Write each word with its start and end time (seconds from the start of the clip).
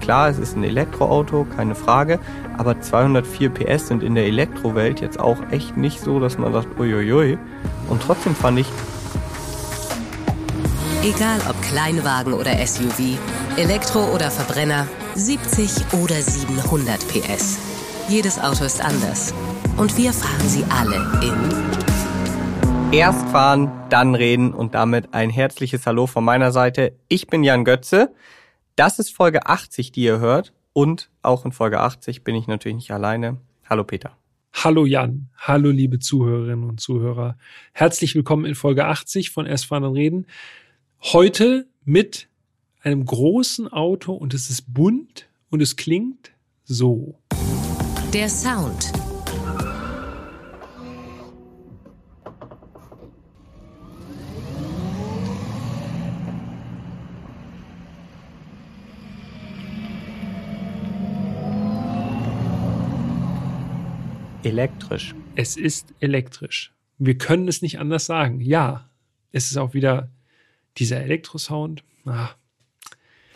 klar, 0.00 0.28
es 0.28 0.38
ist 0.38 0.56
ein 0.56 0.64
Elektroauto, 0.64 1.46
keine 1.56 1.74
Frage, 1.74 2.18
aber 2.56 2.80
204 2.80 3.50
PS 3.50 3.88
sind 3.88 4.02
in 4.02 4.14
der 4.14 4.26
Elektrowelt 4.26 5.00
jetzt 5.00 5.20
auch 5.20 5.38
echt 5.50 5.76
nicht 5.76 6.00
so, 6.00 6.20
dass 6.20 6.38
man 6.38 6.52
sagt, 6.52 6.78
uiuiui. 6.78 7.38
Und 7.88 8.02
trotzdem 8.02 8.34
fand 8.34 8.60
ich, 8.60 8.66
Egal 11.02 11.40
ob 11.48 11.60
Kleinwagen 11.62 12.34
oder 12.34 12.54
SUV, 12.66 13.18
Elektro 13.56 14.14
oder 14.14 14.30
Verbrenner, 14.30 14.86
70 15.14 15.94
oder 16.02 16.16
700 16.16 16.98
PS. 17.08 17.58
Jedes 18.08 18.38
Auto 18.38 18.64
ist 18.64 18.84
anders. 18.84 19.32
Und 19.78 19.96
wir 19.96 20.12
fahren 20.12 20.46
sie 20.46 20.62
alle 20.68 20.96
in 21.22 21.80
erst 22.92 23.28
fahren, 23.28 23.70
dann 23.88 24.14
reden 24.14 24.52
und 24.52 24.74
damit 24.74 25.14
ein 25.14 25.30
herzliches 25.30 25.86
Hallo 25.86 26.06
von 26.06 26.24
meiner 26.24 26.50
Seite. 26.50 26.92
Ich 27.08 27.28
bin 27.28 27.44
Jan 27.44 27.64
Götze. 27.64 28.12
Das 28.76 28.98
ist 28.98 29.14
Folge 29.14 29.46
80, 29.46 29.92
die 29.92 30.02
ihr 30.02 30.18
hört. 30.18 30.52
Und 30.72 31.10
auch 31.22 31.44
in 31.44 31.52
Folge 31.52 31.80
80 31.80 32.22
bin 32.24 32.34
ich 32.34 32.46
natürlich 32.46 32.76
nicht 32.76 32.90
alleine. 32.92 33.38
Hallo 33.68 33.84
Peter. 33.84 34.16
Hallo 34.52 34.84
Jan, 34.84 35.28
hallo 35.36 35.70
liebe 35.70 35.98
Zuhörerinnen 35.98 36.68
und 36.68 36.80
Zuhörer. 36.80 37.36
Herzlich 37.72 38.14
willkommen 38.14 38.44
in 38.44 38.54
Folge 38.54 38.86
80 38.86 39.30
von 39.30 39.46
Erst 39.46 39.66
fahren, 39.66 39.84
dann 39.84 39.92
reden. 39.92 40.26
Heute 41.00 41.68
mit 41.84 42.28
einem 42.82 43.04
großen 43.04 43.68
Auto 43.68 44.12
und 44.12 44.34
es 44.34 44.50
ist 44.50 44.72
bunt 44.72 45.28
und 45.50 45.60
es 45.60 45.76
klingt 45.76 46.32
so. 46.64 47.18
der 48.12 48.28
Sound. 48.28 48.92
Elektrisch. 64.42 65.14
Es 65.36 65.56
ist 65.56 65.92
elektrisch. 66.00 66.72
Wir 66.98 67.16
können 67.16 67.48
es 67.48 67.62
nicht 67.62 67.78
anders 67.78 68.06
sagen. 68.06 68.40
Ja, 68.40 68.88
es 69.32 69.50
ist 69.50 69.56
auch 69.56 69.74
wieder 69.74 70.08
dieser 70.78 71.00
Elektrosound. 71.02 71.82
Ah, 72.06 72.30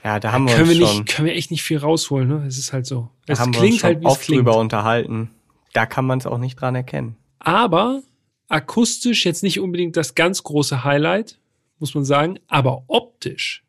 Ja, 0.02 0.20
da 0.20 0.32
haben 0.32 0.47
wir 0.47 0.55
können 0.55 0.69
uns 0.70 0.78
wir 0.78 0.86
schon, 0.86 0.97
nicht, 0.98 1.08
können 1.14 1.27
wir 1.28 1.34
echt 1.34 1.50
nicht 1.50 1.62
viel 1.62 1.78
rausholen. 1.78 2.28
Ne? 2.28 2.44
Es 2.47 2.58
ist 2.58 2.72
halt 2.72 2.86
so. 2.86 3.10
da 3.27 3.32
Es 3.34 3.41
haben 3.41 3.52
wir 3.55 3.60
uns 3.60 3.66
klingt 3.66 3.80
schon 3.80 3.88
halt, 3.88 4.00
wie 4.00 4.06
es 4.06 4.10
oft 4.12 4.22
klingt. 4.22 4.38
drüber 4.41 4.58
unterhalten. 4.58 5.30
Da 5.72 5.86
kann 5.86 6.05
man 6.06 6.19
es 6.19 6.27
auch 6.27 6.38
nicht 6.38 6.56
dran 6.60 6.75
erkennen. 6.75 7.16
Aber 7.38 8.02
akustisch 8.48 9.25
jetzt 9.25 9.42
nicht 9.42 9.60
unbedingt 9.60 9.97
das 9.97 10.14
ganz 10.14 10.42
große 10.42 10.84
Highlight, 10.84 11.38
muss 11.78 11.94
man 11.94 12.05
sagen. 12.05 12.38
Aber 12.48 12.84
optisch 12.86 13.64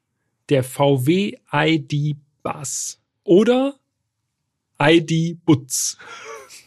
der 0.50 0.64
VW 0.64 1.36
ID 1.52 2.18
Bus 2.44 3.02
oder 3.24 3.76
ID 4.80 5.44
Butz. 5.46 5.98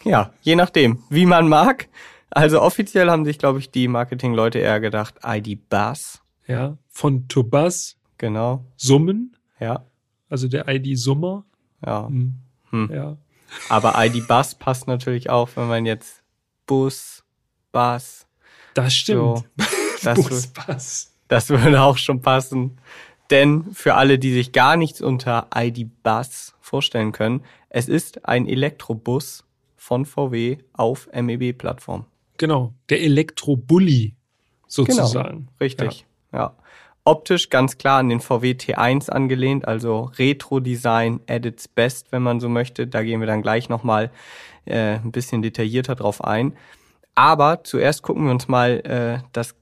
Ja, 0.05 0.33
je 0.43 0.57
nachdem, 0.57 1.03
wie 1.11 1.27
man 1.27 1.49
mag. 1.49 1.89
Also 2.31 2.61
offiziell 2.63 3.11
haben 3.11 3.25
sich, 3.25 3.39
glaube 3.39 3.59
ich, 3.59 3.71
die 3.71 3.89
Marketingleute 3.89 4.59
eher 4.59 4.81
gedacht, 4.81 5.15
ID 5.25 5.69
Bus. 5.69 6.21
Ja, 6.47 6.77
von 6.89 7.29
Turbus 7.29 7.97
Genau. 8.19 8.65
Summen, 8.77 9.37
Ja. 9.61 9.85
also 10.29 10.49
der 10.49 10.67
ID 10.69 10.99
Summer. 10.99 11.45
Ja. 11.85 12.07
Hm. 12.09 12.35
Hm. 12.71 12.91
Ja. 12.93 13.17
Aber 13.69 13.95
ID 14.05 14.27
Bus 14.27 14.55
passt 14.55 14.87
natürlich 14.89 15.31
auch, 15.31 15.49
wenn 15.55 15.69
man 15.69 15.87
jetzt 15.87 16.23
Bus, 16.67 17.23
Bus, 17.73 18.27
Das 18.75 18.95
stimmt. 18.95 19.19
so. 19.39 19.45
Das, 20.05 20.15
Bus, 20.29 20.47
Bus. 20.49 21.13
das 21.27 21.49
würde 21.51 21.83
auch 21.83 21.99
schon 21.99 22.21
passen. 22.23 22.79
Denn 23.31 23.73
für 23.75 23.95
alle, 23.95 24.19
die 24.19 24.33
sich 24.33 24.53
gar 24.53 24.77
nichts 24.77 25.01
unter 25.01 25.49
ID 25.55 25.89
Bus 26.05 26.55
vorstellen 26.61 27.11
können, 27.13 27.43
es 27.69 27.89
ist 27.89 28.25
ein 28.27 28.47
Elektrobus 28.47 29.45
von 29.89 30.05
VW 30.05 30.59
auf 30.75 31.09
MEB-Plattform. 31.15 32.05
Genau, 32.37 32.75
der 32.91 33.01
Elektrobully 33.01 34.15
sozusagen. 34.67 35.47
Genau, 35.47 35.53
richtig. 35.63 36.05
Ja. 36.31 36.55
Optisch 37.05 37.49
ganz 37.49 37.79
klar 37.79 38.01
an 38.01 38.11
den 38.11 38.21
VW 38.21 38.51
T1 38.51 39.09
angelehnt, 39.09 39.67
also 39.67 40.11
Retro-Design 40.19 41.21
at 41.27 41.47
its 41.47 41.69
best, 41.69 42.13
wenn 42.13 42.23
man 42.23 42.39
so 42.39 42.51
möchte. 42.51 42.87
Da 42.87 43.03
gehen 43.03 43.21
wir 43.21 43.27
dann 43.27 43.41
gleich 43.41 43.71
nochmal 43.71 44.11
äh, 44.67 44.97
ein 44.97 45.11
bisschen 45.11 45.41
detaillierter 45.41 45.95
drauf 45.95 46.23
ein. 46.23 46.55
Aber 47.15 47.65
zuerst 47.65 48.03
gucken 48.03 48.27
wir 48.27 48.31
uns 48.31 48.47
mal 48.47 48.81
äh, 48.85 49.27
das 49.33 49.55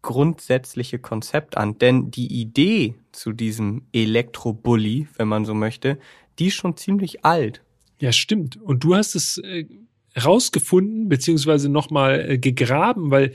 grundsätzliche 0.00 0.98
Konzept 0.98 1.58
an. 1.58 1.76
Denn 1.76 2.10
die 2.10 2.40
Idee 2.40 2.94
zu 3.12 3.34
diesem 3.34 3.86
Elektrobully, 3.92 5.08
wenn 5.18 5.28
man 5.28 5.44
so 5.44 5.52
möchte, 5.52 5.98
die 6.38 6.46
ist 6.46 6.54
schon 6.54 6.78
ziemlich 6.78 7.26
alt. 7.26 7.62
Ja, 8.00 8.12
stimmt. 8.12 8.56
Und 8.60 8.84
du 8.84 8.94
hast 8.94 9.14
es 9.14 9.38
äh, 9.38 9.64
rausgefunden, 10.22 11.08
beziehungsweise 11.08 11.68
nochmal 11.68 12.30
äh, 12.30 12.38
gegraben, 12.38 13.10
weil 13.10 13.34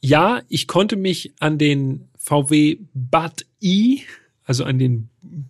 ja, 0.00 0.42
ich 0.48 0.66
konnte 0.66 0.96
mich 0.96 1.32
an 1.38 1.58
den 1.58 2.08
VW 2.18 2.78
Bud 2.94 3.46
E, 3.60 4.00
also 4.44 4.64
an 4.64 4.78
den 4.78 5.08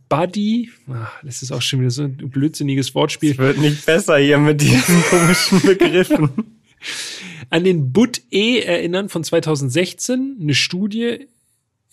Buddy, 0.08 0.70
ah, 0.88 1.08
das 1.24 1.42
ist 1.42 1.50
auch 1.52 1.62
schon 1.62 1.80
wieder 1.80 1.90
so 1.90 2.02
ein 2.02 2.16
blödsinniges 2.16 2.94
Wortspiel, 2.94 3.32
Es 3.32 3.38
wird 3.38 3.58
nicht 3.58 3.86
besser 3.86 4.18
hier 4.18 4.38
mit 4.38 4.60
diesen 4.60 5.02
komischen 5.10 5.62
Begriffen. 5.62 6.28
an 7.48 7.64
den 7.64 7.92
Bud 7.92 8.20
E 8.30 8.60
erinnern 8.60 9.08
von 9.08 9.24
2016, 9.24 10.36
eine 10.40 10.54
Studie 10.54 11.26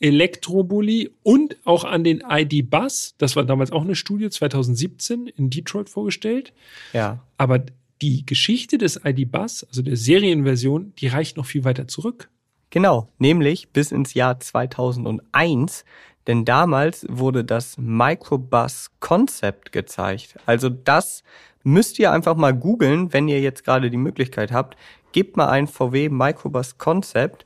Elektrobully 0.01 1.11
und 1.23 1.57
auch 1.65 1.83
an 1.83 2.03
den 2.03 2.23
ID 2.27 2.69
Bus, 2.69 3.15
das 3.17 3.35
war 3.35 3.43
damals 3.43 3.71
auch 3.71 3.83
eine 3.83 3.95
Studie 3.95 4.29
2017 4.29 5.27
in 5.27 5.49
Detroit 5.49 5.89
vorgestellt. 5.89 6.53
Ja. 6.93 7.19
Aber 7.37 7.63
die 8.01 8.25
Geschichte 8.25 8.77
des 8.77 9.01
ID 9.03 9.31
Bus, 9.31 9.63
also 9.65 9.81
der 9.81 9.97
Serienversion, 9.97 10.93
die 10.97 11.07
reicht 11.07 11.37
noch 11.37 11.45
viel 11.45 11.63
weiter 11.63 11.87
zurück. 11.87 12.29
Genau, 12.69 13.09
nämlich 13.17 13.69
bis 13.69 13.91
ins 13.91 14.13
Jahr 14.13 14.39
2001, 14.39 15.85
denn 16.27 16.45
damals 16.45 17.05
wurde 17.09 17.43
das 17.43 17.77
Microbus 17.77 18.91
Concept 18.99 19.71
gezeigt. 19.71 20.35
Also 20.45 20.69
das 20.69 21.23
müsst 21.63 21.99
ihr 21.99 22.11
einfach 22.11 22.35
mal 22.35 22.53
googeln, 22.53 23.11
wenn 23.11 23.27
ihr 23.27 23.41
jetzt 23.41 23.63
gerade 23.65 23.89
die 23.89 23.97
Möglichkeit 23.97 24.51
habt. 24.51 24.77
Gebt 25.11 25.37
mal 25.37 25.49
ein 25.49 25.67
VW 25.67 26.09
Microbus 26.09 26.77
Concept 26.77 27.45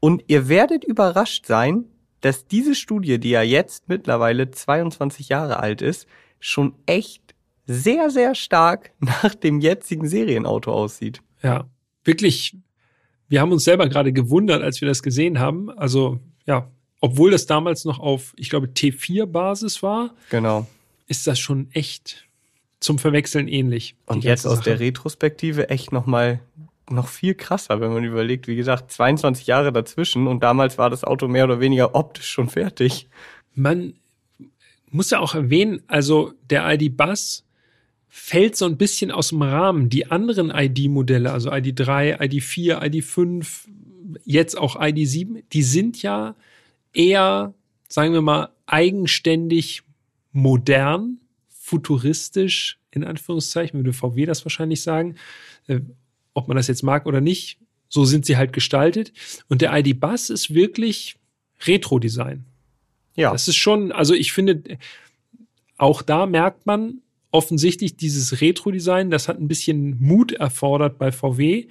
und 0.00 0.24
ihr 0.28 0.48
werdet 0.48 0.84
überrascht 0.84 1.46
sein, 1.46 1.84
dass 2.20 2.46
diese 2.46 2.74
Studie, 2.74 3.18
die 3.18 3.30
ja 3.30 3.42
jetzt 3.42 3.88
mittlerweile 3.88 4.50
22 4.50 5.28
Jahre 5.28 5.58
alt 5.60 5.82
ist, 5.82 6.06
schon 6.40 6.74
echt 6.86 7.34
sehr, 7.66 8.10
sehr 8.10 8.34
stark 8.34 8.92
nach 9.00 9.34
dem 9.34 9.60
jetzigen 9.60 10.08
Serienauto 10.08 10.72
aussieht. 10.72 11.20
Ja, 11.42 11.68
wirklich. 12.04 12.56
Wir 13.28 13.40
haben 13.40 13.50
uns 13.52 13.64
selber 13.64 13.88
gerade 13.88 14.12
gewundert, 14.12 14.62
als 14.62 14.80
wir 14.80 14.86
das 14.88 15.02
gesehen 15.02 15.40
haben. 15.40 15.70
Also, 15.70 16.20
ja, 16.46 16.70
obwohl 17.00 17.32
das 17.32 17.46
damals 17.46 17.84
noch 17.84 17.98
auf, 17.98 18.32
ich 18.36 18.50
glaube, 18.50 18.68
T4-Basis 18.68 19.82
war, 19.82 20.14
Genau. 20.30 20.66
ist 21.08 21.26
das 21.26 21.38
schon 21.38 21.68
echt 21.72 22.24
zum 22.80 22.98
Verwechseln 22.98 23.48
ähnlich. 23.48 23.96
Und 24.06 24.22
jetzt 24.24 24.46
aus 24.46 24.60
der 24.60 24.74
Sache. 24.74 24.84
Retrospektive 24.84 25.70
echt 25.70 25.90
noch 25.92 26.06
mal 26.06 26.40
noch 26.90 27.08
viel 27.08 27.34
krasser, 27.34 27.80
wenn 27.80 27.92
man 27.92 28.04
überlegt, 28.04 28.46
wie 28.46 28.56
gesagt, 28.56 28.92
22 28.92 29.46
Jahre 29.46 29.72
dazwischen 29.72 30.26
und 30.26 30.42
damals 30.42 30.78
war 30.78 30.90
das 30.90 31.04
Auto 31.04 31.28
mehr 31.28 31.44
oder 31.44 31.60
weniger 31.60 31.94
optisch 31.94 32.28
schon 32.28 32.48
fertig. 32.48 33.08
Man 33.54 33.94
muss 34.90 35.10
ja 35.10 35.18
auch 35.18 35.34
erwähnen, 35.34 35.82
also 35.88 36.32
der 36.48 36.72
ID 36.72 36.96
Bus 36.96 37.44
fällt 38.08 38.56
so 38.56 38.64
ein 38.64 38.78
bisschen 38.78 39.10
aus 39.10 39.28
dem 39.28 39.42
Rahmen. 39.42 39.90
Die 39.90 40.10
anderen 40.10 40.50
ID-Modelle, 40.50 41.32
also 41.32 41.50
ID3, 41.50 42.20
ID4, 42.20 42.80
ID5, 42.82 43.66
jetzt 44.24 44.56
auch 44.56 44.76
ID7, 44.76 45.42
die 45.52 45.62
sind 45.62 46.02
ja 46.02 46.34
eher, 46.94 47.52
sagen 47.88 48.12
wir 48.12 48.22
mal, 48.22 48.50
eigenständig 48.66 49.82
modern, 50.32 51.18
futuristisch, 51.48 52.78
in 52.90 53.04
Anführungszeichen, 53.04 53.80
würde 53.80 53.92
VW 53.92 54.24
das 54.24 54.44
wahrscheinlich 54.44 54.82
sagen. 54.82 55.16
Ob 56.36 56.48
man 56.48 56.56
das 56.58 56.68
jetzt 56.68 56.82
mag 56.82 57.06
oder 57.06 57.22
nicht, 57.22 57.58
so 57.88 58.04
sind 58.04 58.26
sie 58.26 58.36
halt 58.36 58.52
gestaltet. 58.52 59.12
Und 59.48 59.62
der 59.62 59.74
ID 59.74 59.98
Bus 59.98 60.28
ist 60.28 60.52
wirklich 60.52 61.16
Retro-Design. 61.64 62.44
Ja, 63.14 63.32
Das 63.32 63.48
ist 63.48 63.56
schon, 63.56 63.90
also 63.90 64.12
ich 64.12 64.32
finde, 64.32 64.78
auch 65.78 66.02
da 66.02 66.26
merkt 66.26 66.66
man 66.66 67.00
offensichtlich 67.30 67.96
dieses 67.96 68.42
Retro-Design, 68.42 69.10
das 69.10 69.28
hat 69.28 69.40
ein 69.40 69.48
bisschen 69.48 69.96
Mut 69.98 70.32
erfordert 70.32 70.98
bei 70.98 71.10
VW. 71.10 71.68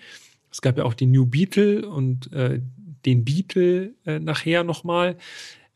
Es 0.51 0.61
gab 0.61 0.77
ja 0.79 0.83
auch 0.83 0.95
den 0.95 1.11
New 1.11 1.27
Beetle 1.27 1.87
und 1.87 2.33
äh, 2.33 2.59
den 3.05 3.23
Beetle 3.23 3.93
äh, 4.05 4.19
nachher 4.19 4.63
nochmal. 4.63 5.17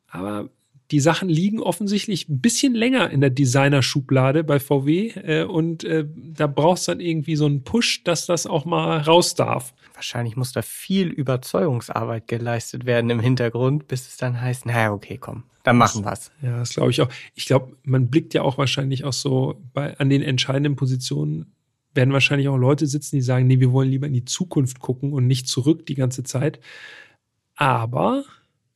Aber 0.07 0.49
die 0.91 0.99
Sachen 0.99 1.29
liegen 1.29 1.59
offensichtlich 1.59 2.29
ein 2.29 2.41
bisschen 2.41 2.73
länger 2.73 3.11
in 3.11 3.21
der 3.21 3.29
Designer-Schublade 3.29 4.43
bei 4.43 4.59
VW 4.59 5.09
äh, 5.09 5.43
und 5.43 5.83
äh, 5.83 6.05
da 6.15 6.47
brauchst 6.47 6.87
dann 6.87 6.99
irgendwie 6.99 7.35
so 7.35 7.45
einen 7.45 7.63
Push, 7.63 8.03
dass 8.03 8.25
das 8.25 8.47
auch 8.47 8.65
mal 8.65 8.99
raus 8.99 9.35
darf. 9.35 9.73
Wahrscheinlich 9.93 10.35
muss 10.35 10.51
da 10.51 10.61
viel 10.61 11.07
Überzeugungsarbeit 11.07 12.27
geleistet 12.27 12.85
werden 12.85 13.09
im 13.09 13.19
Hintergrund, 13.19 13.87
bis 13.87 14.07
es 14.07 14.17
dann 14.17 14.41
heißt, 14.41 14.65
naja, 14.65 14.91
okay, 14.91 15.17
komm, 15.17 15.43
dann 15.63 15.77
machen 15.77 16.03
wir's. 16.03 16.31
Ja, 16.41 16.57
das 16.57 16.71
glaube 16.71 16.91
ich 16.91 17.01
auch. 17.01 17.09
Ich 17.35 17.45
glaube, 17.45 17.75
man 17.83 18.09
blickt 18.09 18.33
ja 18.33 18.41
auch 18.41 18.57
wahrscheinlich 18.57 19.03
auch 19.03 19.13
so 19.13 19.61
bei, 19.73 19.95
an 19.99 20.09
den 20.09 20.23
entscheidenden 20.23 20.75
Positionen 20.75 21.53
werden 21.93 22.13
wahrscheinlich 22.13 22.47
auch 22.47 22.57
Leute 22.57 22.87
sitzen, 22.87 23.15
die 23.17 23.21
sagen, 23.21 23.47
nee, 23.47 23.59
wir 23.59 23.71
wollen 23.71 23.89
lieber 23.89 24.07
in 24.07 24.13
die 24.13 24.25
Zukunft 24.25 24.79
gucken 24.79 25.11
und 25.11 25.27
nicht 25.27 25.47
zurück 25.47 25.85
die 25.85 25.95
ganze 25.95 26.23
Zeit. 26.23 26.59
Aber, 27.55 28.23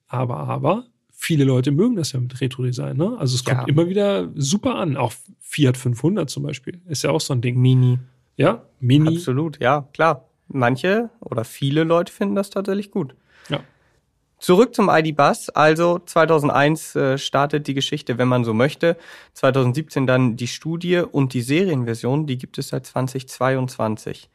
aber, 0.07 0.37
aber, 0.37 0.85
viele 1.23 1.45
Leute 1.45 1.71
mögen 1.71 1.95
das 1.95 2.11
ja 2.11 2.19
mit 2.19 2.39
Retro-Design. 2.41 2.97
Ne? 2.97 3.15
Also 3.17 3.35
es 3.35 3.43
kommt 3.45 3.61
Ja. 3.61 3.67
immer 3.67 3.87
wieder 3.87 4.29
super 4.35 4.75
an. 4.75 4.97
Auch 4.97 5.13
Fiat 5.39 5.77
500 5.77 6.29
zum 6.29 6.43
Beispiel 6.43 6.81
ist 6.87 7.03
ja 7.03 7.11
auch 7.11 7.21
so 7.21 7.33
ein 7.33 7.41
Ding. 7.41 7.59
Mini. 7.59 7.97
Ja, 8.35 8.63
Mini. 8.79 9.15
Absolut, 9.17 9.59
ja, 9.61 9.87
klar. 9.93 10.27
Manche 10.49 11.09
oder 11.21 11.45
viele 11.45 11.83
Leute 11.83 12.11
finden 12.11 12.35
das 12.35 12.49
tatsächlich 12.49 12.91
gut. 12.91 13.15
Ja. 13.47 13.61
Zurück 14.39 14.75
zum 14.75 14.89
ID-Bus. 14.89 15.49
Also 15.51 15.99
2001 15.99 16.95
äh, 16.97 17.17
startet 17.17 17.67
die 17.67 17.73
Geschichte, 17.73 18.17
wenn 18.17 18.27
man 18.27 18.43
so 18.43 18.53
möchte. 18.53 18.97
2017 19.33 20.05
dann 20.05 20.35
die 20.35 20.47
Studie 20.47 20.97
und 21.09 21.33
die 21.33 21.41
Serienversion, 21.41 22.27
die 22.27 22.37
gibt 22.37 22.57
es 22.57 22.67
seit 22.69 22.85
2022. 22.85 24.29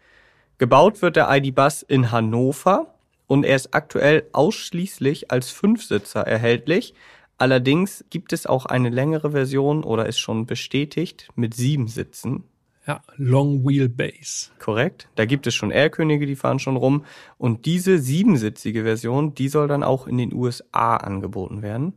Gebaut 0.56 1.02
wird 1.02 1.17
der 1.17 1.29
ID-Bus 1.31 1.82
in 1.82 2.11
Hannover 2.11 2.94
und 3.28 3.44
er 3.44 3.54
ist 3.54 3.75
aktuell 3.75 4.26
ausschließlich 4.32 5.30
als 5.30 5.50
Fünfsitzer 5.50 6.22
erhältlich. 6.22 6.94
Allerdings 7.36 8.04
gibt 8.10 8.32
es 8.32 8.46
auch 8.46 8.66
eine 8.66 8.88
längere 8.88 9.30
Version 9.30 9.84
oder 9.84 10.06
ist 10.06 10.19
schon 10.19 10.46
bestätigt 10.46 11.28
mit 11.36 11.54
sieben 11.54 11.86
Sitzen. 11.86 12.42
Ja, 12.84 13.02
Long 13.16 13.69
Wheelbase. 13.69 14.50
Korrekt. 14.58 15.08
Da 15.14 15.26
gibt 15.26 15.46
es 15.46 15.54
schon 15.54 15.70
R-Könige, 15.70 16.25
die 16.25 16.36
fahren 16.36 16.58
schon 16.58 16.76
rum. 16.76 17.04
Und 17.36 17.66
diese 17.66 17.98
siebensitzige 17.98 18.82
Version, 18.82 19.34
die 19.34 19.48
soll 19.48 19.69
dann 19.69 19.82
auch 19.82 20.06
in 20.06 20.16
den 20.16 20.32
USA 20.32 20.96
angeboten 20.96 21.60
werden. 21.60 21.92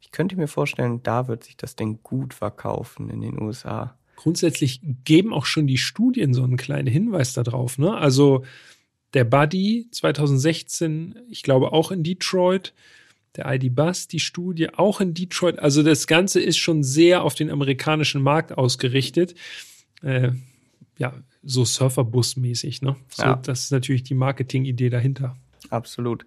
Ich 0.00 0.12
könnte 0.12 0.36
mir 0.36 0.46
vorstellen, 0.46 1.02
da 1.02 1.26
wird 1.26 1.42
sich 1.42 1.56
das 1.56 1.74
Ding 1.74 1.98
gut 2.04 2.34
verkaufen 2.34 3.10
in 3.10 3.20
den 3.20 3.42
USA. 3.42 3.96
Grundsätzlich 4.14 4.80
geben 5.04 5.32
auch 5.32 5.44
schon 5.44 5.66
die 5.66 5.78
Studien 5.78 6.34
so 6.34 6.44
einen 6.44 6.56
kleinen 6.56 6.86
Hinweis 6.86 7.32
darauf. 7.32 7.76
Ne? 7.76 7.92
Also 7.92 8.44
der 9.14 9.24
Buddy 9.24 9.88
2016, 9.90 11.18
ich 11.28 11.42
glaube 11.42 11.72
auch 11.72 11.90
in 11.90 12.02
Detroit, 12.02 12.72
der 13.36 13.52
ID 13.52 13.74
Bus, 13.74 14.08
die 14.08 14.20
Studie 14.20 14.74
auch 14.74 15.00
in 15.00 15.14
Detroit. 15.14 15.58
Also 15.58 15.82
das 15.82 16.06
Ganze 16.06 16.40
ist 16.40 16.58
schon 16.58 16.82
sehr 16.82 17.22
auf 17.22 17.34
den 17.34 17.50
amerikanischen 17.50 18.22
Markt 18.22 18.56
ausgerichtet. 18.56 19.34
Äh, 20.02 20.32
ja, 20.98 21.14
so 21.42 21.64
Surferbus-mäßig. 21.64 22.82
Ne? 22.82 22.96
So, 23.08 23.22
Ja. 23.22 23.36
Das 23.36 23.64
ist 23.64 23.72
natürlich 23.72 24.02
die 24.02 24.14
Marketingidee 24.14 24.90
dahinter. 24.90 25.36
Absolut. 25.70 26.26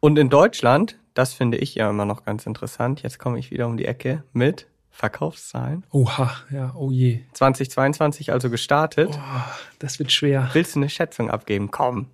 Und 0.00 0.18
in 0.18 0.30
Deutschland, 0.30 0.98
das 1.14 1.34
finde 1.34 1.58
ich 1.58 1.74
ja 1.74 1.90
immer 1.90 2.04
noch 2.04 2.24
ganz 2.24 2.46
interessant, 2.46 3.02
jetzt 3.02 3.18
komme 3.18 3.38
ich 3.38 3.50
wieder 3.50 3.66
um 3.66 3.76
die 3.76 3.86
Ecke 3.86 4.24
mit 4.32 4.66
Verkaufszahlen. 4.90 5.84
Oha, 5.90 6.32
ja, 6.50 6.74
oh 6.74 6.90
je. 6.90 7.20
2022 7.32 8.32
also 8.32 8.48
gestartet. 8.48 9.10
Oh, 9.12 9.42
das 9.78 9.98
wird 9.98 10.10
schwer. 10.10 10.48
Willst 10.54 10.74
du 10.74 10.80
eine 10.80 10.88
Schätzung 10.88 11.30
abgeben? 11.30 11.70
Komm. 11.70 12.06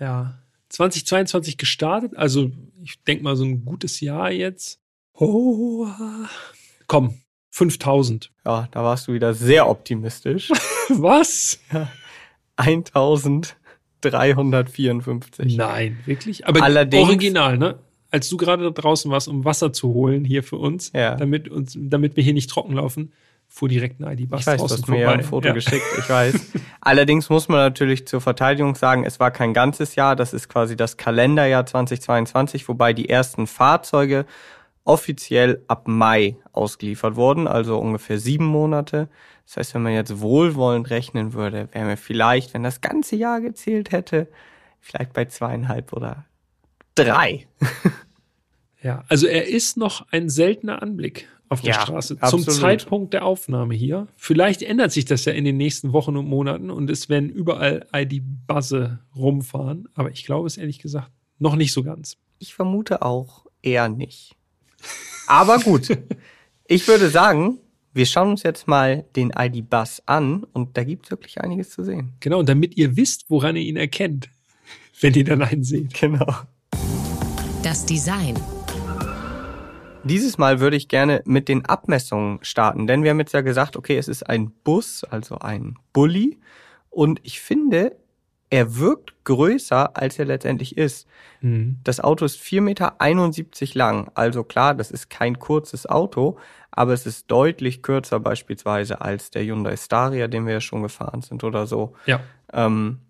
Ja. 0.00 0.38
2022 0.70 1.56
gestartet, 1.56 2.16
also 2.16 2.50
ich 2.82 3.00
denke 3.04 3.22
mal 3.24 3.36
so 3.36 3.44
ein 3.44 3.64
gutes 3.64 4.00
Jahr 4.00 4.30
jetzt. 4.32 4.80
Oh, 5.14 5.86
komm, 6.88 7.14
5000. 7.50 8.30
Ja, 8.44 8.66
da 8.72 8.82
warst 8.82 9.06
du 9.08 9.12
wieder 9.12 9.34
sehr 9.34 9.68
optimistisch. 9.68 10.50
Was? 10.88 11.60
1354. 12.56 15.56
Nein, 15.56 15.98
wirklich? 16.06 16.46
Aber 16.46 16.62
Allerdings- 16.62 17.08
original, 17.08 17.58
ne? 17.58 17.78
Als 18.10 18.28
du 18.28 18.36
gerade 18.36 18.62
da 18.62 18.70
draußen 18.70 19.10
warst, 19.10 19.26
um 19.28 19.44
Wasser 19.44 19.72
zu 19.72 19.88
holen 19.92 20.24
hier 20.24 20.44
für 20.44 20.56
uns, 20.56 20.92
Ja. 20.94 21.16
damit, 21.16 21.48
uns, 21.48 21.76
damit 21.80 22.14
wir 22.16 22.22
hier 22.22 22.34
nicht 22.34 22.48
trocken 22.48 22.74
laufen, 22.74 23.12
fuhr 23.54 23.68
direkt 23.68 24.00
ein 24.00 24.18
ID-Bus 24.18 24.40
Ich 24.40 24.46
weiß, 24.48 24.60
du 24.60 24.68
hast 24.68 24.88
mir 24.88 24.98
ja 24.98 25.10
ein 25.12 25.22
Foto 25.22 25.54
geschickt, 25.54 25.84
ich 25.96 26.10
weiß. 26.10 26.34
Allerdings 26.80 27.30
muss 27.30 27.46
man 27.46 27.58
natürlich 27.58 28.04
zur 28.04 28.20
Verteidigung 28.20 28.74
sagen, 28.74 29.04
es 29.04 29.20
war 29.20 29.30
kein 29.30 29.54
ganzes 29.54 29.94
Jahr, 29.94 30.16
das 30.16 30.32
ist 30.32 30.48
quasi 30.48 30.74
das 30.74 30.96
Kalenderjahr 30.96 31.64
2022, 31.64 32.68
wobei 32.68 32.92
die 32.92 33.08
ersten 33.08 33.46
Fahrzeuge 33.46 34.26
offiziell 34.82 35.62
ab 35.68 35.86
Mai 35.86 36.36
ausgeliefert 36.50 37.14
wurden, 37.14 37.46
also 37.46 37.78
ungefähr 37.78 38.18
sieben 38.18 38.46
Monate. 38.46 39.08
Das 39.46 39.56
heißt, 39.58 39.74
wenn 39.74 39.82
man 39.82 39.92
jetzt 39.92 40.20
wohlwollend 40.20 40.90
rechnen 40.90 41.32
würde, 41.32 41.68
wären 41.70 41.86
wir 41.86 41.96
vielleicht, 41.96 42.54
wenn 42.54 42.64
das 42.64 42.80
ganze 42.80 43.14
Jahr 43.14 43.40
gezählt 43.40 43.92
hätte, 43.92 44.26
vielleicht 44.80 45.12
bei 45.12 45.26
zweieinhalb 45.26 45.92
oder 45.92 46.24
drei. 46.96 47.46
Ja, 48.82 49.02
also 49.08 49.26
er 49.26 49.48
ist 49.48 49.78
noch 49.78 50.06
ein 50.10 50.28
seltener 50.28 50.82
Anblick 50.82 51.26
auf 51.54 51.62
der 51.62 51.74
Ja, 51.74 51.80
Straße. 51.80 52.16
absolut. 52.20 52.44
Zum 52.46 52.54
Zeitpunkt 52.54 53.14
der 53.14 53.24
Aufnahme 53.24 53.74
hier. 53.74 54.06
Vielleicht 54.16 54.62
ändert 54.62 54.92
sich 54.92 55.04
das 55.06 55.24
ja 55.24 55.32
in 55.32 55.44
den 55.44 55.56
nächsten 55.56 55.92
Wochen 55.92 56.16
und 56.16 56.26
Monaten 56.28 56.70
und 56.70 56.90
es 56.90 57.08
werden 57.08 57.30
überall 57.30 57.86
ID-Buzze 57.94 58.98
rumfahren. 59.16 59.88
Aber 59.94 60.10
ich 60.10 60.24
glaube 60.26 60.46
es 60.46 60.56
ehrlich 60.58 60.78
gesagt 60.78 61.10
noch 61.38 61.56
nicht 61.56 61.72
so 61.72 61.82
ganz. 61.82 62.16
Ich 62.38 62.54
vermute 62.54 63.02
auch 63.02 63.46
eher 63.62 63.88
nicht. 63.88 64.36
Aber 65.26 65.58
gut. 65.58 65.88
Ich 66.66 66.86
würde 66.88 67.08
sagen, 67.08 67.58
wir 67.92 68.06
schauen 68.06 68.30
uns 68.30 68.42
jetzt 68.42 68.66
mal 68.68 69.04
den 69.16 69.32
ID-Bus 69.36 70.02
an 70.06 70.44
und 70.52 70.76
da 70.76 70.84
gibt 70.84 71.06
es 71.06 71.10
wirklich 71.10 71.40
einiges 71.40 71.70
zu 71.70 71.84
sehen. 71.84 72.12
Genau, 72.20 72.40
und 72.40 72.48
damit 72.48 72.76
ihr 72.76 72.96
wisst, 72.96 73.26
woran 73.30 73.56
ihr 73.56 73.62
ihn 73.62 73.76
erkennt, 73.76 74.28
wenn 75.00 75.14
ihr 75.14 75.24
dann 75.24 75.42
einen 75.42 75.64
seht. 75.64 75.94
Genau. 75.94 76.26
Das 77.62 77.86
Design. 77.86 78.34
Dieses 80.04 80.38
Mal 80.38 80.60
würde 80.60 80.76
ich 80.76 80.88
gerne 80.88 81.22
mit 81.24 81.48
den 81.48 81.64
Abmessungen 81.64 82.38
starten, 82.42 82.86
denn 82.86 83.02
wir 83.02 83.10
haben 83.10 83.20
jetzt 83.20 83.32
ja 83.32 83.40
gesagt, 83.40 83.76
okay, 83.76 83.96
es 83.96 84.08
ist 84.08 84.28
ein 84.28 84.50
Bus, 84.64 85.04
also 85.04 85.38
ein 85.38 85.76
Bulli. 85.92 86.38
Und 86.90 87.20
ich 87.22 87.40
finde, 87.40 87.96
er 88.50 88.76
wirkt 88.76 89.24
größer, 89.24 89.96
als 89.96 90.18
er 90.18 90.26
letztendlich 90.26 90.76
ist. 90.76 91.08
Mhm. 91.40 91.78
Das 91.82 91.98
Auto 91.98 92.24
ist 92.24 92.40
4,71 92.40 92.60
Meter 92.60 93.78
lang. 93.78 94.10
Also 94.14 94.44
klar, 94.44 94.74
das 94.74 94.90
ist 94.90 95.10
kein 95.10 95.38
kurzes 95.38 95.86
Auto, 95.86 96.38
aber 96.70 96.92
es 96.92 97.06
ist 97.06 97.30
deutlich 97.30 97.82
kürzer 97.82 98.20
beispielsweise 98.20 99.00
als 99.00 99.30
der 99.30 99.42
Hyundai 99.42 99.76
Staria, 99.76 100.28
den 100.28 100.46
wir 100.46 100.54
ja 100.54 100.60
schon 100.60 100.82
gefahren 100.82 101.22
sind 101.22 101.42
oder 101.42 101.66
so. 101.66 101.94
Ja. 102.06 102.20
Ähm, 102.52 103.00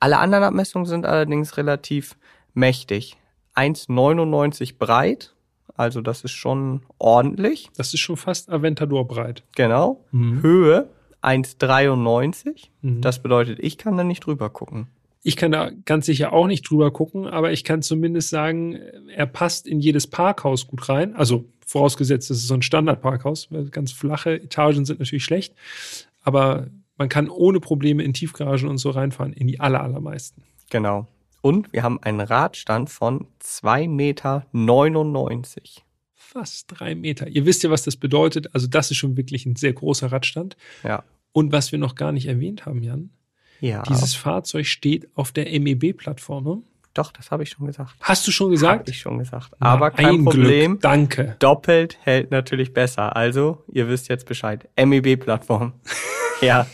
alle 0.00 0.18
anderen 0.18 0.44
Abmessungen 0.44 0.86
sind 0.86 1.06
allerdings 1.06 1.56
relativ 1.56 2.16
mächtig. 2.54 3.16
1,99 3.54 4.78
breit, 4.78 5.34
also 5.78 6.00
das 6.00 6.24
ist 6.24 6.32
schon 6.32 6.82
ordentlich. 6.98 7.70
Das 7.76 7.94
ist 7.94 8.00
schon 8.00 8.16
fast 8.16 8.50
Aventador 8.50 9.06
breit. 9.06 9.44
Genau. 9.54 10.04
Mhm. 10.10 10.42
Höhe 10.42 10.88
1,93. 11.22 12.64
Mhm. 12.82 13.00
Das 13.00 13.22
bedeutet, 13.22 13.60
ich 13.60 13.78
kann 13.78 13.96
da 13.96 14.02
nicht 14.02 14.26
drüber 14.26 14.50
gucken. 14.50 14.88
Ich 15.22 15.36
kann 15.36 15.52
da 15.52 15.70
ganz 15.84 16.06
sicher 16.06 16.32
auch 16.32 16.48
nicht 16.48 16.68
drüber 16.68 16.90
gucken, 16.90 17.26
aber 17.26 17.52
ich 17.52 17.62
kann 17.62 17.82
zumindest 17.82 18.30
sagen, 18.30 18.74
er 19.14 19.26
passt 19.26 19.66
in 19.66 19.78
jedes 19.78 20.06
Parkhaus 20.06 20.66
gut 20.66 20.88
rein. 20.88 21.14
Also 21.14 21.44
vorausgesetzt, 21.64 22.30
es 22.30 22.38
ist 22.38 22.48
so 22.48 22.54
ein 22.54 22.62
Standardparkhaus. 22.62 23.48
Ganz 23.70 23.92
flache 23.92 24.34
Etagen 24.34 24.84
sind 24.84 24.98
natürlich 24.98 25.24
schlecht, 25.24 25.54
aber 26.22 26.66
man 26.96 27.08
kann 27.08 27.28
ohne 27.30 27.60
Probleme 27.60 28.02
in 28.02 28.14
Tiefgaragen 28.14 28.68
und 28.68 28.78
so 28.78 28.90
reinfahren, 28.90 29.32
in 29.32 29.46
die 29.46 29.60
aller, 29.60 29.82
allermeisten. 29.82 30.42
Genau. 30.70 31.06
Und 31.40 31.72
wir 31.72 31.82
haben 31.82 32.02
einen 32.02 32.20
Radstand 32.20 32.90
von 32.90 33.26
2,99 33.42 33.88
Meter. 33.88 34.46
Fast 36.14 36.66
drei 36.68 36.94
Meter. 36.94 37.28
Ihr 37.28 37.46
wisst 37.46 37.62
ja, 37.62 37.70
was 37.70 37.84
das 37.84 37.96
bedeutet. 37.96 38.54
Also 38.54 38.66
das 38.66 38.90
ist 38.90 38.98
schon 38.98 39.16
wirklich 39.16 39.46
ein 39.46 39.56
sehr 39.56 39.72
großer 39.72 40.12
Radstand. 40.12 40.56
Ja. 40.84 41.04
Und 41.32 41.52
was 41.52 41.72
wir 41.72 41.78
noch 41.78 41.94
gar 41.94 42.12
nicht 42.12 42.26
erwähnt 42.26 42.66
haben, 42.66 42.82
Jan, 42.82 43.10
Ja. 43.60 43.82
dieses 43.84 44.14
Fahrzeug 44.14 44.66
steht 44.66 45.08
auf 45.14 45.32
der 45.32 45.46
MEB-Plattform. 45.58 46.44
Ne? 46.44 46.62
Doch, 46.94 47.12
das 47.12 47.30
habe 47.30 47.44
ich 47.44 47.50
schon 47.50 47.66
gesagt. 47.66 47.94
Hast 48.00 48.26
du 48.26 48.30
schon 48.32 48.50
gesagt? 48.50 48.88
ich 48.88 48.98
schon 48.98 49.18
gesagt. 49.18 49.52
Na, 49.60 49.68
Aber 49.68 49.90
kein 49.92 50.06
ein 50.06 50.24
Problem. 50.24 50.72
Glück. 50.72 50.80
Danke. 50.82 51.36
Doppelt 51.38 51.96
hält 52.02 52.30
natürlich 52.30 52.74
besser. 52.74 53.14
Also, 53.16 53.62
ihr 53.72 53.88
wisst 53.88 54.08
jetzt 54.08 54.26
Bescheid. 54.26 54.68
MEB-Plattform. 54.76 55.72
ja, 56.46 56.66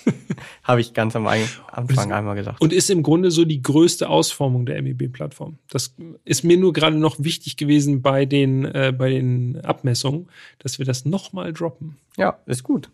habe 0.62 0.80
ich 0.80 0.94
ganz 0.94 1.16
am 1.16 1.26
Anfang 1.26 2.12
einmal 2.12 2.34
gesagt. 2.36 2.60
Und 2.60 2.72
ist 2.72 2.90
im 2.90 3.02
Grunde 3.02 3.30
so 3.30 3.44
die 3.44 3.62
größte 3.62 4.08
Ausformung 4.08 4.66
der 4.66 4.80
MEB-Plattform. 4.82 5.58
Das 5.68 5.94
ist 6.24 6.44
mir 6.44 6.56
nur 6.56 6.72
gerade 6.72 6.96
noch 6.96 7.16
wichtig 7.18 7.56
gewesen 7.56 8.02
bei 8.02 8.26
den, 8.26 8.64
äh, 8.64 8.92
bei 8.96 9.10
den 9.10 9.60
Abmessungen, 9.60 10.28
dass 10.58 10.78
wir 10.78 10.86
das 10.86 11.04
nochmal 11.04 11.52
droppen. 11.52 11.96
Ja, 12.16 12.38
ist 12.46 12.62
gut. 12.62 12.90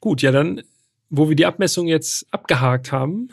Gut, 0.00 0.22
ja, 0.22 0.32
dann, 0.32 0.62
wo 1.10 1.28
wir 1.28 1.36
die 1.36 1.46
Abmessung 1.46 1.86
jetzt 1.86 2.26
abgehakt 2.30 2.92
haben, 2.92 3.28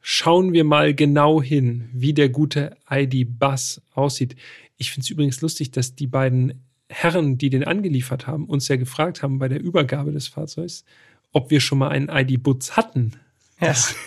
schauen 0.00 0.52
wir 0.52 0.64
mal 0.64 0.94
genau 0.94 1.42
hin, 1.42 1.88
wie 1.92 2.14
der 2.14 2.28
gute 2.28 2.76
ID-Bus 2.90 3.82
aussieht. 3.94 4.36
Ich 4.76 4.90
finde 4.90 5.04
es 5.04 5.10
übrigens 5.10 5.40
lustig, 5.40 5.70
dass 5.70 5.94
die 5.94 6.06
beiden 6.06 6.64
Herren, 6.88 7.38
die 7.38 7.50
den 7.50 7.64
angeliefert 7.64 8.26
haben, 8.26 8.46
uns 8.46 8.66
ja 8.66 8.76
gefragt 8.76 9.22
haben 9.22 9.38
bei 9.38 9.48
der 9.48 9.60
Übergabe 9.60 10.10
des 10.10 10.26
Fahrzeugs, 10.26 10.84
ob 11.32 11.50
wir 11.50 11.60
schon 11.60 11.78
mal 11.78 11.88
einen 11.88 12.08
ID-Butz 12.08 12.72
hatten. 12.72 13.12
Ja. 13.60 13.68
Das, 13.68 13.94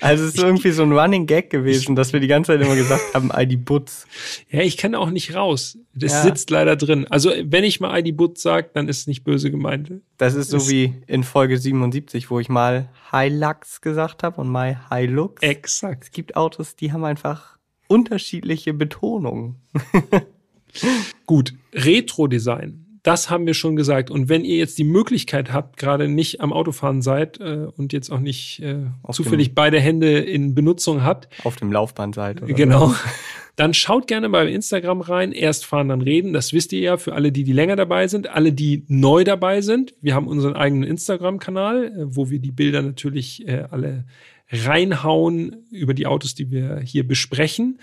Also 0.00 0.24
es 0.26 0.34
ist 0.34 0.40
irgendwie 0.42 0.70
so 0.70 0.84
ein 0.84 0.92
Running 0.92 1.26
Gag 1.26 1.50
gewesen, 1.50 1.96
dass 1.96 2.12
wir 2.12 2.20
die 2.20 2.28
ganze 2.28 2.52
Zeit 2.52 2.60
immer 2.64 2.76
gesagt 2.76 3.02
haben, 3.14 3.30
ID 3.36 3.64
Butz. 3.64 4.06
ja, 4.48 4.60
ich 4.60 4.76
kann 4.76 4.94
auch 4.94 5.10
nicht 5.10 5.34
raus. 5.34 5.76
Das 5.92 6.12
Ja. 6.12 6.22
sitzt 6.22 6.50
leider 6.50 6.76
drin. 6.76 7.08
Also 7.10 7.32
wenn 7.42 7.64
ich 7.64 7.80
mal 7.80 7.98
ID-Butz 7.98 8.40
sage, 8.42 8.70
dann 8.74 8.88
ist 8.88 9.00
es 9.00 9.06
nicht 9.08 9.24
böse 9.24 9.50
gemeint. 9.50 9.90
Das 10.16 10.36
ist 10.36 10.50
so 10.50 10.58
Ist- 10.58 10.68
wie 10.70 10.94
in 11.08 11.24
Folge 11.24 11.58
77, 11.58 12.30
wo 12.30 12.38
ich 12.38 12.48
mal 12.48 12.88
Hilux 13.10 13.80
gesagt 13.80 14.22
habe 14.22 14.40
und 14.40 14.48
mal 14.48 14.80
Hilux. 14.88 15.42
Exakt. 15.42 16.04
Es 16.04 16.10
gibt 16.12 16.36
Autos, 16.36 16.76
die 16.76 16.92
haben 16.92 17.04
einfach 17.04 17.58
unterschiedliche 17.88 18.74
Betonungen. 18.74 19.56
Gut, 21.26 21.54
Retro-Design. 21.74 22.84
Das 23.08 23.30
haben 23.30 23.46
wir 23.46 23.54
schon 23.54 23.74
gesagt. 23.74 24.10
Und 24.10 24.28
wenn 24.28 24.44
ihr 24.44 24.58
jetzt 24.58 24.76
die 24.76 24.84
Möglichkeit 24.84 25.50
habt, 25.50 25.78
gerade 25.78 26.08
nicht 26.08 26.42
am 26.42 26.52
Autofahren 26.52 27.00
seid 27.00 27.40
äh, 27.40 27.66
und 27.74 27.94
jetzt 27.94 28.10
auch 28.10 28.20
nicht 28.20 28.60
äh, 28.60 28.84
Auf 29.02 29.16
zufällig 29.16 29.54
beide 29.54 29.80
Hände 29.80 30.18
in 30.18 30.54
Benutzung 30.54 31.02
habt, 31.02 31.26
Auf 31.42 31.56
dem 31.56 31.72
Laufband 31.72 32.14
seid. 32.14 32.42
Oder 32.42 32.52
genau, 32.52 32.94
dann 33.56 33.72
schaut 33.72 34.08
gerne 34.08 34.28
bei 34.28 34.46
Instagram 34.46 35.00
rein. 35.00 35.32
Erst 35.32 35.64
fahren, 35.64 35.88
dann 35.88 36.02
reden. 36.02 36.34
Das 36.34 36.52
wisst 36.52 36.70
ihr 36.74 36.80
ja 36.80 36.96
für 36.98 37.14
alle, 37.14 37.32
die, 37.32 37.44
die 37.44 37.54
länger 37.54 37.76
dabei 37.76 38.08
sind. 38.08 38.28
Alle, 38.28 38.52
die 38.52 38.84
neu 38.88 39.24
dabei 39.24 39.62
sind. 39.62 39.94
Wir 40.02 40.14
haben 40.14 40.28
unseren 40.28 40.52
eigenen 40.52 40.82
Instagram-Kanal, 40.82 41.84
äh, 41.84 42.14
wo 42.14 42.28
wir 42.28 42.40
die 42.40 42.52
Bilder 42.52 42.82
natürlich 42.82 43.48
äh, 43.48 43.64
alle 43.70 44.04
reinhauen 44.50 45.64
über 45.70 45.94
die 45.94 46.06
Autos, 46.06 46.34
die 46.34 46.50
wir 46.50 46.80
hier 46.80 47.08
besprechen. 47.08 47.80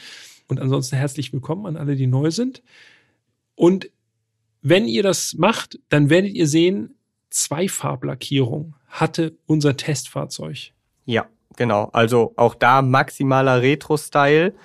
Und 0.48 0.62
ansonsten 0.62 0.98
herzlich 0.98 1.34
willkommen 1.34 1.66
an 1.66 1.78
alle, 1.78 1.96
die 1.96 2.06
neu 2.06 2.30
sind. 2.30 2.62
Und 3.56 3.90
wenn 4.68 4.88
ihr 4.88 5.04
das 5.04 5.36
macht, 5.36 5.78
dann 5.90 6.10
werdet 6.10 6.34
ihr 6.34 6.48
sehen, 6.48 6.96
Zweifarblackierung 7.30 8.76
hatte 8.88 9.38
unser 9.46 9.78
Testfahrzeug. 9.78 10.72
Ja, 11.06 11.28
genau. 11.56 11.90
Also 11.94 12.34
auch 12.36 12.56
da 12.56 12.82
maximaler 12.82 13.62
Retro-Style. 13.62 14.56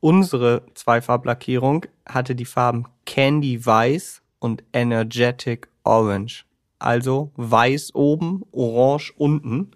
Unsere 0.00 0.62
Zweifarblackierung 0.74 1.86
hatte 2.06 2.34
die 2.34 2.44
Farben 2.44 2.84
Candy 3.06 3.64
Weiß 3.64 4.20
und 4.40 4.62
Energetic 4.74 5.68
Orange. 5.84 6.44
Also 6.78 7.30
weiß 7.36 7.94
oben, 7.94 8.42
orange 8.52 9.14
unten. 9.16 9.70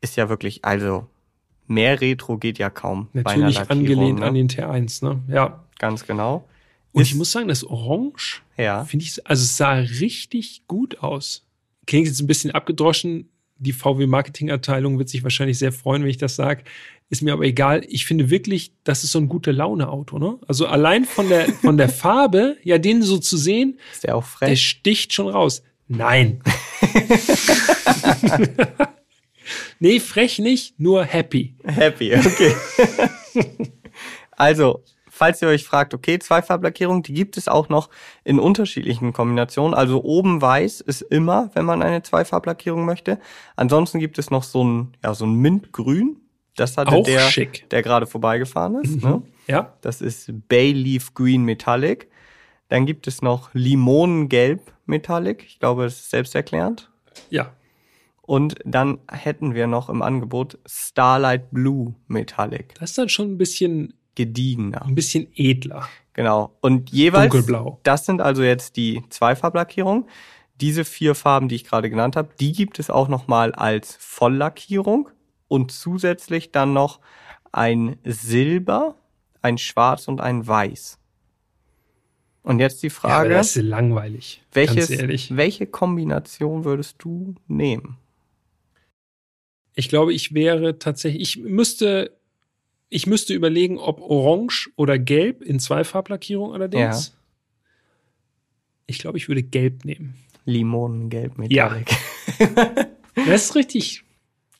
Ist 0.00 0.16
ja 0.16 0.28
wirklich, 0.28 0.64
also 0.64 1.08
mehr 1.66 2.00
Retro 2.00 2.38
geht 2.38 2.58
ja 2.58 2.70
kaum. 2.70 3.08
Natürlich 3.14 3.58
angelehnt 3.68 4.20
ne? 4.20 4.26
an 4.26 4.34
den 4.34 4.48
T1, 4.48 5.04
ne? 5.04 5.20
Ja. 5.26 5.64
Ganz 5.80 6.06
genau. 6.06 6.44
Und 6.92 7.02
Ist- 7.02 7.08
ich 7.08 7.14
muss 7.14 7.32
sagen, 7.32 7.48
das 7.48 7.64
Orange, 7.64 8.42
Ja. 8.58 8.84
finde 8.84 9.04
ich, 9.04 9.26
also 9.26 9.42
es 9.42 9.56
sah 9.56 9.72
richtig 9.74 10.62
gut 10.66 10.98
aus. 11.00 11.44
Klingt 11.86 12.06
jetzt 12.06 12.20
ein 12.20 12.26
bisschen 12.26 12.50
abgedroschen. 12.50 13.28
Die 13.58 13.72
VW-Marketing-Abteilung 13.72 14.98
wird 14.98 15.08
sich 15.08 15.22
wahrscheinlich 15.22 15.58
sehr 15.58 15.72
freuen, 15.72 16.02
wenn 16.02 16.10
ich 16.10 16.18
das 16.18 16.36
sage. 16.36 16.64
Ist 17.08 17.22
mir 17.22 17.32
aber 17.32 17.44
egal. 17.44 17.82
Ich 17.88 18.06
finde 18.06 18.30
wirklich, 18.30 18.72
das 18.84 19.04
ist 19.04 19.12
so 19.12 19.18
ein 19.20 19.28
gute 19.28 19.52
Laune-Auto, 19.52 20.18
ne? 20.18 20.38
Also 20.48 20.66
allein 20.66 21.04
von 21.04 21.28
der, 21.28 21.46
von 21.62 21.76
der 21.76 21.88
Farbe, 21.88 22.56
ja, 22.64 22.78
den 22.78 23.02
so 23.02 23.18
zu 23.18 23.36
sehen, 23.36 23.78
Ist 23.92 24.04
der 24.04 24.16
auch 24.16 24.24
der 24.40 24.48
frech? 24.48 24.66
sticht 24.66 25.12
schon 25.12 25.28
raus. 25.28 25.62
Nein. 25.88 26.40
nee, 29.78 30.00
frech 30.00 30.38
nicht, 30.38 30.78
nur 30.80 31.04
happy. 31.04 31.54
Happy, 31.64 32.14
okay. 32.14 32.54
also, 34.32 34.82
falls 35.22 35.40
ihr 35.40 35.46
euch 35.46 35.62
fragt, 35.62 35.94
okay, 35.94 36.18
Zweifarblackierung, 36.18 37.04
die 37.04 37.14
gibt 37.14 37.36
es 37.36 37.46
auch 37.46 37.68
noch 37.68 37.90
in 38.24 38.40
unterschiedlichen 38.40 39.12
Kombinationen. 39.12 39.72
Also 39.72 40.02
oben 40.02 40.42
weiß 40.42 40.80
ist 40.80 41.02
immer, 41.02 41.48
wenn 41.54 41.64
man 41.64 41.80
eine 41.80 42.02
Zweifarblackierung 42.02 42.84
möchte. 42.84 43.20
Ansonsten 43.54 44.00
gibt 44.00 44.18
es 44.18 44.32
noch 44.32 44.42
so 44.42 44.64
ein, 44.64 44.96
ja, 45.04 45.14
so 45.14 45.24
ein 45.24 45.34
Mintgrün. 45.34 46.16
Das 46.56 46.76
hatte 46.76 46.90
Auch 46.90 47.04
der, 47.04 47.20
schick. 47.20 47.70
der 47.70 47.82
gerade 47.82 48.08
vorbeigefahren 48.08 48.82
ist. 48.82 49.00
Ne? 49.04 49.22
Ja, 49.46 49.72
Das 49.80 50.00
ist 50.00 50.32
Bayleaf 50.48 51.14
Green 51.14 51.44
Metallic. 51.44 52.08
Dann 52.66 52.84
gibt 52.84 53.06
es 53.06 53.22
noch 53.22 53.50
Limonengelb 53.54 54.72
Metallic. 54.86 55.44
Ich 55.46 55.60
glaube, 55.60 55.84
das 55.84 56.00
ist 56.00 56.10
selbsterklärend. 56.10 56.90
ja. 57.30 57.52
Und 58.24 58.56
dann 58.64 58.98
hätten 59.10 59.54
wir 59.54 59.66
noch 59.66 59.88
im 59.88 60.00
Angebot 60.00 60.58
Starlight 60.66 61.50
Blue 61.50 61.94
Metallic. 62.06 62.74
Das 62.78 62.90
ist 62.90 62.98
dann 62.98 63.08
schon 63.08 63.32
ein 63.32 63.36
bisschen, 63.38 63.94
Gediegener. 64.14 64.82
ein 64.84 64.94
bisschen 64.94 65.28
edler. 65.34 65.88
Genau. 66.12 66.56
Und 66.60 66.90
jeweils, 66.90 67.30
Dunkelblau. 67.32 67.80
das 67.84 68.04
sind 68.06 68.20
also 68.20 68.42
jetzt 68.42 68.76
die 68.76 69.02
Zweifarblackierungen. 69.08 70.04
Diese 70.60 70.84
vier 70.84 71.14
Farben, 71.14 71.48
die 71.48 71.54
ich 71.56 71.64
gerade 71.64 71.88
genannt 71.90 72.14
habe, 72.16 72.28
die 72.38 72.52
gibt 72.52 72.78
es 72.78 72.90
auch 72.90 73.08
nochmal 73.08 73.52
als 73.52 73.96
Volllackierung 73.98 75.08
und 75.48 75.72
zusätzlich 75.72 76.52
dann 76.52 76.72
noch 76.72 77.00
ein 77.50 77.96
Silber, 78.04 78.94
ein 79.40 79.58
Schwarz 79.58 80.06
und 80.08 80.20
ein 80.20 80.46
Weiß. 80.46 80.98
Und 82.42 82.58
jetzt 82.58 82.82
die 82.82 82.88
Ja, 82.88 82.92
Frage, 82.92 83.30
das 83.30 83.56
ist 83.56 83.62
langweilig. 83.62 84.42
welches, 84.52 84.90
welche 85.36 85.66
Kombination 85.66 86.64
würdest 86.64 86.96
du 86.98 87.34
nehmen? 87.48 87.96
Ich 89.74 89.88
glaube, 89.88 90.12
ich 90.12 90.34
wäre 90.34 90.78
tatsächlich, 90.78 91.22
ich 91.38 91.44
müsste, 91.44 92.16
ich 92.92 93.06
müsste 93.06 93.34
überlegen, 93.34 93.78
ob 93.78 94.00
Orange 94.00 94.70
oder 94.76 94.98
Gelb 94.98 95.42
in 95.42 95.58
Zweifarblackierung 95.58 96.52
allerdings. 96.52 97.16
Ich 98.86 98.98
glaube, 98.98 99.18
ich 99.18 99.28
würde 99.28 99.42
Gelb 99.42 99.84
nehmen. 99.84 100.14
Limonengelb 100.44 101.34
Ja. 101.50 101.68
Metallic. 101.68 101.90
Das 103.14 103.44
ist 103.44 103.54
richtig. 103.56 104.04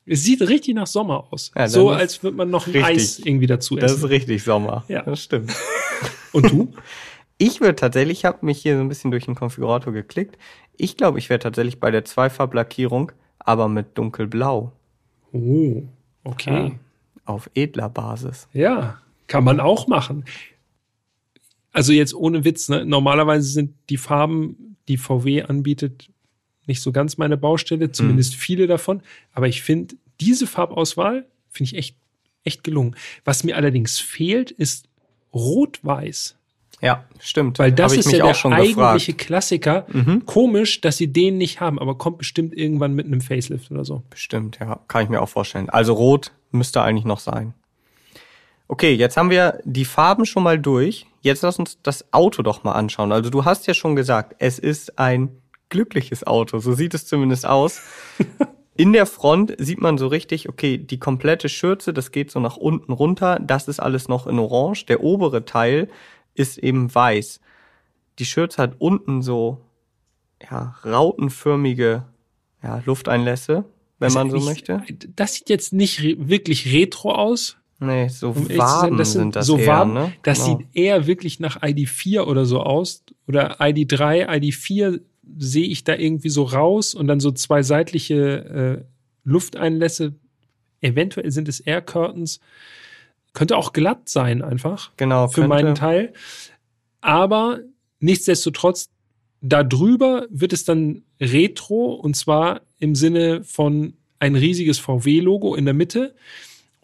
Es 0.04 0.24
sieht 0.24 0.42
richtig 0.42 0.74
nach 0.74 0.86
Sommer 0.86 1.32
aus. 1.32 1.52
Ja, 1.56 1.68
so, 1.68 1.88
als 1.88 2.22
würde 2.22 2.36
man 2.36 2.50
noch 2.50 2.66
ein 2.66 2.72
richtig. 2.72 2.84
Eis 2.84 3.18
irgendwie 3.20 3.46
dazu 3.46 3.76
Das 3.76 3.92
ist 3.92 3.98
essen. 3.98 4.08
richtig 4.08 4.42
Sommer. 4.42 4.84
Ja. 4.88 5.02
Das 5.02 5.22
stimmt. 5.22 5.54
Und 6.32 6.50
du? 6.50 6.72
Ich 7.38 7.60
würde 7.62 7.76
tatsächlich, 7.76 8.18
ich 8.18 8.24
habe 8.26 8.44
mich 8.44 8.60
hier 8.60 8.76
so 8.76 8.82
ein 8.82 8.88
bisschen 8.88 9.10
durch 9.10 9.24
den 9.24 9.34
Konfigurator 9.34 9.92
geklickt. 9.92 10.36
Ich 10.76 10.98
glaube, 10.98 11.18
ich 11.18 11.30
wäre 11.30 11.38
tatsächlich 11.40 11.80
bei 11.80 11.90
der 11.90 12.04
Zweifarblackierung, 12.04 13.10
aber 13.38 13.68
mit 13.68 13.96
dunkelblau 13.96 14.72
Oh, 15.32 15.82
okay. 16.24 16.72
Auf 17.24 17.50
edler 17.54 17.88
Basis. 17.88 18.48
Ja, 18.52 19.00
kann 19.26 19.44
man 19.44 19.60
auch 19.60 19.86
machen. 19.86 20.24
Also 21.72 21.92
jetzt 21.92 22.14
ohne 22.14 22.44
Witz, 22.44 22.68
ne? 22.68 22.84
normalerweise 22.84 23.48
sind 23.48 23.74
die 23.88 23.96
Farben, 23.96 24.76
die 24.88 24.98
VW 24.98 25.42
anbietet, 25.42 26.10
nicht 26.66 26.82
so 26.82 26.92
ganz 26.92 27.16
meine 27.16 27.36
Baustelle, 27.36 27.92
zumindest 27.92 28.34
viele 28.34 28.66
davon. 28.66 29.02
Aber 29.32 29.48
ich 29.48 29.62
finde, 29.62 29.96
diese 30.20 30.46
Farbauswahl 30.46 31.26
finde 31.48 31.72
ich 31.72 31.78
echt, 31.78 31.96
echt 32.44 32.62
gelungen. 32.62 32.94
Was 33.24 33.42
mir 33.42 33.56
allerdings 33.56 33.98
fehlt, 33.98 34.50
ist 34.50 34.88
Rot-Weiß. 35.32 36.36
Ja, 36.82 37.04
stimmt. 37.20 37.60
Weil 37.60 37.70
das 37.70 37.96
ist 37.96 38.10
ja 38.10 38.24
auch 38.24 38.28
der 38.28 38.34
schon 38.34 38.52
eigentliche 38.52 39.12
gefragt. 39.12 39.18
Klassiker. 39.18 39.86
Mhm. 39.88 40.26
Komisch, 40.26 40.80
dass 40.80 40.96
sie 40.96 41.12
den 41.12 41.38
nicht 41.38 41.60
haben, 41.60 41.78
aber 41.78 41.96
kommt 41.96 42.18
bestimmt 42.18 42.54
irgendwann 42.54 42.92
mit 42.92 43.06
einem 43.06 43.20
Facelift 43.20 43.70
oder 43.70 43.84
so. 43.84 44.02
Bestimmt, 44.10 44.58
ja, 44.60 44.80
kann 44.88 45.04
ich 45.04 45.08
mir 45.08 45.22
auch 45.22 45.28
vorstellen. 45.28 45.70
Also 45.70 45.92
rot 45.94 46.32
müsste 46.50 46.82
eigentlich 46.82 47.04
noch 47.04 47.20
sein. 47.20 47.54
Okay, 48.66 48.94
jetzt 48.94 49.16
haben 49.16 49.30
wir 49.30 49.60
die 49.64 49.84
Farben 49.84 50.26
schon 50.26 50.42
mal 50.42 50.58
durch. 50.58 51.06
Jetzt 51.20 51.42
lass 51.42 51.58
uns 51.58 51.78
das 51.82 52.12
Auto 52.12 52.42
doch 52.42 52.64
mal 52.64 52.72
anschauen. 52.72 53.12
Also 53.12 53.30
du 53.30 53.44
hast 53.44 53.66
ja 53.68 53.74
schon 53.74 53.94
gesagt, 53.94 54.34
es 54.40 54.58
ist 54.58 54.98
ein 54.98 55.28
glückliches 55.68 56.26
Auto. 56.26 56.58
So 56.58 56.72
sieht 56.72 56.94
es 56.94 57.06
zumindest 57.06 57.46
aus. 57.46 57.80
In 58.74 58.92
der 58.92 59.06
Front 59.06 59.54
sieht 59.58 59.80
man 59.80 59.98
so 59.98 60.06
richtig, 60.06 60.48
okay, 60.48 60.78
die 60.78 60.98
komplette 60.98 61.50
Schürze, 61.50 61.92
das 61.92 62.10
geht 62.10 62.30
so 62.30 62.40
nach 62.40 62.56
unten 62.56 62.92
runter. 62.92 63.38
Das 63.40 63.68
ist 63.68 63.78
alles 63.78 64.08
noch 64.08 64.26
in 64.26 64.38
Orange. 64.38 64.86
Der 64.86 65.02
obere 65.02 65.44
Teil 65.44 65.90
ist 66.34 66.58
eben 66.58 66.92
weiß. 66.94 67.40
Die 68.18 68.24
Schürze 68.24 68.60
hat 68.62 68.74
unten 68.78 69.22
so, 69.22 69.60
ja, 70.50 70.74
rautenförmige, 70.84 72.04
ja, 72.62 72.82
Lufteinlässe, 72.84 73.64
wenn 73.98 74.12
man 74.12 74.30
so 74.30 74.36
ich- 74.38 74.44
möchte. 74.44 74.82
Das 75.16 75.34
sieht 75.34 75.48
jetzt 75.48 75.72
nicht 75.72 76.02
wirklich 76.28 76.72
retro 76.72 77.12
aus. 77.14 77.56
Nee, 77.80 78.08
so 78.08 78.30
Um 78.30 78.48
Waben 78.56 78.90
sein, 78.90 78.96
das 78.96 79.12
sind 79.12 79.34
das 79.36 79.46
so 79.46 79.58
eher, 79.58 79.66
Waben, 79.66 79.92
ne? 79.94 80.12
Das 80.22 80.44
Genau. 80.44 80.58
sieht 80.58 80.68
eher 80.72 81.06
wirklich 81.08 81.40
nach 81.40 81.62
ID4 81.62 82.26
oder 82.28 82.44
so 82.46 82.60
aus. 82.60 83.02
Oder 83.26 83.60
ID3, 83.60 84.28
ID4 84.28 85.00
sehe 85.36 85.66
ich 85.66 85.82
da 85.82 85.96
irgendwie 85.96 86.28
so 86.28 86.44
raus 86.44 86.94
und 86.94 87.08
dann 87.08 87.18
so 87.18 87.32
zwei 87.32 87.62
seitliche 87.64 88.84
äh, 88.84 88.84
Lufteinlässe. 89.24 90.14
Eventuell 90.80 91.30
sind 91.32 91.48
es 91.48 91.58
Air 91.58 91.80
Curtains. 91.82 92.38
Könnte 93.34 93.56
auch 93.56 93.72
glatt 93.72 94.08
sein 94.08 94.42
einfach 94.42 94.90
Genau, 94.96 95.28
für 95.28 95.42
könnte- 95.42 95.48
meinen 95.48 95.74
Teil. 95.74 96.12
Aber 97.00 97.60
nichtsdestotrotz, 98.00 98.88
da 99.40 99.64
drüber 99.64 100.26
wird 100.30 100.52
es 100.52 100.64
dann 100.64 101.02
retro 101.20 101.94
und 101.94 102.14
zwar 102.16 102.60
im 102.78 102.94
Sinne 102.94 103.42
von 103.44 103.94
ein 104.18 104.36
riesiges 104.36 104.78
VW-Logo 104.78 105.54
in 105.54 105.64
der 105.64 105.74
Mitte. 105.74 106.14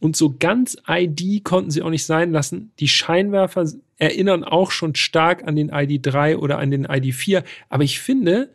Und 0.00 0.16
so 0.16 0.34
ganz 0.38 0.76
ID 0.88 1.42
konnten 1.44 1.70
sie 1.70 1.82
auch 1.82 1.90
nicht 1.90 2.06
sein 2.06 2.30
lassen. 2.32 2.72
Die 2.78 2.88
Scheinwerfer 2.88 3.68
erinnern 3.96 4.44
auch 4.44 4.70
schon 4.70 4.94
stark 4.94 5.44
an 5.46 5.56
den 5.56 5.70
ID3 5.72 6.36
oder 6.36 6.58
an 6.58 6.70
den 6.70 6.86
ID4. 6.86 7.42
Aber 7.68 7.82
ich 7.84 7.98
finde, 8.00 8.50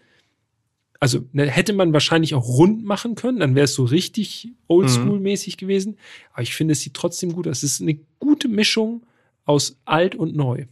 also 1.03 1.19
ne, 1.33 1.49
hätte 1.49 1.73
man 1.73 1.91
wahrscheinlich 1.91 2.33
auch 2.33 2.47
rund 2.47 2.85
machen 2.85 3.15
können, 3.15 3.37
dann 3.37 3.55
wäre 3.55 3.65
es 3.65 3.73
so 3.73 3.83
richtig 3.83 4.53
oldschool-mäßig 4.69 5.55
mhm. 5.55 5.59
gewesen. 5.59 5.97
Aber 6.31 6.43
ich 6.43 6.55
finde, 6.55 6.71
es 6.71 6.79
sieht 6.79 6.93
trotzdem 6.93 7.33
gut 7.33 7.45
aus. 7.45 7.57
Es 7.57 7.73
ist 7.73 7.81
eine 7.81 7.99
gute 8.19 8.47
Mischung 8.47 9.05
aus 9.43 9.75
alt 9.83 10.15
und 10.15 10.33
neu. 10.33 10.65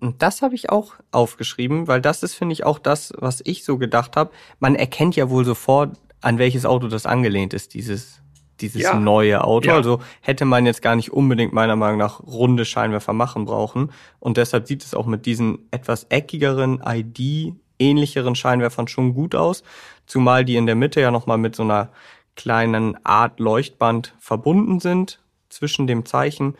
Und 0.00 0.22
das 0.22 0.40
habe 0.40 0.54
ich 0.54 0.70
auch 0.70 0.94
aufgeschrieben, 1.10 1.86
weil 1.86 2.00
das 2.00 2.22
ist, 2.22 2.32
finde 2.32 2.54
ich, 2.54 2.64
auch 2.64 2.78
das, 2.78 3.12
was 3.18 3.42
ich 3.44 3.62
so 3.62 3.76
gedacht 3.76 4.16
habe. 4.16 4.30
Man 4.58 4.74
erkennt 4.74 5.16
ja 5.16 5.28
wohl 5.28 5.44
sofort, 5.44 5.98
an 6.22 6.38
welches 6.38 6.64
Auto 6.64 6.88
das 6.88 7.04
angelehnt 7.04 7.52
ist, 7.52 7.74
dieses, 7.74 8.22
dieses 8.62 8.80
ja. 8.80 8.98
neue 8.98 9.44
Auto. 9.44 9.68
Ja. 9.68 9.74
Also 9.74 10.00
hätte 10.22 10.46
man 10.46 10.64
jetzt 10.64 10.80
gar 10.80 10.96
nicht 10.96 11.12
unbedingt 11.12 11.52
meiner 11.52 11.76
Meinung 11.76 11.98
nach 11.98 12.20
runde 12.20 12.64
Scheinwerfer 12.64 13.12
machen 13.12 13.44
brauchen. 13.44 13.92
Und 14.18 14.38
deshalb 14.38 14.66
sieht 14.66 14.82
es 14.82 14.94
auch 14.94 15.04
mit 15.04 15.26
diesen 15.26 15.58
etwas 15.72 16.04
eckigeren 16.04 16.82
ID 16.82 17.52
ähnlicheren 17.78 18.34
Scheinwerfern 18.34 18.88
schon 18.88 19.14
gut 19.14 19.34
aus, 19.34 19.62
zumal 20.06 20.44
die 20.44 20.56
in 20.56 20.66
der 20.66 20.74
Mitte 20.74 21.00
ja 21.00 21.10
nochmal 21.10 21.38
mit 21.38 21.56
so 21.56 21.62
einer 21.62 21.90
kleinen 22.36 22.96
Art 23.04 23.40
Leuchtband 23.40 24.14
verbunden 24.18 24.80
sind 24.80 25.20
zwischen 25.48 25.86
dem 25.86 26.06
Zeichen. 26.06 26.54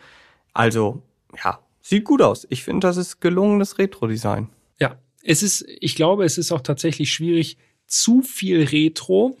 Also, 0.53 1.01
ja, 1.43 1.59
sieht 1.81 2.03
gut 2.03 2.21
aus. 2.21 2.45
Ich 2.49 2.63
finde, 2.63 2.87
das 2.87 2.97
ist 2.97 3.21
gelungenes 3.21 3.77
Retro-Design. 3.77 4.49
Ja, 4.79 4.97
es 5.23 5.41
ist, 5.43 5.65
ich 5.79 5.95
glaube, 5.95 6.25
es 6.25 6.37
ist 6.37 6.51
auch 6.51 6.61
tatsächlich 6.61 7.11
schwierig, 7.11 7.57
zu 7.87 8.21
viel 8.21 8.63
Retro, 8.63 9.37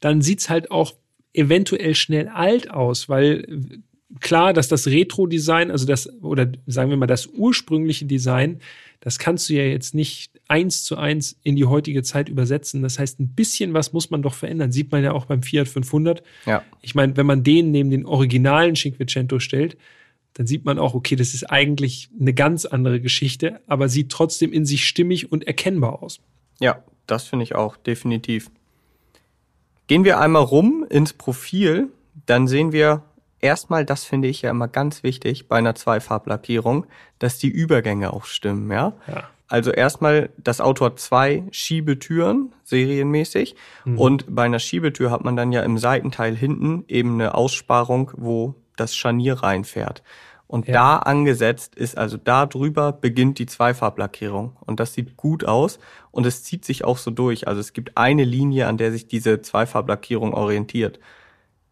dann 0.00 0.22
sieht's 0.22 0.48
halt 0.48 0.70
auch 0.70 0.94
eventuell 1.34 1.94
schnell 1.94 2.28
alt 2.28 2.70
aus, 2.70 3.08
weil 3.08 3.82
klar, 4.20 4.52
dass 4.52 4.68
das 4.68 4.86
Retro-Design, 4.86 5.70
also 5.70 5.86
das, 5.86 6.08
oder 6.22 6.50
sagen 6.66 6.90
wir 6.90 6.96
mal, 6.96 7.06
das 7.06 7.26
ursprüngliche 7.26 8.06
Design, 8.06 8.60
das 9.00 9.18
kannst 9.18 9.48
du 9.48 9.54
ja 9.54 9.62
jetzt 9.62 9.94
nicht 9.94 10.39
eins 10.50 10.82
zu 10.82 10.96
eins 10.96 11.38
in 11.44 11.54
die 11.54 11.64
heutige 11.64 12.02
Zeit 12.02 12.28
übersetzen. 12.28 12.82
Das 12.82 12.98
heißt, 12.98 13.20
ein 13.20 13.28
bisschen 13.28 13.72
was 13.72 13.92
muss 13.92 14.10
man 14.10 14.20
doch 14.20 14.34
verändern. 14.34 14.72
Sieht 14.72 14.90
man 14.90 15.04
ja 15.04 15.12
auch 15.12 15.26
beim 15.26 15.42
Fiat 15.42 15.68
500. 15.68 16.22
Ja. 16.44 16.64
Ich 16.82 16.94
meine, 16.94 17.16
wenn 17.16 17.26
man 17.26 17.44
den 17.44 17.70
neben 17.70 17.90
den 17.90 18.04
originalen 18.04 18.74
Cinquecento 18.74 19.38
stellt, 19.38 19.76
dann 20.34 20.46
sieht 20.46 20.64
man 20.64 20.78
auch, 20.78 20.94
okay, 20.94 21.16
das 21.16 21.34
ist 21.34 21.44
eigentlich 21.44 22.10
eine 22.18 22.34
ganz 22.34 22.64
andere 22.64 23.00
Geschichte, 23.00 23.60
aber 23.66 23.88
sieht 23.88 24.10
trotzdem 24.10 24.52
in 24.52 24.64
sich 24.64 24.86
stimmig 24.86 25.30
und 25.30 25.46
erkennbar 25.46 26.02
aus. 26.02 26.20
Ja, 26.58 26.82
das 27.06 27.26
finde 27.26 27.44
ich 27.44 27.54
auch, 27.54 27.76
definitiv. 27.76 28.50
Gehen 29.86 30.04
wir 30.04 30.20
einmal 30.20 30.42
rum 30.42 30.84
ins 30.88 31.12
Profil, 31.12 31.88
dann 32.26 32.48
sehen 32.48 32.72
wir 32.72 33.04
erstmal, 33.40 33.84
das 33.84 34.04
finde 34.04 34.28
ich 34.28 34.42
ja 34.42 34.50
immer 34.50 34.68
ganz 34.68 35.02
wichtig 35.02 35.48
bei 35.48 35.56
einer 35.56 35.74
Zweifarblackierung, 35.74 36.86
dass 37.18 37.38
die 37.38 37.48
Übergänge 37.48 38.12
auch 38.12 38.24
stimmen, 38.24 38.70
ja. 38.70 38.94
ja. 39.08 39.28
Also 39.50 39.72
erstmal, 39.72 40.30
das 40.38 40.60
Auto 40.60 40.84
hat 40.84 41.00
zwei 41.00 41.42
Schiebetüren, 41.50 42.54
serienmäßig. 42.62 43.56
Mhm. 43.84 43.98
Und 43.98 44.24
bei 44.28 44.44
einer 44.44 44.60
Schiebetür 44.60 45.10
hat 45.10 45.24
man 45.24 45.34
dann 45.34 45.50
ja 45.50 45.62
im 45.62 45.76
Seitenteil 45.76 46.36
hinten 46.36 46.84
eben 46.86 47.14
eine 47.14 47.34
Aussparung, 47.34 48.12
wo 48.16 48.54
das 48.76 48.94
Scharnier 48.94 49.42
reinfährt. 49.42 50.04
Und 50.46 50.68
ja. 50.68 50.74
da 50.74 50.96
angesetzt 50.98 51.74
ist, 51.74 51.98
also 51.98 52.16
da 52.16 52.46
drüber 52.46 52.92
beginnt 52.92 53.40
die 53.40 53.46
Zweifarblackierung. 53.46 54.56
Und 54.60 54.78
das 54.78 54.94
sieht 54.94 55.16
gut 55.16 55.44
aus. 55.44 55.80
Und 56.12 56.26
es 56.26 56.44
zieht 56.44 56.64
sich 56.64 56.84
auch 56.84 56.98
so 56.98 57.10
durch. 57.10 57.48
Also 57.48 57.60
es 57.60 57.72
gibt 57.72 57.96
eine 57.96 58.22
Linie, 58.22 58.68
an 58.68 58.76
der 58.76 58.92
sich 58.92 59.08
diese 59.08 59.40
Zweifarblackierung 59.40 60.32
orientiert 60.32 61.00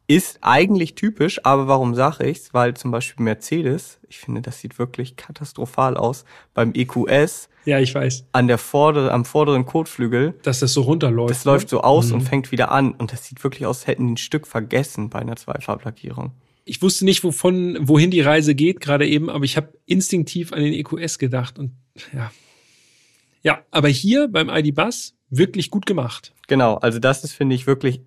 ist 0.09 0.39
eigentlich 0.41 0.95
typisch, 0.95 1.45
aber 1.45 1.69
warum 1.69 1.95
sage 1.95 2.27
ich's? 2.27 2.55
Weil 2.55 2.75
zum 2.75 2.91
Beispiel 2.91 3.23
Mercedes, 3.23 4.01
ich 4.09 4.19
finde, 4.19 4.41
das 4.41 4.59
sieht 4.59 4.79
wirklich 4.79 5.17
katastrophal 5.17 5.99
aus. 5.99 6.25
Beim 6.55 6.73
EQS. 6.75 7.51
Ja, 7.67 7.79
ich 7.79 7.95
weiß. 7.95 8.25
An 8.33 8.49
der 8.49 8.57
vorderen, 8.57 9.11
am 9.11 9.27
vorderen 9.27 9.67
Kotflügel. 9.67 10.35
Dass 10.43 10.61
das 10.61 10.73
so 10.73 10.81
runterläuft. 10.81 11.31
Das 11.31 11.45
ne? 11.45 11.53
läuft 11.53 11.69
so 11.69 11.83
aus 11.83 12.09
mhm. 12.09 12.15
und 12.15 12.21
fängt 12.23 12.51
wieder 12.51 12.73
an. 12.73 12.93
Und 12.93 13.13
das 13.13 13.27
sieht 13.27 13.45
wirklich 13.45 13.67
aus, 13.67 13.87
hätten 13.87 14.07
die 14.07 14.15
ein 14.15 14.17
Stück 14.17 14.47
vergessen 14.47 15.11
bei 15.11 15.19
einer 15.19 15.37
Zweifarblackierung. 15.37 16.33
Ich 16.65 16.81
wusste 16.81 17.05
nicht, 17.05 17.23
wovon, 17.23 17.77
wohin 17.81 18.11
die 18.11 18.23
Reise 18.23 18.55
geht, 18.55 18.81
gerade 18.81 19.07
eben, 19.07 19.29
aber 19.29 19.45
ich 19.45 19.59
habe 19.59 19.75
instinktiv 19.85 20.53
an 20.53 20.63
den 20.63 20.73
EQS 20.73 21.19
gedacht 21.19 21.59
und 21.59 21.73
ja. 22.15 22.31
Ja, 23.43 23.63
aber 23.71 23.89
hier 23.89 24.29
beim 24.29 24.51
ID 24.51 24.75
Bus 24.75 25.15
wirklich 25.31 25.71
gut 25.71 25.87
gemacht. 25.87 26.35
Genau, 26.47 26.75
also 26.75 26.99
das 26.99 27.25
ist, 27.25 27.33
finde 27.33 27.55
ich, 27.55 27.67
wirklich 27.67 28.01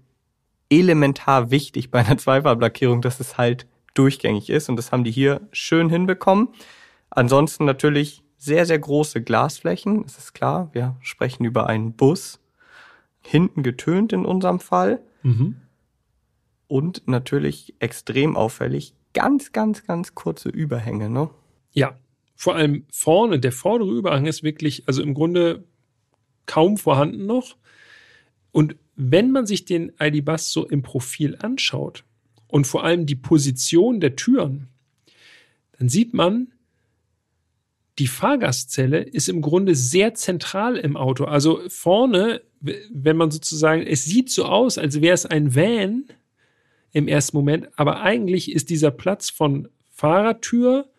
elementar 0.72 1.52
wichtig 1.52 1.92
bei 1.92 2.00
einer 2.00 2.18
Zweifarblackierung, 2.20 3.02
dass 3.02 3.20
es 3.20 3.38
halt 3.38 3.68
durchgängig 3.94 4.50
ist. 4.50 4.70
Und 4.70 4.78
das 4.78 4.92
haben 4.92 5.04
die 5.04 5.12
hier 5.12 5.42
schön 5.52 5.90
hinbekommen. 5.90 6.50
Ansonsten 7.10 7.66
natürlich 7.66 8.24
sehr, 8.38 8.66
sehr 8.66 8.80
große 8.80 9.22
Glasflächen. 9.22 10.04
Das 10.04 10.18
ist 10.18 10.34
klar. 10.34 10.70
Wir 10.74 10.96
sprechen 11.02 11.46
über 11.46 11.68
einen 11.68 11.94
Bus. 11.94 12.40
Hinten 13.24 13.62
getönt 13.62 14.14
in 14.14 14.26
unserem 14.26 14.60
Fall. 14.60 15.02
Mhm. 15.22 15.58
Und 16.68 17.04
natürlich 17.06 17.76
extrem 17.80 18.36
auffällig. 18.36 18.96
Ganz, 19.14 19.52
ganz, 19.52 19.86
ganz 19.86 20.16
kurze 20.16 20.50
Überhänge, 20.50 21.10
ne? 21.10 21.30
Ja. 21.74 21.98
Vor 22.34 22.56
allem 22.56 22.86
vorne, 22.92 23.40
der 23.40 23.52
vordere 23.52 23.92
Überhang 23.92 24.26
ist 24.26 24.42
wirklich, 24.42 24.88
also 24.88 25.04
im 25.04 25.14
Grunde 25.14 25.66
kaum 26.48 26.78
vorhanden 26.78 27.28
noch. 27.28 27.58
Und 28.52 28.78
wenn 29.04 29.32
man 29.32 29.48
sich 29.48 29.66
den 29.66 29.92
ID-Bus 30.00 30.52
so 30.52 30.68
im 30.68 30.84
Profil 30.84 31.36
anschaut 31.40 32.04
und 32.48 32.68
vor 32.68 32.84
allem 32.84 33.08
die 33.08 33.16
Position 33.16 34.00
der 34.00 34.16
Türen, 34.16 34.68
dann 35.80 35.90
sieht 35.90 36.14
man, 36.14 36.54
die 37.98 38.06
Fahrgastzelle 38.06 39.02
ist 39.02 39.28
im 39.28 39.42
Grunde 39.42 39.74
sehr 39.74 40.14
zentral 40.14 40.78
im 40.78 40.96
Auto. 40.98 41.26
Also 41.26 41.62
vorne, 41.68 42.42
wenn 42.60 43.18
man 43.18 43.32
sozusagen, 43.32 43.82
es 43.82 44.06
sieht 44.06 44.30
so 44.30 44.46
aus, 44.46 44.78
als 44.78 45.02
wäre 45.02 45.16
es 45.16 45.26
ein 45.26 45.56
Van 45.56 46.06
im 46.92 47.08
ersten 47.08 47.38
Moment, 47.38 47.70
aber 47.78 48.02
eigentlich 48.02 48.52
ist 48.52 48.70
dieser 48.70 48.92
Platz 48.92 49.32
von 49.32 49.68
Fahrertür 49.90 50.90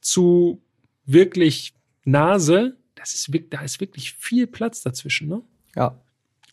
zu 0.00 0.62
wirklich 1.04 1.74
Nase, 2.04 2.76
das 2.94 3.14
ist, 3.14 3.30
da 3.50 3.60
ist 3.60 3.80
wirklich 3.80 4.14
viel 4.14 4.46
Platz 4.46 4.82
dazwischen, 4.82 5.28
ne? 5.28 5.42
Ja. 5.76 6.00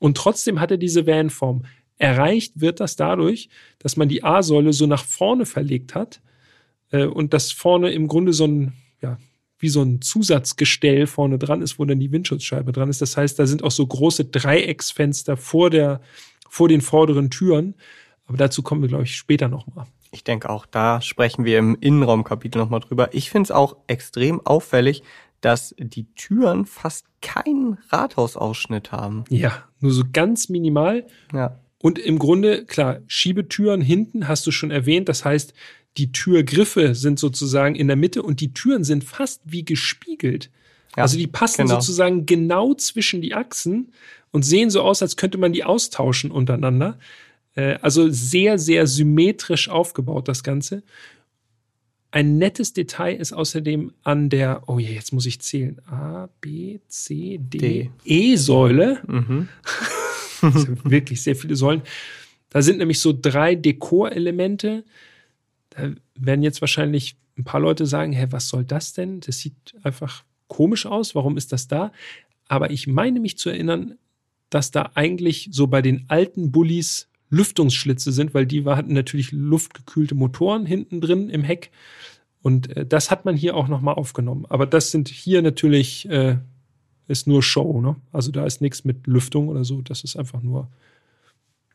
Und 0.01 0.17
trotzdem 0.17 0.59
hat 0.59 0.71
er 0.71 0.77
diese 0.77 1.05
Van-Form. 1.05 1.63
Erreicht 1.99 2.59
wird 2.59 2.79
das 2.79 2.95
dadurch, 2.95 3.49
dass 3.77 3.97
man 3.97 4.09
die 4.09 4.23
A-Säule 4.23 4.73
so 4.73 4.87
nach 4.87 5.05
vorne 5.05 5.45
verlegt 5.45 5.93
hat 5.93 6.21
äh, 6.89 7.05
und 7.05 7.33
das 7.35 7.51
vorne 7.51 7.91
im 7.91 8.07
Grunde 8.07 8.33
so 8.33 8.47
ein, 8.47 8.73
ja, 9.03 9.19
wie 9.59 9.69
so 9.69 9.83
ein 9.83 10.01
Zusatzgestell 10.01 11.05
vorne 11.05 11.37
dran 11.37 11.61
ist, 11.61 11.77
wo 11.77 11.85
dann 11.85 11.99
die 11.99 12.11
Windschutzscheibe 12.11 12.71
dran 12.71 12.89
ist. 12.89 13.03
Das 13.03 13.15
heißt, 13.15 13.37
da 13.37 13.45
sind 13.45 13.63
auch 13.63 13.69
so 13.69 13.85
große 13.85 14.25
Dreiecksfenster 14.25 15.37
vor 15.37 15.69
der, 15.69 16.01
vor 16.49 16.67
den 16.67 16.81
vorderen 16.81 17.29
Türen. 17.29 17.75
Aber 18.25 18.37
dazu 18.37 18.63
kommen 18.63 18.81
wir, 18.81 18.89
glaube 18.89 19.03
ich, 19.03 19.15
später 19.15 19.49
nochmal. 19.49 19.85
Ich 20.09 20.23
denke 20.23 20.49
auch, 20.49 20.65
da 20.65 20.99
sprechen 20.99 21.45
wir 21.45 21.59
im 21.59 21.77
Innenraumkapitel 21.79 22.59
nochmal 22.59 22.79
drüber. 22.79 23.13
Ich 23.13 23.29
finde 23.29 23.45
es 23.45 23.51
auch 23.51 23.77
extrem 23.85 24.43
auffällig, 24.43 25.03
dass 25.41 25.75
die 25.77 26.05
Türen 26.13 26.65
fast 26.65 27.05
keinen 27.21 27.77
Rathausausschnitt 27.89 28.91
haben. 28.91 29.23
Ja, 29.29 29.65
nur 29.79 29.91
so 29.91 30.03
ganz 30.11 30.49
minimal. 30.49 31.05
Ja. 31.33 31.59
Und 31.79 31.97
im 31.97 32.19
Grunde, 32.19 32.65
klar, 32.65 32.99
Schiebetüren 33.07 33.81
hinten 33.81 34.27
hast 34.27 34.45
du 34.45 34.51
schon 34.51 34.69
erwähnt. 34.69 35.09
Das 35.09 35.25
heißt, 35.25 35.53
die 35.97 36.11
Türgriffe 36.11 36.95
sind 36.95 37.19
sozusagen 37.19 37.75
in 37.75 37.87
der 37.87 37.97
Mitte 37.97 38.23
und 38.23 38.39
die 38.39 38.53
Türen 38.53 38.83
sind 38.83 39.03
fast 39.03 39.41
wie 39.45 39.65
gespiegelt. 39.65 40.51
Ja, 40.95 41.03
also 41.03 41.17
die 41.17 41.27
passen 41.27 41.63
genau. 41.63 41.79
sozusagen 41.79 42.25
genau 42.25 42.73
zwischen 42.75 43.21
die 43.21 43.33
Achsen 43.33 43.91
und 44.31 44.43
sehen 44.43 44.69
so 44.69 44.81
aus, 44.81 45.01
als 45.01 45.17
könnte 45.17 45.37
man 45.37 45.53
die 45.53 45.63
austauschen 45.63 46.31
untereinander. 46.31 46.97
Äh, 47.55 47.77
also 47.81 48.09
sehr, 48.09 48.59
sehr 48.59 48.87
symmetrisch 48.87 49.69
aufgebaut, 49.69 50.27
das 50.27 50.43
Ganze. 50.43 50.83
Ein 52.11 52.37
nettes 52.37 52.73
Detail 52.73 53.15
ist 53.15 53.31
außerdem 53.31 53.93
an 54.03 54.29
der, 54.29 54.63
oh 54.67 54.79
je, 54.79 54.93
jetzt 54.93 55.13
muss 55.13 55.25
ich 55.25 55.39
zählen, 55.39 55.79
A, 55.87 56.27
B, 56.41 56.79
C, 56.87 57.39
D, 57.39 57.89
E-Säule. 58.03 59.01
Mhm. 59.07 59.47
wirklich 60.83 61.21
sehr 61.21 61.35
viele 61.35 61.55
Säulen. 61.55 61.83
Da 62.49 62.61
sind 62.61 62.79
nämlich 62.79 62.99
so 62.99 63.17
drei 63.19 63.55
Dekorelemente. 63.55 64.83
Da 65.69 65.91
werden 66.15 66.43
jetzt 66.43 66.59
wahrscheinlich 66.59 67.15
ein 67.37 67.45
paar 67.45 67.61
Leute 67.61 67.85
sagen, 67.85 68.11
hä, 68.11 68.27
was 68.31 68.49
soll 68.49 68.65
das 68.65 68.91
denn? 68.93 69.21
Das 69.21 69.39
sieht 69.39 69.55
einfach 69.83 70.23
komisch 70.47 70.85
aus. 70.85 71.15
Warum 71.15 71.37
ist 71.37 71.53
das 71.53 71.69
da? 71.69 71.93
Aber 72.49 72.71
ich 72.71 72.87
meine 72.87 73.21
mich 73.21 73.37
zu 73.37 73.49
erinnern, 73.49 73.97
dass 74.49 74.71
da 74.71 74.91
eigentlich 74.95 75.47
so 75.51 75.67
bei 75.67 75.81
den 75.81 76.05
alten 76.09 76.51
Bullies 76.51 77.07
Lüftungsschlitze 77.31 78.11
sind, 78.11 78.35
weil 78.35 78.45
die 78.45 78.63
hatten 78.65 78.93
natürlich 78.93 79.31
luftgekühlte 79.31 80.13
Motoren 80.13 80.65
hinten 80.65 81.01
drin 81.01 81.29
im 81.29 81.43
Heck. 81.43 81.71
Und 82.43 82.75
äh, 82.75 82.85
das 82.85 83.09
hat 83.09 83.25
man 83.25 83.35
hier 83.35 83.55
auch 83.55 83.67
nochmal 83.67 83.95
aufgenommen. 83.95 84.45
Aber 84.49 84.67
das 84.67 84.91
sind 84.91 85.07
hier 85.07 85.41
natürlich, 85.41 86.07
äh, 86.09 86.37
ist 87.07 87.27
nur 87.27 87.41
Show, 87.41 87.81
ne? 87.81 87.95
Also 88.11 88.31
da 88.31 88.45
ist 88.45 88.61
nichts 88.61 88.85
mit 88.85 89.07
Lüftung 89.07 89.47
oder 89.47 89.63
so. 89.63 89.81
Das 89.81 90.03
ist 90.03 90.15
einfach 90.15 90.41
nur 90.41 90.67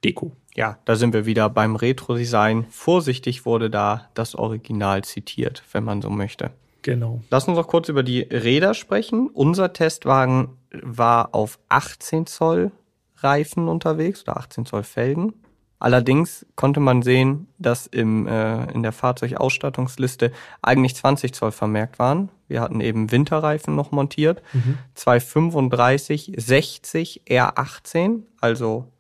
Deko. 0.05 0.37
Ja, 0.55 0.79
da 0.85 0.97
sind 0.97 1.15
wir 1.15 1.27
wieder 1.27 1.49
beim 1.49 1.75
Retro-Design. 1.75 2.67
Vorsichtig 2.71 3.47
wurde 3.47 3.71
da 3.71 4.09
das 4.15 4.35
Original 4.35 5.03
zitiert, 5.05 5.63
wenn 5.73 5.85
man 5.85 6.03
so 6.03 6.11
möchte. 6.11 6.51
Genau. 6.83 7.23
Lass 7.31 7.49
uns 7.49 7.57
noch 7.57 7.67
kurz 7.67 7.89
über 7.89 8.03
die 8.03 8.21
Räder 8.21 8.75
sprechen. 8.75 9.29
Unser 9.29 9.73
Testwagen 9.73 10.51
war 10.71 11.35
auf 11.35 11.59
18 11.69 12.27
Zoll 12.27 12.71
Reifen 13.17 13.69
unterwegs 13.69 14.23
oder 14.23 14.37
18 14.37 14.67
Zoll 14.67 14.85
Felgen. 14.85 15.33
Allerdings 15.79 16.47
konnte 16.55 16.81
man 16.81 17.03
sehen, 17.03 17.49
dass 17.59 17.87
im, 17.87 18.27
äh, 18.27 18.71
in 18.73 18.83
der 18.83 18.93
Fahrzeugausstattungsliste 18.93 20.33
eigentlich 20.63 20.97
20 20.97 21.35
Zoll 21.35 21.53
vermerkt 21.53 21.99
waren. 21.99 22.31
Wir 22.49 22.63
hatten 22.63 22.81
eben 22.81 23.11
Winterreifen 23.13 23.75
noch 23.75 23.93
montiert. 23.93 24.43
Mhm. 24.55 24.79
235 24.95 26.33
60 26.37 27.23
R18, 27.29 28.23
also 28.41 28.91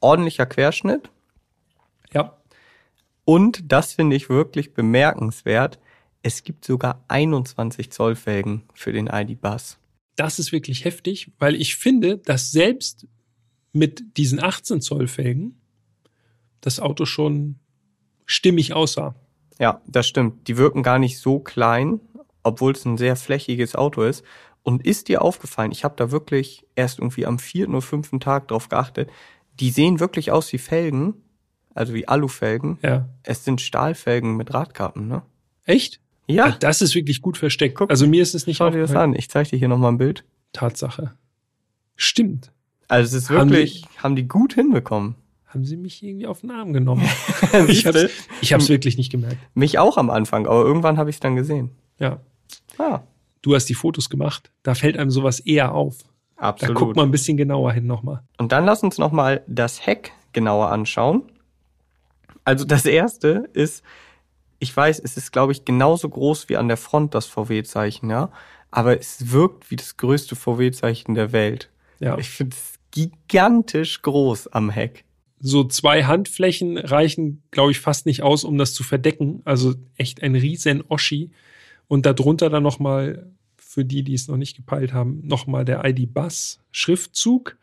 ordentlicher 0.00 0.46
Querschnitt. 0.46 1.10
Ja. 2.12 2.38
Und 3.26 3.70
das 3.70 3.92
finde 3.92 4.16
ich 4.16 4.30
wirklich 4.30 4.72
bemerkenswert. 4.72 5.78
Es 6.22 6.42
gibt 6.42 6.64
sogar 6.64 7.04
21 7.08 7.92
Zoll 7.92 8.16
Felgen 8.16 8.62
für 8.72 8.92
den 8.92 9.08
ID 9.08 9.40
Bus. 9.42 9.78
Das 10.16 10.38
ist 10.38 10.52
wirklich 10.52 10.86
heftig, 10.86 11.32
weil 11.38 11.54
ich 11.54 11.76
finde, 11.76 12.16
dass 12.16 12.50
selbst 12.50 13.06
mit 13.72 14.16
diesen 14.16 14.42
18 14.42 14.80
Zoll 14.80 15.08
Felgen 15.08 15.60
das 16.66 16.80
Auto 16.80 17.04
schon 17.04 17.56
stimmig 18.26 18.72
aussah. 18.72 19.14
Ja, 19.58 19.80
das 19.86 20.06
stimmt. 20.08 20.48
Die 20.48 20.56
wirken 20.56 20.82
gar 20.82 20.98
nicht 20.98 21.18
so 21.18 21.38
klein, 21.38 22.00
obwohl 22.42 22.72
es 22.72 22.84
ein 22.84 22.96
sehr 22.98 23.16
flächiges 23.16 23.74
Auto 23.76 24.02
ist. 24.02 24.24
Und 24.62 24.84
ist 24.86 25.08
dir 25.08 25.20
aufgefallen, 25.22 25.72
ich 25.72 25.84
habe 25.84 25.94
da 25.96 26.10
wirklich 26.10 26.66
erst 26.74 26.98
irgendwie 26.98 27.26
am 27.26 27.38
vierten 27.38 27.72
oder 27.72 27.82
fünften 27.82 28.18
Tag 28.18 28.48
drauf 28.48 28.68
geachtet, 28.70 29.10
die 29.60 29.70
sehen 29.70 30.00
wirklich 30.00 30.32
aus 30.32 30.50
wie 30.54 30.58
Felgen, 30.58 31.14
also 31.74 31.92
wie 31.92 32.08
Alufelgen. 32.08 32.78
Ja. 32.82 33.08
Es 33.24 33.44
sind 33.44 33.60
Stahlfelgen 33.60 34.36
mit 34.36 34.54
Radkappen, 34.54 35.06
ne? 35.06 35.22
Echt? 35.66 36.00
Ja, 36.26 36.46
Ah, 36.46 36.56
Das 36.58 36.80
ist 36.80 36.94
wirklich 36.94 37.20
gut 37.20 37.36
versteckt. 37.36 37.74
Guck. 37.76 37.90
also 37.90 38.06
mir 38.06 38.22
ist 38.22 38.34
es 38.34 38.46
nicht 38.46 38.56
schau 38.56 38.70
dir 38.70 38.80
das 38.80 38.94
an. 38.96 39.14
Ich 39.14 39.28
zeige 39.28 39.50
dir 39.50 39.58
hier 39.58 39.68
nochmal 39.68 39.92
ein 39.92 39.98
Bild. 39.98 40.24
Tatsache. 40.54 41.12
Stimmt. 41.96 42.50
Also 42.88 43.16
es 43.16 43.24
ist 43.24 43.30
Haben 43.30 43.50
wirklich, 43.50 43.84
haben 43.98 44.16
die 44.16 44.26
gut 44.26 44.54
hinbekommen. 44.54 45.14
Haben 45.54 45.64
sie 45.64 45.76
mich 45.76 46.02
irgendwie 46.02 46.26
auf 46.26 46.40
den 46.40 46.50
Arm 46.50 46.72
genommen? 46.72 47.08
ich 47.68 47.86
hab's, 47.86 48.06
ich 48.40 48.52
hab's 48.52 48.68
wirklich 48.68 48.98
nicht 48.98 49.10
gemerkt. 49.10 49.38
Mich 49.54 49.78
auch 49.78 49.96
am 49.96 50.10
Anfang, 50.10 50.46
aber 50.46 50.64
irgendwann 50.64 50.98
habe 50.98 51.10
ich 51.10 51.16
es 51.16 51.20
dann 51.20 51.36
gesehen. 51.36 51.70
Ja. 51.98 52.20
Ah, 52.76 53.02
Du 53.44 53.54
hast 53.54 53.66
die 53.66 53.74
Fotos 53.74 54.08
gemacht. 54.08 54.50
Da 54.62 54.74
fällt 54.74 54.96
einem 54.96 55.10
sowas 55.10 55.38
eher 55.38 55.74
auf. 55.74 55.98
Da 56.36 56.44
absolut. 56.44 56.76
guckt 56.76 56.96
man 56.96 57.08
ein 57.08 57.10
bisschen 57.10 57.36
genauer 57.36 57.72
hin 57.72 57.86
nochmal. 57.86 58.22
Und 58.38 58.52
dann 58.52 58.64
lass 58.64 58.82
uns 58.82 58.96
nochmal 58.96 59.42
das 59.46 59.86
Heck 59.86 60.12
genauer 60.32 60.70
anschauen. 60.70 61.24
Also 62.44 62.64
das 62.64 62.86
erste 62.86 63.50
ist, 63.52 63.84
ich 64.60 64.74
weiß, 64.74 64.98
es 64.98 65.18
ist, 65.18 65.30
glaube 65.30 65.52
ich, 65.52 65.66
genauso 65.66 66.08
groß 66.08 66.48
wie 66.48 66.56
an 66.56 66.68
der 66.68 66.78
Front 66.78 67.14
das 67.14 67.26
VW-Zeichen, 67.26 68.08
ja. 68.08 68.30
Aber 68.70 68.98
es 68.98 69.30
wirkt 69.30 69.70
wie 69.70 69.76
das 69.76 69.98
größte 69.98 70.36
VW-Zeichen 70.36 71.14
der 71.14 71.32
Welt. 71.32 71.70
Ja. 72.00 72.16
Ich 72.16 72.30
finde 72.30 72.56
es 72.56 72.78
gigantisch 72.92 74.00
groß 74.00 74.48
am 74.48 74.70
Heck. 74.70 75.04
So 75.46 75.64
zwei 75.64 76.04
Handflächen 76.04 76.78
reichen, 76.78 77.42
glaube 77.50 77.70
ich, 77.72 77.80
fast 77.80 78.06
nicht 78.06 78.22
aus, 78.22 78.44
um 78.44 78.56
das 78.56 78.72
zu 78.72 78.82
verdecken. 78.82 79.42
Also 79.44 79.74
echt 79.96 80.22
ein 80.22 80.34
riesen 80.34 80.82
Oschi. 80.88 81.30
Und 81.86 82.06
darunter 82.06 82.48
dann 82.48 82.62
nochmal, 82.62 83.30
für 83.58 83.84
die, 83.84 84.02
die 84.02 84.14
es 84.14 84.26
noch 84.26 84.38
nicht 84.38 84.56
gepeilt 84.56 84.94
haben, 84.94 85.20
nochmal 85.22 85.66
der 85.66 85.84
ID-Bus 85.84 86.60
Schriftzug. 86.72 87.58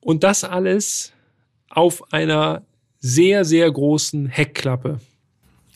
Und 0.00 0.22
das 0.22 0.44
alles 0.44 1.12
auf 1.68 2.12
einer 2.12 2.62
sehr, 3.00 3.44
sehr 3.44 3.68
großen 3.68 4.26
Heckklappe. 4.26 5.00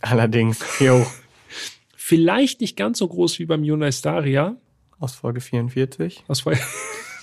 Allerdings, 0.03 0.65
jo, 0.79 1.05
Vielleicht 1.97 2.61
nicht 2.61 2.77
ganz 2.77 2.99
so 2.99 3.09
groß 3.09 3.41
wie 3.41 3.47
beim 3.47 3.65
Hyundai 3.65 3.91
Staria. 3.91 4.55
aus 5.01 5.17
Folge 5.17 5.41
44. 5.41 6.23
Was 6.29 6.47
war, 6.47 6.55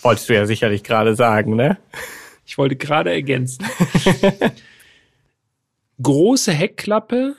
Wolltest 0.01 0.27
du 0.27 0.33
ja 0.33 0.45
sicherlich 0.45 0.83
gerade 0.83 1.15
sagen, 1.15 1.55
ne? 1.55 1.77
Ich 2.45 2.57
wollte 2.57 2.75
gerade 2.75 3.11
ergänzen. 3.11 3.65
Große 6.01 6.51
Heckklappe, 6.51 7.35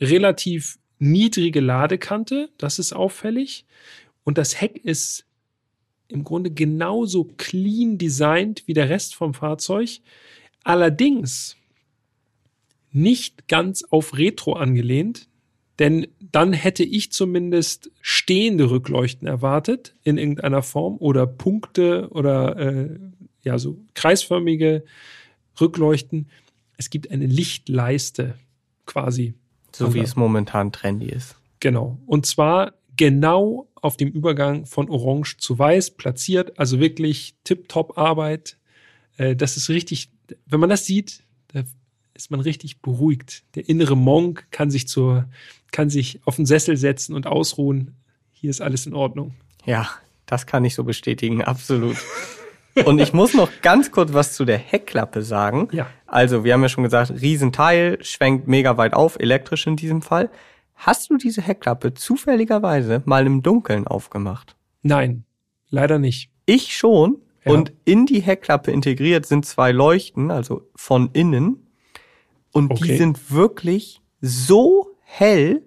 relativ 0.00 0.78
niedrige 0.98 1.60
Ladekante, 1.60 2.50
das 2.58 2.78
ist 2.78 2.92
auffällig. 2.92 3.64
Und 4.24 4.38
das 4.38 4.60
Heck 4.60 4.76
ist 4.84 5.26
im 6.08 6.24
Grunde 6.24 6.50
genauso 6.50 7.24
clean 7.36 7.98
designt 7.98 8.64
wie 8.66 8.74
der 8.74 8.88
Rest 8.88 9.14
vom 9.14 9.34
Fahrzeug. 9.34 10.00
Allerdings 10.62 11.56
nicht 12.92 13.48
ganz 13.48 13.84
auf 13.84 14.16
Retro 14.16 14.54
angelehnt, 14.54 15.28
denn 15.78 16.06
dann 16.20 16.52
hätte 16.52 16.84
ich 16.84 17.10
zumindest 17.10 17.90
stehende 18.00 18.70
Rückleuchten 18.70 19.26
erwartet 19.26 19.94
in 20.04 20.18
irgendeiner 20.18 20.62
Form 20.62 20.96
oder 20.98 21.26
Punkte 21.26 22.08
oder 22.10 22.56
äh, 22.56 22.98
ja 23.44 23.58
so 23.58 23.78
kreisförmige 23.94 24.84
Rückleuchten. 25.60 26.28
Es 26.76 26.90
gibt 26.90 27.10
eine 27.10 27.26
Lichtleiste 27.26 28.34
quasi. 28.86 29.34
So 29.72 29.94
wie 29.94 30.00
es 30.00 30.16
momentan 30.16 30.72
trendy 30.72 31.06
ist. 31.06 31.36
Genau. 31.60 31.98
Und 32.06 32.26
zwar 32.26 32.74
genau 32.96 33.68
auf 33.74 33.96
dem 33.96 34.10
Übergang 34.10 34.66
von 34.66 34.88
Orange 34.88 35.36
zu 35.38 35.58
Weiß 35.58 35.92
platziert. 35.92 36.58
Also 36.58 36.80
wirklich 36.80 37.34
tip-top 37.44 37.98
Arbeit. 37.98 38.56
Äh, 39.16 39.36
Das 39.36 39.56
ist 39.56 39.68
richtig, 39.68 40.10
wenn 40.46 40.60
man 40.60 40.70
das 40.70 40.86
sieht, 40.86 41.22
da 41.48 41.64
ist 42.14 42.30
man 42.30 42.40
richtig 42.40 42.80
beruhigt. 42.80 43.44
Der 43.56 43.68
innere 43.68 43.96
Monk 43.96 44.46
kann 44.50 44.70
sich 44.70 44.86
zur, 44.86 45.28
kann 45.72 45.90
sich 45.90 46.20
auf 46.24 46.36
den 46.36 46.46
Sessel 46.46 46.76
setzen 46.76 47.14
und 47.14 47.26
ausruhen. 47.26 47.96
Hier 48.32 48.50
ist 48.50 48.60
alles 48.60 48.86
in 48.86 48.94
Ordnung. 48.94 49.34
Ja, 49.64 49.88
das 50.26 50.46
kann 50.46 50.64
ich 50.64 50.74
so 50.74 50.84
bestätigen, 50.84 51.42
absolut. 51.42 51.96
Und 52.84 53.00
ich 53.00 53.12
muss 53.12 53.34
noch 53.34 53.50
ganz 53.62 53.90
kurz 53.92 54.12
was 54.12 54.32
zu 54.34 54.44
der 54.44 54.58
Heckklappe 54.58 55.22
sagen. 55.22 55.68
Ja. 55.72 55.86
Also, 56.06 56.44
wir 56.44 56.52
haben 56.52 56.62
ja 56.62 56.68
schon 56.68 56.84
gesagt, 56.84 57.10
Riesenteil, 57.20 57.98
schwenkt 58.02 58.48
mega 58.48 58.76
weit 58.76 58.94
auf, 58.94 59.18
elektrisch 59.18 59.66
in 59.66 59.76
diesem 59.76 60.02
Fall. 60.02 60.30
Hast 60.74 61.08
du 61.10 61.16
diese 61.16 61.40
Heckklappe 61.40 61.94
zufälligerweise 61.94 63.02
mal 63.04 63.26
im 63.26 63.42
Dunkeln 63.42 63.86
aufgemacht? 63.86 64.56
Nein, 64.82 65.24
leider 65.70 65.98
nicht. 65.98 66.30
Ich 66.46 66.76
schon. 66.76 67.18
Ja. 67.44 67.52
Und 67.52 67.72
in 67.84 68.06
die 68.06 68.20
Heckklappe 68.20 68.70
integriert 68.70 69.26
sind 69.26 69.44
zwei 69.46 69.70
Leuchten, 69.70 70.30
also 70.30 70.68
von 70.74 71.10
innen. 71.12 71.66
Und 72.52 72.70
die 72.78 72.84
Okay. 72.84 72.96
sind 72.96 73.30
wirklich 73.32 74.00
so 74.20 74.88
hell, 75.02 75.62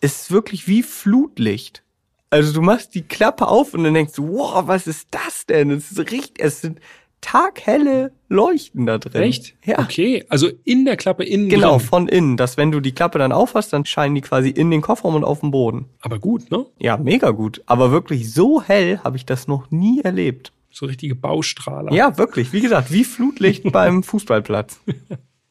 es 0.00 0.22
ist 0.22 0.30
wirklich 0.30 0.66
wie 0.66 0.82
Flutlicht. 0.82 1.84
Also 2.30 2.52
du 2.52 2.62
machst 2.62 2.94
die 2.94 3.02
Klappe 3.02 3.48
auf 3.48 3.74
und 3.74 3.82
dann 3.84 3.94
denkst 3.94 4.12
du, 4.14 4.28
wow, 4.38 4.66
was 4.66 4.86
ist 4.86 5.08
das 5.10 5.46
denn? 5.46 5.70
Es 5.72 5.90
ist 5.90 5.98
richtig, 5.98 6.34
es 6.38 6.60
sind 6.60 6.78
taghelle 7.20 8.12
Leuchten 8.28 8.86
da 8.86 8.96
drin. 8.98 9.22
Echt? 9.22 9.54
Ja. 9.64 9.80
Okay, 9.80 10.24
also 10.28 10.48
in 10.64 10.84
der 10.84 10.96
Klappe 10.96 11.24
innen 11.24 11.48
Genau, 11.50 11.76
drin. 11.76 11.86
von 11.86 12.08
innen. 12.08 12.36
Dass 12.36 12.56
wenn 12.56 12.70
du 12.70 12.80
die 12.80 12.92
Klappe 12.92 13.18
dann 13.18 13.32
aufhast, 13.32 13.72
dann 13.72 13.84
scheinen 13.84 14.14
die 14.14 14.20
quasi 14.22 14.48
in 14.48 14.70
den 14.70 14.80
Kofferraum 14.80 15.16
und 15.16 15.24
auf 15.24 15.40
den 15.40 15.50
Boden. 15.50 15.86
Aber 16.00 16.18
gut, 16.18 16.50
ne? 16.50 16.64
Ja, 16.78 16.96
mega 16.96 17.30
gut. 17.30 17.62
Aber 17.66 17.90
wirklich 17.90 18.32
so 18.32 18.62
hell 18.62 19.00
habe 19.04 19.16
ich 19.16 19.26
das 19.26 19.48
noch 19.48 19.70
nie 19.70 20.00
erlebt. 20.00 20.52
So 20.70 20.86
richtige 20.86 21.16
Baustrahler. 21.16 21.92
Ja, 21.92 22.16
wirklich. 22.16 22.52
Wie 22.52 22.60
gesagt, 22.60 22.92
wie 22.92 23.02
Flutlicht 23.04 23.64
beim 23.72 24.02
Fußballplatz. 24.04 24.80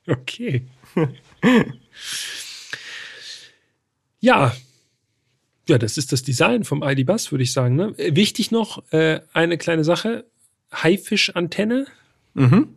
Okay. 0.07 0.65
ja. 4.19 4.53
Ja, 5.69 5.77
das 5.77 5.97
ist 5.97 6.11
das 6.11 6.23
Design 6.23 6.63
vom 6.63 6.81
ID 6.81 7.05
Bus, 7.05 7.31
würde 7.31 7.43
ich 7.43 7.53
sagen. 7.53 7.75
Ne? 7.75 7.93
Äh, 7.97 8.15
Wichtig 8.15 8.49
noch, 8.49 8.83
äh, 8.91 9.21
eine 9.33 9.59
kleine 9.59 9.83
Sache. 9.83 10.25
Haifisch-Antenne. 10.73 11.85
Mhm. 12.33 12.69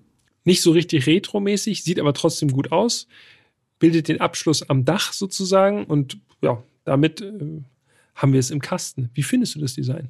Nicht 0.45 0.61
so 0.61 0.73
richtig 0.73 1.07
retromäßig, 1.07 1.85
sieht 1.85 1.99
aber 1.99 2.13
trotzdem 2.13 2.51
gut 2.51 2.71
aus. 2.71 3.09
Bildet 3.79 4.09
den 4.09 4.21
Abschluss 4.21 4.69
am 4.69 4.85
Dach 4.85 5.15
sozusagen 5.15 5.85
und 5.85 6.19
ja, 6.43 6.63
damit 6.85 7.23
äh, 7.23 7.63
haben 8.15 8.33
wir 8.35 8.41
es 8.41 8.51
im 8.51 8.61
Kasten. 8.61 9.09
Wie 9.15 9.23
findest 9.23 9.55
du 9.55 9.61
das 9.61 9.73
Design? 9.73 10.09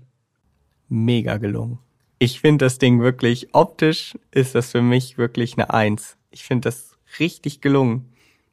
Mega 0.88 1.36
gelungen. 1.36 1.78
Ich 2.18 2.40
finde 2.40 2.64
das 2.64 2.78
Ding 2.78 3.00
wirklich, 3.00 3.48
optisch 3.52 4.18
ist 4.32 4.56
das 4.56 4.72
für 4.72 4.82
mich 4.82 5.18
wirklich 5.18 5.54
eine 5.54 5.72
Eins. 5.72 6.16
Ich 6.32 6.42
finde 6.42 6.66
das 6.66 6.96
richtig 7.20 7.60
gelungen. 7.60 8.08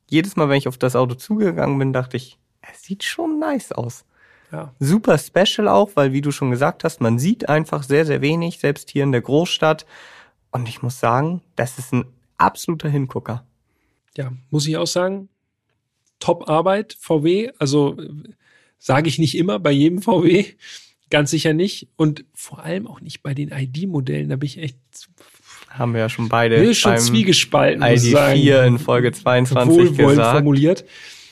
Jedes 0.07 0.35
Mal, 0.35 0.49
wenn 0.49 0.57
ich 0.57 0.67
auf 0.67 0.77
das 0.77 0.95
Auto 0.95 1.15
zugegangen 1.15 1.79
bin, 1.79 1.93
dachte 1.93 2.17
ich, 2.17 2.37
es 2.61 2.83
sieht 2.83 3.03
schon 3.03 3.39
nice 3.39 3.71
aus. 3.71 4.05
Ja. 4.51 4.73
Super 4.79 5.17
special 5.17 5.67
auch, 5.67 5.91
weil 5.95 6.11
wie 6.13 6.21
du 6.21 6.31
schon 6.31 6.51
gesagt 6.51 6.83
hast, 6.83 7.01
man 7.01 7.19
sieht 7.19 7.49
einfach 7.49 7.83
sehr, 7.83 8.05
sehr 8.05 8.21
wenig, 8.21 8.59
selbst 8.59 8.89
hier 8.89 9.03
in 9.03 9.11
der 9.11 9.21
Großstadt. 9.21 9.85
Und 10.51 10.67
ich 10.67 10.81
muss 10.81 10.99
sagen, 10.99 11.41
das 11.55 11.77
ist 11.77 11.93
ein 11.93 12.05
absoluter 12.37 12.89
Hingucker. 12.89 13.45
ja, 14.17 14.31
muss 14.49 14.67
ich 14.67 14.77
auch 14.77 14.87
sagen, 14.87 15.29
Top-Arbeit, 16.19 16.97
VW. 16.99 17.51
Also 17.59 17.97
sage 18.77 19.09
ich 19.09 19.19
nicht 19.19 19.37
immer 19.37 19.59
bei 19.59 19.71
jedem 19.71 20.01
VW, 20.01 20.45
ganz 21.09 21.31
sicher 21.31 21.53
nicht. 21.53 21.87
Und 21.95 22.25
vor 22.33 22.63
allem 22.63 22.87
auch 22.87 23.01
nicht 23.01 23.21
bei 23.21 23.33
den 23.33 23.51
ID-Modellen. 23.51 24.29
Da 24.29 24.35
bin 24.35 24.47
ich 24.47 24.57
echt 24.57 24.77
Haben 25.69 25.93
wir 25.93 26.01
ja 26.01 26.09
schon 26.09 26.27
beide 26.27 26.59
bin 26.59 26.73
schon 26.73 26.93
beim 26.93 27.01
zwiegespalten, 27.01 27.81
sagen. 27.97 28.39
ID4 28.39 28.65
in 28.65 28.79
Folge 28.79 29.11
22 29.11 29.69
wohlwollend 29.69 30.17
gesagt. 30.17 30.37
formuliert. 30.37 30.85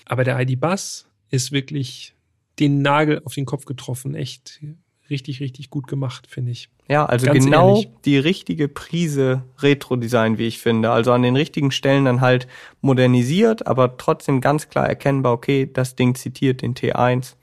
Aber 0.05 0.23
der 0.23 0.39
ID-Bus 0.39 1.07
ist 1.29 1.51
wirklich 1.51 2.13
den 2.59 2.81
Nagel 2.81 3.21
auf 3.25 3.33
den 3.33 3.45
Kopf 3.45 3.65
getroffen. 3.65 4.15
Echt 4.15 4.61
richtig, 5.09 5.39
richtig 5.39 5.69
gut 5.69 5.87
gemacht, 5.87 6.27
finde 6.27 6.51
ich. 6.51 6.69
Ja, 6.89 7.05
also 7.05 7.25
Ganz 7.27 7.45
genau 7.45 7.75
ehrlich. 7.75 7.89
die 8.05 8.17
richtige 8.17 8.67
Prise 8.67 9.43
Retro-Design, 9.59 10.37
wie 10.37 10.47
ich 10.47 10.59
finde. 10.59 10.91
Also 10.91 11.11
an 11.11 11.21
den 11.21 11.35
richtigen 11.35 11.71
Stellen 11.71 12.05
dann 12.05 12.21
halt 12.21 12.47
modernisiert, 12.81 13.67
aber 13.67 13.97
trotzdem 13.97 14.41
ganz 14.41 14.69
klar 14.69 14.87
erkennbar, 14.87 15.33
okay, 15.33 15.69
das 15.71 15.95
Ding 15.95 16.15
zitiert 16.15 16.61
den 16.61 16.75
T1. 16.75 17.35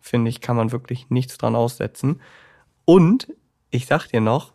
Finde 0.00 0.28
ich, 0.28 0.40
kann 0.40 0.56
man 0.56 0.72
wirklich 0.72 1.10
nichts 1.10 1.38
dran 1.38 1.56
aussetzen. 1.56 2.20
Und 2.84 3.28
ich 3.70 3.86
sag 3.86 4.06
dir 4.08 4.20
noch, 4.20 4.52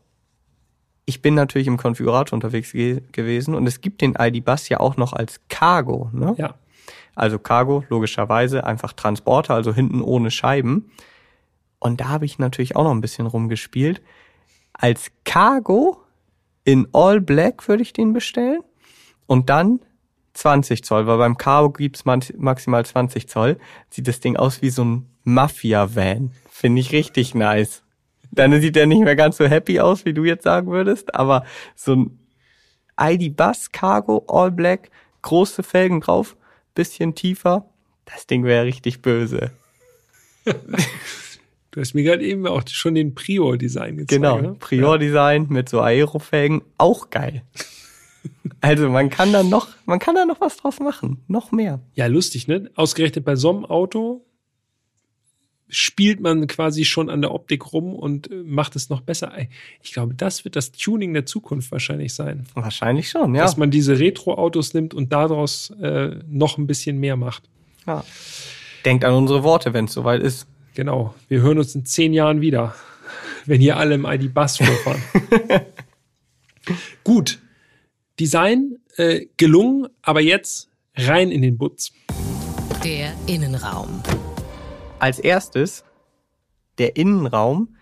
ich 1.06 1.21
bin 1.21 1.34
natürlich 1.34 1.67
im 1.67 1.77
Konfigurator 1.77 2.36
unterwegs 2.36 2.71
ge 2.71 3.01
gewesen 3.12 3.56
und 3.56 3.67
es 3.67 3.82
gibt 3.82 4.01
den 4.01 4.15
ID-Bus 4.17 4.69
ja 4.69 4.80
auch 4.80 4.97
noch 4.97 5.13
als 5.13 5.41
Cargo. 5.49 6.10
Ne? 6.13 6.36
Ja. 6.38 6.56
Also 7.15 7.39
Cargo, 7.39 7.84
logischerweise, 7.89 8.65
einfach 8.65 8.93
Transporter, 8.93 9.54
also 9.54 9.74
hinten 9.74 10.02
ohne 10.02 10.32
Scheiben. 10.32 10.91
Und 11.80 12.00
da 12.02 12.10
habe 12.10 12.26
ich 12.26 12.39
natürlich 12.39 12.76
auch 12.76 12.84
noch 12.84 12.91
ein 12.91 13.02
bisschen 13.02 13.28
rumgespielt. 13.28 14.02
Als 14.74 15.12
Cargo 15.26 16.02
in 16.63 16.88
All 16.93 17.21
Black 17.21 17.67
würde 17.67 17.84
ich 17.84 17.93
den 17.93 18.13
bestellen. 18.13 18.62
Und 19.28 19.50
dann 19.50 19.80
20 20.34 20.84
Zoll, 20.84 21.08
weil 21.08 21.17
beim 21.17 21.38
Cargo 21.38 21.71
gibt's 21.71 22.06
max- 22.06 22.34
maximal 22.38 22.86
20 22.86 23.28
Zoll. 23.28 23.58
Sieht 23.89 24.08
das 24.08 24.19
Ding 24.19 24.38
aus 24.38 24.62
wie 24.62 24.69
so 24.69 24.86
ein 24.86 25.10
Mafia-Van. 25.24 26.32
Finde 26.50 26.82
ich 26.82 26.91
richtig 26.91 27.36
nice. 27.36 27.84
Dann 28.32 28.60
sieht 28.62 28.78
er 28.78 28.86
nicht 28.86 29.04
mehr 29.04 29.15
ganz 29.15 29.38
so 29.38 29.45
happy 29.45 29.80
aus, 29.82 30.06
wie 30.06 30.13
du 30.13 30.24
jetzt 30.24 30.43
sagen 30.43 30.71
würdest, 30.71 31.15
aber 31.15 31.43
so 31.76 31.95
ein 31.95 32.19
ID 33.00 33.36
Bus 33.36 33.71
Cargo 33.71 34.24
All 34.30 34.52
Black, 34.52 34.89
große 35.21 35.63
Felgen 35.63 36.00
drauf, 36.00 36.38
bisschen 36.73 37.15
tiefer. 37.15 37.69
Das 38.05 38.27
Ding 38.27 38.43
wäre 38.43 38.65
richtig 38.65 39.01
böse. 39.01 39.51
Du 41.73 41.79
hast 41.79 41.93
mir 41.93 42.03
gerade 42.03 42.21
eben 42.25 42.45
auch 42.47 42.63
schon 42.67 42.95
den 42.95 43.15
Prior-Design 43.15 43.95
gezeigt. 43.95 44.10
Genau, 44.10 44.41
ne? 44.41 44.55
Prior-Design 44.60 45.47
mit 45.49 45.69
so 45.69 45.79
Aerofelgen, 45.79 46.62
auch 46.77 47.10
geil. 47.10 47.43
Also 48.63 48.89
man 48.89 49.10
kann 49.10 49.34
da 49.34 49.41
noch, 49.41 49.69
man 49.86 49.97
kann 49.97 50.13
da 50.13 50.25
noch 50.25 50.41
was 50.41 50.57
draus 50.57 50.79
machen, 50.79 51.23
noch 51.27 51.51
mehr. 51.51 51.79
Ja, 51.95 52.05
lustig, 52.05 52.47
ne? 52.47 52.69
Ausgerechnet 52.75 53.25
bei 53.25 53.36
so 53.36 53.49
einem 53.49 53.65
Auto 53.65 54.23
spielt 55.71 56.19
man 56.19 56.45
quasi 56.47 56.86
schon 56.86 57.10
an 57.10 57.21
der 57.21 57.31
Optik 57.31 57.73
rum 57.73 57.95
und 57.95 58.29
äh, 58.29 58.43
macht 58.43 58.75
es 58.75 58.89
noch 58.89 59.01
besser. 59.01 59.31
Ich 59.81 59.93
glaube, 59.93 60.13
das 60.13 60.43
wird 60.43 60.55
das 60.55 60.71
Tuning 60.71 61.13
der 61.13 61.25
Zukunft 61.25 61.71
wahrscheinlich 61.71 62.13
sein. 62.13 62.45
Wahrscheinlich 62.53 63.10
schon, 63.10 63.34
ja. 63.34 63.43
Dass 63.43 63.57
man 63.57 63.71
diese 63.71 63.97
Retro-Autos 63.97 64.73
nimmt 64.73 64.93
und 64.93 65.12
daraus 65.12 65.71
äh, 65.81 66.17
noch 66.27 66.57
ein 66.57 66.67
bisschen 66.67 66.99
mehr 66.99 67.15
macht. 67.15 67.43
ja. 67.88 68.03
Denkt 68.86 69.05
an 69.05 69.13
unsere 69.13 69.43
Worte, 69.43 69.73
wenn 69.73 69.86
es 69.86 69.93
soweit 69.93 70.23
ist. 70.23 70.47
Genau. 70.73 71.13
Wir 71.27 71.41
hören 71.41 71.60
uns 71.60 71.75
in 71.75 71.86
zehn 71.86 72.13
Jahren 72.13 72.41
wieder, 72.41 72.73
wenn 73.45 73.62
ihr 73.62 73.77
alle 73.77 73.95
im 73.95 74.05
ID-Bus 74.05 74.57
vorfahren. 74.57 75.01
Gut. 77.03 77.39
Design 78.19 78.77
äh, 78.97 79.27
gelungen, 79.38 79.88
aber 80.01 80.21
jetzt 80.21 80.69
rein 80.95 81.31
in 81.31 81.41
den 81.41 81.57
Butz. 81.57 81.91
Der 82.84 83.13
Innenraum. 83.27 84.01
Als 85.01 85.17
erstes, 85.17 85.83
der 86.77 86.95
Innenraum 86.95 87.75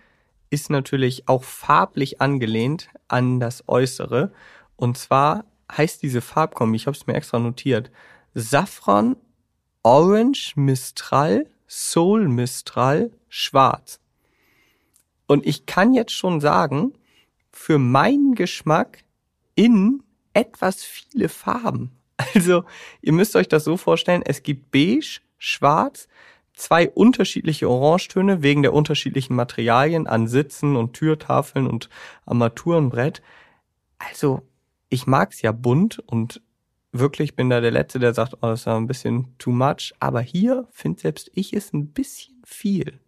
ist 0.49 0.69
natürlich 0.69 1.27
auch 1.27 1.43
farblich 1.43 2.21
angelehnt 2.21 2.87
an 3.09 3.41
das 3.41 3.67
Äußere. 3.67 4.31
Und 4.77 4.97
zwar 4.97 5.43
heißt 5.69 6.01
diese 6.01 6.21
Farbkombi, 6.21 6.77
ich 6.77 6.87
habe 6.87 6.95
es 6.95 7.07
mir 7.07 7.15
extra 7.15 7.37
notiert, 7.37 7.91
Safran, 8.35 9.17
Orange, 9.83 10.53
Mistral, 10.55 11.49
Soul 11.67 12.29
Mistral, 12.29 13.11
Schwarz. 13.27 13.99
Und 15.27 15.45
ich 15.45 15.65
kann 15.65 15.93
jetzt 15.93 16.13
schon 16.13 16.39
sagen, 16.39 16.93
für 17.51 17.79
meinen 17.79 18.33
Geschmack 18.33 19.03
in 19.55 20.03
etwas 20.33 20.85
viele 20.85 21.27
Farben. 21.27 21.91
Also, 22.33 22.63
ihr 23.01 23.11
müsst 23.11 23.35
euch 23.35 23.49
das 23.49 23.65
so 23.65 23.75
vorstellen, 23.75 24.21
es 24.23 24.41
gibt 24.43 24.71
beige, 24.71 25.19
schwarz, 25.37 26.07
zwei 26.59 26.89
unterschiedliche 26.89 27.69
Orangetöne 27.69 28.43
wegen 28.43 28.61
der 28.61 28.73
unterschiedlichen 28.73 29.33
Materialien 29.35 30.07
an 30.07 30.27
Sitzen 30.27 30.75
und 30.75 30.93
Türtafeln 30.93 31.67
und 31.67 31.89
Armaturenbrett. 32.25 33.21
Also, 33.97 34.41
ich 34.89 35.07
mag's 35.07 35.41
ja 35.41 35.51
bunt 35.51 35.99
und 35.99 36.41
wirklich 36.91 37.35
bin 37.35 37.49
da 37.49 37.61
der 37.61 37.71
Letzte, 37.71 37.99
der 37.99 38.13
sagt, 38.13 38.33
oh, 38.35 38.47
das 38.47 38.61
ist 38.61 38.65
ja 38.65 38.75
ein 38.75 38.87
bisschen 38.87 39.27
too 39.37 39.51
much. 39.51 39.93
Aber 39.99 40.21
hier 40.21 40.67
finde 40.71 40.99
selbst 40.99 41.31
ich 41.33 41.53
es 41.53 41.71
ein 41.73 41.87
bisschen 41.87 42.41
viel. 42.43 42.99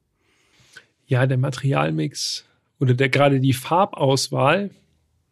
Ja, 1.06 1.28
der 1.28 1.38
Materialmix 1.38 2.46
oder 2.80 2.94
der 2.94 3.10
gerade 3.10 3.40
die 3.40 3.54
Farbauswahl 3.54 4.72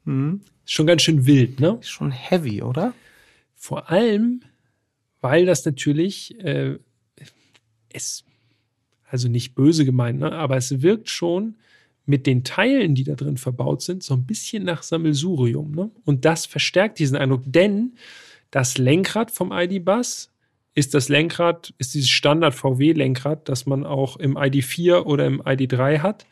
Hm. 0.06 0.42
ist 0.66 0.74
schon 0.74 0.88
ganz 0.88 1.04
schön 1.04 1.26
wild, 1.26 1.60
ne? 1.60 1.78
Ist 1.80 1.90
schon 1.90 2.12
heavy, 2.12 2.62
oder? 2.64 2.94
Vor 3.56 3.90
allem, 3.90 4.42
weil 5.22 5.46
das 5.46 5.64
natürlich 5.66 6.38
äh, 6.40 6.80
es 7.94 8.24
also 9.10 9.28
nicht 9.28 9.56
böse 9.56 9.86
gemeint, 9.86 10.20
ne? 10.20 10.32
aber 10.34 10.58
es 10.58 10.82
wirkt 10.82 11.10
schon 11.10 11.56
mit 12.06 12.26
den 12.28 12.44
Teilen, 12.44 12.96
die 12.96 13.04
da 13.04 13.16
drin 13.16 13.38
verbaut 13.38 13.82
sind, 13.82 14.04
so 14.04 14.14
ein 14.14 14.26
bisschen 14.26 14.64
nach 14.64 14.84
Sammelsurium. 14.84 15.72
Ne? 15.72 15.92
Und 16.06 16.26
das 16.26 16.46
verstärkt 16.46 17.00
diesen 17.00 17.18
Eindruck, 17.18 17.42
denn 17.46 17.94
das 18.52 18.78
Lenkrad 18.78 19.32
vom 19.32 19.52
ID-Bus 19.52 20.32
ist 20.76 20.94
das 20.94 21.10
Lenkrad, 21.10 21.74
ist 21.78 21.94
dieses 21.94 22.10
Standard 22.10 22.56
VW-Lenkrad, 22.56 23.50
das 23.50 23.66
man 23.66 23.86
auch 23.86 24.18
im 24.18 24.38
ID4 24.38 25.02
oder 25.04 25.26
im 25.26 25.42
ID3 25.42 26.00
hat. 26.00 26.26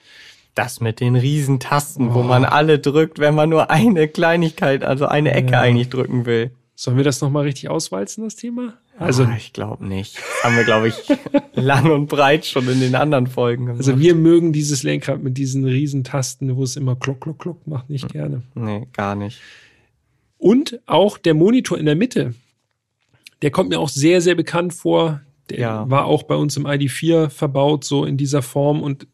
Das 0.55 0.79
mit 0.79 0.99
den 0.99 1.15
riesen 1.15 1.59
Tasten, 1.59 2.13
wo 2.15 2.19
Oh. 2.21 2.23
man 2.23 2.43
alle 2.45 2.79
drückt, 2.79 3.19
wenn 3.19 3.35
man 3.35 3.49
nur 3.49 3.69
eine 3.69 4.07
Kleinigkeit, 4.07 4.83
also 4.83 5.05
eine 5.05 5.31
Ecke 5.33 5.51
Ja. 5.53 5.61
eigentlich 5.61 5.89
drücken 5.89 6.25
will. 6.25 6.51
Sollen 6.75 6.97
wir 6.97 7.03
das 7.03 7.21
nochmal 7.21 7.43
richtig 7.43 7.69
auswalzen, 7.69 8.23
das 8.23 8.35
Thema? 8.35 8.73
Also, 8.99 9.23
Ah, 9.23 9.35
ich 9.37 9.53
glaube 9.53 9.85
nicht. 9.85 10.17
Das 10.17 10.43
haben 10.43 10.55
wir, 10.57 10.63
glaube 10.63 10.87
ich, 10.87 10.95
lang 11.53 11.91
und 11.91 12.07
breit 12.07 12.45
schon 12.45 12.67
in 12.67 12.79
den 12.79 12.95
anderen 12.95 13.27
Folgen 13.27 13.65
gemacht. 13.67 13.79
also 13.79 13.99
wir 13.99 14.15
mögen 14.15 14.53
dieses 14.53 14.83
Lenkrad 14.83 15.21
mit 15.21 15.37
diesen 15.37 15.65
riesen 15.65 16.03
Tasten, 16.03 16.55
wo 16.55 16.63
es 16.63 16.75
immer 16.75 16.95
klock, 16.95 17.21
klock, 17.21 17.39
klock 17.39 17.67
macht, 17.67 17.89
nicht 17.89 18.09
gerne. 18.11 18.41
nee, 18.55 18.87
gar 18.93 19.15
nicht. 19.15 19.39
Und 20.39 20.79
auch 20.85 21.17
der 21.17 21.33
Monitor 21.33 21.77
in 21.77 21.85
der 21.85 21.95
Mitte, 21.95 22.33
der 23.41 23.51
kommt 23.51 23.69
mir 23.69 23.79
auch 23.79 23.89
sehr, 23.89 24.21
sehr 24.21 24.35
bekannt 24.35 24.73
vor. 24.73 25.21
Der 25.49 25.59
Ja. 25.59 25.89
war 25.89 26.05
auch 26.05 26.23
bei 26.23 26.35
uns 26.35 26.57
im 26.57 26.65
ID4 26.67 27.29
verbaut, 27.29 27.85
so 27.85 28.03
in 28.03 28.17
dieser 28.17 28.41
Form. 28.41 28.81
Und 28.81 29.07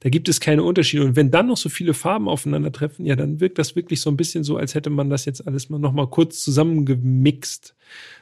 da 0.00 0.08
gibt 0.08 0.28
es 0.28 0.40
keine 0.40 0.62
Unterschiede. 0.62 1.04
Und 1.04 1.14
wenn 1.16 1.30
dann 1.30 1.48
noch 1.48 1.56
so 1.58 1.68
viele 1.68 1.92
Farben 1.92 2.28
aufeinandertreffen, 2.28 3.04
ja, 3.04 3.16
dann 3.16 3.38
wirkt 3.40 3.58
das 3.58 3.76
wirklich 3.76 4.00
so 4.00 4.10
ein 4.10 4.16
bisschen 4.16 4.44
so, 4.44 4.56
als 4.56 4.74
hätte 4.74 4.90
man 4.90 5.10
das 5.10 5.26
jetzt 5.26 5.46
alles 5.46 5.68
mal 5.68 5.78
noch 5.78 5.92
mal 5.92 6.06
kurz 6.08 6.42
zusammengemixt. 6.42 7.74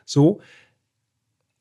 So. 0.05 0.41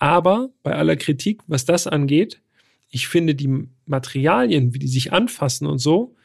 Aber 0.02 0.50
bei 0.64 0.74
aller 0.74 0.96
Kritik, 0.96 1.42
was 1.46 1.64
das 1.64 1.86
angeht, 1.86 2.42
ich 2.90 3.08
finde 3.08 3.36
die 3.36 3.68
Materialien, 3.86 4.74
wie 4.74 4.80
die 4.80 4.88
sich 4.88 5.14
anfassen 5.14 5.68
und 5.68 5.78
so, 5.78 6.16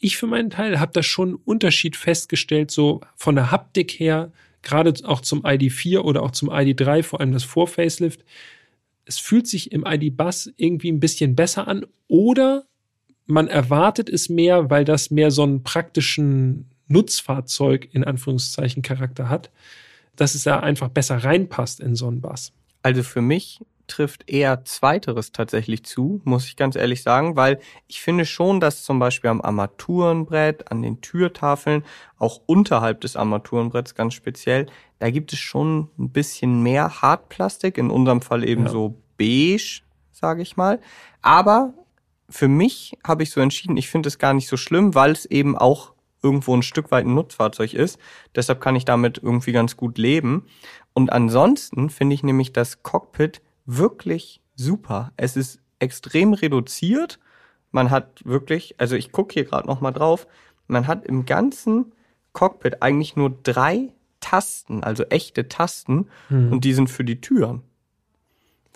ich 0.00 0.16
für 0.16 0.26
meinen 0.26 0.50
Teil 0.50 0.80
habe 0.80 0.90
da 0.92 1.04
schon 1.04 1.28
einen 1.28 1.38
Unterschied 1.44 1.94
festgestellt, 1.94 2.72
so 2.72 3.02
von 3.14 3.36
der 3.36 3.52
Haptik 3.52 3.92
her, 3.92 4.32
gerade 4.62 4.94
auch 5.04 5.20
zum 5.20 5.44
ID4 5.44 6.00
oder 6.00 6.24
auch 6.24 6.32
zum 6.32 6.50
ID3, 6.50 7.04
vor 7.04 7.20
allem 7.20 7.30
das 7.30 7.44
Vor-Facelift. 7.44 8.24
Es 9.04 9.20
fühlt 9.20 9.46
sich 9.46 9.70
im 9.70 9.86
ID-Bus 9.86 10.50
irgendwie 10.56 10.90
ein 10.90 10.98
bisschen 10.98 11.36
besser 11.36 11.68
an 11.68 11.86
oder 12.08 12.66
man 13.26 13.46
erwartet 13.46 14.08
es 14.08 14.28
mehr, 14.28 14.70
weil 14.70 14.84
das 14.84 15.12
mehr 15.12 15.30
so 15.30 15.44
einen 15.44 15.62
praktischen 15.62 16.68
Nutzfahrzeug 16.88 17.88
in 17.92 18.02
Anführungszeichen 18.02 18.82
Charakter 18.82 19.28
hat, 19.28 19.52
dass 20.16 20.34
es 20.34 20.44
da 20.44 20.60
einfach 20.60 20.88
besser 20.88 21.22
reinpasst 21.22 21.80
in 21.80 21.94
so 21.94 22.08
einen 22.08 22.20
Bus. 22.20 22.52
Also 22.82 23.02
für 23.02 23.20
mich 23.20 23.60
trifft 23.86 24.28
eher 24.28 24.64
Zweiteres 24.64 25.32
tatsächlich 25.32 25.84
zu, 25.84 26.20
muss 26.24 26.46
ich 26.46 26.56
ganz 26.56 26.74
ehrlich 26.76 27.02
sagen, 27.02 27.36
weil 27.36 27.60
ich 27.86 28.00
finde 28.00 28.24
schon, 28.24 28.58
dass 28.58 28.82
zum 28.82 28.98
Beispiel 28.98 29.30
am 29.30 29.40
Armaturenbrett, 29.40 30.70
an 30.72 30.82
den 30.82 31.00
Türtafeln, 31.00 31.84
auch 32.18 32.40
unterhalb 32.46 33.00
des 33.02 33.16
Armaturenbretts 33.16 33.94
ganz 33.94 34.14
speziell, 34.14 34.66
da 34.98 35.10
gibt 35.10 35.32
es 35.32 35.38
schon 35.38 35.88
ein 35.98 36.10
bisschen 36.10 36.62
mehr 36.62 37.00
Hartplastik, 37.02 37.78
in 37.78 37.90
unserem 37.90 38.22
Fall 38.22 38.42
eben 38.48 38.64
Ja. 38.64 38.70
so 38.70 39.00
beige, 39.18 39.82
sage 40.10 40.42
ich 40.42 40.56
mal. 40.56 40.80
Aber 41.22 41.74
für 42.28 42.48
mich 42.48 42.98
habe 43.06 43.22
ich 43.22 43.30
so 43.30 43.40
entschieden, 43.40 43.76
ich 43.76 43.88
finde 43.88 44.08
es 44.08 44.18
gar 44.18 44.34
nicht 44.34 44.48
so 44.48 44.56
schlimm, 44.56 44.94
weil 44.94 45.12
es 45.12 45.26
eben 45.26 45.56
auch 45.56 45.92
irgendwo 46.22 46.54
ein 46.56 46.62
Stück 46.62 46.90
weit 46.90 47.06
ein 47.06 47.14
Nutzfahrzeug 47.14 47.74
ist. 47.74 47.98
Deshalb 48.34 48.60
kann 48.60 48.76
ich 48.76 48.84
damit 48.84 49.18
irgendwie 49.22 49.52
ganz 49.52 49.76
gut 49.76 49.98
leben. 49.98 50.46
Und 50.92 51.12
ansonsten 51.12 51.90
finde 51.90 52.14
ich 52.14 52.22
nämlich 52.22 52.52
das 52.52 52.82
Cockpit 52.82 53.42
wirklich 53.66 54.40
super. 54.54 55.12
Es 55.16 55.36
ist 55.36 55.60
extrem 55.78 56.32
reduziert. 56.32 57.18
Man 57.70 57.90
hat 57.90 58.24
wirklich, 58.24 58.74
also 58.78 58.96
ich 58.96 59.12
gucke 59.12 59.34
hier 59.34 59.44
gerade 59.44 59.66
noch 59.66 59.80
mal 59.80 59.92
drauf, 59.92 60.26
man 60.66 60.86
hat 60.86 61.04
im 61.04 61.26
ganzen 61.26 61.92
Cockpit 62.32 62.82
eigentlich 62.82 63.16
nur 63.16 63.30
drei 63.42 63.92
Tasten, 64.20 64.82
also 64.82 65.04
echte 65.04 65.48
Tasten, 65.48 66.08
und 66.30 66.64
die 66.64 66.72
sind 66.72 66.88
für 66.88 67.04
die 67.04 67.20
Türen. 67.20 67.62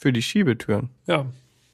für 0.01 0.13
die 0.13 0.23
Schiebetüren. 0.23 0.91
Ja. 1.07 1.27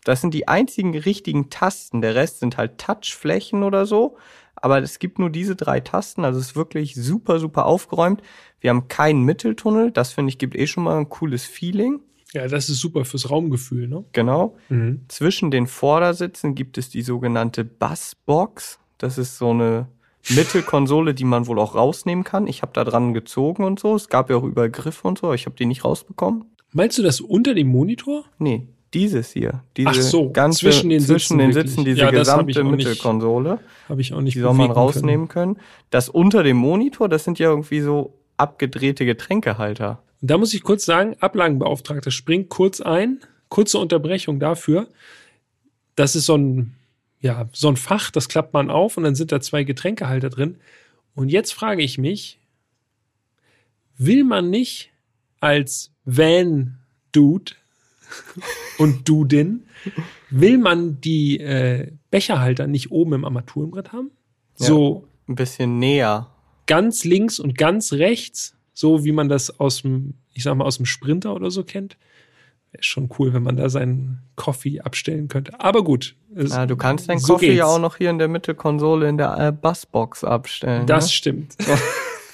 Das 0.05 0.21
sind 0.21 0.35
die 0.35 0.49
einzigen 0.49 0.97
richtigen 0.99 1.49
Tasten. 1.51 2.01
Der 2.01 2.15
Rest 2.15 2.41
sind 2.41 2.57
halt 2.57 2.79
Touchflächen 2.79 3.63
oder 3.63 3.87
so. 3.87 4.17
Aber 4.57 4.83
es 4.83 4.99
gibt 4.99 5.19
nur 5.19 5.31
diese 5.31 5.55
drei 5.57 5.81
Tasten. 5.81 6.25
Also 6.25 6.41
es 6.41 6.47
ist 6.49 6.57
wirklich 6.57 6.95
super, 6.95 7.39
super 7.39 7.67
aufgeräumt. 7.67 8.23
Wir 8.61 8.71
haben 8.71 8.89
keinen 8.89 9.23
Mitteltunnel. 9.23 9.91
Das 9.91 10.13
finde 10.13 10.31
ich 10.31 10.39
gibt 10.39 10.57
eh 10.57 10.67
schon 10.67 10.85
mal 10.85 10.99
ein 10.99 11.09
cooles 11.09 11.45
Feeling. 11.45 12.01
Ja, 12.33 12.49
das 12.49 12.69
ist 12.69 12.81
super 12.81 13.05
fürs 13.05 13.31
Raumgefühl, 13.31 13.89
ne? 13.89 14.05
Genau. 14.13 14.57
Mhm. 14.69 15.03
Zwischen 15.09 15.51
den 15.51 15.67
Vordersitzen 15.67 16.55
gibt 16.55 16.77
es 16.77 16.91
die 16.91 17.03
sogenannte 17.03 17.65
Bassbox. 17.65 18.79
Das 18.99 19.19
ist 19.19 19.39
so 19.39 19.51
eine 19.51 19.87
Mittelkonsole, 20.31 21.15
die 21.15 21.25
man 21.25 21.47
wohl 21.47 21.59
auch 21.59 21.75
rausnehmen 21.75 22.25
kann. 22.25 22.47
Ich 22.47 22.63
habe 22.63 22.73
da 22.75 22.85
dran 22.85 23.15
gezogen 23.15 23.63
und 23.65 23.79
so. 23.79 23.95
Es 23.95 24.09
gab 24.09 24.29
ja 24.29 24.37
auch 24.37 24.43
überall 24.43 24.71
Griffe 24.71 25.07
und 25.07 25.19
so. 25.19 25.29
aber 25.29 25.35
Ich 25.35 25.47
habe 25.47 25.57
die 25.57 25.67
nicht 25.67 25.85
rausbekommen. 25.85 26.45
Meinst 26.73 26.99
du 26.99 27.03
das 27.03 27.21
unter 27.21 27.55
dem 27.55 27.69
Monitor? 27.69 28.25
Nee, 28.39 28.67
dieses 28.97 29.31
hier. 29.33 29.63
Diese 29.77 29.91
Ach 29.91 29.95
so, 29.95 30.31
ganze, 30.31 30.61
zwischen 30.61 30.89
den 30.89 31.01
zwischen 31.01 31.39
Sitzen 31.39 31.39
den. 31.39 31.53
Sitzen, 31.53 31.85
diese 31.85 31.99
Ja, 31.99 32.07
hab 32.07 32.15
gesamte 32.15 32.65
nicht 32.65 32.77
Mittelkonsole. 32.77 33.61
Habe 33.89 34.01
ich 34.01 34.15
auch 34.15 34.23
nicht 34.23 34.37
Die 34.37 34.41
soll 34.41 34.55
man 34.55 34.71
rausnehmen 34.71 35.29
können. 35.29 35.59
Das 35.91 36.09
unter 36.09 36.43
dem 36.43 36.57
Monitor, 36.57 37.09
das 37.09 37.25
sind 37.25 37.39
ja 37.39 37.51
irgendwie 37.51 37.81
so 37.83 38.15
abgedrehte 38.39 39.05
Getränkehalter. 39.05 40.03
Und 40.23 40.31
da 40.31 40.39
muss 40.39 40.55
ich 40.55 40.63
kurz 40.63 40.87
sagen, 40.87 41.15
Ablagenbeauftragter 41.21 42.11
springt 42.11 42.49
kurz 42.49 42.81
ein. 42.81 43.21
Kurze 43.51 43.79
Unterbrechung 43.79 44.41
dafür. 44.41 44.89
Das 45.95 46.17
ist 46.17 46.25
so 46.25 46.37
ein, 46.37 46.75
ja, 47.21 47.49
so 47.53 47.69
ein 47.69 47.77
Fach, 47.77 48.11
das 48.11 48.29
klappt 48.29 48.55
man 48.55 48.71
auf 48.71 48.97
und 48.97 49.05
dann 49.05 49.15
sind 49.15 49.31
da 49.31 49.41
zwei 49.41 49.63
Getränkehalter 49.63 50.31
drin. 50.31 50.57
Und 51.15 51.29
jetzt 51.29 51.53
frage 51.53 51.83
ich 51.83 51.99
mich, 51.99 52.39
will 53.99 54.25
man 54.25 54.49
nicht 54.49 54.91
als 55.41 55.93
Van-Dude 56.07 57.53
und 58.79 59.09
Dudin, 59.09 59.65
will 60.31 60.59
man 60.59 61.01
die 61.01 61.39
äh, 61.41 61.93
Becherhalter 62.11 62.67
nicht 62.67 62.91
oben 62.91 63.13
im 63.15 63.25
Armaturenbrett 63.25 63.93
haben? 63.93 64.11
Ja. 64.59 64.67
So 64.67 65.05
Ein 65.29 65.35
bisschen 65.35 65.79
näher. 65.79 66.29
ganz 66.67 67.05
links 67.05 67.39
und 67.39 67.57
ganz 67.57 67.93
rechts, 67.93 68.55
so 68.73 69.05
wie 69.05 69.13
man 69.13 69.29
das 69.29 69.61
aus 69.61 69.83
dem, 69.83 70.15
ich 70.35 70.43
sag 70.43 70.55
mal, 70.57 70.65
aus 70.65 70.77
dem 70.79 70.87
Sprinter 70.87 71.35
oder 71.35 71.51
so 71.51 71.63
kennt. 71.65 71.97
Wäre 72.73 72.83
schon 72.83 73.09
cool, 73.19 73.33
wenn 73.33 73.43
man 73.45 73.57
da 73.57 73.69
seinen 73.69 74.19
Coffee 74.35 74.81
abstellen 74.81 75.29
könnte. 75.29 75.59
Aber 75.61 75.85
gut. 75.85 76.17
es- 76.35 76.51
Ja, 76.51 76.67
du 76.67 76.77
kannst 76.77 77.09
deinen 77.09 77.19
so 77.21 77.35
Coffee 77.35 77.53
ja 77.55 77.67
auch 77.67 77.79
noch 77.79 77.97
hier 77.97 78.11
in 78.11 78.19
der 78.19 78.29
Mittelkonsole 78.29 79.09
in 79.09 79.17
der 79.19 79.39
äh, 79.39 79.53
Bassbox 79.53 80.25
abstellen. 80.25 80.87
Das 80.87 81.05
ne? 81.07 81.11
stimmt. 81.11 81.57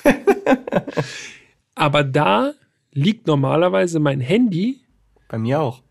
Aber 1.75 2.05
da 2.05 2.53
liegt 2.93 3.27
normalerweise 3.27 3.99
mein 4.01 4.21
Handy 4.21 4.81
Bei 5.33 5.39
mir 5.39 5.63
auch. 5.63 5.83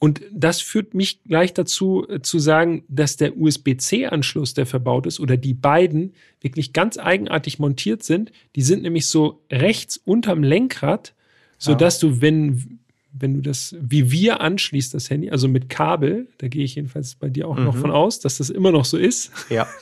Und 0.00 0.20
das 0.32 0.60
führt 0.60 0.94
mich 0.94 1.22
gleich 1.22 1.54
dazu 1.54 2.04
äh, 2.08 2.20
zu 2.20 2.40
sagen, 2.40 2.82
dass 2.88 3.16
der 3.16 3.38
USB-C-Anschluss, 3.38 4.52
der 4.52 4.66
verbaut 4.66 5.06
ist, 5.06 5.20
oder 5.20 5.36
die 5.36 5.54
beiden 5.54 6.12
wirklich 6.40 6.72
ganz 6.72 6.98
eigenartig 6.98 7.60
montiert 7.60 8.02
sind. 8.02 8.32
Die 8.56 8.62
sind 8.62 8.82
nämlich 8.82 9.06
so 9.06 9.44
rechts 9.50 9.96
unterm 9.96 10.42
Lenkrad, 10.42 11.14
so 11.56 11.74
dass 11.76 12.00
du, 12.00 12.20
wenn, 12.20 12.80
wenn 13.12 13.34
du 13.34 13.40
das, 13.40 13.76
wie 13.80 14.10
wir 14.10 14.40
anschließt, 14.40 14.92
das 14.92 15.08
Handy, 15.08 15.30
also 15.30 15.46
mit 15.46 15.68
Kabel, 15.68 16.26
da 16.38 16.48
gehe 16.48 16.64
ich 16.64 16.74
jedenfalls 16.74 17.14
bei 17.14 17.28
dir 17.28 17.46
auch 17.46 17.56
noch 17.58 17.76
von 17.76 17.92
aus, 17.92 18.18
dass 18.18 18.38
das 18.38 18.50
immer 18.50 18.72
noch 18.72 18.84
so 18.84 18.96
ist, 18.96 19.30
Ja. 19.50 19.68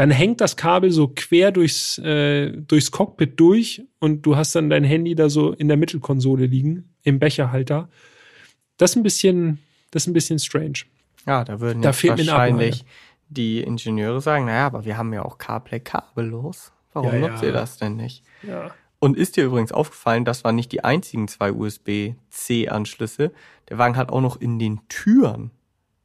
dann 0.00 0.10
hängt 0.10 0.40
das 0.40 0.56
Kabel 0.56 0.90
so 0.90 1.12
quer 1.14 1.52
durchs, 1.52 1.98
äh, 1.98 2.52
durchs 2.52 2.90
Cockpit 2.90 3.38
durch 3.38 3.82
und 3.98 4.22
du 4.22 4.34
hast 4.34 4.54
dann 4.54 4.70
dein 4.70 4.82
Handy 4.82 5.14
da 5.14 5.28
so 5.28 5.52
in 5.52 5.68
der 5.68 5.76
Mittelkonsole 5.76 6.46
liegen, 6.46 6.94
im 7.02 7.18
Becherhalter. 7.18 7.90
Das 8.78 8.92
ist 8.92 8.96
ein 8.96 9.02
bisschen, 9.02 9.58
das 9.90 10.04
ist 10.04 10.06
ein 10.06 10.14
bisschen 10.14 10.38
strange. 10.38 10.84
Ja, 11.26 11.44
da 11.44 11.60
würden 11.60 11.82
Da 11.82 11.92
fehlt 11.92 12.16
wahrscheinlich 12.16 12.86
die 13.28 13.60
Ingenieure 13.60 14.22
sagen, 14.22 14.46
naja, 14.46 14.64
aber 14.64 14.86
wir 14.86 14.96
haben 14.96 15.12
ja 15.12 15.22
auch 15.22 15.36
CarPlay 15.36 15.80
kabellos. 15.80 16.72
Warum 16.94 17.12
Ja, 17.12 17.18
nutzt 17.18 17.42
ja. 17.42 17.48
ihr 17.48 17.52
das 17.52 17.76
denn 17.76 17.96
nicht? 17.96 18.24
Ja. 18.42 18.70
Und 19.00 19.18
ist 19.18 19.36
dir 19.36 19.44
übrigens 19.44 19.70
aufgefallen, 19.70 20.24
das 20.24 20.44
waren 20.44 20.56
nicht 20.56 20.72
die 20.72 20.82
einzigen 20.82 21.28
zwei 21.28 21.52
USB-C-Anschlüsse. 21.52 23.32
Der 23.68 23.76
Wagen 23.76 23.98
hat 23.98 24.08
auch 24.08 24.22
noch 24.22 24.40
in 24.40 24.58
den 24.58 24.80
Türen, 24.88 25.50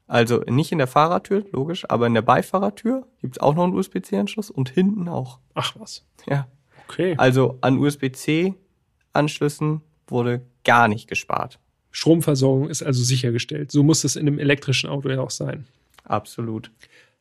also 0.07 0.39
nicht 0.47 0.71
in 0.71 0.77
der 0.77 0.87
Fahrertür, 0.87 1.45
logisch, 1.51 1.85
aber 1.89 2.07
in 2.07 2.13
der 2.13 2.21
Beifahrertür 2.21 3.07
gibt's 3.21 3.39
auch 3.39 3.55
noch 3.55 3.63
einen 3.63 3.73
USB-C-Anschluss 3.73 4.51
und 4.51 4.69
hinten 4.69 5.07
auch. 5.07 5.39
Ach 5.53 5.75
was. 5.79 6.05
Ja. 6.27 6.47
Okay. 6.87 7.15
Also 7.17 7.57
an 7.61 7.79
USB-C-Anschlüssen 7.79 9.81
wurde 10.07 10.41
gar 10.63 10.87
nicht 10.87 11.07
gespart. 11.07 11.59
Stromversorgung 11.91 12.69
ist 12.69 12.83
also 12.83 13.03
sichergestellt. 13.03 13.71
So 13.71 13.83
muss 13.83 14.03
es 14.03 14.15
in 14.15 14.27
einem 14.27 14.39
elektrischen 14.39 14.89
Auto 14.89 15.09
ja 15.09 15.21
auch 15.21 15.31
sein. 15.31 15.65
Absolut. 16.03 16.71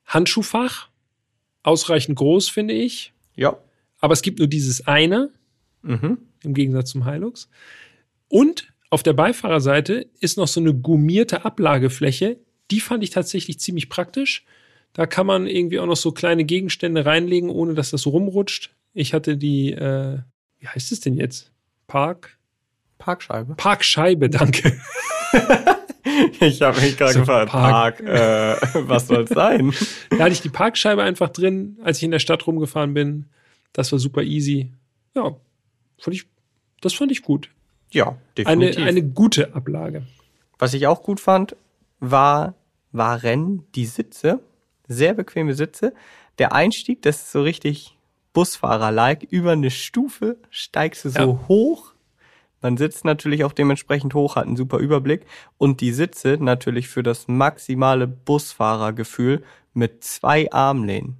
Handschuhfach, 0.07 0.89
ausreichend 1.63 2.17
groß, 2.19 2.49
finde 2.49 2.75
ich. 2.75 3.13
Ja. 3.37 3.57
Aber 4.01 4.13
es 4.13 4.23
gibt 4.23 4.39
nur 4.39 4.49
dieses 4.49 4.87
eine, 4.87 5.31
Mhm. 5.83 6.19
im 6.43 6.55
Gegensatz 6.55 6.91
zum 6.91 7.09
Hilux. 7.09 7.49
Und 8.29 8.73
auf 8.91 9.03
der 9.03 9.13
Beifahrerseite 9.13 10.07
ist 10.21 10.37
noch 10.39 10.49
so 10.49 10.61
eine 10.61 10.75
gummierte 10.75 11.45
Ablagefläche. 11.45 12.39
Die 12.71 12.81
fand 12.81 13.03
ich 13.05 13.11
tatsächlich 13.11 13.59
ziemlich 13.61 13.89
praktisch. 13.89 14.45
Da 14.93 15.07
kann 15.07 15.27
man 15.27 15.47
irgendwie 15.47 15.81
auch 15.81 15.87
noch 15.87 15.97
so 15.97 16.13
kleine 16.13 16.45
Gegenstände 16.45 17.05
reinlegen, 17.05 17.51
ohne 17.51 17.75
dass 17.75 17.91
das 17.91 18.07
rumrutscht. 18.07 18.71
Ich 18.93 19.13
hatte 19.13 19.37
die, 19.37 19.73
äh, 19.73 20.19
wie 20.61 20.69
heißt 20.69 20.93
es 20.93 21.01
denn 21.01 21.15
jetzt? 21.15 21.51
Park? 21.89 22.39
Parkscheibe. 22.99 23.55
Parkscheibe, 23.57 24.31
danke. 24.31 24.79
Ich 26.41 26.61
habe 26.63 26.81
mich 26.81 26.97
gerade 26.97 27.13
So, 27.15 27.21
gefragt, 27.21 27.51
Park. 27.51 28.05
Park, 28.05 28.09
äh, 28.09 28.89
was 28.89 29.07
soll's 29.09 29.31
sein? 29.31 29.73
Da 30.11 30.19
hatte 30.19 30.33
ich 30.33 30.43
die 30.43 30.49
Parkscheibe 30.51 31.03
einfach 31.03 31.31
drin, 31.31 31.79
als 31.83 31.97
ich 31.99 32.05
in 32.05 32.11
der 32.11 32.19
Stadt 32.19 32.47
rumgefahren 32.47 32.95
bin. 32.95 33.27
Das 33.73 33.91
war 33.91 33.99
super 33.99 34.23
easy. 34.23 34.71
Ja, 35.17 35.35
fand 35.99 36.15
ich, 36.15 36.25
das 36.83 36.93
fand 36.93 37.11
ich 37.11 37.23
gut. 37.23 37.49
Ja, 37.91 38.19
Eine, 38.45 38.67
definitiv. 38.67 38.87
eine 38.87 39.03
gute 39.03 39.55
Ablage. 39.55 40.03
Was 40.59 40.75
ich 40.75 40.87
auch 40.87 41.03
gut 41.03 41.21
fand, 41.21 41.57
war, 42.11 42.55
waren 42.93 43.65
die 43.75 43.87
Sitze. 43.87 44.41
Sehr 44.89 45.15
bequeme 45.15 45.55
Sitze. 45.55 45.93
Der 46.39 46.53
Einstieg, 46.53 47.03
das 47.03 47.17
ist 47.23 47.33
so 47.33 47.43
richtig 47.43 47.97
Busfahrer-like. 48.33 49.23
Über 49.31 49.53
eine 49.53 49.71
Stufe 49.71 50.37
steigst 50.51 51.05
du 51.05 51.09
so 51.11 51.19
Ja. 51.21 51.39
hoch. 51.49 51.93
Man 52.61 52.77
sitzt 52.77 53.05
natürlich 53.05 53.45
auch 53.45 53.53
dementsprechend 53.53 54.15
hoch, 54.15 54.37
hat 54.37 54.47
einen 54.47 54.57
super 54.57 54.79
Überblick. 54.79 55.27
Und 55.59 55.81
die 55.81 55.93
Sitze 55.93 56.39
natürlich 56.41 56.89
für 56.89 57.03
das 57.03 57.29
maximale 57.29 58.07
Busfahrergefühl 58.07 59.43
mit 59.75 60.03
zwei 60.05 60.51
Armlehnen. 60.53 61.19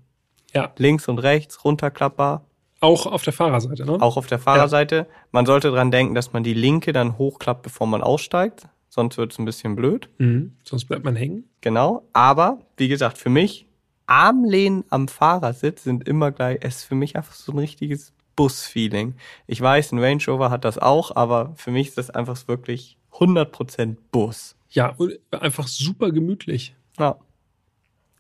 Ja, 0.55 0.73
Links 0.77 1.09
und 1.09 1.19
rechts, 1.19 1.65
runterklappbar. 1.65 2.45
auch 2.81 3.07
auf 3.07 3.23
der 3.23 3.33
Fahrerseite, 3.33 3.85
ne? 3.87 4.01
Auch 4.01 4.17
auf 4.17 4.27
der 4.27 4.39
Fahrerseite. 4.39 5.07
Man 5.33 5.47
sollte 5.47 5.71
dran 5.71 5.91
denken, 5.91 6.15
dass 6.15 6.33
man 6.33 6.45
die 6.45 6.55
linke 6.55 6.93
dann 6.93 7.17
hochklappt, 7.19 7.63
bevor 7.63 7.87
man 7.87 8.03
aussteigt. 8.03 8.69
Sonst 8.95 9.19
wird 9.19 9.33
es 9.33 9.41
ein 9.41 9.45
bisschen 9.45 9.75
blöd. 9.75 10.09
Mhm. 10.19 10.53
Sonst 10.63 10.85
bleibt 10.85 11.05
man 11.05 11.17
hängen. 11.17 11.49
Genau. 11.63 12.05
Aber, 12.13 12.61
wie 12.77 12.87
gesagt, 12.87 13.19
für 13.19 13.29
mich, 13.29 13.67
Armlehnen 14.07 14.85
am 14.89 15.09
Fahrersitz 15.09 15.83
sind 15.83 16.07
immer 16.07 16.31
gleich, 16.31 16.59
es 16.61 16.77
ist 16.77 16.85
für 16.85 16.95
mich 16.95 17.17
einfach 17.17 17.33
so 17.35 17.51
ein 17.51 17.59
richtiges 17.59 18.13
Bus-Feeling. 18.37 19.15
Ich 19.49 19.61
weiß, 19.61 19.91
ein 19.91 19.99
Range 19.99 20.23
Rover 20.29 20.49
hat 20.51 20.65
das 20.65 20.79
auch, 20.79 21.17
aber 21.17 21.55
für 21.57 21.73
mich 21.73 21.89
ist 21.89 21.99
das 21.99 22.11
einfach 22.11 22.39
wirklich 22.47 22.97
100% 23.15 23.97
Bus. 24.13 24.55
Ja, 24.71 24.91
und 24.91 25.19
einfach 25.33 25.67
super 25.67 26.13
gemütlich. 26.13 26.77
Ja. 26.97 27.17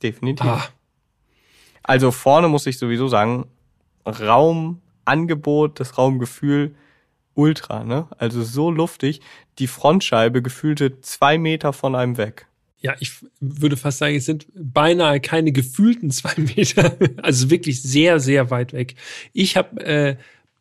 Definitiv. 0.03 0.45
Ah, 0.45 0.67
Also 1.85 2.11
vorne 2.11 2.49
muss 2.49 2.67
ich 2.67 2.79
sowieso 2.81 3.07
sagen, 3.07 3.47
Raumangebot, 4.05 5.79
das 5.79 5.99
Raumgefühl, 5.99 6.75
ultra, 7.35 7.85
ne? 7.85 8.07
Also 8.19 8.43
so 8.43 8.71
luftig, 8.71 9.21
die 9.59 9.67
Frontscheibe 9.67 10.43
gefühlte 10.43 11.01
zwei 11.01 11.39
Meter 11.39 11.73
von 11.73 11.95
einem 11.95 12.17
weg. 12.17 12.47
ja, 12.81 12.95
ich 13.01 13.13
würde 13.41 13.77
fast 13.77 13.99
sagen, 13.99 14.15
es 14.17 14.27
sind 14.27 14.47
beinahe 14.55 15.19
keine 15.21 15.53
gefühlten 15.53 16.11
zwei 16.11 16.35
Meter. 16.37 16.97
Also 17.23 17.51
wirklich 17.51 17.83
sehr, 17.83 18.21
sehr 18.21 18.51
weit 18.51 18.73
weg. 18.73 18.95
Ich 19.33 19.57
habe 19.57 19.81
äh, 19.85 20.17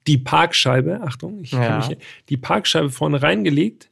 die 0.07 0.17
Parkscheibe, 0.17 1.01
Achtung, 1.01 1.41
ich 1.41 1.51
Ja. 1.51 1.67
kann 1.67 1.89
mich, 1.89 1.97
die 2.29 2.37
Parkscheibe 2.37 2.89
vorne 2.89 3.21
reingelegt. 3.21 3.89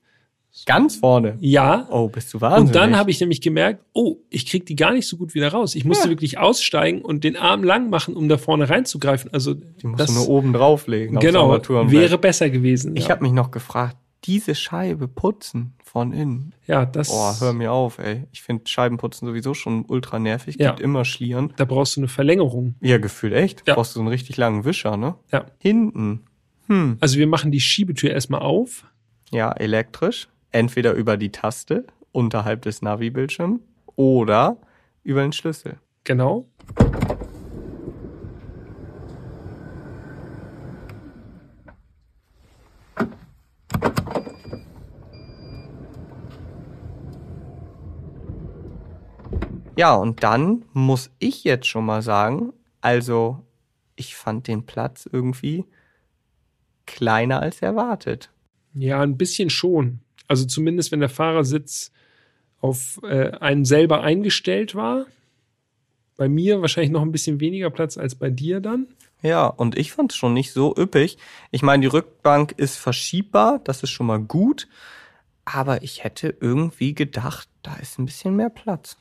Ganz 0.65 0.97
vorne. 0.97 1.37
Ja, 1.39 1.87
Oh, 1.89 2.09
bist 2.09 2.33
du 2.33 2.41
wahnsinnig. 2.41 2.67
Und 2.69 2.75
dann 2.75 2.97
habe 2.97 3.09
ich 3.09 3.19
nämlich 3.19 3.41
gemerkt, 3.41 3.83
oh, 3.93 4.17
ich 4.29 4.45
krieg 4.45 4.65
die 4.65 4.75
gar 4.75 4.91
nicht 4.91 5.07
so 5.07 5.17
gut 5.17 5.33
wieder 5.33 5.49
raus. 5.51 5.75
Ich 5.75 5.85
musste 5.85 6.05
Ja. 6.05 6.09
wirklich 6.11 6.37
aussteigen 6.37 7.01
und 7.01 7.23
den 7.23 7.37
Arm 7.37 7.63
lang 7.63 7.89
machen, 7.89 8.15
um 8.15 8.27
da 8.29 8.37
vorne 8.37 8.69
reinzugreifen. 8.69 9.33
Also 9.33 9.53
Die 9.53 9.87
musst 9.87 10.01
das 10.01 10.07
du 10.07 10.13
nur 10.15 10.29
oben 10.29 10.53
drauflegen. 10.53 11.19
genau 11.19 11.51
wäre 11.89 12.17
besser 12.17 12.49
gewesen. 12.49 12.95
Ich 12.95 13.05
ja. 13.05 13.11
habe 13.11 13.23
mich 13.23 13.31
noch 13.31 13.51
gefragt, 13.51 13.95
diese 14.25 14.53
Scheibe 14.53 15.07
putzen 15.07 15.73
von 15.83 16.11
innen. 16.13 16.53
ja, 16.67 16.85
das. 16.85 17.09
Boah, 17.09 17.35
hör 17.39 17.53
mir 17.53 17.71
auf, 17.71 17.97
ey. 17.97 18.27
Ich 18.31 18.41
finde 18.43 18.63
Scheibenputzen 18.67 19.27
sowieso 19.27 19.53
schon 19.53 19.83
ultra 19.87 20.19
nervig. 20.19 20.57
Ja. 20.59 20.69
Gibt 20.71 20.79
immer 20.81 21.05
Schlieren. 21.05 21.53
Da 21.57 21.65
brauchst 21.65 21.95
du 21.95 22.01
eine 22.01 22.07
Verlängerung. 22.07 22.75
Ja, 22.81 22.97
gefühlt 22.99 23.33
echt. 23.33 23.63
Ja. 23.67 23.73
Brauchst 23.73 23.93
du 23.93 23.95
so 23.95 23.99
einen 24.01 24.09
richtig 24.09 24.37
langen 24.37 24.63
Wischer, 24.63 24.95
ne? 24.95 25.15
Ja. 25.31 25.45
Hinten. 25.57 26.21
Hm. 26.67 26.97
Also 26.99 27.17
wir 27.17 27.25
machen 27.27 27.51
die 27.51 27.59
Schiebetür 27.61 28.11
erstmal 28.11 28.41
auf. 28.41 28.85
Ja, 29.31 29.51
elektrisch. 29.53 30.27
Entweder 30.51 30.93
über 30.93 31.17
die 31.17 31.31
Taste 31.31 31.85
unterhalb 32.11 32.63
des 32.63 32.81
Navi-Bildschirms 32.81 33.61
oder 33.95 34.57
über 35.03 35.21
den 35.21 35.31
Schlüssel. 35.31 35.79
Genau. 36.03 36.47
Ja, 49.77 49.95
und 49.95 50.21
dann 50.21 50.65
muss 50.73 51.09
ich 51.19 51.43
jetzt 51.43 51.65
schon 51.65 51.85
mal 51.85 52.01
sagen, 52.01 52.53
also 52.81 53.43
ich 53.95 54.15
fand 54.15 54.47
den 54.47 54.65
Platz 54.65 55.09
irgendwie 55.11 55.65
kleiner 56.85 57.41
als 57.41 57.61
erwartet. 57.61 58.31
Ja, 58.73 59.01
ein 59.01 59.17
bisschen 59.17 59.49
schon. 59.49 60.01
Also 60.31 60.45
zumindest 60.45 60.93
wenn 60.93 61.01
der 61.01 61.09
Fahrersitz 61.09 61.91
auf 62.61 63.01
äh, 63.03 63.31
einen 63.31 63.65
selber 63.65 64.01
eingestellt 64.01 64.75
war. 64.75 65.07
Bei 66.15 66.29
mir 66.29 66.61
wahrscheinlich 66.61 66.91
noch 66.91 67.01
ein 67.01 67.11
bisschen 67.11 67.41
weniger 67.41 67.69
Platz 67.69 67.97
als 67.97 68.15
bei 68.15 68.29
dir 68.29 68.61
dann. 68.61 68.87
Ja, 69.21 69.47
und 69.47 69.77
ich 69.77 69.91
fand 69.91 70.13
es 70.13 70.17
schon 70.17 70.33
nicht 70.33 70.53
so 70.53 70.73
üppig. 70.77 71.17
Ich 71.51 71.63
meine, 71.63 71.81
die 71.81 71.87
Rückbank 71.87 72.53
ist 72.53 72.77
verschiebbar, 72.77 73.59
das 73.65 73.83
ist 73.83 73.89
schon 73.89 74.07
mal 74.07 74.19
gut. 74.19 74.69
Aber 75.43 75.83
ich 75.83 76.05
hätte 76.05 76.33
irgendwie 76.39 76.93
gedacht, 76.93 77.49
da 77.61 77.75
ist 77.75 77.99
ein 77.99 78.05
bisschen 78.05 78.37
mehr 78.37 78.49
Platz. 78.49 78.95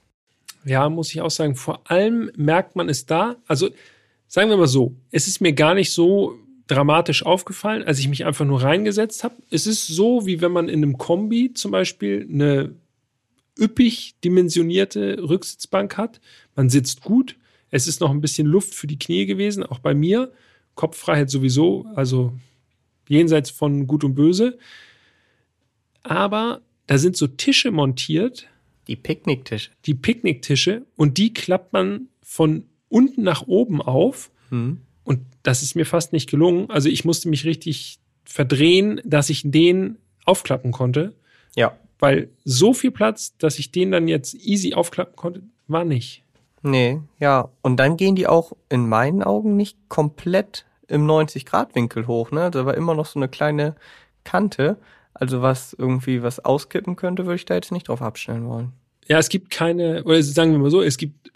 Ja, 0.65 0.89
muss 0.89 1.11
ich 1.15 1.21
auch 1.21 1.31
sagen. 1.31 1.55
Vor 1.55 1.89
allem 1.89 2.33
merkt 2.35 2.75
man 2.75 2.89
es 2.89 3.07
da. 3.07 3.37
Also 3.47 3.71
sagen 4.27 4.51
wir 4.51 4.57
mal 4.57 4.67
so, 4.67 4.97
es 5.13 5.29
ist 5.29 5.41
mir 5.41 5.53
gar 5.53 5.75
nicht 5.75 5.93
so 5.93 6.35
dramatisch 6.71 7.25
aufgefallen, 7.25 7.83
als 7.85 7.99
ich 7.99 8.09
mich 8.09 8.25
einfach 8.25 8.45
nur 8.45 8.63
reingesetzt 8.63 9.25
habe. 9.25 9.37
Es 9.51 9.67
ist 9.67 9.87
so, 9.87 10.27
wie 10.27 10.41
wenn 10.41 10.53
man 10.53 10.69
in 10.69 10.83
einem 10.83 10.99
Kombi 10.99 11.53
zum 11.55 11.71
Beispiel 11.73 12.27
eine 12.31 12.75
üppig 13.59 14.15
dimensionierte 14.25 15.23
Rücksitzbank 15.29 15.97
hat. 15.97 16.21
Man 16.55 16.71
sitzt 16.71 17.03
gut. 17.03 17.37
Es 17.71 17.87
ist 17.87 18.01
noch 18.01 18.11
ein 18.11 18.21
bisschen 18.21 18.47
Luft 18.47 18.75
für 18.75 18.87
die 18.87 18.99
Knie 18.99 19.27
gewesen, 19.27 19.63
auch 19.65 19.79
bei 19.79 19.95
mir. 19.95 20.33
Kopffreiheit 20.75 21.31
sowieso, 21.31 21.87
also 21.95 22.33
jenseits 23.09 23.51
von 23.51 23.87
Gut 23.87 24.05
und 24.05 24.15
Böse. 24.15 24.59
Aber 26.03 26.63
da 26.87 26.99
sind 26.99 27.17
so 27.17 27.27
Tische 27.27 27.71
montiert, 27.71 28.49
Die 28.89 28.97
Picknicktische. 28.97 29.71
die 29.87 29.95
Picknicktische, 29.95 30.87
und 30.97 31.19
die 31.19 31.33
klappt 31.35 31.73
man 31.73 32.09
von 32.23 32.65
unten 32.89 33.23
nach 33.23 33.47
oben 33.47 33.83
auf. 33.83 34.31
Hm. 34.49 34.81
Und 35.11 35.23
das 35.43 35.65
ist 35.65 35.75
mir 35.75 35.87
fast 35.87 36.13
nicht 36.13 36.31
gelungen. 36.31 36.71
Also 36.71 36.89
ich 36.89 37.05
musste 37.05 37.29
mich 37.29 37.45
richtig 37.45 37.99
verdrehen, 38.25 39.01
dass 39.05 39.29
ich 39.29 39.43
den 39.45 39.97
aufklappen 40.25 40.71
konnte. 40.71 41.17
Ja. 41.57 41.77
Weil 41.99 42.29
so 42.45 42.73
viel 42.73 42.93
Platz, 42.93 43.37
dass 43.37 43.59
ich 43.59 43.73
den 43.73 43.91
dann 43.91 44.07
jetzt 44.07 44.35
easy 44.35 44.73
aufklappen 44.73 45.17
konnte, 45.17 45.43
war 45.67 45.85
nicht. 45.85 46.23
Nee, 46.63 47.01
ja. 47.19 47.49
Und 47.61 47.79
dann 47.79 47.97
gehen 47.97 48.15
die 48.15 48.29
auch 48.29 48.53
in 48.69 48.89
meinen 48.89 49.25
Augen 49.25 49.57
nicht 49.57 49.77
komplett 49.89 50.65
im 50.87 51.09
90-Grad-Winkel 51.09 52.07
hoch, 52.07 52.31
ne? 52.31 52.53
Da 52.53 52.65
war 52.65 52.77
immer 52.77 52.95
noch 52.95 53.07
so 53.07 53.19
eine 53.19 53.29
kleine 53.29 53.75
Kante. 54.23 54.77
Also 55.13 55.43
was 55.43 55.73
irgendwie 55.73 56.23
was 56.23 56.45
auskippen 56.45 56.95
könnte, 56.95 57.25
würde 57.27 57.35
ich 57.35 57.47
da 57.47 57.57
jetzt 57.57 57.73
nicht 57.73 57.89
drauf 57.89 58.01
abstellen 58.01 58.47
wollen. 58.47 58.75
Ja, 59.09 59.19
es 59.19 59.29
gibt 59.29 59.51
keine, 59.51 60.05
oder 60.05 60.23
sagen 60.23 60.53
wir 60.53 60.61
mal 60.61 60.71
so, 60.71 60.83
es 60.83 60.99
gibt 60.99 61.33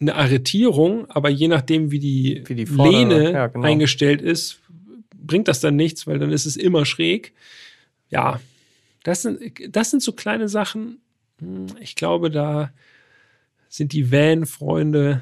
eine 0.00 0.14
Arretierung, 0.14 1.10
aber 1.10 1.28
je 1.28 1.48
nachdem, 1.48 1.90
wie 1.90 1.98
die, 1.98 2.42
Wie 2.46 2.54
die 2.54 2.64
Lehne 2.64 3.32
ja, 3.32 3.46
genau. 3.48 3.66
eingestellt 3.66 4.22
ist, 4.22 4.60
bringt 5.14 5.48
das 5.48 5.60
dann 5.60 5.76
nichts, 5.76 6.06
weil 6.06 6.18
dann 6.18 6.30
ist 6.30 6.46
es 6.46 6.56
immer 6.56 6.84
schräg. 6.84 7.32
Ja, 8.10 8.40
das 9.02 9.22
sind, 9.22 9.40
das 9.74 9.90
sind 9.90 10.02
so 10.02 10.12
kleine 10.12 10.48
Sachen. 10.48 11.00
Hm, 11.40 11.66
Ich 11.80 11.94
glaube, 11.96 12.30
da 12.30 12.72
sind 13.68 13.92
die 13.92 14.10
Van-Freunde 14.10 15.20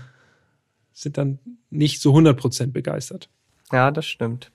sind 0.93 1.19
dann 1.19 1.39
nicht 1.71 2.01
so 2.01 2.15
100% 2.15 2.69
begeistert. 2.73 3.29
Ja, 3.71 3.91
das 3.91 4.07
stimmt. 4.07 4.51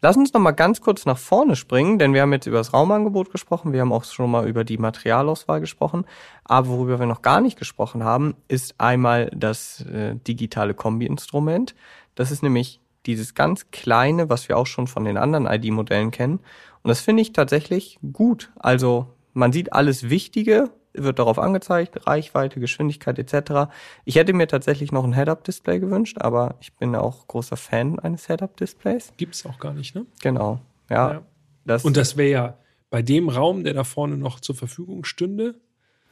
Lass 0.00 0.16
uns 0.16 0.32
noch 0.32 0.40
mal 0.40 0.52
ganz 0.52 0.80
kurz 0.80 1.06
nach 1.06 1.18
vorne 1.18 1.56
springen, 1.56 1.98
denn 1.98 2.14
wir 2.14 2.22
haben 2.22 2.32
jetzt 2.32 2.46
über 2.46 2.58
das 2.58 2.72
Raumangebot 2.72 3.32
gesprochen, 3.32 3.72
wir 3.72 3.80
haben 3.80 3.92
auch 3.92 4.04
schon 4.04 4.30
mal 4.30 4.48
über 4.48 4.62
die 4.62 4.78
Materialauswahl 4.78 5.60
gesprochen, 5.60 6.04
aber 6.44 6.68
worüber 6.68 7.00
wir 7.00 7.06
noch 7.06 7.22
gar 7.22 7.40
nicht 7.40 7.58
gesprochen 7.58 8.04
haben, 8.04 8.36
ist 8.46 8.76
einmal 8.78 9.28
das 9.34 9.80
äh, 9.86 10.14
digitale 10.14 10.74
Kombi-Instrument. 10.74 11.74
Das 12.14 12.30
ist 12.30 12.44
nämlich 12.44 12.80
dieses 13.06 13.34
ganz 13.34 13.72
kleine, 13.72 14.28
was 14.28 14.48
wir 14.48 14.56
auch 14.56 14.66
schon 14.66 14.86
von 14.86 15.04
den 15.04 15.16
anderen 15.16 15.46
ID-Modellen 15.46 16.12
kennen. 16.12 16.38
Und 16.82 16.88
das 16.88 17.00
finde 17.00 17.22
ich 17.22 17.32
tatsächlich 17.32 17.98
gut. 18.12 18.52
Also 18.56 19.06
man 19.32 19.52
sieht 19.52 19.72
alles 19.72 20.10
Wichtige, 20.10 20.70
wird 21.02 21.18
darauf 21.18 21.38
angezeigt, 21.38 22.06
Reichweite, 22.06 22.60
Geschwindigkeit 22.60 23.18
etc. 23.18 23.70
Ich 24.04 24.16
hätte 24.16 24.32
mir 24.32 24.48
tatsächlich 24.48 24.92
noch 24.92 25.04
ein 25.04 25.14
Head-Up-Display 25.14 25.80
gewünscht, 25.80 26.18
aber 26.20 26.56
ich 26.60 26.74
bin 26.74 26.94
auch 26.94 27.26
großer 27.26 27.56
Fan 27.56 27.98
eines 27.98 28.26
Head-Up-Displays. 28.26 29.12
Gibt's 29.16 29.46
auch 29.46 29.58
gar 29.58 29.72
nicht, 29.72 29.94
ne? 29.94 30.06
Genau. 30.22 30.60
Ja. 30.90 31.12
Ja. 31.12 31.22
Das, 31.64 31.84
Und 31.84 31.96
das 31.96 32.16
wäre 32.16 32.30
ja 32.30 32.54
bei 32.90 33.02
dem 33.02 33.28
Raum, 33.28 33.64
der 33.64 33.74
da 33.74 33.84
vorne 33.84 34.16
noch 34.16 34.40
zur 34.40 34.54
Verfügung 34.54 35.04
stünde, 35.04 35.54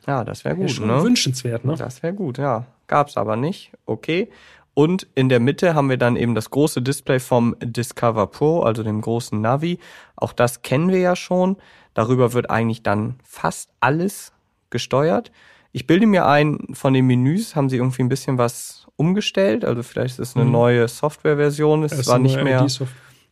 ja, 0.07 0.25
das 0.25 0.45
wäre 0.45 0.57
wär 0.57 0.67
gut, 0.67 0.75
schon 0.75 0.87
ne? 0.87 1.03
wünschenswert, 1.03 1.65
ne? 1.65 1.75
Das 1.77 2.03
wäre 2.03 2.15
gut, 2.15 2.39
ja. 2.39 2.67
Gab's 2.87 3.17
aber 3.17 3.37
nicht. 3.37 3.73
Okay. 3.87 4.29
Und 4.75 5.07
in 5.15 5.29
der 5.29 5.41
Mitte 5.41 5.75
haben 5.75 5.89
wir 5.89 5.97
dann 5.97 6.17
eben 6.17 6.35
das 6.35 6.51
große 6.51 6.83
Display 6.83 7.19
vom 7.19 7.57
Discover 7.61 8.27
Pro, 8.27 8.61
also 8.61 8.83
dem 8.83 9.01
großen 9.01 9.41
Navi. 9.41 9.79
Auch 10.17 10.33
das 10.33 10.63
kennen 10.63 10.91
wir 10.91 10.99
ja 10.99 11.17
schon. 11.17 11.57
Darüber 11.95 12.35
wird 12.35 12.51
eigentlich 12.51 12.83
dann 12.83 13.19
fast 13.25 13.71
alles 13.81 14.33
gesteuert. 14.77 15.31
Ich 15.73 15.87
bilde 15.87 16.07
mir 16.07 16.27
ein, 16.27 16.59
von 16.73 16.95
den 16.95 17.07
Menüs 17.07 17.55
haben 17.57 17.69
sie 17.69 17.77
irgendwie 17.77 18.03
ein 18.03 18.09
bisschen 18.09 18.39
was 18.39 18.87
umgestellt. 18.97 19.65
Also 19.65 19.83
vielleicht 19.83 20.19
ist 20.19 20.31
es 20.31 20.37
eine 20.37 20.45
Mhm. 20.47 20.53
neue 20.53 20.89
Softwareversion. 20.89 21.83
Es 21.85 22.07
war 22.07 22.19
nicht 22.19 22.43
mehr, 22.43 22.67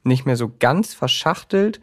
nicht 0.05 0.27
mehr 0.27 0.37
so 0.37 0.53
ganz 0.59 0.93
verschachtelt. 0.95 1.81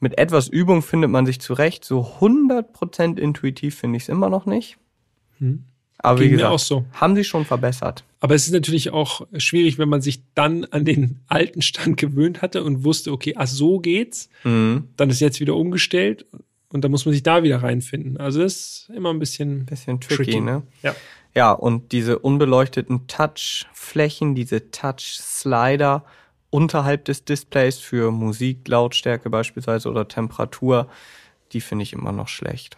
Mit 0.00 0.18
etwas 0.18 0.48
Übung 0.48 0.82
findet 0.82 1.10
man 1.10 1.24
sich 1.26 1.40
zurecht. 1.40 1.84
So 1.84 2.00
100% 2.20 3.18
intuitiv 3.18 3.76
finde 3.78 3.96
ich 3.96 4.04
es 4.04 4.08
immer 4.08 4.28
noch 4.28 4.46
nicht. 4.46 4.76
Hm. 5.38 5.64
Aber 5.98 6.18
wie 6.18 6.24
Ging 6.24 6.32
mir 6.32 6.42
gesagt, 6.42 6.60
so. 6.60 6.84
haben 6.92 7.16
sie 7.16 7.24
schon 7.24 7.44
verbessert. 7.46 8.04
Aber 8.20 8.34
es 8.34 8.46
ist 8.46 8.52
natürlich 8.52 8.90
auch 8.90 9.26
schwierig, 9.38 9.78
wenn 9.78 9.88
man 9.88 10.02
sich 10.02 10.20
dann 10.34 10.64
an 10.66 10.84
den 10.84 11.20
alten 11.28 11.62
Stand 11.62 11.96
gewöhnt 12.04 12.42
hatte 12.42 12.62
und 12.64 12.84
wusste, 12.84 13.12
okay, 13.12 13.34
ach 13.36 13.46
so 13.46 13.78
geht's. 13.78 14.28
Mhm. 14.44 14.88
Dann 14.96 15.10
ist 15.10 15.20
jetzt 15.20 15.40
wieder 15.40 15.54
umgestellt 15.56 16.26
und 16.76 16.82
dann 16.82 16.90
muss 16.92 17.04
man 17.06 17.12
sich 17.12 17.22
da 17.22 17.42
wieder 17.42 17.62
reinfinden. 17.62 18.16
Also 18.18 18.40
das 18.40 18.52
ist 18.54 18.90
immer 18.94 19.10
ein 19.12 19.18
bisschen 19.18 19.66
Bisschen 19.66 19.98
tricky, 20.00 20.24
tricky. 20.24 20.40
ne? 20.40 20.62
Ja. 20.82 20.94
Ja, 21.34 21.52
und 21.52 21.92
diese 21.92 22.18
unbeleuchteten 22.18 23.06
Touchflächen, 23.08 24.34
diese 24.34 24.70
Touch-Slider 24.70 26.04
unterhalb 26.50 27.04
des 27.04 27.24
Displays 27.24 27.78
für 27.78 28.10
Musik, 28.10 28.66
Lautstärke 28.68 29.28
beispielsweise 29.28 29.90
oder 29.90 30.08
Temperatur, 30.08 30.88
die 31.52 31.60
finde 31.60 31.82
ich 31.82 31.92
immer 31.92 32.12
noch 32.12 32.28
schlecht. 32.28 32.76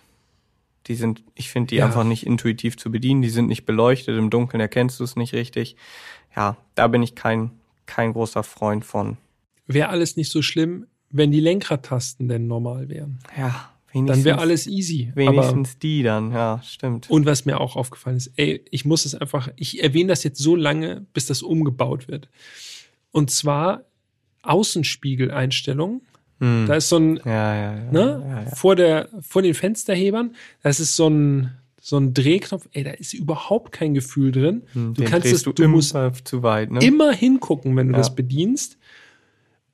Die 0.89 0.95
sind, 0.97 1.23
ich 1.35 1.51
finde 1.51 1.69
die 1.69 1.77
Ja. 1.77 1.85
einfach 1.87 2.03
nicht 2.05 2.27
intuitiv 2.27 2.77
zu 2.77 2.91
bedienen, 2.91 3.23
die 3.23 3.29
sind 3.29 3.47
nicht 3.47 3.65
beleuchtet, 3.67 4.19
im 4.19 4.31
Dunkeln 4.31 4.61
erkennst 4.61 4.99
du 4.99 5.05
es 5.05 5.15
nicht 5.17 5.35
richtig. 5.35 5.77
Ja, 6.35 6.57
da 6.75 6.89
bin 6.89 7.03
ich 7.03 7.15
kein, 7.15 7.51
kein 7.87 8.13
großer 8.13 8.43
Freund 8.43 8.85
von. 8.85 9.19
Wäre 9.67 9.91
alles 9.91 10.17
nicht 10.17 10.33
so 10.33 10.43
schlimm, 10.43 10.87
wenn 11.11 11.31
die 11.31 11.41
Lenkradtasten 11.41 12.27
denn 12.29 12.47
normal 12.49 12.89
wären. 12.89 13.19
Ja, 13.37 13.71
Dann 13.93 14.03
wenigstens, 14.03 14.25
wäre 14.25 14.39
alles 14.39 14.67
easy. 14.67 15.13
Aber, 15.13 15.33
wenigstens 15.33 15.79
die 15.79 16.03
dann, 16.03 16.33
ja, 16.33 16.61
stimmt. 16.63 17.11
und 17.11 17.27
was 17.27 17.47
mir 17.47 17.61
auch 17.61 17.77
aufgefallen 17.77 18.17
ist, 18.17 18.33
ey, 18.37 18.63
ich 18.71 18.85
muss 18.85 19.07
es 19.07 19.15
einfach, 19.15 19.49
ich 19.57 19.83
erwähne 19.83 20.09
das 20.09 20.25
jetzt 20.25 20.39
so 20.39 20.55
lange, 20.55 21.07
bis 21.15 21.27
das 21.27 21.43
umgebaut 21.43 22.09
wird. 22.09 22.29
Und 23.13 23.31
zwar 23.31 23.85
Außenspiegeleinstellungen. 24.43 26.03
Hm. 26.41 26.67
Da 26.69 26.75
ist 26.77 26.89
so 26.89 26.99
ein, 26.99 27.17
ja, 27.25 27.55
ja, 27.55 27.77
ja, 27.77 27.93
ne, 27.93 28.47
vor 28.55 28.77
der, 28.77 29.09
vor 29.21 29.43
den 29.43 29.55
Fensterhebern, 29.55 30.37
das 30.63 30.79
ist 30.79 30.95
so 30.95 31.09
ein, 31.09 31.51
so 31.81 31.97
ein 31.97 32.15
Drehknopf, 32.15 32.69
ey, 32.73 32.85
da 32.85 32.91
ist 32.91 33.15
überhaupt 33.15 33.73
kein 33.73 33.95
Gefühl 33.95 34.31
drin. 34.31 34.63
Hm, 34.75 34.95
du 34.95 35.05
kannst 35.05 35.27
es, 35.27 35.43
du, 35.43 35.53
du 35.53 35.67
musst 35.67 35.93
immer 35.95 36.13
zu 36.13 36.43
weit, 36.43 36.71
ne? 36.71 36.81
immer 36.85 37.13
hingucken, 37.13 37.75
wenn 37.77 37.89
du 37.89 37.95
das 37.95 38.15
bedienst. 38.15 38.77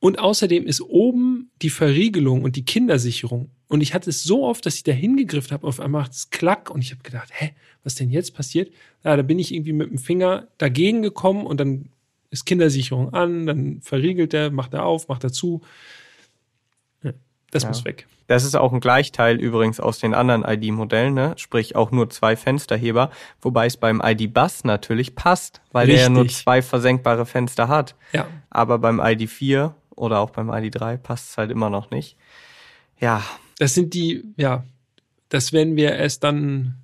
Und 0.05 0.19
außerdem 0.19 0.67
ist 0.67 0.83
oben 0.83 1.49
die 1.63 1.71
Verriegelung 1.71 2.43
und 2.43 2.57
die 2.57 2.65
Kindersicherung. 2.67 3.49
Und 3.69 3.81
ich 3.81 3.95
hatte 3.95 4.11
es 4.11 4.23
so 4.23 4.45
oft, 4.45 4.67
dass 4.67 4.75
ich 4.75 4.83
da 4.83 4.93
hingegriffen 4.93 5.53
habe, 5.53 5.67
auf 5.67 5.81
einmal 5.81 6.03
macht 6.03 6.13
es 6.13 6.29
klack 6.29 6.69
und 6.69 6.83
ich 6.83 6.91
habe 6.91 7.03
gedacht, 7.03 7.31
hä, 7.33 7.55
was 7.85 7.95
denn 7.95 8.11
jetzt 8.11 8.35
passiert? 8.35 8.71
Ja, 9.03 9.17
da 9.17 9.23
bin 9.23 9.39
ich 9.39 9.55
irgendwie 9.55 9.73
mit 9.73 9.89
dem 9.91 9.97
Finger 9.97 10.47
dagegen 10.59 11.01
gekommen 11.01 11.47
und 11.47 11.59
dann 11.59 11.89
ist 12.29 12.45
Kindersicherung 12.45 13.15
an, 13.15 13.47
dann 13.47 13.81
verriegelt 13.81 14.35
er, 14.35 14.51
macht 14.51 14.75
er 14.75 14.85
auf, 14.85 15.09
macht 15.09 15.25
er 15.25 15.33
zu. 15.33 15.63
Ja, 17.03 17.13
das 17.51 17.63
Ja. 17.63 17.71
muss 17.71 17.87
weg. 17.87 18.07
Das 18.27 18.45
ist 18.45 18.57
auch 18.57 18.73
ein 18.73 18.81
Gleichteil 18.81 19.37
übrigens 19.39 19.81
aus 19.81 19.99
den 19.99 20.15
anderen 20.15 20.45
ID-Modellen, 20.45 21.13
ne? 21.13 21.35
sprich 21.37 21.77
auch 21.77 21.91
nur 21.91 22.09
zwei 22.09 22.37
Fensterheber, 22.37 23.11
wobei 23.43 23.67
es 23.67 23.77
beim 23.77 24.01
ID-Bus 24.03 24.65
natürlich 24.65 25.15
passt, 25.15 25.61
weil 25.73 25.87
der 25.87 25.97
ja 25.97 26.09
nur 26.09 26.25
Richtig. 26.25 26.43
zwei 26.43 26.63
versenkbare 26.63 27.27
Fenster 27.27 27.69
hat. 27.69 27.97
Ja, 28.13 28.27
Aber 28.49 28.79
beim 28.79 28.99
ID4 28.99 29.73
oder 29.97 30.21
auch 30.21 30.31
beim 30.31 30.51
ID3 30.51 30.97
passt 30.97 31.31
es 31.31 31.39
halt 31.39 31.51
immer 31.51 31.71
noch 31.71 31.91
nicht. 31.91 32.17
Ja, 33.01 33.23
Das 33.59 33.75
sind 33.75 33.95
die, 33.95 34.25
ja, 34.37 34.65
das 35.29 35.53
werden 35.53 35.77
wir 35.77 35.93
erst 35.95 36.25
dann 36.25 36.77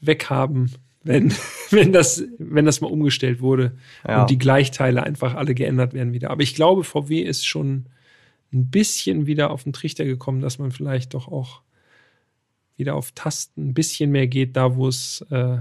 weghaben, 0.00 0.72
wenn, 1.02 1.32
wenn, 1.70 1.92
das, 1.92 2.22
wenn 2.38 2.64
das 2.64 2.80
mal 2.80 2.90
umgestellt 2.90 3.40
wurde 3.40 3.76
Ja. 4.06 4.22
und 4.22 4.30
die 4.30 4.38
Gleichteile 4.38 5.02
einfach 5.02 5.34
alle 5.34 5.54
geändert 5.54 5.92
werden 5.94 6.12
wieder. 6.12 6.30
Aber 6.30 6.42
ich 6.42 6.54
glaube, 6.54 6.84
VW 6.84 7.20
ist 7.20 7.46
schon 7.46 7.86
ein 8.52 8.70
bisschen 8.70 9.26
wieder 9.26 9.50
auf 9.50 9.64
den 9.64 9.72
Trichter 9.72 10.04
gekommen, 10.04 10.40
dass 10.40 10.58
man 10.58 10.70
vielleicht 10.70 11.14
doch 11.14 11.28
auch 11.28 11.62
wieder 12.76 12.94
auf 12.94 13.12
Tasten 13.12 13.68
ein 13.68 13.74
bisschen 13.74 14.10
mehr 14.10 14.26
geht, 14.26 14.56
da 14.56 14.76
wo 14.76 14.88
es, 14.88 15.24
äh, 15.30 15.58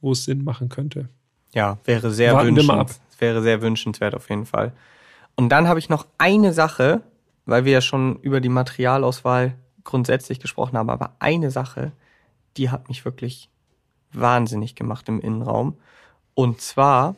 wo 0.00 0.12
es 0.12 0.24
Sinn 0.24 0.44
machen 0.44 0.68
könnte. 0.68 1.08
Ja, 1.54 1.78
wäre 1.84 2.10
sehr 2.10 2.34
Warten 2.34 2.48
wünschenswert. 2.56 3.00
Wäre 3.18 3.42
sehr 3.42 3.62
wünschenswert 3.62 4.14
auf 4.14 4.28
jeden 4.30 4.46
Fall. 4.46 4.72
Und 5.38 5.50
dann 5.50 5.68
habe 5.68 5.78
ich 5.78 5.88
noch 5.88 6.04
eine 6.18 6.52
Sache, 6.52 7.00
weil 7.46 7.64
wir 7.64 7.70
ja 7.70 7.80
schon 7.80 8.16
über 8.22 8.40
die 8.40 8.48
Materialauswahl 8.48 9.54
grundsätzlich 9.84 10.40
gesprochen 10.40 10.76
haben, 10.76 10.90
aber 10.90 11.12
eine 11.20 11.52
Sache, 11.52 11.92
die 12.56 12.70
hat 12.70 12.88
mich 12.88 13.04
wirklich 13.04 13.48
wahnsinnig 14.12 14.74
gemacht 14.74 15.08
im 15.08 15.20
Innenraum. 15.20 15.76
Und 16.34 16.60
zwar, 16.60 17.14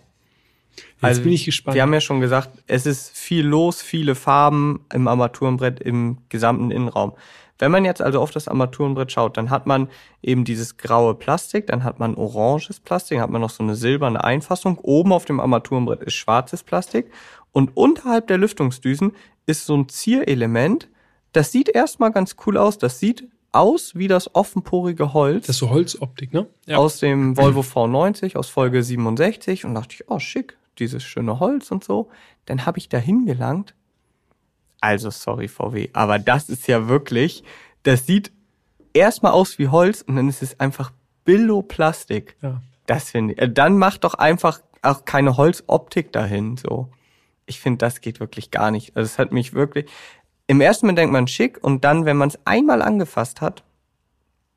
Jetzt 1.00 1.22
bin 1.22 1.32
ich 1.32 1.46
gespannt. 1.46 1.68
Also, 1.68 1.76
wir 1.76 1.82
haben 1.82 1.94
ja 1.94 2.02
schon 2.02 2.20
gesagt, 2.20 2.50
es 2.66 2.84
ist 2.84 3.16
viel 3.16 3.46
los, 3.46 3.80
viele 3.80 4.14
Farben 4.14 4.84
im 4.92 5.08
Armaturenbrett 5.08 5.80
im 5.80 6.18
gesamten 6.28 6.70
Innenraum. 6.70 7.14
Wenn 7.58 7.70
man 7.70 7.84
jetzt 7.86 8.00
also 8.00 8.20
auf 8.20 8.30
das 8.30 8.48
Armaturenbrett 8.48 9.12
schaut, 9.12 9.36
dann 9.36 9.50
hat 9.50 9.66
man 9.66 9.88
eben 10.22 10.44
dieses 10.44 10.76
graue 10.76 11.14
Plastik, 11.14 11.66
dann 11.66 11.84
hat 11.84 11.98
man 11.98 12.14
oranges 12.14 12.80
Plastik, 12.80 13.16
dann 13.16 13.22
hat 13.22 13.30
man 13.30 13.40
noch 13.40 13.50
so 13.50 13.62
eine 13.62 13.76
silberne 13.76 14.22
Einfassung. 14.24 14.78
Oben 14.78 15.12
auf 15.12 15.26
dem 15.26 15.40
Armaturenbrett 15.40 16.02
ist 16.02 16.14
schwarzes 16.14 16.62
Plastik 16.62 17.10
und 17.52 17.76
unterhalb 17.76 18.26
der 18.28 18.38
Lüftungsdüsen 18.38 19.12
ist 19.46 19.66
so 19.66 19.76
ein 19.76 19.88
Zierelement. 19.88 20.88
Das 21.32 21.52
sieht 21.52 21.68
erstmal 21.68 22.10
ganz 22.12 22.36
cool 22.46 22.56
aus. 22.56 22.78
Das 22.78 22.98
sieht 22.98 23.28
aus 23.52 23.94
wie 23.96 24.06
das 24.08 24.34
offenporige 24.34 25.12
Holz 25.12 25.46
das 25.46 25.56
ist 25.56 25.60
so 25.60 25.70
Holzoptik, 25.70 26.32
ne? 26.32 26.46
Ja. 26.66 26.78
aus 26.78 26.98
dem 27.00 27.36
Volvo 27.36 27.60
V90 27.62 28.36
aus 28.36 28.48
Folge 28.48 28.82
67 28.82 29.64
und 29.64 29.74
dachte 29.74 29.94
ich, 29.96 30.08
oh 30.08 30.20
schick, 30.20 30.56
dieses 30.78 31.02
schöne 31.02 31.40
Holz 31.40 31.70
und 31.72 31.82
so. 31.82 32.08
Dann 32.46 32.64
habe 32.64 32.78
ich 32.78 32.88
da 32.88 32.98
hingelangt. 32.98 33.74
Also 34.80 35.10
sorry 35.10 35.48
VW, 35.48 35.90
aber 35.92 36.18
das 36.18 36.48
ist 36.48 36.66
ja 36.68 36.88
wirklich, 36.88 37.42
das 37.82 38.06
sieht 38.06 38.30
erstmal 38.94 39.32
aus 39.32 39.58
wie 39.58 39.68
Holz 39.68 40.02
und 40.02 40.16
dann 40.16 40.28
ist 40.28 40.42
es 40.42 40.58
einfach 40.60 40.92
Billo-Plastik. 41.24 42.36
ja. 42.42 42.62
Das 42.86 43.10
finde 43.10 43.34
ich. 43.34 43.40
äh, 43.40 43.48
Dann 43.52 43.78
macht 43.78 44.04
doch 44.04 44.14
einfach 44.14 44.60
auch 44.82 45.04
keine 45.04 45.36
Holzoptik 45.36 46.12
dahin. 46.12 46.56
So, 46.56 46.88
ich 47.50 47.60
finde, 47.60 47.78
das 47.78 48.00
geht 48.00 48.20
wirklich 48.20 48.50
gar 48.50 48.70
nicht. 48.70 48.96
Also 48.96 49.06
es 49.06 49.18
hat 49.18 49.32
mich 49.32 49.52
wirklich. 49.52 49.86
Im 50.46 50.60
ersten 50.60 50.86
Moment 50.86 50.98
denkt 50.98 51.12
man 51.12 51.28
schick 51.28 51.62
und 51.62 51.84
dann, 51.84 52.06
wenn 52.06 52.16
man 52.16 52.28
es 52.28 52.38
einmal 52.46 52.80
angefasst 52.82 53.40
hat, 53.40 53.62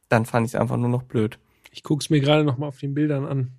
dann 0.09 0.25
fand 0.25 0.47
ich 0.47 0.53
es 0.53 0.59
einfach 0.59 0.77
nur 0.77 0.89
noch 0.89 1.03
blöd. 1.03 1.37
Ich 1.71 1.83
gucke 1.83 2.01
es 2.03 2.09
mir 2.09 2.19
gerade 2.21 2.43
noch 2.43 2.57
mal 2.57 2.67
auf 2.67 2.79
den 2.79 2.93
Bildern 2.93 3.25
an. 3.25 3.51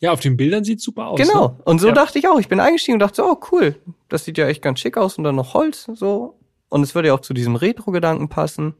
Ja, 0.00 0.12
auf 0.12 0.20
den 0.20 0.36
Bildern 0.36 0.62
sieht 0.64 0.80
super 0.80 1.08
aus. 1.08 1.18
Genau. 1.18 1.48
Ne? 1.48 1.56
Und 1.64 1.80
so 1.80 1.88
Ja. 1.88 1.94
dachte 1.94 2.18
ich 2.18 2.28
auch. 2.28 2.38
Ich 2.38 2.48
bin 2.48 2.60
eingestiegen 2.60 2.94
und 2.94 3.00
dachte, 3.00 3.16
so, 3.16 3.24
oh 3.30 3.40
cool, 3.52 3.74
das 4.08 4.24
sieht 4.24 4.38
ja 4.38 4.46
echt 4.46 4.62
ganz 4.62 4.78
schick 4.80 4.96
aus 4.96 5.18
und 5.18 5.24
dann 5.24 5.34
noch 5.36 5.54
Holz 5.54 5.88
so. 5.94 6.38
Und 6.68 6.82
es 6.82 6.94
würde 6.94 7.08
ja 7.08 7.14
auch 7.14 7.20
zu 7.20 7.34
diesem 7.34 7.56
Retro-Gedanken 7.56 8.28
passen. 8.28 8.74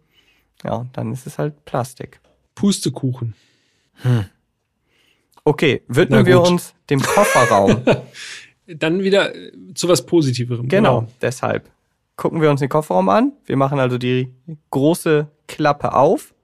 Ja, 0.64 0.86
dann 0.92 1.12
ist 1.12 1.26
es 1.26 1.38
halt 1.38 1.64
Plastik. 1.64 2.20
Pustekuchen. 2.54 3.34
Okay, 5.44 5.82
Na 5.88 5.96
widmen 5.96 6.26
wir 6.26 6.40
uns 6.40 6.74
dem 6.90 7.00
Kofferraum. 7.00 7.82
Dann 8.68 9.02
wieder 9.02 9.34
äh, 9.34 9.52
zu 9.74 9.88
was 9.88 10.04
Positiverem. 10.04 10.68
genau, 10.68 11.06
deshalb. 11.22 11.70
Gucken 12.16 12.40
wir 12.42 12.50
uns 12.50 12.60
den 12.60 12.68
Kofferraum 12.68 13.08
an. 13.08 13.32
Wir 13.46 13.56
machen 13.56 13.78
also 13.78 13.96
die 13.96 14.28
große 14.70 15.28
Klappe 15.46 15.94
auf. 15.94 16.34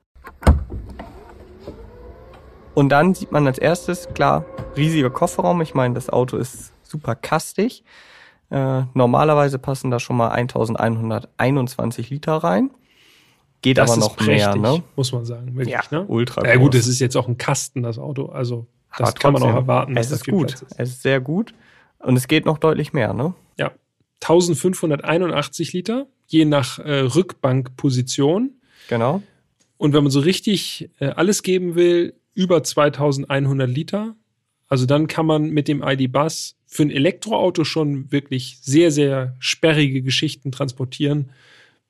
Und 2.74 2.88
dann 2.88 3.14
sieht 3.14 3.30
man 3.32 3.46
als 3.46 3.58
erstes, 3.58 4.08
klar, 4.14 4.44
riesiger 4.76 5.10
Kofferraum. 5.10 5.60
Ich 5.62 5.74
meine, 5.74 5.94
das 5.94 6.08
Auto 6.10 6.36
ist 6.36 6.72
super 6.82 7.14
kastig. 7.14 7.84
Äh, 8.50 8.82
normalerweise 8.94 9.58
passen 9.58 9.90
da 9.90 9.98
schon 9.98 10.16
mal 10.16 10.28
1121 10.30 12.10
Liter 12.10 12.36
rein. 12.36 12.70
Geht 13.62 13.78
Das 13.78 13.90
aber 13.90 14.00
noch 14.00 14.18
mehr, 14.20 14.26
prächtig, 14.26 14.62
ne? 14.62 14.82
muss 14.94 15.12
man 15.12 15.24
sagen. 15.24 15.56
Wirklich, 15.56 15.72
Ja, 15.72 15.82
ne? 15.90 16.04
ultra 16.06 16.46
Ja 16.46 16.56
gut, 16.56 16.74
es 16.74 16.86
ist 16.86 17.00
jetzt 17.00 17.16
auch 17.16 17.28
ein 17.28 17.38
Kasten, 17.38 17.82
das 17.82 17.98
Auto. 17.98 18.26
Also 18.26 18.66
das 18.96 19.08
Aber 19.08 19.12
kann 19.18 19.32
man 19.32 19.42
auch 19.42 19.46
trotzdem, 19.46 19.62
erwarten. 19.62 19.96
Es 19.96 20.10
ist 20.10 20.26
gut. 20.26 20.54
Es 20.76 20.90
ist 20.90 21.02
sehr 21.02 21.20
gut. 21.20 21.54
Und 22.04 22.16
es 22.16 22.28
geht 22.28 22.44
noch 22.44 22.58
deutlich 22.58 22.92
mehr, 22.92 23.14
ne? 23.14 23.34
Ja. 23.58 23.72
1581 24.22 25.72
Liter, 25.72 26.06
je 26.26 26.44
nach 26.44 26.78
äh, 26.78 27.00
Rückbankposition. 27.00 28.52
Genau. 28.88 29.22
Und 29.76 29.92
wenn 29.92 30.04
man 30.04 30.10
so 30.10 30.20
richtig 30.20 30.90
äh, 30.98 31.06
alles 31.06 31.42
geben 31.42 31.74
will, 31.74 32.14
über 32.34 32.62
2100 32.62 33.68
Liter. 33.68 34.16
Also 34.68 34.86
dann 34.86 35.06
kann 35.06 35.26
man 35.26 35.50
mit 35.50 35.68
dem 35.68 35.82
ID-Bus 35.82 36.56
für 36.66 36.82
ein 36.82 36.90
Elektroauto 36.90 37.64
schon 37.64 38.10
wirklich 38.10 38.58
sehr, 38.60 38.90
sehr 38.90 39.36
sperrige 39.38 40.02
Geschichten 40.02 40.52
transportieren. 40.52 41.30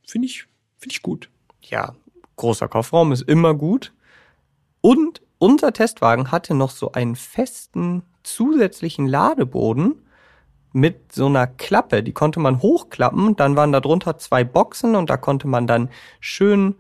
Finde 0.06 0.26
ich, 0.26 0.46
finde 0.76 0.92
ich 0.92 1.02
gut. 1.02 1.30
ja, 1.62 1.94
großer 2.36 2.68
Kofferraum 2.68 3.12
ist 3.12 3.22
immer 3.22 3.54
gut. 3.54 3.92
Und 4.80 5.22
unser 5.38 5.72
Testwagen 5.72 6.30
hatte 6.30 6.54
noch 6.54 6.70
so 6.70 6.92
einen 6.92 7.16
festen 7.16 8.02
zusätzlichen 8.22 9.06
Ladeboden 9.06 9.94
mit 10.75 11.12
so 11.12 11.27
einer 11.27 11.47
Klappe. 11.47 12.03
Die 12.03 12.12
konnte 12.12 12.41
man 12.41 12.61
hochklappen. 12.61 13.37
Dann 13.37 13.57
waren 13.57 13.72
da 13.72 13.81
drunter 13.81 14.18
zwei 14.18 14.43
Boxen 14.43 14.97
und 14.97 15.09
da 15.09 15.16
konnte 15.16 15.47
man 15.47 15.66
dann 15.68 15.89
schön 16.20 16.75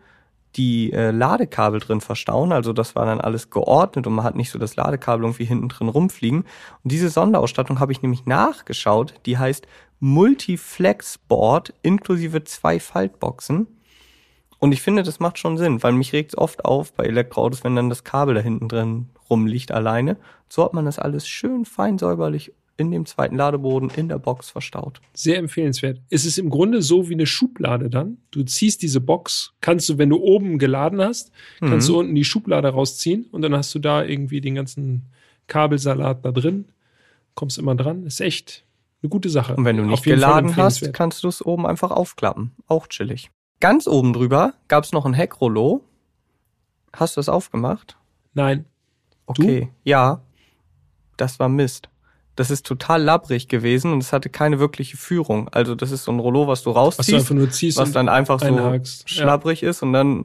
die 0.56 0.92
äh, 0.92 1.12
Ladekabel 1.12 1.78
drin 1.78 2.00
verstauen. 2.00 2.52
Also 2.52 2.72
das 2.72 2.96
war 2.96 3.06
dann 3.06 3.20
alles 3.20 3.50
geordnet 3.50 4.06
und 4.06 4.14
man 4.14 4.24
hat 4.24 4.34
nicht 4.34 4.50
so 4.50 4.58
das 4.58 4.74
Ladekabel 4.74 5.24
irgendwie 5.24 5.44
hinten 5.44 5.68
drin 5.68 5.88
rumfliegen. 5.88 6.40
Und 6.40 6.92
diese 6.92 7.08
Sonderausstattung 7.08 7.78
habe 7.78 7.92
ich 7.92 8.02
nämlich 8.02 8.26
nachgeschaut. 8.26 9.14
Die 9.26 9.38
heißt 9.38 9.66
Multiflex 10.00 11.18
Board 11.18 11.72
inklusive 11.82 12.42
zwei 12.42 12.80
Faltboxen. 12.80 13.68
Und 14.58 14.72
ich 14.72 14.82
finde, 14.82 15.04
das 15.04 15.20
macht 15.20 15.38
schon 15.38 15.56
Sinn, 15.56 15.84
weil 15.84 15.92
mich 15.92 16.12
regt 16.12 16.32
es 16.32 16.38
oft 16.38 16.64
auf 16.64 16.92
bei 16.94 17.04
Elektroautos, 17.04 17.62
wenn 17.62 17.76
dann 17.76 17.90
das 17.90 18.02
Kabel 18.02 18.34
da 18.34 18.40
hinten 18.40 18.68
drin 18.68 19.10
rumliegt 19.30 19.70
alleine. 19.70 20.16
So 20.48 20.64
hat 20.64 20.72
man 20.72 20.84
das 20.84 20.98
alles 20.98 21.28
schön 21.28 21.64
fein 21.64 21.98
säuberlich 21.98 22.52
in 22.76 22.90
dem 22.90 23.06
zweiten 23.06 23.36
Ladeboden 23.36 23.90
in 23.96 24.08
der 24.08 24.18
Box 24.18 24.50
verstaut. 24.50 25.00
Sehr 25.12 25.38
empfehlenswert. 25.38 26.00
Es 26.10 26.24
ist 26.24 26.38
im 26.38 26.50
Grunde 26.50 26.82
so 26.82 27.08
wie 27.08 27.14
eine 27.14 27.26
Schublade 27.26 27.88
dann. 27.88 28.18
Du 28.32 28.42
ziehst 28.42 28.82
diese 28.82 29.00
Box, 29.00 29.52
kannst 29.60 29.88
du, 29.88 29.98
wenn 29.98 30.10
du 30.10 30.16
oben 30.20 30.58
geladen 30.58 31.00
hast, 31.00 31.30
kannst 31.60 31.88
Mhm. 31.88 31.92
du 31.92 31.98
unten 32.00 32.14
die 32.16 32.24
Schublade 32.24 32.68
rausziehen 32.68 33.26
und 33.30 33.42
dann 33.42 33.54
hast 33.54 33.74
du 33.74 33.78
da 33.78 34.02
irgendwie 34.04 34.40
den 34.40 34.56
ganzen 34.56 35.02
Kabelsalat 35.46 36.24
da 36.24 36.32
drin. 36.32 36.64
Kommst 37.34 37.58
immer 37.58 37.74
dran. 37.76 38.06
Ist 38.06 38.20
echt 38.20 38.64
eine 39.02 39.10
gute 39.10 39.28
Sache. 39.28 39.54
Und 39.56 39.64
wenn 39.64 39.76
du 39.76 39.84
nicht 39.84 40.02
geladen 40.04 40.56
hast, 40.56 40.92
kannst 40.92 41.22
du 41.24 41.28
es 41.28 41.44
oben 41.44 41.66
einfach 41.66 41.90
aufklappen. 41.92 42.52
Auch 42.66 42.86
chillig. 42.88 43.30
Ganz 43.60 43.86
oben 43.86 44.12
drüber 44.12 44.54
gab 44.68 44.84
es 44.84 44.92
noch 44.92 45.04
ein 45.06 45.14
Heckrollo. 45.14 45.84
Hast 46.92 47.16
du 47.16 47.18
das 47.20 47.28
aufgemacht? 47.28 47.96
Nein. 48.34 48.64
Okay, 49.26 49.70
ja. 49.84 50.20
Das 51.16 51.38
war 51.38 51.48
Mist. 51.48 51.88
Das 52.36 52.50
ist 52.50 52.66
total 52.66 53.02
labbrig 53.02 53.48
gewesen 53.48 53.92
und 53.92 54.02
es 54.02 54.12
hatte 54.12 54.28
keine 54.28 54.58
wirkliche 54.58 54.96
Führung. 54.96 55.48
Also 55.50 55.74
das 55.74 55.92
ist 55.92 56.04
so 56.04 56.12
ein 56.12 56.18
Rollo, 56.18 56.48
was 56.48 56.62
du 56.62 56.70
Was 56.70 56.74
du 56.74 56.80
rausziehst, 56.80 57.14
einfach 57.14 57.34
nur 57.34 57.50
ziehst 57.50 57.78
was 57.78 57.92
dann 57.92 58.08
einfach 58.08 58.40
so 58.40 58.46
einhakst. 58.46 59.08
Ja. 59.08 59.22
schlabbrig 59.22 59.62
ist 59.62 59.82
und 59.82 59.92
dann 59.92 60.24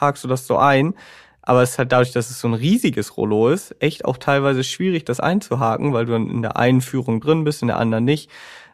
hakst 0.00 0.24
du 0.24 0.28
das 0.28 0.46
so 0.46 0.56
ein. 0.56 0.94
Aber 1.42 1.62
es 1.62 1.72
ist 1.72 1.78
halt 1.78 1.92
dadurch, 1.92 2.10
dass 2.12 2.30
es 2.30 2.40
so 2.40 2.48
ein 2.48 2.54
riesiges 2.54 3.16
Rollo 3.18 3.50
ist, 3.50 3.76
echt 3.78 4.04
auch 4.06 4.16
teilweise 4.16 4.64
schwierig, 4.64 5.04
das 5.04 5.20
einzuhaken, 5.20 5.92
weil 5.92 6.06
du 6.06 6.12
dann 6.12 6.30
in 6.30 6.40
der 6.42 6.56
einen 6.56 6.80
Führung 6.80 7.20
drin 7.20 7.44
bist, 7.44 7.60
in 7.62 7.68
der 7.68 7.78
anderen 7.78 8.04
nicht. 8.04 8.30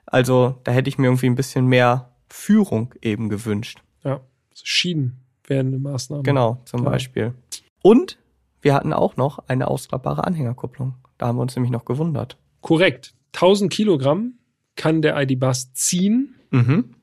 Also 0.06 0.54
da 0.64 0.72
hätte 0.72 0.88
ich 0.88 0.96
mir 0.96 1.08
irgendwie 1.08 1.26
ein 1.26 1.34
bisschen 1.34 1.66
mehr 1.66 2.10
Führung 2.28 2.94
eben 3.02 3.28
gewünscht. 3.28 3.82
Ja. 4.04 4.20
So 4.54 4.62
Schienen 4.64 5.20
wären 5.46 5.66
eine 5.66 5.78
Maßnahme. 5.80 6.22
Genau, 6.22 6.60
zum 6.64 6.80
Genau. 6.80 6.90
Beispiel. 6.92 7.34
Und 7.82 8.18
wir 8.62 8.72
hatten 8.74 8.92
auch 8.92 9.16
noch 9.16 9.40
eine 9.48 9.68
ausklappbare 9.68 10.24
Anhängerkupplung. 10.24 10.94
Da 11.18 11.26
haben 11.26 11.38
wir 11.38 11.42
uns 11.42 11.56
nämlich 11.56 11.72
noch 11.72 11.84
gewundert. 11.84 12.36
Korrekt. 12.60 13.14
1000 13.34 13.72
Kilogramm 13.72 14.34
kann 14.76 15.02
der 15.02 15.20
ID-Bus 15.20 15.72
ziehen. 15.72 16.34
Mhm. 16.50 16.94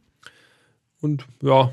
Und 1.01 1.25
ja, 1.41 1.71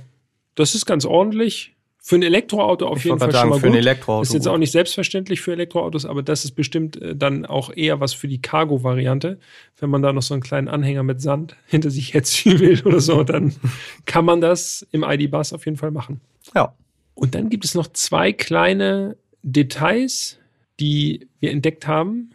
das 0.55 0.75
ist 0.75 0.87
ganz 0.87 1.05
ordentlich. 1.05 1.75
Für 2.07 2.17
ein 2.17 2.23
Elektroauto 2.23 2.87
auf 2.87 2.99
Ich 2.99 3.05
jeden 3.05 3.19
Fall 3.19 3.29
gerade 3.31 3.39
schon 3.39 3.41
sagen, 3.41 3.51
mal 3.51 3.61
für 3.61 3.67
ein 3.69 3.73
gut. 3.73 3.79
Elektroauto. 3.79 4.23
ist 4.23 4.35
jetzt 4.35 4.47
auch 4.47 4.59
nicht 4.59 4.73
selbstverständlich 4.73 5.41
für 5.41 5.53
Elektroautos, 5.53 6.05
aber 6.05 6.23
das 6.23 6.45
ist 6.45 6.51
bestimmt 6.51 7.01
äh, 7.01 7.17
dann 7.17 7.47
auch 7.47 7.75
eher 7.75 7.99
was 7.99 8.13
für 8.13 8.29
die 8.29 8.43
Cargo-Variante. 8.43 9.39
Wenn 9.79 9.89
man 9.89 10.03
da 10.03 10.13
noch 10.13 10.21
so 10.21 10.35
einen 10.35 10.43
kleinen 10.43 10.69
Anhänger 10.69 11.03
mit 11.03 11.23
Sand 11.23 11.57
hinter 11.67 11.89
sich 11.89 12.13
herziehen 12.13 12.59
will 12.59 12.83
oder 12.85 13.01
so, 13.01 13.25
dann 13.25 13.55
kann 14.05 14.27
man 14.27 14.43
das 14.43 14.87
im 14.93 15.03
ID-Bus 15.03 15.55
auf 15.55 15.65
jeden 15.65 15.79
Fall 15.79 15.93
machen. 15.93 16.21
Ja. 16.55 16.75
Und 17.15 17.35
dann 17.35 17.49
gibt 17.49 17.65
es 17.65 17.75
noch 17.75 17.87
zwei 17.87 18.35
kleine 18.35 19.17
Details, 19.43 20.39
die 20.81 21.27
wir 21.41 21.53
entdeckt 21.53 21.87
haben, 21.87 22.34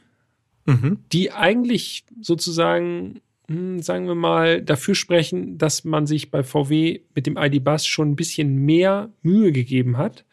Mhm. 0.69 0.99
die 1.11 1.31
eigentlich 1.31 2.05
sozusagen 2.21 3.21
hm, 3.49 3.81
sagen 3.81 4.07
wir 4.07 4.15
mal, 4.15 4.61
dafür 4.61 4.93
sprechen, 4.93 5.57
dass 5.57 5.83
man 5.83 6.05
sich 6.05 6.29
bei 6.29 6.43
VW 6.43 7.01
mit 7.15 7.25
dem 7.25 7.35
ID-Bus 7.35 7.87
schon 7.87 8.11
ein 8.11 8.15
bisschen 8.15 8.57
mehr 8.57 9.09
Mühe 9.23 9.51
gegeben 9.51 9.97
hat. 9.97 10.23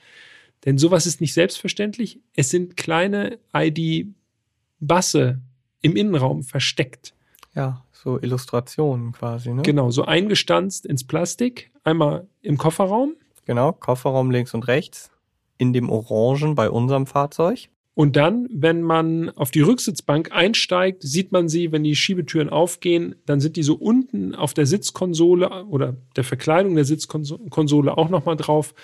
Denn 0.66 0.76
sowas 0.76 1.06
ist 1.06 1.22
nicht 1.22 1.32
selbstverständlich. 1.32 2.20
Es 2.34 2.50
sind 2.50 2.76
kleine 2.76 3.38
ID-Busse 3.54 5.40
im 5.80 5.96
Innenraum 5.96 6.42
versteckt. 6.42 7.14
Ja, 7.54 7.84
so 7.92 8.20
Illustrationen 8.20 9.12
quasi, 9.12 9.54
ne? 9.54 9.62
Genau, 9.62 9.90
so 9.90 10.04
eingestanzt 10.04 10.84
ins 10.84 11.04
Plastik. 11.04 11.70
Einmal 11.84 12.26
im 12.42 12.58
Kofferraum. 12.58 13.14
Genau, 13.46 13.72
Kofferraum 13.72 14.30
links 14.30 14.52
und 14.52 14.68
rechts. 14.68 15.10
In 15.56 15.72
dem 15.72 15.88
Orangen 15.88 16.54
bei 16.54 16.68
unserem 16.68 17.06
Fahrzeug. 17.06 17.70
Und 17.96 18.14
dann, 18.14 18.46
wenn 18.52 18.82
man 18.82 19.30
auf 19.30 19.50
die 19.50 19.62
Rücksitzbank 19.62 20.30
einsteigt, 20.30 21.02
sieht 21.02 21.32
man 21.32 21.48
sie, 21.48 21.72
wenn 21.72 21.82
die 21.82 21.96
Schiebetüren 21.96 22.50
aufgehen, 22.50 23.14
dann 23.24 23.40
sind 23.40 23.56
die 23.56 23.62
so 23.62 23.74
unten 23.74 24.34
auf 24.34 24.52
der 24.52 24.66
Sitzkonsole 24.66 25.64
oder 25.64 25.96
der 26.14 26.22
Verkleidung 26.22 26.74
der 26.74 26.84
Sitzkonsole 26.84 27.96
auch 27.96 28.10
nochmal 28.10 28.36
drauf. 28.36 28.74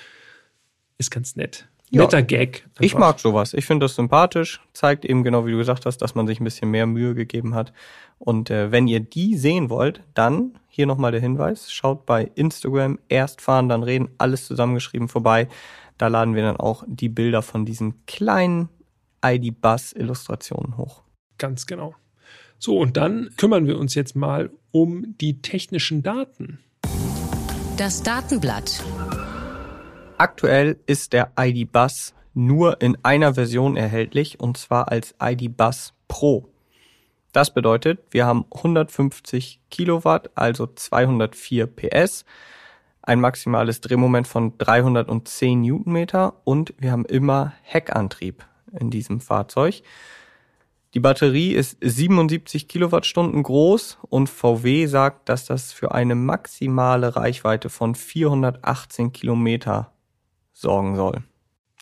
Ist 0.96 1.10
ganz 1.10 1.36
nett. 1.36 1.68
Ja. 1.90 2.00
Netter 2.00 2.22
Gag. 2.22 2.64
Einfach. 2.70 2.80
Ich 2.80 2.94
mag 2.94 3.20
sowas. 3.20 3.52
Ich 3.52 3.66
finde 3.66 3.84
das 3.84 3.96
sympathisch. 3.96 4.62
Zeigt 4.72 5.04
eben 5.04 5.24
genau, 5.24 5.44
wie 5.44 5.50
du 5.50 5.58
gesagt 5.58 5.84
hast, 5.84 5.98
dass 5.98 6.14
man 6.14 6.26
sich 6.26 6.40
ein 6.40 6.44
bisschen 6.44 6.70
mehr 6.70 6.86
Mühe 6.86 7.14
gegeben 7.14 7.54
hat. 7.54 7.74
Und 8.18 8.48
äh, 8.48 8.72
wenn 8.72 8.88
ihr 8.88 9.00
die 9.00 9.36
sehen 9.36 9.68
wollt, 9.68 10.00
dann 10.14 10.58
hier 10.68 10.86
nochmal 10.86 11.12
der 11.12 11.20
Hinweis. 11.20 11.70
Schaut 11.70 12.06
bei 12.06 12.30
Instagram 12.34 12.98
erst 13.10 13.42
fahren, 13.42 13.68
dann 13.68 13.82
reden, 13.82 14.08
alles 14.16 14.46
zusammengeschrieben 14.46 15.08
vorbei. 15.08 15.48
Da 15.98 16.06
laden 16.06 16.34
wir 16.34 16.44
dann 16.44 16.56
auch 16.56 16.82
die 16.86 17.10
Bilder 17.10 17.42
von 17.42 17.66
diesen 17.66 18.06
kleinen 18.06 18.70
ID-Bus-Illustrationen 19.22 20.76
hoch. 20.76 21.02
Ganz 21.38 21.66
genau. 21.66 21.94
So, 22.58 22.78
und 22.78 22.96
dann 22.96 23.30
kümmern 23.36 23.66
wir 23.66 23.78
uns 23.78 23.94
jetzt 23.94 24.14
mal 24.14 24.50
um 24.70 25.16
die 25.20 25.42
technischen 25.42 26.02
Daten. 26.02 26.60
Das 27.76 28.02
Datenblatt. 28.02 28.84
Aktuell 30.18 30.78
ist 30.86 31.12
der 31.12 31.32
ID-Bus 31.38 32.14
nur 32.34 32.80
in 32.80 32.96
einer 33.02 33.34
Version 33.34 33.76
erhältlich 33.76 34.38
und 34.38 34.56
zwar 34.56 34.90
als 34.90 35.14
ID-Bus 35.20 35.94
Pro. 36.06 36.48
Das 37.32 37.52
bedeutet, 37.52 38.00
wir 38.10 38.26
haben 38.26 38.44
150 38.54 39.60
Kilowatt, 39.70 40.30
also 40.34 40.66
204 40.66 41.66
PS, 41.66 42.24
ein 43.02 43.20
maximales 43.20 43.80
Drehmoment 43.80 44.28
von 44.28 44.56
310 44.58 45.62
Newtonmeter 45.62 46.34
und 46.44 46.74
wir 46.78 46.92
haben 46.92 47.06
immer 47.06 47.54
Heckantrieb 47.62 48.46
in 48.78 48.90
diesem 48.90 49.20
Fahrzeug. 49.20 49.82
Die 50.94 51.00
Batterie 51.00 51.52
ist 51.52 51.78
77 51.80 52.68
Kilowattstunden 52.68 53.42
groß 53.42 53.98
und 54.10 54.28
VW 54.28 54.86
sagt, 54.86 55.28
dass 55.28 55.46
das 55.46 55.72
für 55.72 55.92
eine 55.92 56.14
maximale 56.14 57.16
Reichweite 57.16 57.70
von 57.70 57.94
418 57.94 59.12
Kilometer 59.12 59.90
sorgen 60.52 60.96
soll. 60.96 61.22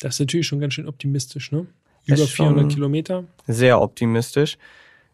Das 0.00 0.14
ist 0.14 0.20
natürlich 0.20 0.46
schon 0.46 0.60
ganz 0.60 0.74
schön 0.74 0.86
optimistisch, 0.86 1.50
ne? 1.50 1.66
Über 2.06 2.26
400 2.26 2.72
Kilometer. 2.72 3.24
Sehr 3.46 3.80
optimistisch. 3.80 4.58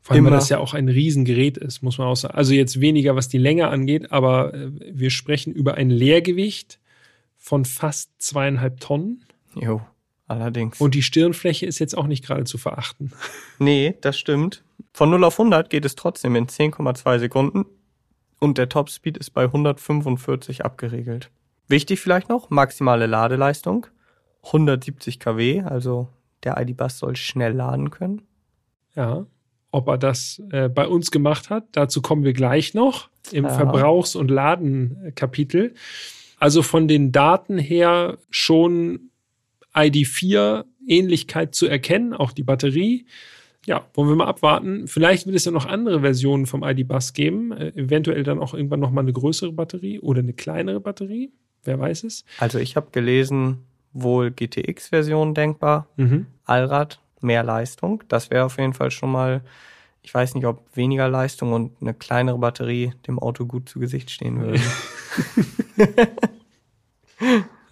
Vor 0.03 0.15
allem, 0.15 0.27
weil 0.27 0.33
das 0.33 0.51
ja 0.51 0.59
auch 0.59 0.73
ein 0.73 0.89
Riesengerät 0.89 1.59
ist, 1.59 1.83
muss 1.83 1.99
man 1.99 2.07
auch 2.07 2.15
sagen. 2.15 2.35
Also 2.35 2.55
jetzt 2.55 2.81
weniger, 2.81 3.17
was 3.17 3.29
die 3.29 3.39
Länge 3.39 3.69
angeht, 3.69 4.13
aber 4.13 4.55
äh, 4.55 4.71
wir 4.93 5.11
sprechen 5.11 5.53
über 5.53 5.75
ein 5.75 5.91
Leergewicht 5.91 6.79
von 7.37 7.65
fast 7.65 8.11
zweieinhalb 8.19 8.79
Tonnen. 8.79 9.25
Jo. 9.57 9.81
Allerdings. 10.29 10.81
Und 10.81 10.95
die 10.95 11.03
Stirnfläche 11.03 11.67
ist 11.67 11.79
jetzt 11.79 11.97
auch 11.97 12.07
nicht 12.07 12.25
gerade 12.25 12.45
zu 12.45 12.59
verachten. 12.59 13.13
Nee, 13.59 13.97
das 14.01 14.19
stimmt. 14.19 14.63
Von 14.93 15.11
0 15.11 15.25
auf 15.25 15.39
100 15.39 15.71
geht 15.71 15.85
es 15.85 15.95
trotzdem 15.95 16.37
in 16.37 16.47
10,2 16.47 17.19
Sekunden 17.19 17.65
und 18.39 18.59
der 18.59 18.69
Topspeed 18.69 19.17
ist 19.17 19.31
bei 19.31 19.45
145 19.45 20.65
abgeregelt. 20.65 21.31
Wichtig 21.69 22.01
vielleicht 22.01 22.29
noch, 22.29 22.51
maximale 22.51 23.07
Ladeleistung, 23.07 23.87
170 24.45 25.21
kW, 25.21 25.63
also 25.63 26.09
der 26.45 26.61
ID-Bus 26.61 26.99
soll 26.99 27.17
schnell 27.17 27.53
laden 27.53 27.91
können. 27.91 28.23
Ja, 28.95 29.27
ob 29.71 29.89
er 29.89 29.99
das 29.99 30.43
äh, 30.51 30.69
bei 30.69 30.87
uns 30.87 31.11
gemacht 31.11 31.51
hat, 31.51 31.65
dazu 31.73 32.03
kommen 32.03 32.25
wir 32.25 32.33
gleich 32.33 32.75
noch 32.75 33.09
im 33.33 33.45
ja. 33.45 33.51
Verbrauchs- 33.51 34.17
und 34.17 34.31
Ladenkapitel. 34.31 35.75
Also 36.39 36.63
von 36.63 36.89
den 36.89 37.13
Daten 37.13 37.59
her 37.59 38.19
schon 38.31 39.11
ID4 39.77 40.65
Ähnlichkeit 40.87 41.55
zu 41.55 41.67
erkennen, 41.67 42.15
auch 42.15 42.33
die 42.33 42.43
Batterie. 42.43 43.07
Ja, 43.67 43.85
wollen 43.95 44.09
wir 44.09 44.17
mal 44.17 44.27
abwarten. 44.27 44.87
Vielleicht 44.87 45.27
wird 45.27 45.37
es 45.37 45.45
ja 45.45 45.51
noch 45.51 45.67
andere 45.67 46.01
Versionen 46.01 46.47
vom 46.47 46.63
ID-Bus 46.63 47.13
geben. 47.13 47.53
Äh, 47.53 47.69
eventuell 47.75 48.23
dann 48.23 48.39
auch 48.39 48.55
irgendwann 48.55 48.81
nochmal 48.81 49.03
eine 49.05 49.13
größere 49.13 49.53
Batterie 49.53 49.99
oder 50.01 50.21
eine 50.21 50.33
kleinere 50.33 50.81
Batterie. 50.81 51.33
Wer 51.65 51.81
weiß 51.81 52.05
es. 52.05 52.25
Also 52.39 52.61
ich 52.61 52.77
habe 52.77 52.91
gelesen, 52.93 53.65
wohl 53.93 54.31
GTX-Version 54.31 55.35
denkbar. 55.35 55.89
Mhm. 55.97 56.27
Allrad, 56.45 57.01
mehr 57.21 57.43
Leistung. 57.43 58.05
Das 58.07 58.31
wäre 58.31 58.45
auf 58.45 58.57
jeden 58.59 58.73
Fall 58.73 58.93
schon 58.93 59.11
mal, 59.11 59.43
ich 60.03 60.15
weiß 60.15 60.37
nicht, 60.37 60.47
ob 60.47 60.65
weniger 60.77 61.09
Leistung 61.09 61.53
und 61.53 61.73
eine 61.81 61.93
kleinere 61.93 62.39
Batterie 62.39 62.93
dem 63.09 63.19
Auto 63.19 63.47
gut 63.47 63.69
zu 63.69 63.81
Gesicht 63.81 64.13
stehen 64.13 64.41
würde. 64.41 64.61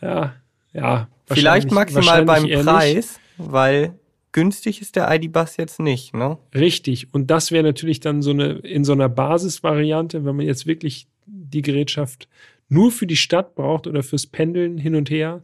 ja, 0.03 0.35
ja, 0.73 1.09
Vielleicht 1.27 1.70
maximal 1.70 2.25
beim 2.25 2.49
Preis, 2.49 3.20
weil 3.39 3.99
günstig 4.33 4.83
ist 4.83 4.97
der 4.97 5.11
ID-Bus 5.14 5.57
jetzt 5.57 5.81
nicht, 5.81 6.14
ne? 6.14 6.39
Richtig. 6.55 7.14
Und 7.14 7.31
das 7.31 7.51
wäre 7.51 7.62
natürlich 7.62 8.01
dann 8.01 8.20
so 8.20 8.31
eine, 8.31 8.59
in 8.59 8.85
so 8.85 8.93
einer 8.93 9.09
Basisvariante, 9.09 10.25
wenn 10.25 10.37
man 10.37 10.45
jetzt 10.45 10.66
wirklich 10.66 11.07
die 11.27 11.62
Gerätschaft 11.62 12.29
nur 12.68 12.91
für 12.91 13.07
die 13.07 13.16
Stadt 13.16 13.55
braucht 13.55 13.87
oder 13.87 14.03
fürs 14.03 14.27
Pendeln 14.27 14.77
hin 14.77 14.97
und 14.97 15.09
her 15.09 15.43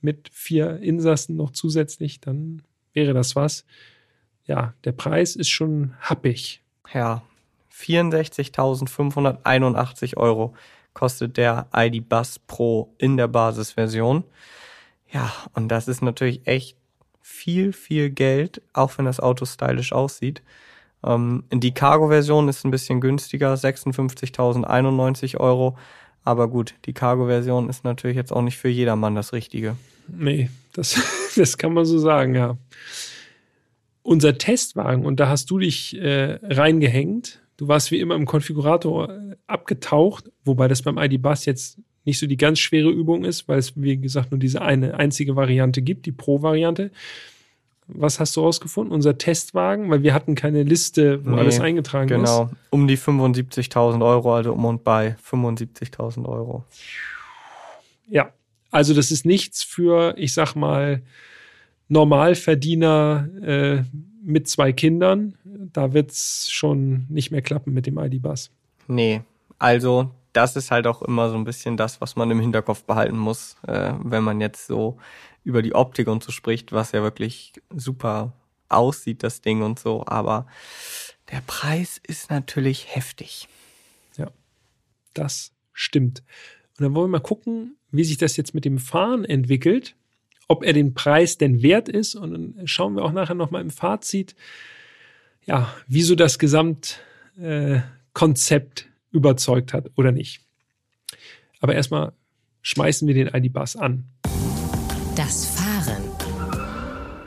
mit 0.00 0.28
vier 0.32 0.78
Insassen 0.78 1.36
noch 1.36 1.52
zusätzlich, 1.52 2.20
dann 2.20 2.62
wäre 2.92 3.14
das 3.14 3.36
was. 3.36 3.64
Ja, 4.46 4.74
der 4.84 4.92
Preis 4.92 5.36
ist 5.36 5.48
schon 5.48 5.94
happig. 6.00 6.62
Ja, 6.92 7.22
64.581 7.72 10.16
Euro 10.16 10.54
kostet 10.98 11.36
der 11.36 11.68
ID 11.72 12.08
Bus 12.08 12.40
Pro 12.40 12.92
in 12.98 13.16
der 13.16 13.28
Basisversion. 13.28 14.24
Ja, 15.12 15.32
und 15.54 15.68
das 15.68 15.86
ist 15.86 16.02
natürlich 16.02 16.44
echt 16.44 16.76
viel, 17.22 17.72
viel 17.72 18.10
Geld, 18.10 18.62
auch 18.72 18.98
wenn 18.98 19.04
das 19.04 19.20
Auto 19.20 19.44
stylisch 19.44 19.92
aussieht. 19.92 20.42
Ähm, 21.04 21.44
die 21.52 21.72
Cargo-Version 21.72 22.48
ist 22.48 22.64
ein 22.64 22.72
bisschen 22.72 23.00
günstiger, 23.00 23.54
56.091 23.54 25.36
Euro. 25.38 25.78
Aber 26.24 26.48
gut, 26.48 26.74
die 26.84 26.94
Cargo-Version 26.94 27.68
ist 27.68 27.84
natürlich 27.84 28.16
jetzt 28.16 28.32
auch 28.32 28.42
nicht 28.42 28.58
für 28.58 28.68
jedermann 28.68 29.14
das 29.14 29.32
Richtige. 29.32 29.76
Nee, 30.08 30.50
das, 30.72 31.00
das 31.36 31.58
kann 31.58 31.74
man 31.74 31.84
so 31.84 32.00
sagen, 32.00 32.34
ja. 32.34 32.56
Unser 34.02 34.36
Testwagen, 34.36 35.06
und 35.06 35.20
da 35.20 35.28
hast 35.28 35.48
du 35.48 35.60
dich 35.60 35.96
äh, 35.96 36.40
reingehängt, 36.42 37.40
Du 37.58 37.66
warst 37.66 37.90
wie 37.90 37.98
immer 37.98 38.14
im 38.14 38.24
Konfigurator 38.24 39.10
äh, 39.10 39.36
abgetaucht, 39.46 40.30
wobei 40.44 40.68
das 40.68 40.80
beim 40.80 40.96
ID-Bus 40.96 41.44
jetzt 41.44 41.78
nicht 42.04 42.18
so 42.18 42.26
die 42.26 42.36
ganz 42.36 42.60
schwere 42.60 42.88
Übung 42.88 43.24
ist, 43.24 43.48
weil 43.48 43.58
es, 43.58 43.72
wie 43.76 43.98
gesagt, 43.98 44.30
nur 44.30 44.38
diese 44.38 44.62
eine 44.62 44.94
einzige 44.94 45.36
Variante 45.36 45.82
gibt, 45.82 46.06
die 46.06 46.12
Pro-Variante. 46.12 46.90
Was 47.88 48.20
hast 48.20 48.36
du 48.36 48.42
rausgefunden? 48.42 48.94
Unser 48.94 49.18
Testwagen, 49.18 49.90
weil 49.90 50.02
wir 50.02 50.14
hatten 50.14 50.34
keine 50.34 50.62
Liste, 50.62 51.24
wo 51.24 51.30
nee, 51.30 51.40
alles 51.40 51.58
eingetragen 51.58 52.08
genau. 52.08 52.22
ist. 52.22 52.48
Genau, 52.48 52.50
um 52.70 52.86
die 52.86 52.96
75.000 52.96 54.06
Euro, 54.06 54.34
also 54.34 54.52
um 54.52 54.64
und 54.64 54.84
bei 54.84 55.16
75.000 55.28 56.26
Euro. 56.26 56.64
Ja, 58.08 58.32
also 58.70 58.94
das 58.94 59.10
ist 59.10 59.26
nichts 59.26 59.64
für, 59.64 60.14
ich 60.16 60.32
sag 60.32 60.54
mal, 60.54 61.02
Normalverdiener 61.88 63.28
äh, 63.42 63.82
mit 64.28 64.46
zwei 64.46 64.72
Kindern, 64.72 65.34
da 65.44 65.94
wird 65.94 66.10
es 66.10 66.50
schon 66.50 67.06
nicht 67.08 67.30
mehr 67.30 67.42
klappen 67.42 67.72
mit 67.72 67.86
dem 67.86 67.98
ID-Bus. 67.98 68.50
Nee, 68.86 69.22
also 69.58 70.10
das 70.32 70.54
ist 70.54 70.70
halt 70.70 70.86
auch 70.86 71.02
immer 71.02 71.30
so 71.30 71.36
ein 71.36 71.44
bisschen 71.44 71.76
das, 71.76 72.00
was 72.00 72.14
man 72.14 72.30
im 72.30 72.40
Hinterkopf 72.40 72.84
behalten 72.84 73.16
muss, 73.16 73.56
äh, 73.66 73.92
wenn 74.02 74.22
man 74.22 74.40
jetzt 74.40 74.66
so 74.66 74.98
über 75.44 75.62
die 75.62 75.74
Optik 75.74 76.08
und 76.08 76.22
so 76.22 76.30
spricht, 76.30 76.72
was 76.72 76.92
ja 76.92 77.02
wirklich 77.02 77.54
super 77.74 78.34
aussieht, 78.68 79.22
das 79.22 79.40
Ding 79.40 79.62
und 79.62 79.78
so. 79.78 80.04
Aber 80.06 80.46
der 81.32 81.40
Preis 81.46 81.98
ist 82.06 82.30
natürlich 82.30 82.94
heftig. 82.94 83.48
Ja, 84.16 84.30
das 85.14 85.52
stimmt. 85.72 86.22
Und 86.78 86.84
dann 86.84 86.94
wollen 86.94 87.06
wir 87.06 87.18
mal 87.18 87.22
gucken, 87.22 87.76
wie 87.90 88.04
sich 88.04 88.18
das 88.18 88.36
jetzt 88.36 88.54
mit 88.54 88.66
dem 88.66 88.78
Fahren 88.78 89.24
entwickelt 89.24 89.96
ob 90.48 90.64
er 90.64 90.72
den 90.72 90.94
Preis 90.94 91.38
denn 91.38 91.62
wert 91.62 91.88
ist. 91.88 92.14
Und 92.14 92.32
dann 92.32 92.66
schauen 92.66 92.96
wir 92.96 93.04
auch 93.04 93.12
nachher 93.12 93.34
nochmal 93.34 93.62
im 93.62 93.70
Fazit, 93.70 94.34
ja, 95.44 95.72
wieso 95.86 96.14
das 96.14 96.38
Gesamtkonzept 96.38 98.80
äh, 98.80 98.84
überzeugt 99.12 99.72
hat 99.72 99.90
oder 99.96 100.12
nicht. 100.12 100.40
Aber 101.60 101.74
erstmal 101.74 102.12
schmeißen 102.62 103.06
wir 103.06 103.14
den 103.14 103.28
ID-Bus 103.28 103.76
an. 103.76 104.04
Das 105.14 105.46
Fahren. 105.46 106.02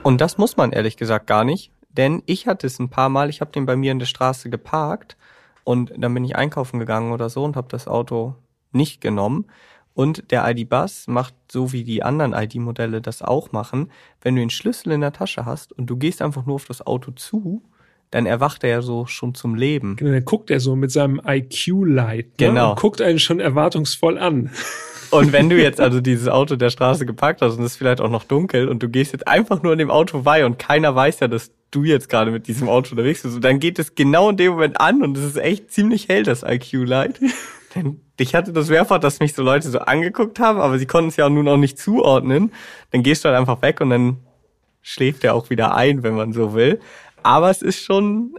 Und 0.03 0.21
das 0.21 0.37
muss 0.37 0.57
man 0.57 0.71
ehrlich 0.71 0.97
gesagt 0.97 1.27
gar 1.27 1.43
nicht, 1.43 1.71
denn 1.89 2.23
ich 2.25 2.47
hatte 2.47 2.67
es 2.67 2.79
ein 2.79 2.89
paar 2.89 3.09
Mal, 3.09 3.29
ich 3.29 3.41
habe 3.41 3.51
den 3.51 3.65
bei 3.65 3.75
mir 3.75 3.91
in 3.91 3.99
der 3.99 4.05
Straße 4.05 4.49
geparkt 4.49 5.17
Und 5.63 5.91
dann 5.95 6.13
bin 6.13 6.23
ich 6.23 6.35
einkaufen 6.35 6.79
gegangen 6.79 7.11
oder 7.11 7.29
so 7.29 7.43
und 7.43 7.55
habe 7.55 7.67
das 7.69 7.87
Auto 7.87 8.35
nicht 8.71 9.01
genommen. 9.01 9.45
Und 9.93 10.31
der 10.31 10.49
ID-Bus 10.49 11.07
macht 11.07 11.33
so 11.51 11.73
wie 11.73 11.83
die 11.83 12.03
anderen 12.03 12.33
ID-Modelle 12.33 13.01
das 13.01 13.21
auch 13.21 13.51
machen. 13.51 13.91
Wenn 14.21 14.35
du 14.35 14.41
den 14.41 14.49
Schlüssel 14.49 14.91
in 14.93 15.01
der 15.01 15.13
Tasche 15.13 15.45
hast 15.45 15.73
und 15.73 15.87
du 15.87 15.97
gehst 15.97 16.21
einfach 16.21 16.45
nur 16.45 16.55
auf 16.55 16.65
das 16.65 16.85
Auto 16.85 17.11
zu, 17.11 17.61
dann 18.09 18.25
erwacht 18.25 18.63
er 18.63 18.69
ja 18.69 18.81
so 18.81 19.05
schon 19.05 19.33
zum 19.33 19.55
Leben. 19.55 19.95
Genau, 19.95 20.11
dann 20.11 20.25
guckt 20.25 20.51
er 20.51 20.59
so 20.59 20.75
mit 20.75 20.91
seinem 20.91 21.21
IQ-Light. 21.25 22.25
Ne? 22.25 22.47
Genau. 22.47 22.71
Und 22.71 22.79
guckt 22.79 23.01
einen 23.01 23.19
schon 23.19 23.39
erwartungsvoll 23.39 24.17
an. 24.17 24.51
Und 25.11 25.33
wenn 25.33 25.49
du 25.49 25.61
jetzt 25.61 25.79
also 25.79 26.01
dieses 26.01 26.27
Auto 26.27 26.55
der 26.55 26.69
Straße 26.69 27.05
geparkt 27.05 27.41
hast 27.41 27.57
und 27.57 27.63
es 27.63 27.73
ist 27.73 27.77
vielleicht 27.77 28.01
auch 28.01 28.09
noch 28.09 28.23
dunkel 28.23 28.67
und 28.67 28.83
du 28.83 28.89
gehst 28.89 29.13
jetzt 29.13 29.27
einfach 29.27 29.63
nur 29.63 29.73
an 29.73 29.77
dem 29.77 29.91
Auto 29.91 30.17
vorbei 30.17 30.45
und 30.45 30.59
keiner 30.59 30.93
weiß 30.93 31.21
ja, 31.21 31.27
dass 31.27 31.51
du 31.71 31.83
jetzt 31.83 32.09
gerade 32.09 32.31
mit 32.31 32.47
diesem 32.47 32.67
Auto 32.67 32.91
unterwegs 32.91 33.23
bist, 33.23 33.35
und 33.35 33.45
dann 33.45 33.59
geht 33.59 33.79
es 33.79 33.95
genau 33.95 34.29
in 34.29 34.37
dem 34.37 34.51
Moment 34.51 34.79
an 34.79 35.01
und 35.01 35.17
es 35.17 35.23
ist 35.23 35.37
echt 35.37 35.71
ziemlich 35.71 36.09
hell, 36.09 36.23
das 36.23 36.43
IQ-Light. 36.43 37.19
Denn 37.75 38.01
ich 38.21 38.35
hatte 38.35 38.53
das 38.53 38.69
mehrfach, 38.69 38.99
dass 38.99 39.19
mich 39.19 39.33
so 39.33 39.43
Leute 39.43 39.69
so 39.69 39.79
angeguckt 39.79 40.39
haben, 40.39 40.59
aber 40.59 40.77
sie 40.77 40.85
konnten 40.85 41.09
es 41.09 41.15
ja 41.17 41.27
nun 41.29 41.47
auch 41.47 41.57
nicht 41.57 41.77
zuordnen. 41.79 42.51
Dann 42.91 43.03
gehst 43.03 43.23
du 43.25 43.29
halt 43.29 43.37
einfach 43.39 43.61
weg 43.61 43.81
und 43.81 43.89
dann 43.89 44.17
schläft 44.81 45.23
er 45.23 45.33
auch 45.35 45.49
wieder 45.49 45.75
ein, 45.75 46.03
wenn 46.03 46.15
man 46.15 46.31
so 46.33 46.53
will. 46.53 46.79
Aber 47.23 47.49
es 47.49 47.61
ist 47.61 47.83
schon, 47.83 48.37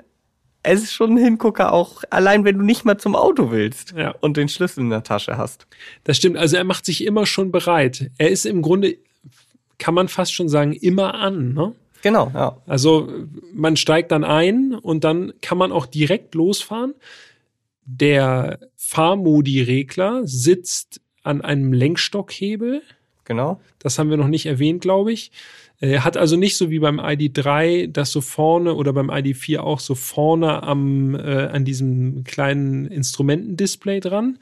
es 0.62 0.82
ist 0.82 0.92
schon 0.92 1.14
ein 1.14 1.16
Hingucker 1.18 1.72
auch, 1.72 2.02
allein 2.10 2.44
wenn 2.44 2.58
du 2.58 2.64
nicht 2.64 2.84
mal 2.84 2.98
zum 2.98 3.14
Auto 3.16 3.50
willst 3.50 3.94
Ja. 3.96 4.14
und 4.20 4.36
den 4.36 4.48
Schlüssel 4.48 4.80
in 4.80 4.90
der 4.90 5.02
Tasche 5.02 5.36
hast. 5.36 5.66
Das 6.04 6.16
stimmt. 6.16 6.36
Also 6.36 6.56
er 6.56 6.64
macht 6.64 6.84
sich 6.84 7.04
immer 7.04 7.26
schon 7.26 7.52
bereit. 7.52 8.10
Er 8.18 8.30
ist 8.30 8.46
im 8.46 8.62
Grunde, 8.62 8.96
kann 9.78 9.94
man 9.94 10.08
fast 10.08 10.32
schon 10.34 10.48
sagen, 10.48 10.72
immer 10.72 11.14
an. 11.14 11.54
Ne? 11.54 11.74
Genau, 12.02 12.30
ja. 12.34 12.56
Also 12.66 13.08
man 13.52 13.76
steigt 13.76 14.12
dann 14.12 14.24
ein 14.24 14.74
und 14.74 15.04
dann 15.04 15.32
kann 15.42 15.58
man 15.58 15.72
auch 15.72 15.86
direkt 15.86 16.34
losfahren. 16.34 16.94
Der 17.84 18.58
Fahrmodi-Regler 18.92 20.22
sitzt 20.24 21.00
an 21.22 21.40
einem 21.40 21.72
Lenkstockhebel. 21.72 22.82
Genau. 23.24 23.58
Das 23.78 23.98
haben 23.98 24.10
wir 24.10 24.18
noch 24.18 24.28
nicht 24.28 24.44
erwähnt, 24.44 24.82
glaube 24.82 25.12
ich. 25.12 25.32
Er 25.80 26.04
hat 26.04 26.18
also 26.18 26.36
nicht 26.36 26.58
so 26.58 26.68
wie 26.68 26.78
beim 26.78 27.00
ID3, 27.00 27.90
das 27.90 28.12
so 28.12 28.20
vorne 28.20 28.74
oder 28.74 28.92
beim 28.92 29.10
ID4 29.10 29.60
auch 29.60 29.80
so 29.80 29.94
vorne 29.94 30.62
am, 30.62 31.14
äh, 31.14 31.46
an 31.46 31.64
diesem 31.64 32.24
kleinen 32.24 32.86
Instrumentendisplay 32.86 34.00
dran. 34.00 34.38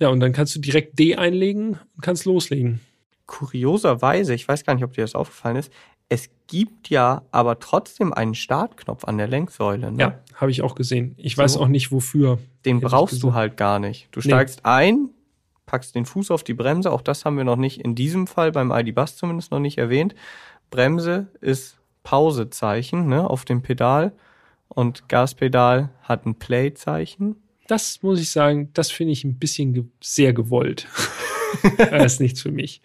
Ja, 0.00 0.08
und 0.08 0.20
dann 0.20 0.32
kannst 0.32 0.56
du 0.56 0.60
direkt 0.60 0.98
D 0.98 1.14
einlegen 1.16 1.78
und 1.94 2.00
kannst 2.00 2.24
loslegen. 2.24 2.80
Kurioserweise, 3.26 4.34
ich 4.34 4.48
weiß 4.48 4.64
gar 4.64 4.74
nicht, 4.74 4.84
ob 4.84 4.94
dir 4.94 5.02
das 5.02 5.14
aufgefallen 5.14 5.56
ist, 5.56 5.70
es 6.12 6.28
gibt 6.46 6.90
ja 6.90 7.22
aber 7.30 7.58
trotzdem 7.58 8.12
einen 8.12 8.34
Startknopf 8.34 9.04
an 9.04 9.16
der 9.16 9.26
Lenksäule. 9.28 9.90
Ne? 9.90 9.98
Ja, 10.02 10.18
habe 10.34 10.50
ich 10.50 10.60
auch 10.60 10.74
gesehen. 10.74 11.14
Ich 11.16 11.36
So. 11.36 11.42
weiß 11.42 11.56
auch 11.56 11.68
nicht 11.68 11.90
wofür. 11.90 12.38
Den 12.66 12.80
brauchst 12.80 13.22
du 13.22 13.32
halt 13.32 13.56
gar 13.56 13.78
nicht. 13.78 14.08
Du 14.12 14.20
Nee. 14.20 14.24
steigst 14.28 14.66
ein, 14.66 15.08
packst 15.64 15.94
den 15.94 16.04
Fuß 16.04 16.30
auf 16.30 16.44
die 16.44 16.52
Bremse, 16.52 16.92
auch 16.92 17.00
das 17.00 17.24
haben 17.24 17.38
wir 17.38 17.44
noch 17.44 17.56
nicht 17.56 17.80
in 17.80 17.94
diesem 17.94 18.26
Fall 18.26 18.52
beim 18.52 18.70
ID-Bus 18.70 19.16
zumindest 19.16 19.50
noch 19.50 19.60
nicht 19.60 19.78
erwähnt. 19.78 20.14
Bremse 20.70 21.28
ist 21.40 21.78
Pausezeichen 22.02 23.06
ne, 23.08 23.28
auf 23.28 23.44
dem 23.46 23.62
Pedal 23.62 24.12
und 24.68 25.08
Gaspedal 25.08 25.88
hat 26.02 26.26
ein 26.26 26.34
Play-Zeichen. 26.34 27.36
Das 27.68 28.02
muss 28.02 28.20
ich 28.20 28.30
sagen, 28.30 28.68
das 28.74 28.90
finde 28.90 29.12
ich 29.12 29.24
ein 29.24 29.38
bisschen 29.38 29.72
ge 29.72 29.84
sehr 30.02 30.34
gewollt. 30.34 30.86
das 31.78 32.04
ist 32.14 32.20
nichts 32.20 32.42
für 32.42 32.52
mich. 32.52 32.82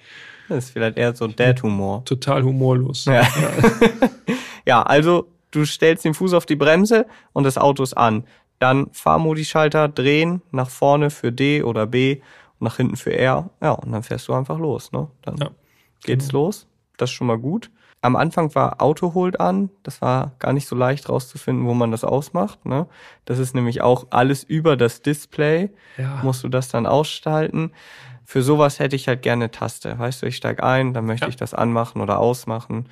Das 0.49 0.65
ist 0.65 0.69
vielleicht 0.71 0.97
eher 0.97 1.15
so 1.15 1.27
Dad-Humor. 1.27 2.05
Total 2.05 2.43
humorlos. 2.43 3.05
Ja. 3.05 3.27
ja, 4.65 4.83
also 4.83 5.27
du 5.51 5.65
stellst 5.65 6.05
den 6.05 6.13
Fuß 6.13 6.33
auf 6.33 6.45
die 6.45 6.55
Bremse 6.55 7.05
und 7.33 7.43
das 7.43 7.57
Auto 7.57 7.83
ist 7.83 7.95
an. 7.95 8.23
Dann 8.59 8.87
Fahrmodi-Schalter 8.91 9.87
drehen, 9.87 10.41
nach 10.51 10.69
vorne 10.69 11.09
für 11.09 11.31
D 11.31 11.63
oder 11.63 11.85
B 11.85 12.21
und 12.59 12.65
nach 12.65 12.77
hinten 12.77 12.95
für 12.95 13.15
R. 13.15 13.49
Ja, 13.61 13.71
und 13.71 13.91
dann 13.91 14.03
fährst 14.03 14.27
du 14.27 14.33
einfach 14.33 14.57
los. 14.57 14.91
Ne? 14.91 15.07
Dann 15.21 15.37
Ja, 15.37 15.49
geht's 16.03 16.31
los. 16.31 16.67
Das 16.97 17.09
ist 17.11 17.15
schon 17.15 17.27
mal 17.27 17.37
gut. 17.37 17.69
Am 18.01 18.15
Anfang 18.15 18.53
war 18.55 18.81
Auto 18.81 19.13
holt 19.13 19.39
an. 19.39 19.69
Das 19.83 20.01
war 20.01 20.31
gar 20.39 20.53
nicht 20.53 20.67
so 20.67 20.75
leicht 20.75 21.09
rauszufinden, 21.09 21.65
wo 21.67 21.73
man 21.73 21.91
das 21.91 22.03
ausmacht. 22.03 22.65
Ne? 22.65 22.87
Das 23.25 23.37
ist 23.39 23.53
nämlich 23.55 23.81
auch 23.81 24.07
alles 24.11 24.43
über 24.43 24.77
das 24.77 25.01
Display. 25.01 25.69
Ja. 25.97 26.21
Musst 26.23 26.43
du 26.43 26.47
das 26.49 26.69
dann 26.69 26.85
ausschalten. 26.85 27.71
Für 28.29 28.41
sowas 28.43 28.79
hätte 28.79 28.97
ich 28.97 29.07
halt 29.07 29.21
gerne 29.21 29.51
Taste. 29.51 29.97
Weißt 29.97 30.21
du, 30.21 30.25
ich 30.25 30.35
steig 30.35 30.61
ein, 30.61 30.93
dann 30.93 31.05
möchte 31.05 31.27
Ja. 31.27 31.29
ich 31.29 31.37
das 31.37 31.53
anmachen 31.53 32.01
oder 32.01 32.19
ausmachen. 32.19 32.89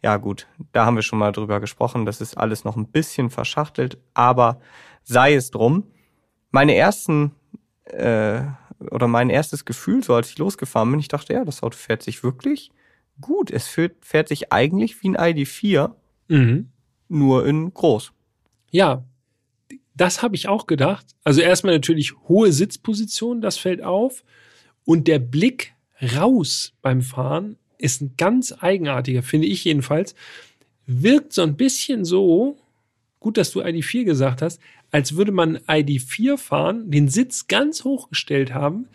Ja 0.00 0.16
gut, 0.16 0.46
da 0.70 0.86
haben 0.86 0.94
wir 0.94 1.02
schon 1.02 1.18
mal 1.18 1.32
drüber 1.32 1.58
gesprochen. 1.58 2.06
Das 2.06 2.20
ist 2.20 2.38
alles 2.38 2.62
noch 2.62 2.76
ein 2.76 2.86
bisschen 2.86 3.28
verschachtelt, 3.30 3.98
aber 4.14 4.60
sei 5.02 5.34
es 5.34 5.50
drum. 5.50 5.88
Meine 6.52 6.76
ersten 6.76 7.32
äh, 7.86 8.42
oder 8.92 9.08
mein 9.08 9.28
erstes 9.28 9.64
Gefühl, 9.64 10.04
so 10.04 10.14
als 10.14 10.30
ich 10.30 10.38
losgefahren 10.38 10.88
bin, 10.92 11.00
ich 11.00 11.08
dachte, 11.08 11.32
ja, 11.32 11.44
das 11.44 11.64
Auto 11.64 11.76
fährt 11.76 12.04
sich 12.04 12.22
wirklich 12.22 12.70
gut. 13.20 13.50
Es 13.50 13.66
fährt, 13.66 14.04
fährt 14.04 14.28
sich 14.28 14.52
eigentlich 14.52 15.02
wie 15.02 15.08
ein 15.08 15.16
ID4, 15.16 15.90
Mhm. 16.28 16.70
nur 17.08 17.44
in 17.44 17.74
groß. 17.74 18.12
Ja, 18.70 19.02
das 19.96 20.22
habe 20.22 20.36
ich 20.36 20.46
auch 20.46 20.68
gedacht. 20.68 21.06
Also 21.24 21.40
erstmal 21.40 21.74
natürlich 21.74 22.14
hohe 22.28 22.52
Sitzposition, 22.52 23.40
das 23.40 23.58
fällt 23.58 23.82
auf. 23.82 24.22
Und 24.86 25.06
der 25.08 25.18
Blick 25.18 25.74
raus 26.16 26.72
beim 26.80 27.02
Fahren 27.02 27.56
ist 27.76 28.00
ein 28.00 28.14
ganz 28.16 28.54
eigenartiger, 28.58 29.22
finde 29.22 29.48
ich 29.48 29.64
jedenfalls. 29.64 30.14
Wirkt 30.86 31.34
so 31.34 31.42
ein 31.42 31.56
bisschen 31.56 32.06
so, 32.06 32.56
gut, 33.20 33.36
dass 33.36 33.50
du 33.50 33.60
ID4 33.60 34.04
gesagt 34.04 34.40
hast, 34.40 34.60
als 34.92 35.16
würde 35.16 35.32
man 35.32 35.58
ID4 35.58 36.38
fahren, 36.38 36.90
den 36.90 37.08
Sitz 37.08 37.48
ganz 37.48 37.82
hochgestellt 37.82 38.54
haben 38.54 38.86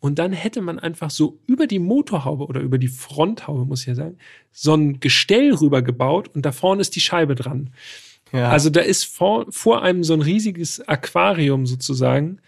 und 0.00 0.18
dann 0.18 0.32
hätte 0.32 0.60
man 0.60 0.80
einfach 0.80 1.10
so 1.10 1.38
über 1.46 1.68
die 1.68 1.78
Motorhaube 1.78 2.46
oder 2.46 2.60
über 2.60 2.76
die 2.76 2.88
Fronthaube, 2.88 3.64
muss 3.64 3.82
ich 3.82 3.86
ja 3.86 3.94
sagen, 3.94 4.18
so 4.50 4.74
ein 4.74 4.98
Gestell 4.98 5.54
rübergebaut 5.54 6.34
und 6.34 6.44
da 6.44 6.50
vorne 6.50 6.80
ist 6.80 6.96
die 6.96 7.00
Scheibe 7.00 7.36
dran. 7.36 7.70
Ja. 8.32 8.50
Also 8.50 8.68
da 8.68 8.80
ist 8.80 9.04
vor, 9.04 9.46
vor 9.50 9.82
einem 9.82 10.02
so 10.02 10.12
ein 10.12 10.22
riesiges 10.22 10.86
Aquarium 10.86 11.66
sozusagen, 11.66 12.40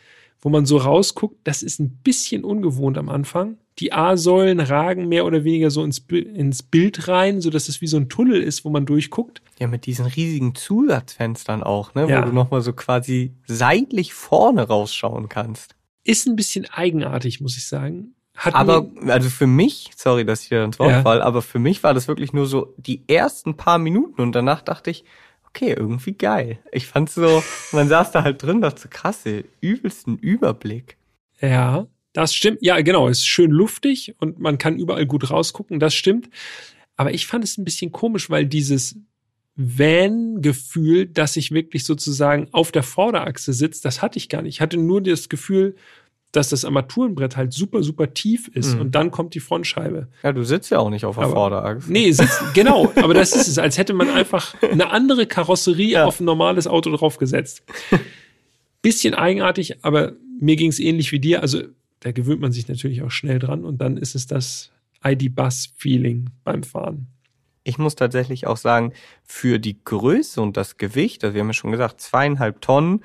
wo 0.43 0.49
man 0.49 0.67
so 0.67 0.77
rausguckt. 0.79 1.37
Das 1.45 1.63
ist 1.63 1.81
ein 1.81 1.91
bisschen 2.03 2.45
ungewohnt 2.45 2.99
am 2.99 3.09
Anfang. 3.09 3.59
Die 3.79 3.93
A-Säulen 3.93 4.61
ragen 4.61 5.09
mehr 5.09 5.25
oder 5.25 5.45
weniger 5.45 5.71
so 5.71 5.83
ins, 5.85 5.99
ins 6.11 6.63
Bild 6.63 7.09
rein, 7.09 7.41
so 7.41 7.51
dass 7.51 7.69
es 7.69 7.81
wie 7.81 7.87
so 7.87 7.97
ein 7.97 8.09
Tunnel 8.09 8.43
ist, 8.43 8.65
wo 8.65 8.71
man 8.71 8.85
durchguckt. 8.85 9.43
Ja, 9.59 9.69
mit 9.69 9.87
diesen 9.87 10.07
riesigen 10.07 10.55
Zusatzfenstern 10.55 11.63
auch, 11.63 11.95
ne? 11.95 12.09
Ja. 12.09 12.21
Wo 12.21 12.27
du 12.27 12.33
nochmal 12.35 12.61
so 12.63 12.73
quasi 12.73 13.35
seitlich 13.47 14.13
vorne 14.13 14.67
rausschauen 14.69 15.29
kannst. 15.29 15.77
Ist 16.05 16.27
ein 16.27 16.37
bisschen 16.37 16.67
eigenartig, 16.71 17.41
muss 17.41 17.57
ich 17.57 17.67
sagen. 17.67 18.15
Hat 18.35 18.55
Aber, 18.55 18.87
also 19.07 19.29
für 19.29 19.47
mich, 19.47 19.91
sorry, 19.97 20.25
dass 20.25 20.43
ich 20.43 20.49
dir 20.49 20.65
ins 20.65 20.79
Wort 20.79 20.91
Ja. 20.91 21.03
fall, 21.03 21.21
aber 21.21 21.43
für 21.43 21.59
mich 21.59 21.83
war 21.83 21.93
das 21.93 22.09
wirklich 22.09 22.33
nur 22.33 22.47
so 22.47 22.75
die 22.79 23.03
ersten 23.07 23.57
paar 23.57 23.79
Minuten 23.79 24.21
und 24.23 24.33
danach 24.33 24.63
dachte 24.63 24.91
ich, 24.91 25.05
okay, 25.51 25.75
irgendwie 25.77 26.13
geil. 26.13 26.59
Ich 26.73 26.87
fand's 26.87 27.15
so, 27.15 27.43
man 27.73 27.89
saß 27.89 28.13
da 28.13 28.23
halt 28.23 28.43
drin, 28.43 28.61
dachte 28.61 28.83
so, 28.83 28.89
krass, 28.89 29.25
übelsten 29.61 30.19
Überblick. 30.19 30.97
ja, 31.41 31.87
das 32.13 32.35
stimmt. 32.35 32.59
Ja, 32.61 32.81
genau, 32.81 33.09
ist 33.09 33.27
schön 33.27 33.51
luftig 33.51 34.15
und 34.19 34.41
man 34.41 34.59
kann 34.59 34.79
überall 34.79 35.07
gut 35.07 35.31
rausgucken, 35.31 35.79
das 35.79 35.95
stimmt. 35.95 36.29
Aber 36.97 37.15
ich 37.15 37.27
fand 37.27 37.45
es 37.45 37.57
ein 37.57 37.65
bisschen 37.65 37.93
komisch, 37.93 38.31
weil 38.31 38.47
dieses 38.47 38.97
Van-Gefühl, 39.57 41.07
dass 41.07 41.37
ich 41.37 41.51
wirklich 41.51 41.85
sozusagen 41.85 42.49
auf 42.53 42.73
der 42.73 42.83
Vorderachse 42.83 43.53
sitze, 43.53 43.83
das 43.83 44.03
hatte 44.03 44.19
ich 44.19 44.29
gar 44.29 44.43
nicht. 44.43 44.57
Ich 44.57 44.61
hatte 44.61 44.77
nur 44.77 45.03
das 45.03 45.29
Gefühl, 45.29 45.77
dass 46.33 46.49
das 46.51 46.65
Armaturenbrett 46.65 47.37
halt 47.37 47.53
super, 47.53 47.83
super 47.83 48.15
tief 48.15 48.49
ist 48.55 48.75
Mhm. 48.75 48.81
und 48.83 48.95
dann 48.95 49.11
kommt 49.11 49.35
die 49.35 49.41
Frontscheibe. 49.41 50.09
Ja, 50.23 50.33
du 50.33 50.45
sitzt 50.45 50.71
ja 50.71 50.79
auch 50.79 50.91
nicht 50.91 51.05
auf 51.05 51.17
der 51.17 51.25
Aber- 51.25 51.33
Vorderachse. 51.35 51.93
Nee, 51.93 52.13
sitzt, 52.13 52.41
genau, 52.55 52.93
aber 52.97 53.15
das 53.15 53.35
ist 53.35 53.49
es, 53.49 53.59
als 53.59 53.79
hätte 53.79 53.95
man 53.95 54.09
einfach 54.11 54.55
eine 54.63 54.91
andere 54.91 55.27
Karosserie 55.27 55.91
Ja. 55.93 56.05
auf 56.05 56.21
ein 56.21 56.25
normales 56.25 56.67
Auto 56.69 56.95
draufgesetzt. 56.97 57.63
Bisschen 58.83 59.15
eigenartig, 59.15 59.85
aber 59.85 60.13
mir 60.41 60.57
ging 60.57 60.71
es 60.71 60.79
ähnlich 60.79 61.13
wie 61.13 61.19
dir. 61.21 61.43
Also 61.43 61.63
da 62.01 62.13
gewöhnt 62.13 62.41
man 62.41 62.53
sich 62.53 62.67
natürlich 62.69 63.03
auch 63.03 63.11
schnell 63.11 63.39
dran 63.39 63.65
und 63.65 63.79
dann 63.79 63.97
ist 63.99 64.15
es 64.15 64.27
das 64.27 64.71
ID-Bus-Feeling 65.05 66.31
beim 66.45 66.63
Fahren. 66.63 67.09
Ich 67.63 67.77
muss 67.77 67.95
tatsächlich 67.95 68.47
auch 68.47 68.57
sagen, 68.57 68.93
für 69.23 69.59
die 69.59 69.77
Größe 69.85 70.41
und 70.41 70.57
das 70.57 70.79
Gewicht, 70.79 71.23
also 71.25 71.35
wir 71.35 71.41
haben 71.43 71.49
ja 71.49 71.53
schon 71.55 71.73
gesagt, 71.73 72.01
zweieinhalb 72.01 72.63
Tonnen 72.63 73.03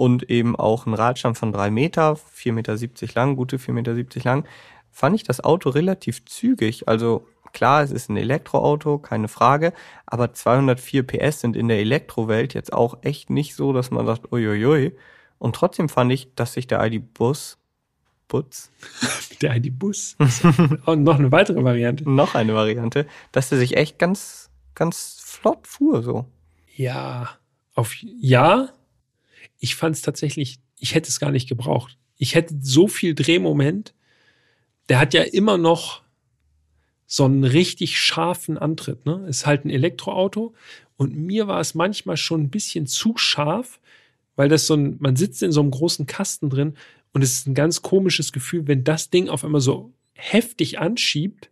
und 0.00 0.30
eben 0.30 0.56
auch 0.56 0.86
ein 0.86 0.94
Radstand 0.94 1.36
von 1.36 1.52
drei 1.52 1.70
Meter, 1.70 2.14
4,70 2.14 2.52
Meter 2.52 3.14
lang, 3.14 3.36
gute 3.36 3.58
4,70 3.58 3.72
Meter 3.72 4.24
lang, 4.24 4.46
fand 4.90 5.14
ich 5.14 5.24
das 5.24 5.44
Auto 5.44 5.68
relativ 5.68 6.24
zügig. 6.24 6.88
Also 6.88 7.26
klar, 7.52 7.82
es 7.82 7.90
ist 7.90 8.08
ein 8.08 8.16
Elektroauto, 8.16 8.96
keine 8.96 9.28
Frage, 9.28 9.74
aber 10.06 10.32
204 10.32 11.06
PS 11.06 11.42
sind 11.42 11.54
in 11.54 11.68
der 11.68 11.80
Elektrowelt 11.80 12.54
jetzt 12.54 12.72
auch 12.72 12.96
echt 13.02 13.28
nicht 13.28 13.54
so, 13.54 13.74
dass 13.74 13.90
man 13.90 14.06
sagt, 14.06 14.32
uiuiui. 14.32 14.96
Und 15.36 15.54
trotzdem 15.54 15.90
fand 15.90 16.10
ich, 16.12 16.34
dass 16.34 16.54
sich 16.54 16.66
der 16.66 16.82
ID-Bus, 16.82 17.58
Butz, 18.26 18.70
Der 19.42 19.54
ID-Bus. 19.56 20.16
und 20.86 21.02
noch 21.02 21.18
eine 21.18 21.30
weitere 21.30 21.62
Variante. 21.62 22.04
noch 22.08 22.34
eine 22.34 22.54
Variante, 22.54 23.06
dass 23.32 23.50
der 23.50 23.58
sich 23.58 23.76
echt 23.76 23.98
ganz, 23.98 24.48
ganz 24.74 25.20
flott 25.22 25.66
fuhr 25.66 26.02
so. 26.02 26.24
Ja, 26.74 27.28
auf 27.74 27.94
ja. 28.00 28.70
Ich 29.60 29.76
fand 29.76 29.94
es 29.94 30.02
tatsächlich, 30.02 30.58
ich 30.78 30.94
hätte 30.94 31.08
es 31.08 31.20
gar 31.20 31.30
nicht 31.30 31.48
gebraucht. 31.48 31.96
Ich 32.16 32.34
hätte 32.34 32.56
so 32.60 32.88
viel 32.88 33.14
Drehmoment. 33.14 33.94
Der 34.88 34.98
hat 34.98 35.14
ja 35.14 35.22
immer 35.22 35.58
noch 35.58 36.02
so 37.06 37.24
einen 37.24 37.44
richtig 37.44 37.98
scharfen 37.98 38.58
Antritt. 38.58 39.06
Ne? 39.06 39.26
Ist 39.28 39.46
halt 39.46 39.64
ein 39.64 39.70
Elektroauto. 39.70 40.54
Und 40.96 41.16
mir 41.16 41.46
war 41.46 41.60
es 41.60 41.74
manchmal 41.74 42.16
schon 42.16 42.42
ein 42.42 42.50
bisschen 42.50 42.86
zu 42.86 43.16
scharf, 43.16 43.80
weil 44.36 44.48
das 44.48 44.66
so 44.66 44.74
ein, 44.74 44.96
man 44.98 45.16
sitzt 45.16 45.42
in 45.42 45.52
so 45.52 45.60
einem 45.60 45.70
großen 45.70 46.06
Kasten 46.06 46.50
drin 46.50 46.74
und 47.12 47.22
es 47.22 47.32
ist 47.32 47.46
ein 47.46 47.54
ganz 47.54 47.82
komisches 47.82 48.32
Gefühl, 48.32 48.66
wenn 48.66 48.84
das 48.84 49.10
Ding 49.10 49.28
auf 49.28 49.44
einmal 49.44 49.60
so 49.60 49.92
heftig 50.12 50.78
anschiebt, 50.78 51.50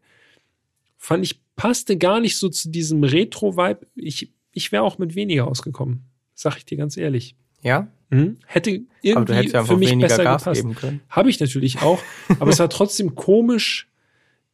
fand 0.97 1.25
ich, 1.25 1.41
passte 1.57 1.97
gar 1.99 2.21
nicht 2.21 2.39
so 2.39 2.49
zu 2.49 2.71
diesem 2.71 3.03
Retro-Vibe. 3.05 3.87
Ich, 3.97 4.33
ich 4.53 4.73
wäre 4.73 4.83
auch 4.83 4.99
mit 4.99 5.15
weniger 5.15 5.49
ausgekommen. 5.49 6.05
Sag 6.35 6.59
ich 6.59 6.65
dir 6.65 6.79
ganz 6.79 6.97
ehrlich. 6.97 7.35
Ja? 7.63 7.89
Mhm. 8.11 8.39
Hätte 8.47 8.81
irgendwie 9.03 9.49
für 9.49 9.77
mich 9.77 9.91
weniger 9.91 10.09
besser 10.09 10.25
Gas 10.25 10.45
gepasst. 10.45 10.63
geben 10.63 10.75
können. 10.75 11.01
Habe 11.11 11.31
ich 11.31 11.41
natürlich 11.41 11.83
auch. 11.83 12.01
aber 12.41 12.51
es 12.51 12.59
war 12.59 12.71
trotzdem 12.71 13.15
komisch, 13.15 13.89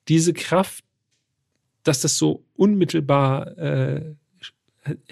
diese 0.09 0.33
Kraft, 0.33 0.85
dass 1.83 2.01
das 2.01 2.19
so 2.19 2.45
unmittelbar 2.57 3.57
äh, 3.59 4.15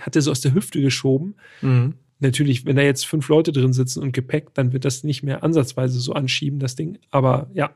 hat 0.00 0.16
er 0.16 0.22
so 0.22 0.30
aus 0.30 0.40
der 0.40 0.54
Hüfte 0.54 0.80
geschoben. 0.80 1.34
Mhm. 1.60 1.94
Natürlich, 2.18 2.66
wenn 2.66 2.76
da 2.76 2.82
jetzt 2.82 3.06
fünf 3.06 3.28
Leute 3.28 3.52
drin 3.52 3.72
sitzen 3.72 4.02
und 4.02 4.12
Gepäck, 4.12 4.54
dann 4.54 4.72
wird 4.72 4.84
das 4.84 5.02
nicht 5.02 5.22
mehr 5.22 5.42
ansatzweise 5.42 5.98
so 5.98 6.12
anschieben, 6.12 6.60
das 6.60 6.76
Ding. 6.76 6.98
Aber 7.10 7.50
ja, 7.52 7.74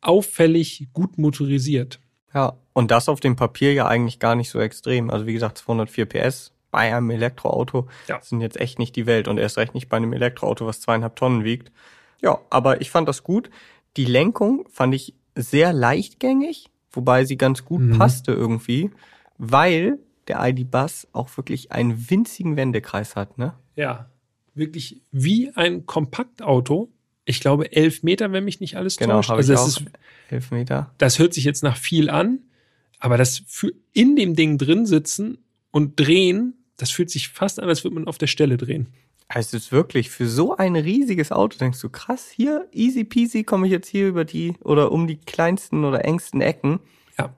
auffällig 0.00 0.88
gut 0.92 1.18
motorisiert. 1.18 2.00
Ja, 2.34 2.56
und 2.72 2.90
das 2.90 3.08
auf 3.08 3.20
dem 3.20 3.36
Papier 3.36 3.72
ja 3.72 3.86
eigentlich 3.86 4.18
gar 4.18 4.34
nicht 4.34 4.50
so 4.50 4.58
extrem. 4.58 5.10
Also 5.10 5.26
wie 5.26 5.32
gesagt, 5.32 5.58
204 5.58 6.06
PS 6.06 6.52
bei 6.70 6.94
einem 6.94 7.10
Elektroauto 7.10 7.88
Ja. 8.08 8.20
sind 8.20 8.40
jetzt 8.40 8.58
echt 8.60 8.78
nicht 8.78 8.94
die 8.96 9.06
Welt 9.06 9.28
und 9.28 9.38
erst 9.38 9.56
recht 9.58 9.74
nicht 9.74 9.88
bei 9.88 9.96
einem 9.96 10.12
Elektroauto, 10.12 10.66
was 10.66 10.80
zweieinhalb 10.80 11.16
Tonnen 11.16 11.44
wiegt. 11.44 11.72
Ja, 12.20 12.40
aber 12.50 12.80
ich 12.80 12.90
fand 12.90 13.08
das 13.08 13.22
gut. 13.22 13.50
Die 13.96 14.04
Lenkung 14.04 14.66
fand 14.70 14.94
ich 14.94 15.14
sehr 15.34 15.72
leichtgängig, 15.72 16.68
wobei 16.92 17.24
sie 17.24 17.36
ganz 17.36 17.64
gut 17.64 17.80
Mhm. 17.80 17.98
passte 17.98 18.32
irgendwie, 18.32 18.90
weil 19.38 19.98
der 20.26 20.40
ID-Bus 20.46 21.08
auch 21.12 21.34
wirklich 21.36 21.72
einen 21.72 22.10
winzigen 22.10 22.56
Wendekreis 22.56 23.16
hat, 23.16 23.38
ne? 23.38 23.54
Ja, 23.76 24.10
wirklich 24.54 25.00
wie 25.12 25.50
ein 25.54 25.86
Kompaktauto. 25.86 26.90
Ich 27.24 27.40
glaube, 27.40 27.72
elf 27.72 28.02
Meter, 28.02 28.32
wenn 28.32 28.44
mich 28.44 28.60
nicht 28.60 28.76
alles 28.76 28.96
Genau, 28.96 29.16
täuscht. 29.16 29.30
Also 29.30 29.52
ich 29.52 29.58
das 29.58 29.76
auch. 29.76 29.80
ist 29.82 29.90
Elf 30.30 30.50
Meter. 30.50 30.92
das 30.98 31.18
hört 31.18 31.32
sich 31.34 31.44
jetzt 31.44 31.62
nach 31.62 31.76
viel 31.76 32.10
an, 32.10 32.40
aber 32.98 33.16
das 33.16 33.42
für 33.46 33.72
in 33.92 34.16
dem 34.16 34.34
Ding 34.34 34.58
drin 34.58 34.84
sitzen 34.86 35.38
und 35.70 35.98
drehen, 36.00 36.57
das 36.78 36.90
fühlt 36.90 37.10
sich 37.10 37.28
fast 37.28 37.60
an, 37.60 37.68
als 37.68 37.84
würde 37.84 37.96
man 37.96 38.06
auf 38.08 38.16
der 38.16 38.26
Stelle 38.28 38.56
drehen. 38.56 38.86
Es 39.28 39.52
ist 39.52 39.72
wirklich 39.72 40.08
für 40.08 40.26
so 40.26 40.56
ein 40.56 40.74
riesiges 40.74 41.32
Auto, 41.32 41.58
denkst 41.58 41.80
du, 41.82 41.90
krass, 41.90 42.30
hier, 42.34 42.66
easy 42.72 43.04
peasy, 43.04 43.44
komme 43.44 43.66
ich 43.66 43.72
jetzt 43.72 43.88
hier 43.88 44.08
über 44.08 44.24
die 44.24 44.54
oder 44.64 44.90
um 44.90 45.06
die 45.06 45.18
kleinsten 45.18 45.84
oder 45.84 46.06
engsten 46.06 46.40
Ecken. 46.40 46.80
Ja. 47.18 47.34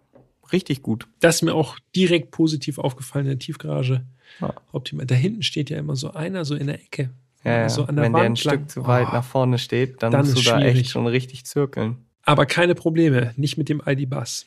Richtig 0.53 0.83
gut. 0.83 1.09
Das 1.19 1.37
ist 1.37 1.43
mir 1.43 1.53
auch 1.55 1.81
direkt 1.97 2.31
positiv 2.31 2.79
aufgefallen 2.79 3.27
in 3.27 3.31
der 3.33 3.39
Tiefgarage. 3.41 4.05
Ja. 4.41 4.55
Optimal. 4.71 5.07
Da 5.07 5.17
hinten 5.17 5.43
steht 5.43 5.69
ja 5.69 5.79
immer 5.79 5.97
so 5.97 6.13
einer 6.13 6.45
so 6.45 6.55
in 6.55 6.69
der 6.69 6.77
Ecke. 6.81 7.11
Ja. 7.43 7.69
So 7.69 7.85
an 7.87 7.97
der 7.97 8.05
Wenn 8.05 8.13
der 8.13 8.21
ein 8.23 8.27
Wand 8.29 8.45
lang. 8.45 8.55
Stück 8.59 8.71
zu 8.71 8.87
weit 8.87 9.09
Oh. 9.11 9.13
nach 9.15 9.25
vorne 9.25 9.59
steht, 9.59 10.01
dann, 10.03 10.13
Dann 10.13 10.27
musst 10.27 10.37
du 10.39 10.43
da 10.43 10.61
schwierig. 10.61 10.79
echt 10.83 10.91
schon 10.91 11.09
richtig 11.09 11.45
zirkeln. 11.45 11.97
Aber 12.23 12.47
keine 12.47 12.77
Probleme, 12.77 13.33
nicht 13.37 13.57
mit 13.59 13.69
dem 13.69 13.83
ID-Bus. 13.85 14.47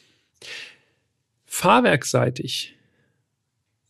Fahrwerkseitig. 1.46 2.76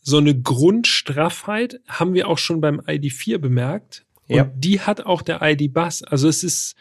So 0.04 0.18
eine 0.18 0.39
Grundstraffheit 0.39 1.80
haben 1.88 2.14
wir 2.14 2.28
auch 2.28 2.38
schon 2.38 2.62
beim 2.62 2.80
ID4 2.82 3.38
bemerkt. 3.38 4.06
Und 4.28 4.36
Ja. 4.36 4.51
die 4.56 4.82
hat 4.82 5.06
auch 5.06 5.22
der 5.22 5.41
ID-Bus. 5.41 6.04
Also 6.04 6.28
es 6.28 6.43
ist 6.43 6.76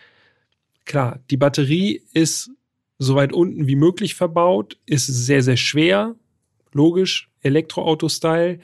klar, 0.85 1.21
die 1.31 1.37
Batterie 1.37 2.03
ist 2.13 2.51
so 2.99 3.15
weit 3.15 3.33
unten 3.33 3.67
wie 3.67 3.77
möglich 3.77 4.15
verbaut, 4.15 4.79
ist 4.87 5.07
sehr, 5.07 5.43
sehr 5.43 5.57
schwer. 5.57 6.17
Logisch, 6.73 7.29
Elektroauto-Style. 7.43 8.59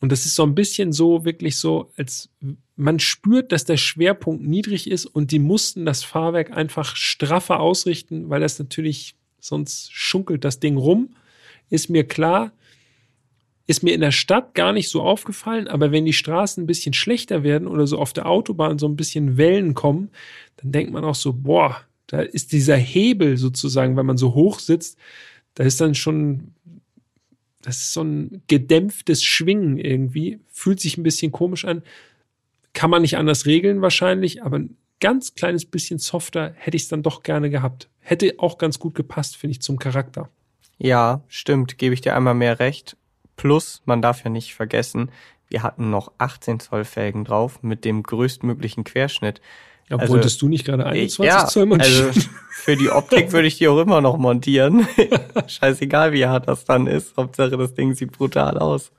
Und 0.00 0.12
das 0.12 0.24
ist 0.24 0.34
so 0.34 0.44
ein 0.44 0.54
bisschen 0.54 0.92
so, 0.92 1.24
wirklich 1.24 1.56
so, 1.56 1.90
als 1.96 2.30
man 2.76 2.98
spürt, 2.98 3.52
dass 3.52 3.64
der 3.64 3.76
Schwerpunkt 3.76 4.42
niedrig 4.44 4.90
ist 4.90 5.04
und 5.04 5.30
die 5.30 5.38
mussten 5.38 5.84
das 5.84 6.02
Fahrwerk 6.04 6.56
einfach 6.56 6.96
straffer 6.96 7.60
ausrichten, 7.60 8.30
weil 8.30 8.40
das 8.40 8.58
natürlich, 8.58 9.14
sonst 9.40 9.92
schunkelt 9.92 10.44
das 10.44 10.60
Ding 10.60 10.76
rum. 10.76 11.14
Ist 11.68 11.90
mir 11.90 12.04
klar, 12.04 12.52
ist 13.70 13.84
mir 13.84 13.94
in 13.94 14.00
der 14.00 14.10
Stadt 14.10 14.54
gar 14.54 14.72
nicht 14.72 14.88
so 14.88 15.00
aufgefallen, 15.00 15.68
aber 15.68 15.92
wenn 15.92 16.04
die 16.04 16.12
Straßen 16.12 16.64
ein 16.64 16.66
bisschen 16.66 16.92
schlechter 16.92 17.44
werden 17.44 17.68
oder 17.68 17.86
so 17.86 17.98
auf 17.98 18.12
der 18.12 18.26
Autobahn 18.26 18.80
so 18.80 18.88
ein 18.88 18.96
bisschen 18.96 19.36
Wellen 19.36 19.74
kommen, 19.74 20.10
dann 20.56 20.72
denkt 20.72 20.92
man 20.92 21.04
auch 21.04 21.14
so, 21.14 21.32
boah, 21.32 21.80
da 22.08 22.20
ist 22.20 22.50
dieser 22.50 22.76
Hebel 22.76 23.36
sozusagen, 23.36 23.96
wenn 23.96 24.06
man 24.06 24.16
so 24.16 24.34
hoch 24.34 24.58
sitzt, 24.58 24.98
da 25.54 25.62
ist 25.62 25.80
dann 25.80 25.94
schon, 25.94 26.52
das 27.62 27.76
ist 27.76 27.92
so 27.92 28.02
ein 28.02 28.42
gedämpftes 28.48 29.22
Schwingen 29.22 29.78
irgendwie, 29.78 30.40
fühlt 30.48 30.80
sich 30.80 30.98
ein 30.98 31.04
bisschen 31.04 31.30
komisch 31.30 31.64
an. 31.64 31.82
Kann 32.72 32.90
man 32.90 33.02
nicht 33.02 33.18
anders 33.18 33.46
regeln 33.46 33.82
wahrscheinlich, 33.82 34.42
aber 34.42 34.58
ein 34.58 34.76
ganz 34.98 35.36
kleines 35.36 35.64
bisschen 35.64 36.00
softer 36.00 36.54
hätte 36.56 36.76
ich 36.76 36.82
es 36.82 36.88
dann 36.88 37.04
doch 37.04 37.22
gerne 37.22 37.50
gehabt. 37.50 37.88
Hätte 38.00 38.34
auch 38.38 38.58
ganz 38.58 38.80
gut 38.80 38.96
gepasst, 38.96 39.36
finde 39.36 39.52
ich, 39.52 39.62
zum 39.62 39.78
Charakter. 39.78 40.28
Ja, 40.76 41.22
stimmt, 41.28 41.78
gebe 41.78 41.94
ich 41.94 42.00
dir 42.00 42.16
einmal 42.16 42.34
mehr 42.34 42.58
recht. 42.58 42.96
Plus, 43.40 43.80
man 43.86 44.02
darf 44.02 44.22
ja 44.22 44.30
nicht 44.30 44.54
vergessen, 44.54 45.10
wir 45.48 45.62
hatten 45.62 45.88
noch 45.90 46.12
18 46.18 46.60
Zoll 46.60 46.84
Felgen 46.84 47.24
drauf 47.24 47.62
mit 47.62 47.84
dem 47.86 48.02
größtmöglichen 48.02 48.84
Querschnitt. 48.84 49.40
Ja, 49.88 49.96
Also, 49.96 50.12
wolltest 50.12 50.40
du 50.42 50.48
nicht 50.48 50.66
gerade 50.66 50.84
21 50.84 51.24
ja, 51.24 51.46
Zoll 51.46 51.64
montieren? 51.66 52.08
also 52.08 52.20
für 52.50 52.76
die 52.76 52.90
Optik 52.90 53.32
würde 53.32 53.48
ich 53.48 53.56
die 53.58 53.66
auch 53.66 53.78
immer 53.80 54.00
noch 54.02 54.18
montieren. 54.18 54.86
Scheißegal, 55.46 56.12
wie 56.12 56.26
hart 56.26 56.48
das 56.48 56.64
dann 56.66 56.86
ist. 56.86 57.16
Hauptsache, 57.16 57.56
das 57.56 57.74
Ding 57.74 57.94
sieht 57.94 58.12
brutal 58.12 58.58
aus. 58.58 58.92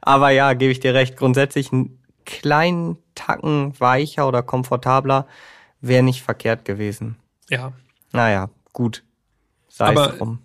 Aber 0.00 0.30
ja, 0.30 0.54
gebe 0.54 0.72
ich 0.72 0.80
dir 0.80 0.94
recht. 0.94 1.16
Grundsätzlich 1.16 1.70
einen 1.72 1.98
kleinen 2.24 2.96
Tacken 3.14 3.78
weicher 3.78 4.26
oder 4.26 4.42
komfortabler 4.42 5.26
wäre 5.82 6.02
nicht 6.02 6.22
verkehrt 6.22 6.64
gewesen. 6.64 7.16
ja, 7.50 7.72
Naja, 8.12 8.48
gut. 8.72 9.04
Sei 9.68 9.86
Aber- 9.86 10.12
es 10.12 10.18
drum. 10.18 10.38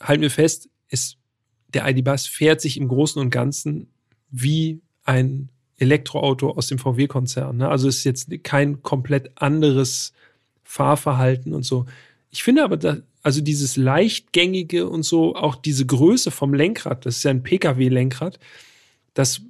halten 0.00 0.22
wir 0.22 0.30
fest, 0.30 0.68
ist, 0.88 1.16
der 1.74 1.88
ID-Bus 1.88 2.26
fährt 2.26 2.60
sich 2.60 2.76
im 2.76 2.88
Großen 2.88 3.20
und 3.20 3.30
Ganzen 3.30 3.88
wie 4.30 4.80
ein 5.04 5.48
Elektroauto 5.78 6.50
aus 6.50 6.68
dem 6.68 6.78
VW-Konzern. 6.78 7.56
Ne? 7.56 7.68
Also 7.68 7.88
ist 7.88 8.04
jetzt 8.04 8.28
kein 8.44 8.82
komplett 8.82 9.32
anderes 9.34 10.12
Fahrverhalten 10.62 11.54
und 11.54 11.64
so. 11.64 11.86
Ich 12.30 12.42
finde 12.42 12.64
aber, 12.64 12.76
da, 12.76 12.98
also 13.22 13.40
dieses 13.40 13.76
leichtgängige 13.76 14.88
und 14.88 15.02
so, 15.02 15.34
auch 15.34 15.56
diese 15.56 15.84
Größe 15.84 16.30
vom 16.30 16.54
Lenkrad, 16.54 17.04
das 17.04 17.18
ist 17.18 17.22
ja 17.24 17.30
ein 17.30 17.42
Pkw-Lenkrad, 17.42 18.38
das 19.14 19.42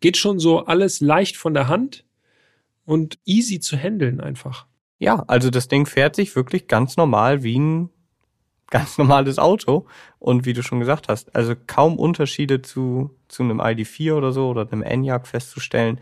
geht 0.00 0.16
schon 0.16 0.38
so 0.38 0.64
alles 0.66 1.00
leicht 1.00 1.36
von 1.36 1.54
der 1.54 1.68
Hand 1.68 2.04
und 2.84 3.18
easy 3.24 3.60
zu 3.60 3.76
handeln 3.76 4.20
einfach. 4.20 4.66
Ja, 4.98 5.24
also 5.26 5.50
das 5.50 5.68
Ding 5.68 5.86
fährt 5.86 6.14
sich 6.14 6.36
wirklich 6.36 6.68
ganz 6.68 6.96
normal 6.96 7.42
wie 7.42 7.58
ein 7.58 7.90
ganz 8.70 8.98
normales 8.98 9.38
Auto. 9.38 9.86
Und 10.18 10.46
wie 10.46 10.52
du 10.52 10.62
schon 10.62 10.80
gesagt 10.80 11.08
hast, 11.08 11.34
also 11.34 11.54
kaum 11.66 11.98
Unterschiede 11.98 12.62
zu, 12.62 13.10
zu 13.28 13.42
einem 13.42 13.60
ID4 13.60 14.14
oder 14.14 14.32
so 14.32 14.48
oder 14.48 14.66
einem 14.70 14.82
Enyaq 14.82 15.26
festzustellen. 15.26 16.00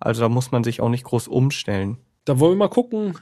Also 0.00 0.22
da 0.22 0.28
muss 0.28 0.50
man 0.50 0.64
sich 0.64 0.80
auch 0.80 0.88
nicht 0.88 1.04
groß 1.04 1.28
umstellen. 1.28 1.98
Da 2.24 2.38
wollen 2.38 2.52
wir 2.52 2.66
mal 2.66 2.68
gucken, 2.68 3.18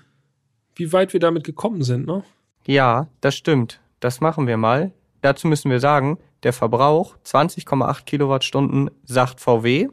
wie 0.74 0.92
weit 0.92 1.12
wir 1.12 1.20
damit 1.20 1.44
gekommen 1.44 1.82
sind, 1.82 2.06
ne? 2.06 2.22
Ja, 2.66 3.08
das 3.20 3.36
stimmt. 3.36 3.80
Das 4.00 4.20
machen 4.20 4.46
wir 4.46 4.56
mal. 4.56 4.92
Dazu 5.22 5.46
müssen 5.46 5.70
wir 5.70 5.80
sagen, 5.80 6.18
der 6.42 6.52
Verbrauch 6.52 7.16
20,8 7.24 8.04
Kilowattstunden 8.04 8.90
sagt 9.04 9.40
VW. 9.40 9.88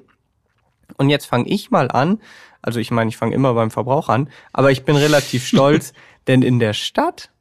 Und 0.98 1.10
jetzt 1.10 1.26
fange 1.26 1.48
ich 1.48 1.72
mal 1.72 1.90
an. 1.90 2.20
Also 2.62 2.80
ich 2.80 2.92
meine, 2.92 3.10
ich 3.10 3.18
fange 3.18 3.36
immer 3.36 3.54
beim 3.54 3.72
Verbrauch 3.72 4.10
an, 4.10 4.30
aber 4.52 4.72
ich 4.72 4.84
bin 4.84 4.96
relativ 4.96 5.46
stolz, 5.48 5.94
denn 6.28 6.42
in 6.42 6.60
der 6.60 6.74
Stadt 6.74 7.33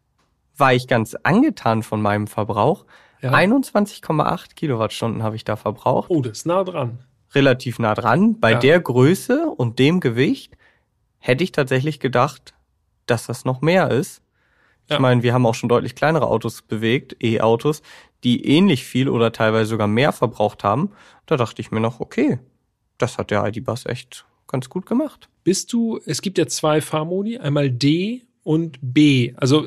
war 0.63 0.73
ich 0.73 0.87
ganz 0.87 1.17
angetan 1.25 1.83
von 1.83 2.01
meinem 2.01 2.29
Verbrauch. 2.29 2.87
Ja. 3.21 3.33
21,8 3.33 4.55
Kilowattstunden 4.55 5.25
habe 5.25 5.35
ich 5.35 5.43
da 5.43 5.57
verbraucht. 5.57 6.09
Oh, 6.09 6.23
das 6.23 6.39
ist 6.39 6.47
nah 6.47 6.63
dran. 6.63 7.01
Relativ 7.35 7.81
nah 7.81 7.95
dran. 7.95 8.39
Bei 8.39 8.53
Ja. 8.53 8.59
der 8.61 8.79
Größe 8.81 9.47
und 9.57 9.81
dem 9.81 9.99
Gewicht 9.99 10.57
hätte 11.19 11.43
ich 11.43 11.51
tatsächlich 11.51 11.99
gedacht, 11.99 12.55
dass 13.07 13.27
das 13.27 13.45
noch 13.45 13.61
mehr 13.61 13.91
ist. 13.91 14.23
Ja. 14.89 14.97
Ich 14.97 15.01
meine, 15.01 15.25
wir 15.25 15.35
haben 15.35 15.47
auch 15.47 15.57
schon 15.57 15.69
deutlich 15.69 15.97
kleinere 15.97 16.29
Autos 16.29 16.63
bewegt, 16.63 17.17
E-Autos, 17.21 17.83
die 18.23 18.47
ähnlich 18.47 18.85
viel 18.85 19.09
oder 19.09 19.33
teilweise 19.33 19.71
sogar 19.71 19.89
mehr 19.89 20.13
verbraucht 20.13 20.63
haben. 20.63 20.93
Da 21.27 21.37
dachte 21.37 21.61
ich 21.61 21.73
mir 21.73 21.81
noch, 21.81 21.99
okay, 21.99 22.39
das 22.99 23.19
hat 23.19 23.33
der 23.33 23.45
ID-Bus 23.45 23.87
echt 23.87 24.27
ganz 24.47 24.69
gut 24.69 24.87
gemacht. 24.87 25.29
Bist 25.43 25.73
du, 25.73 25.99
es 26.07 26.23
gibt 26.23 26.39
ja 26.39 26.47
zwei 26.47 26.81
Fahrmodi, 26.81 27.39
einmal 27.39 27.69
D 27.69 28.23
und 28.45 28.79
B. 28.81 29.35
Also 29.37 29.67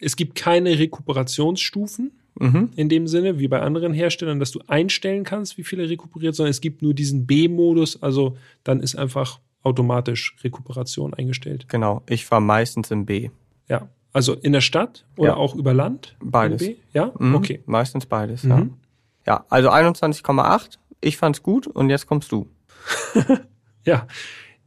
es 0.00 0.16
gibt 0.16 0.34
keine 0.34 0.78
Rekuperationsstufen. 0.78 2.12
Mhm. 2.38 2.70
in 2.76 2.88
dem 2.88 3.08
Sinne, 3.08 3.40
wie 3.40 3.48
bei 3.48 3.60
anderen 3.60 3.92
Herstellern, 3.92 4.38
dass 4.38 4.52
du 4.52 4.60
einstellen 4.68 5.24
kannst, 5.24 5.58
wie 5.58 5.64
viel 5.64 5.80
er 5.80 5.90
rekuperiert, 5.90 6.34
sondern 6.36 6.50
es 6.52 6.60
gibt 6.60 6.80
nur 6.80 6.94
diesen 6.94 7.26
B-Modus, 7.26 8.00
also 8.02 8.36
dann 8.62 8.80
ist 8.80 8.94
einfach 8.94 9.40
automatisch 9.64 10.36
Rekuperation 10.44 11.12
eingestellt. 11.12 11.68
Genau. 11.68 12.02
Ich 12.08 12.24
fahre 12.24 12.40
meistens 12.40 12.90
im 12.92 13.04
B. 13.04 13.30
Ja. 13.68 13.88
Also 14.12 14.34
in 14.34 14.52
der 14.52 14.60
Stadt 14.60 15.04
oder 15.16 15.30
Ja. 15.30 15.36
auch 15.36 15.56
über 15.56 15.74
Land? 15.74 16.16
Beides. 16.22 16.64
Ja? 16.94 17.12
Mhm. 17.18 17.34
Okay. 17.34 17.62
Meistens 17.66 18.06
beides, 18.06 18.44
Mhm. 18.44 18.50
ja. 18.50 18.66
Ja, 19.26 19.44
also 19.50 19.68
21,8. 19.70 20.78
Ich 21.00 21.16
fand's 21.16 21.42
gut 21.42 21.66
und 21.66 21.90
jetzt 21.90 22.06
kommst 22.06 22.30
du. 22.32 22.48
Ja. 23.84 24.06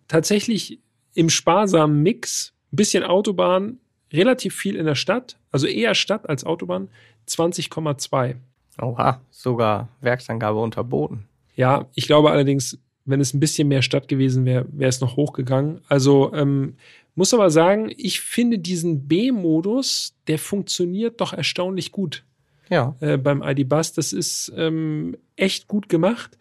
Tatsächlich 0.08 0.80
im 1.16 1.30
sparsamen 1.30 2.04
Mix, 2.04 2.54
ein 2.72 2.76
bisschen 2.76 3.04
Autobahn, 3.04 3.80
relativ 4.14 4.56
viel 4.56 4.76
in 4.76 4.86
der 4.86 4.96
Stadt, 4.96 5.38
also 5.52 5.68
eher 5.68 5.96
Stadt 5.96 6.30
als 6.30 6.44
Autobahn, 6.46 6.90
20,2. 7.28 8.36
Oha, 8.82 9.22
sogar 9.32 9.90
Werksangabe 10.02 10.60
unterboten. 10.60 11.26
Ja, 11.56 11.88
ich 11.94 12.08
glaube 12.08 12.32
allerdings, 12.32 12.78
wenn 13.06 13.20
es 13.22 13.34
ein 13.34 13.40
bisschen 13.40 13.68
mehr 13.68 13.82
Stadt 13.82 14.08
gewesen 14.08 14.46
wäre, 14.46 14.66
wäre 14.72 14.90
es 14.90 15.02
noch 15.02 15.16
hochgegangen. 15.16 15.82
Also 15.90 16.34
ähm, 16.34 16.76
muss 17.16 17.34
aber 17.34 17.50
sagen, 17.52 17.92
ich 17.96 18.22
finde 18.22 18.58
diesen 18.60 19.08
B-Modus, 19.08 20.16
der 20.28 20.40
funktioniert 20.40 21.22
doch 21.22 21.34
erstaunlich 21.34 21.92
gut 21.92 22.24
Ja. 22.70 22.96
äh, 23.02 23.18
beim 23.18 23.44
ID-Bus. 23.44 23.94
Das 23.94 24.14
ist 24.14 24.52
ähm, 24.56 25.16
echt 25.36 25.68
gut 25.68 25.90
gemacht. 25.90 26.38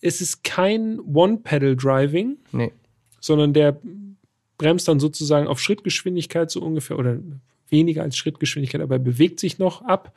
Es 0.00 0.20
ist 0.20 0.42
kein 0.42 0.98
One-Pedal-Driving, 1.00 2.38
Nee. 2.52 2.72
sondern 3.20 3.52
der 3.52 3.78
bremst 4.60 4.86
dann 4.88 5.00
sozusagen 5.00 5.48
auf 5.48 5.58
Schrittgeschwindigkeit 5.58 6.50
so 6.50 6.60
ungefähr 6.60 6.98
oder 6.98 7.16
weniger 7.70 8.02
als 8.02 8.18
Schrittgeschwindigkeit, 8.18 8.82
aber 8.82 8.96
er 8.96 9.00
bewegt 9.00 9.40
sich 9.40 9.58
noch 9.58 9.82
ab. 9.82 10.12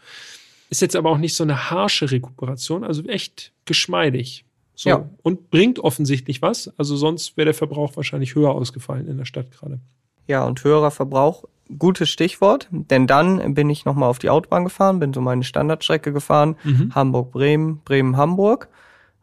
Ist 0.70 0.82
jetzt 0.82 0.98
aber 0.98 1.12
auch 1.12 1.18
nicht 1.18 1.34
so 1.34 1.44
eine 1.44 1.70
harsche 1.72 2.12
Rekuperation, 2.12 2.84
also 2.84 3.04
echt 3.04 3.54
geschmeidig. 3.64 4.44
So. 4.76 4.90
Ja. 4.90 5.10
Und 5.22 5.50
bringt 5.50 5.80
offensichtlich 5.80 6.42
was. 6.42 6.74
Also 6.78 6.98
sonst 6.98 7.38
wäre 7.38 7.46
der 7.46 7.54
Verbrauch 7.54 7.96
wahrscheinlich 7.96 8.36
höher 8.36 8.52
ausgefallen 8.52 9.08
in 9.08 9.18
der 9.18 9.26
Stadt 9.26 9.50
gerade. 9.52 9.80
Ja, 10.28 10.44
und 10.44 10.62
höherer 10.62 10.92
Verbrauch, 10.92 11.46
gutes 11.78 12.10
Stichwort, 12.10 12.68
denn 12.72 13.08
dann 13.08 13.54
bin 13.54 13.70
ich 13.70 13.86
nochmal 13.86 14.10
auf 14.10 14.20
die 14.20 14.30
Autobahn 14.30 14.66
gefahren, 14.66 15.00
bin 15.00 15.14
so 15.14 15.22
meine 15.22 15.44
Standardstrecke 15.44 16.12
gefahren, 16.12 16.58
Hamburg-Bremen, 16.94 17.80
Bremen-Hamburg. 17.86 18.68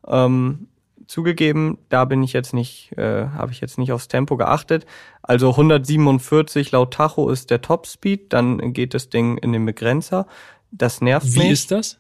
Ähm, 0.07 0.69
zugegeben, 1.11 1.77
da 1.89 2.05
bin 2.05 2.23
ich 2.23 2.33
jetzt 2.33 2.55
nicht, 2.55 2.93
äh, 2.97 3.27
habe 3.29 3.51
ich 3.53 3.61
jetzt 3.61 3.79
nicht 3.79 3.91
aufs 3.93 4.07
Tempo 4.09 4.37
geachtet. 4.37 4.87
Also 5.23 5.51
147 5.51 6.71
laut 6.71 6.95
Tacho 6.95 7.29
ist 7.31 7.51
der 7.51 7.61
Topspeed, 7.61 8.33
dann 8.33 8.73
geht 8.73 8.95
das 8.95 9.09
Ding 9.09 9.37
in 9.39 9.53
den 9.53 9.67
Begrenzer. 9.67 10.27
Das 10.71 11.01
nervt 11.01 11.35
Wie 11.35 11.41
mich. 11.41 11.51
ist 11.51 11.71
das, 11.73 11.99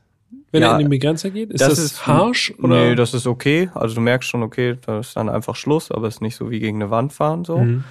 wenn 0.52 0.62
Ja, 0.62 0.68
er 0.68 0.72
in 0.74 0.84
den 0.86 0.90
Begrenzer 0.90 1.30
geht? 1.30 1.50
Ist 1.50 1.60
das 1.60 1.70
das, 1.70 1.78
ist- 1.80 2.06
harsh? 2.06 2.54
Oder? 2.58 2.68
Nee, 2.90 2.94
das 2.94 3.12
ist 3.12 3.26
okay. 3.26 3.68
Also 3.74 3.96
du 3.96 4.00
merkst 4.00 4.28
schon, 4.28 4.44
okay, 4.44 4.78
da 4.86 5.00
ist 5.00 5.16
dann 5.16 5.28
einfach 5.28 5.56
Schluss, 5.56 5.90
aber 5.90 6.06
es 6.06 6.16
ist 6.16 6.20
nicht 6.20 6.36
so 6.36 6.48
wie 6.50 6.60
gegen 6.60 6.80
eine 6.80 6.90
Wand 6.90 7.12
fahren 7.12 7.44
so. 7.44 7.58
Mhm. 7.58 7.82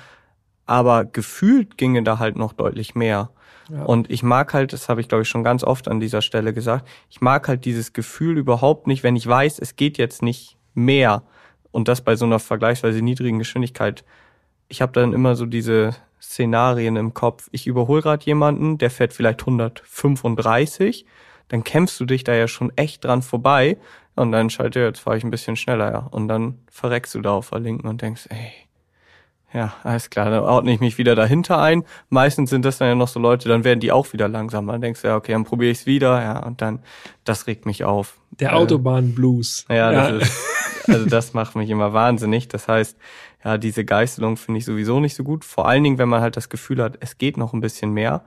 Aber 0.66 1.04
gefühlt 1.04 1.78
ginge 1.78 2.04
da 2.04 2.20
halt 2.20 2.38
noch 2.38 2.54
deutlich 2.54 2.96
mehr. 2.96 3.32
Ja. 3.70 3.84
Und 3.84 4.10
ich 4.10 4.24
mag 4.24 4.54
halt, 4.54 4.72
das 4.72 4.88
habe 4.88 5.02
ich 5.02 5.10
glaube 5.10 5.24
ich 5.24 5.30
schon 5.30 5.44
ganz 5.44 5.64
oft 5.66 5.88
an 5.90 6.00
dieser 6.00 6.22
Stelle 6.22 6.54
gesagt, 6.54 6.88
ich 7.10 7.20
mag 7.22 7.48
halt 7.48 7.66
dieses 7.66 7.92
Gefühl 7.92 8.38
überhaupt 8.38 8.88
nicht, 8.88 9.04
wenn 9.04 9.16
ich 9.18 9.28
weiß, 9.28 9.60
es 9.60 9.76
geht 9.76 9.98
jetzt 9.98 10.22
nicht 10.22 10.56
mehr 10.74 11.24
und 11.72 11.88
das 11.88 12.02
bei 12.02 12.16
so 12.16 12.26
einer 12.26 12.40
vergleichsweise 12.40 13.02
niedrigen 13.02 13.40
Geschwindigkeit. 13.40 14.04
Ich 14.68 14.82
habe 14.82 14.92
dann 14.92 15.14
immer 15.14 15.36
so 15.36 15.46
diese 15.46 15.96
Szenarien 16.22 16.96
im 16.96 17.14
Kopf. 17.14 17.48
Ich 17.52 17.68
überhole 17.68 18.02
gerade 18.02 18.26
jemanden, 18.26 18.78
der 18.78 18.90
fährt 18.90 19.14
vielleicht 19.14 19.42
135, 19.42 21.06
dann 21.48 21.64
kämpfst 21.64 22.00
du 22.00 22.06
dich 22.06 22.24
da 22.24 22.34
ja 22.34 22.48
schon 22.48 22.72
echt 22.76 23.04
dran 23.04 23.22
vorbei 23.22 23.78
und 24.16 24.32
dann 24.32 24.50
er, 24.50 24.86
jetzt 24.86 25.00
fahre 25.00 25.18
ich 25.18 25.24
ein 25.24 25.32
bisschen 25.32 25.56
schneller, 25.56 25.92
ja. 25.92 26.00
Und 26.12 26.28
dann 26.28 26.60
verreckst 26.70 27.16
du 27.16 27.22
da 27.22 27.32
auf 27.32 27.52
der 27.52 27.60
Linken 27.60 27.88
und 27.88 28.02
denkst, 28.02 28.28
ey, 28.30 28.52
ja, 29.54 29.74
alles 29.84 30.10
klar, 30.10 30.30
dann 30.30 30.44
ordne 30.44 30.74
ich 30.74 30.80
mich 30.80 30.98
wieder 30.98 31.16
dahinter 31.16 31.60
ein. 31.60 31.84
Meistens 32.10 32.52
sind 32.52 32.66
das 32.66 32.78
dann 32.78 32.90
ja 32.90 32.96
noch 32.96 33.08
so 33.08 33.20
Leute, 33.20 33.50
dann 33.50 33.64
werden 33.64 33.80
die 33.80 33.92
auch 33.92 34.12
wieder 34.14 34.28
langsamer. 34.28 34.74
Dann 34.74 34.82
denkst 34.82 35.02
du, 35.02 35.08
ja, 35.08 35.16
okay, 35.16 35.32
dann 35.32 35.46
probiere 35.46 35.72
ich 35.72 35.80
es 35.80 35.86
wieder, 35.86 36.22
ja, 36.22 36.40
und 36.40 36.62
dann, 36.62 36.84
das 37.24 37.48
regt 37.48 37.66
mich 37.66 37.84
auf. 37.84 38.20
Der 38.40 38.52
Äh, 38.52 38.56
Autobahn-Blues. 38.56 39.66
Ja, 39.70 39.92
das 39.92 40.24
ist, 40.30 40.90
also 40.90 41.06
das 41.06 41.34
macht 41.34 41.56
mich 41.56 41.70
immer 41.70 41.94
wahnsinnig. 41.94 42.48
Das 42.48 42.68
heißt, 42.68 42.98
ja, 43.44 43.58
diese 43.58 43.86
Geißelung 43.86 44.38
finde 44.38 44.60
ich 44.60 44.66
sowieso 44.66 45.00
nicht 45.00 45.16
so 45.16 45.24
gut. 45.24 45.46
Vor 45.46 45.68
allen 45.68 45.84
Dingen, 45.84 45.98
wenn 45.98 46.10
man 46.10 46.22
halt 46.22 46.38
das 46.38 46.50
Gefühl 46.50 46.82
hat, 46.82 46.98
es 47.00 47.18
geht 47.18 47.38
noch 47.38 47.54
ein 47.54 47.62
bisschen 47.62 47.92
mehr. 47.92 48.24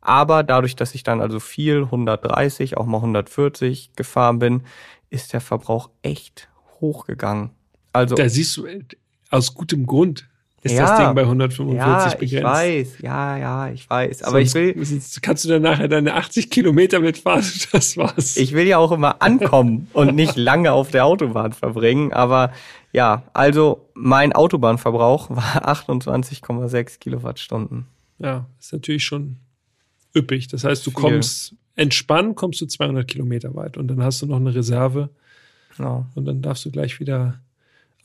Aber 0.00 0.42
dadurch, 0.42 0.76
dass 0.76 0.94
ich 0.94 1.02
dann 1.02 1.20
also 1.20 1.40
viel 1.40 1.82
130, 1.82 2.76
auch 2.76 2.86
mal 2.86 2.98
140 2.98 3.92
gefahren 3.96 4.38
bin, 4.38 4.62
ist 5.10 5.32
der 5.32 5.40
Verbrauch 5.40 5.90
echt 6.02 6.48
hochgegangen. 6.80 7.50
Also 7.92 8.14
Da 8.14 8.28
siehst 8.28 8.56
du, 8.56 8.66
äh, 8.66 8.82
aus 9.30 9.54
gutem 9.54 9.86
Grund 9.86 10.28
ist 10.72 10.78
Ja. 10.78 10.86
das 10.86 10.98
Ding 11.06 11.14
bei 11.14 11.22
145 11.22 11.80
ja, 11.80 12.08
begrenzt. 12.08 12.22
ich 12.32 12.42
weiß, 12.42 12.98
ja, 13.02 13.36
ja, 13.36 13.68
ich 13.70 13.88
weiß. 13.88 14.22
Aber 14.24 14.38
Sonst, 14.44 14.54
ich 14.54 14.76
will, 14.76 14.84
sonst 14.84 15.22
kannst 15.22 15.44
du 15.44 15.48
dann 15.48 15.62
nachher 15.62 15.88
deine 15.88 16.14
80 16.14 16.50
Kilometer 16.50 17.00
mitfahren. 17.00 17.44
Das 17.72 17.96
war's. 17.96 18.36
ich 18.36 18.52
will 18.52 18.66
ja 18.66 18.78
auch 18.78 18.92
immer 18.92 19.22
ankommen 19.22 19.88
und 19.92 20.14
nicht 20.14 20.36
lange 20.36 20.72
auf 20.72 20.90
der 20.90 21.04
Autobahn 21.06 21.52
verbringen. 21.52 22.12
Aber 22.12 22.52
ja, 22.92 23.22
also 23.32 23.88
mein 23.94 24.32
Autobahnverbrauch 24.32 25.30
war 25.30 25.68
28,6 25.68 26.98
Kilowattstunden. 26.98 27.86
ja, 28.18 28.46
ist 28.58 28.72
natürlich 28.72 29.04
schon 29.04 29.36
üppig. 30.14 30.48
Das 30.48 30.64
heißt, 30.64 30.86
du 30.86 30.90
Viel. 30.90 31.00
kommst 31.00 31.54
entspannt, 31.74 32.36
kommst 32.36 32.60
du 32.62 32.66
200 32.66 33.06
Kilometer 33.06 33.54
weit 33.54 33.76
und 33.76 33.88
dann 33.88 34.02
hast 34.02 34.22
du 34.22 34.26
noch 34.26 34.36
eine 34.36 34.54
Reserve 34.54 35.10
Ja. 35.78 36.06
und 36.14 36.24
dann 36.24 36.40
darfst 36.40 36.64
du 36.64 36.70
gleich 36.70 37.00
wieder 37.00 37.38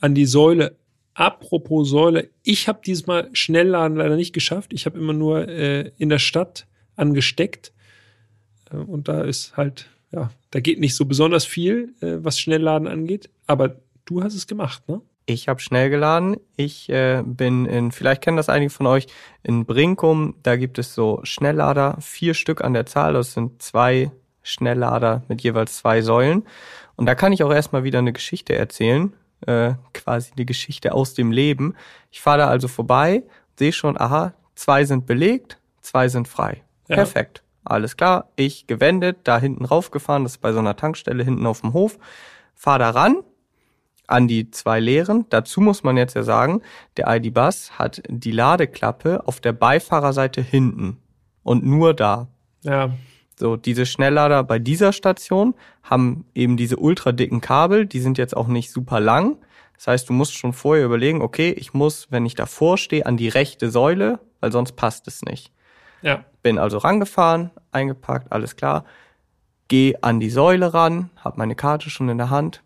an 0.00 0.14
die 0.14 0.26
Säule. 0.26 0.76
Apropos 1.14 1.90
Säule, 1.90 2.30
ich 2.42 2.68
habe 2.68 2.80
diesmal 2.84 3.28
Schnellladen 3.32 3.96
leider 3.96 4.16
nicht 4.16 4.32
geschafft. 4.32 4.72
Ich 4.72 4.86
habe 4.86 4.98
immer 4.98 5.12
nur 5.12 5.48
äh, 5.48 5.90
in 5.98 6.08
der 6.08 6.18
Stadt 6.18 6.66
angesteckt. 6.96 7.72
Äh, 8.70 8.76
und 8.76 9.08
da 9.08 9.22
ist 9.22 9.56
halt, 9.56 9.88
ja, 10.10 10.30
da 10.50 10.60
geht 10.60 10.80
nicht 10.80 10.96
so 10.96 11.04
besonders 11.04 11.44
viel, 11.44 11.94
äh, 12.00 12.16
was 12.18 12.38
Schnellladen 12.38 12.88
angeht. 12.88 13.28
Aber 13.46 13.76
du 14.04 14.22
hast 14.22 14.34
es 14.34 14.46
gemacht, 14.46 14.88
ne? 14.88 15.02
Ich 15.24 15.46
habe 15.48 15.60
schnell 15.60 15.88
geladen. 15.88 16.36
Ich 16.56 16.88
äh, 16.88 17.22
bin 17.24 17.66
in, 17.66 17.92
vielleicht 17.92 18.22
kennen 18.22 18.36
das 18.36 18.48
einige 18.48 18.70
von 18.70 18.86
euch, 18.86 19.06
in 19.44 19.64
Brinkum, 19.66 20.34
da 20.42 20.56
gibt 20.56 20.78
es 20.78 20.94
so 20.94 21.20
Schnelllader, 21.22 21.96
vier 22.00 22.34
Stück 22.34 22.64
an 22.64 22.74
der 22.74 22.86
Zahl. 22.86 23.12
Das 23.12 23.32
sind 23.32 23.62
zwei 23.62 24.10
Schnelllader 24.42 25.22
mit 25.28 25.42
jeweils 25.42 25.76
zwei 25.76 26.02
Säulen. 26.02 26.44
Und 26.96 27.06
da 27.06 27.14
kann 27.14 27.32
ich 27.32 27.44
auch 27.44 27.52
erstmal 27.52 27.84
wieder 27.84 28.00
eine 28.00 28.12
Geschichte 28.12 28.56
erzählen, 28.56 29.12
äh, 29.46 29.74
quasi 29.94 30.32
die 30.36 30.46
Geschichte 30.46 30.92
aus 30.92 31.14
dem 31.14 31.32
Leben. 31.32 31.74
Ich 32.10 32.20
fahre 32.20 32.38
da 32.38 32.48
also 32.48 32.68
vorbei, 32.68 33.22
sehe 33.58 33.72
schon, 33.72 34.00
aha, 34.00 34.34
zwei 34.54 34.84
sind 34.84 35.06
belegt, 35.06 35.58
zwei 35.80 36.08
sind 36.08 36.28
frei. 36.28 36.62
Ja. 36.88 36.96
Perfekt. 36.96 37.42
Alles 37.64 37.96
klar, 37.96 38.28
ich 38.36 38.66
gewendet, 38.66 39.18
da 39.24 39.38
hinten 39.38 39.64
raufgefahren, 39.64 40.24
das 40.24 40.32
ist 40.32 40.38
bei 40.38 40.52
so 40.52 40.58
einer 40.58 40.76
Tankstelle 40.76 41.22
hinten 41.22 41.46
auf 41.46 41.60
dem 41.60 41.72
Hof, 41.72 41.98
fahr 42.54 42.78
da 42.78 42.90
ran, 42.90 43.22
an 44.08 44.26
die 44.26 44.50
zwei 44.50 44.80
leeren. 44.80 45.26
Dazu 45.30 45.60
muss 45.60 45.84
man 45.84 45.96
jetzt 45.96 46.14
ja 46.14 46.24
sagen, 46.24 46.62
der 46.96 47.06
ID-Bus 47.08 47.78
hat 47.78 48.02
die 48.08 48.32
Ladeklappe 48.32 49.26
auf 49.26 49.40
der 49.40 49.52
Beifahrerseite 49.52 50.42
hinten 50.42 50.98
und 51.44 51.64
nur 51.64 51.94
da. 51.94 52.28
Ja, 52.62 52.90
So, 53.38 53.56
diese 53.56 53.86
Schnelllader 53.86 54.44
bei 54.44 54.58
dieser 54.58 54.92
Station 54.92 55.54
haben 55.82 56.24
eben 56.34 56.56
diese 56.56 56.76
ultra 56.76 57.12
dicken 57.12 57.40
Kabel, 57.40 57.86
die 57.86 58.00
sind 58.00 58.18
jetzt 58.18 58.36
auch 58.36 58.46
nicht 58.46 58.70
super 58.70 59.00
lang. 59.00 59.38
Das 59.76 59.86
heißt, 59.88 60.08
du 60.08 60.12
musst 60.12 60.34
schon 60.36 60.52
vorher 60.52 60.84
überlegen, 60.84 61.22
okay, 61.22 61.50
ich 61.50 61.74
muss, 61.74 62.06
wenn 62.10 62.24
ich 62.26 62.34
davor 62.34 62.78
stehe, 62.78 63.04
an 63.06 63.16
die 63.16 63.28
rechte 63.28 63.70
Säule, 63.70 64.20
weil 64.40 64.52
sonst 64.52 64.72
passt 64.76 65.08
es 65.08 65.22
nicht. 65.22 65.52
ja. 66.02 66.24
Bin 66.42 66.58
also 66.58 66.78
rangefahren, 66.78 67.52
eingepackt, 67.70 68.32
alles 68.32 68.56
klar. 68.56 68.84
Geh 69.68 69.94
an 70.02 70.18
die 70.18 70.28
Säule 70.28 70.74
ran, 70.74 71.10
hab 71.16 71.38
meine 71.38 71.54
Karte 71.54 71.88
schon 71.88 72.08
in 72.08 72.18
der 72.18 72.30
Hand. 72.30 72.64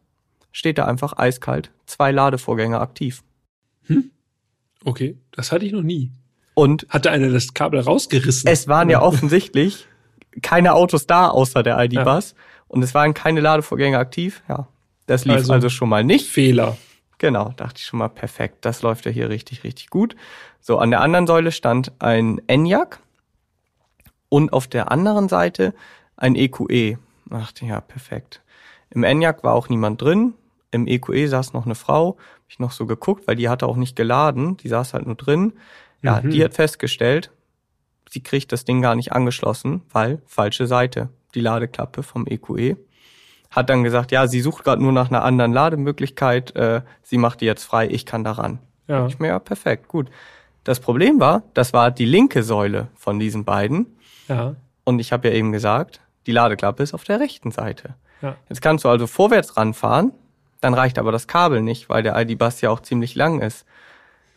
Steht 0.51 0.79
da 0.79 0.87
einfach 0.87 1.13
eiskalt, 1.19 1.71
zwei 1.85 2.11
Ladevorgänge 2.11 2.81
aktiv. 2.81 3.23
Okay, 4.85 5.19
das 5.33 5.53
hatte 5.53 5.67
ich 5.67 5.73
noch 5.73 5.83
nie. 5.83 6.11
Und 6.55 6.87
Hatte 6.89 7.11
einer 7.11 7.29
das 7.29 7.53
Kabel 7.53 7.81
rausgerissen? 7.81 8.49
es 8.51 8.67
waren 8.67 8.89
ja 8.89 9.03
offensichtlich 9.03 9.87
keine 10.43 10.75
Autos 10.75 11.07
da 11.07 11.29
außer 11.29 11.63
der 11.63 11.79
ID-Bus. 11.85 12.35
Und 12.69 12.83
es 12.83 12.95
waren 12.95 13.15
keine 13.15 13.41
Ladevorgänge 13.41 13.99
aktiv. 13.99 14.43
Ja, 14.49 14.67
das 15.07 15.25
lief 15.25 15.37
also, 15.37 15.53
Also- 15.53 15.69
schon 15.69 15.89
mal 15.89 16.05
nicht. 16.05 16.29
Fehler. 16.31 16.77
Genau, 17.19 17.55
dachte 17.57 17.79
ich 17.79 17.87
schon 17.87 17.99
mal 17.99 18.09
perfekt. 18.09 18.65
Das 18.65 18.83
läuft 18.83 19.07
ja 19.07 19.11
hier 19.11 19.31
richtig, 19.31 19.65
richtig 19.65 19.89
gut. 19.89 20.17
So, 20.61 20.79
an 20.79 20.91
der 20.91 21.01
anderen 21.01 21.27
Säule 21.27 21.51
stand 21.53 21.93
ein 22.01 22.43
Enyaq 22.47 22.99
und 24.29 24.53
auf 24.53 24.67
der 24.67 24.91
anderen 24.91 25.29
Seite 25.29 25.75
ein 26.17 26.35
EQE. 26.35 26.99
Dachte, 27.27 27.65
ja, 27.67 27.81
perfekt. 27.81 28.43
Im 28.91 29.03
Enyaq 29.03 29.43
war 29.45 29.55
auch 29.55 29.69
niemand 29.69 30.03
drin. 30.03 30.35
Im 30.71 30.87
EQE 30.87 31.29
saß 31.29 31.53
noch 31.53 31.65
eine 31.65 31.75
Frau. 31.75 32.17
Hab 32.19 32.51
ich 32.51 32.59
noch 32.59 32.73
so 32.73 32.87
geguckt, 32.87 33.27
weil 33.27 33.37
die 33.37 33.49
hatte 33.49 33.67
auch 33.67 33.77
nicht 33.77 33.97
geladen. 33.97 34.57
Die 34.59 34.69
saß 34.69 34.93
halt 34.95 35.07
nur 35.07 35.15
drin. 35.17 35.55
Ja, 36.03 36.21
Mhm. 36.23 36.31
die 36.31 36.45
hat 36.45 36.55
festgestellt, 36.55 37.31
sie 38.17 38.23
kriegt 38.23 38.51
das 38.51 38.65
Ding 38.65 38.81
gar 38.81 38.95
nicht 38.95 39.13
angeschlossen, 39.13 39.83
weil 39.93 40.23
falsche 40.25 40.67
Seite. 40.67 41.11
die 41.35 41.43
Ladeklappe 41.43 42.03
vom 42.03 42.27
EQE. 42.27 42.79
Hat 43.51 43.69
dann 43.69 43.85
gesagt, 43.85 44.11
ja, 44.11 44.27
sie 44.27 44.41
sucht 44.41 44.65
gerade 44.65 44.83
nur 44.83 44.91
nach 44.93 45.11
einer 45.11 45.23
anderen 45.23 45.53
Lademöglichkeit, 45.53 46.57
äh, 46.57 46.81
sie 47.03 47.19
macht 47.19 47.43
die 47.43 47.45
jetzt 47.45 47.65
frei, 47.65 47.87
ich 47.89 48.07
kann 48.07 48.25
daran. 48.25 48.59
Ja. 48.89 49.07
Ich 49.07 49.19
mir, 49.19 49.29
ja, 49.29 49.39
perfekt, 49.39 49.89
gut. 49.89 50.09
Das 50.65 50.81
Problem 50.81 51.21
war, 51.21 51.43
das 51.53 51.75
war 51.75 51.91
die 51.91 52.07
linke 52.07 52.43
Säule 52.43 52.89
von 52.95 53.19
diesen 53.19 53.45
beiden. 53.45 53.99
Ja. 54.29 54.55
Und 54.85 54.99
ich 54.99 55.13
habe 55.13 55.29
ja 55.29 55.35
eben 55.35 55.53
gesagt, 55.53 56.01
die 56.27 56.33
Ladeklappe 56.33 56.83
ist 56.83 56.95
auf 56.95 57.05
der 57.05 57.21
rechten 57.21 57.51
Seite. 57.51 57.97
Ja. 58.23 58.37
Jetzt 58.49 58.63
kannst 58.63 58.87
du 58.87 58.89
also 58.89 59.07
vorwärts 59.07 59.59
ranfahren, 59.59 60.13
dann 60.63 60.73
reicht 60.73 60.99
aber 60.99 61.13
das 61.13 61.27
Kabel 61.27 61.61
nicht, 61.61 61.91
weil 61.91 62.03
der 62.03 62.19
ID-Bus 62.19 62.63
ja 62.63 62.71
auch 62.71 62.81
ziemlich 62.81 63.15
lang 63.15 63.43
ist. 63.43 63.67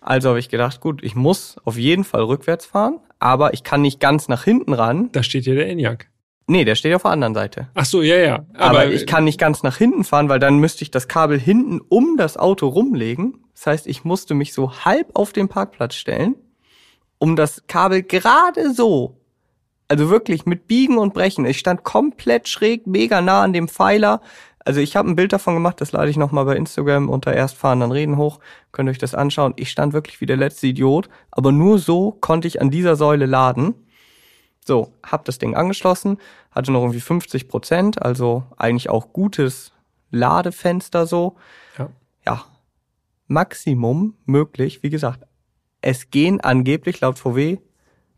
Also 0.02 0.30
habe 0.30 0.39
ich 0.39 0.50
gedacht, 0.50 0.82
gut, 0.82 1.04
ich 1.04 1.16
muss 1.16 1.58
auf 1.66 1.78
jeden 1.78 2.04
Fall 2.04 2.24
rückwärts 2.24 2.66
fahren, 2.66 3.00
aber 3.20 3.54
ich 3.54 3.64
kann 3.64 3.82
nicht 3.82 4.00
ganz 4.00 4.28
nach 4.28 4.43
hinten 4.43 4.74
ran. 4.74 5.10
Da 5.12 5.24
steht 5.24 5.45
ja 5.45 5.56
der 5.56 5.68
ENIAC. 5.68 6.10
Nee, 6.47 6.66
der 6.66 6.74
steht 6.74 6.95
auf 6.95 7.04
der 7.04 7.12
anderen 7.12 7.36
Seite. 7.36 7.70
Ach 7.76 7.86
so, 7.86 8.02
ja, 8.02 8.16
ja. 8.18 8.45
Aber, 8.56 8.88
ich 8.88 9.06
kann 9.06 9.24
nicht 9.24 9.39
ganz 9.39 9.62
nach 9.62 9.78
hinten 9.78 10.04
fahren, 10.04 10.30
weil 10.30 10.39
dann 10.39 10.58
müsste 10.58 10.84
ich 10.84 10.89
das 10.89 11.08
Kabel 11.08 11.39
hinten 11.39 11.80
um 11.80 12.18
das 12.18 12.38
Auto 12.38 12.68
rumlegen. 12.68 13.43
Das 13.54 13.68
heißt, 13.68 13.88
ich 13.88 14.04
musste 14.04 14.34
mich 14.34 14.54
so 14.54 14.84
halb 14.84 15.12
auf 15.14 15.32
den 15.32 15.47
Parkplatz 15.47 15.93
stellen, 15.93 16.36
um 17.20 17.36
das 17.36 17.68
Kabel 17.68 18.02
gerade 18.02 18.74
so, 18.74 19.20
also 19.89 20.10
wirklich 20.10 20.47
mit 20.47 20.66
Biegen 20.68 20.97
und 20.97 21.14
Brechen. 21.14 21.45
Ich 21.45 21.60
stand 21.60 21.84
komplett 21.84 22.47
schräg, 22.47 22.88
mega 22.88 23.22
nah 23.22 23.43
an 23.43 23.54
dem 23.54 23.68
Pfeiler. 23.68 24.22
Also 24.66 24.82
ich 24.82 24.95
habe 24.95 25.10
ein 25.10 25.16
Bild 25.16 25.34
davon 25.34 25.53
gemacht, 25.53 25.80
das 25.82 25.91
lade 25.93 26.10
ich 26.10 26.18
nochmal 26.18 26.45
bei 26.45 26.55
Instagram 26.55 27.10
unter 27.10 27.34
Erstfahren 27.34 27.80
dann 27.80 27.91
reden 27.91 28.18
hoch. 28.18 28.39
Könnt 28.72 28.88
ihr 28.88 28.91
euch 28.91 28.97
das 28.97 29.16
anschauen. 29.16 29.53
Ich 29.55 29.72
stand 29.72 29.93
wirklich 29.93 30.22
wie 30.22 30.26
der 30.26 30.38
letzte 30.38 30.68
Idiot, 30.68 31.10
aber 31.32 31.51
nur 31.51 31.80
so 31.80 32.12
konnte 32.12 32.47
ich 32.47 32.62
an 32.62 32.70
dieser 32.70 32.95
Säule 32.95 33.26
laden. 33.26 33.74
So, 34.66 34.93
hab 35.03 35.26
das 35.26 35.39
Ding 35.39 35.55
angeschlossen, 35.55 36.18
hatte 36.51 36.72
noch 36.72 36.82
irgendwie 36.82 36.99
50 36.99 37.47
Prozent, 37.47 38.01
also 38.01 38.43
eigentlich 38.57 38.89
auch 38.89 39.14
gutes 39.14 39.72
Ladefenster 40.12 41.07
so. 41.07 41.38
Ja. 41.78 41.89
Ja, 42.26 42.45
Maximum 43.28 44.16
möglich, 44.26 44.84
wie 44.84 44.89
gesagt, 44.89 45.26
es 45.82 46.10
gehen 46.10 46.41
angeblich 46.41 46.99
laut 46.99 47.18
VW 47.18 47.57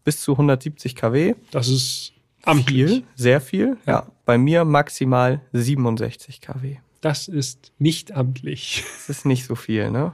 bis 0.03 0.21
zu 0.21 0.31
170 0.33 0.95
kW. 0.95 1.35
Das 1.51 1.67
ist 1.67 2.13
amtlich. 2.43 2.91
Viel, 2.91 3.03
sehr 3.15 3.41
viel. 3.41 3.77
Ja. 3.85 3.93
Ja. 3.93 4.07
bei 4.25 4.37
mir 4.37 4.65
maximal 4.65 5.41
67 5.53 6.41
kW. 6.41 6.77
Das 7.01 7.27
ist 7.27 7.71
nicht 7.79 8.15
amtlich. 8.15 8.83
Das 9.07 9.17
ist 9.17 9.25
nicht 9.25 9.45
so 9.45 9.55
viel, 9.55 9.89
ne? 9.91 10.13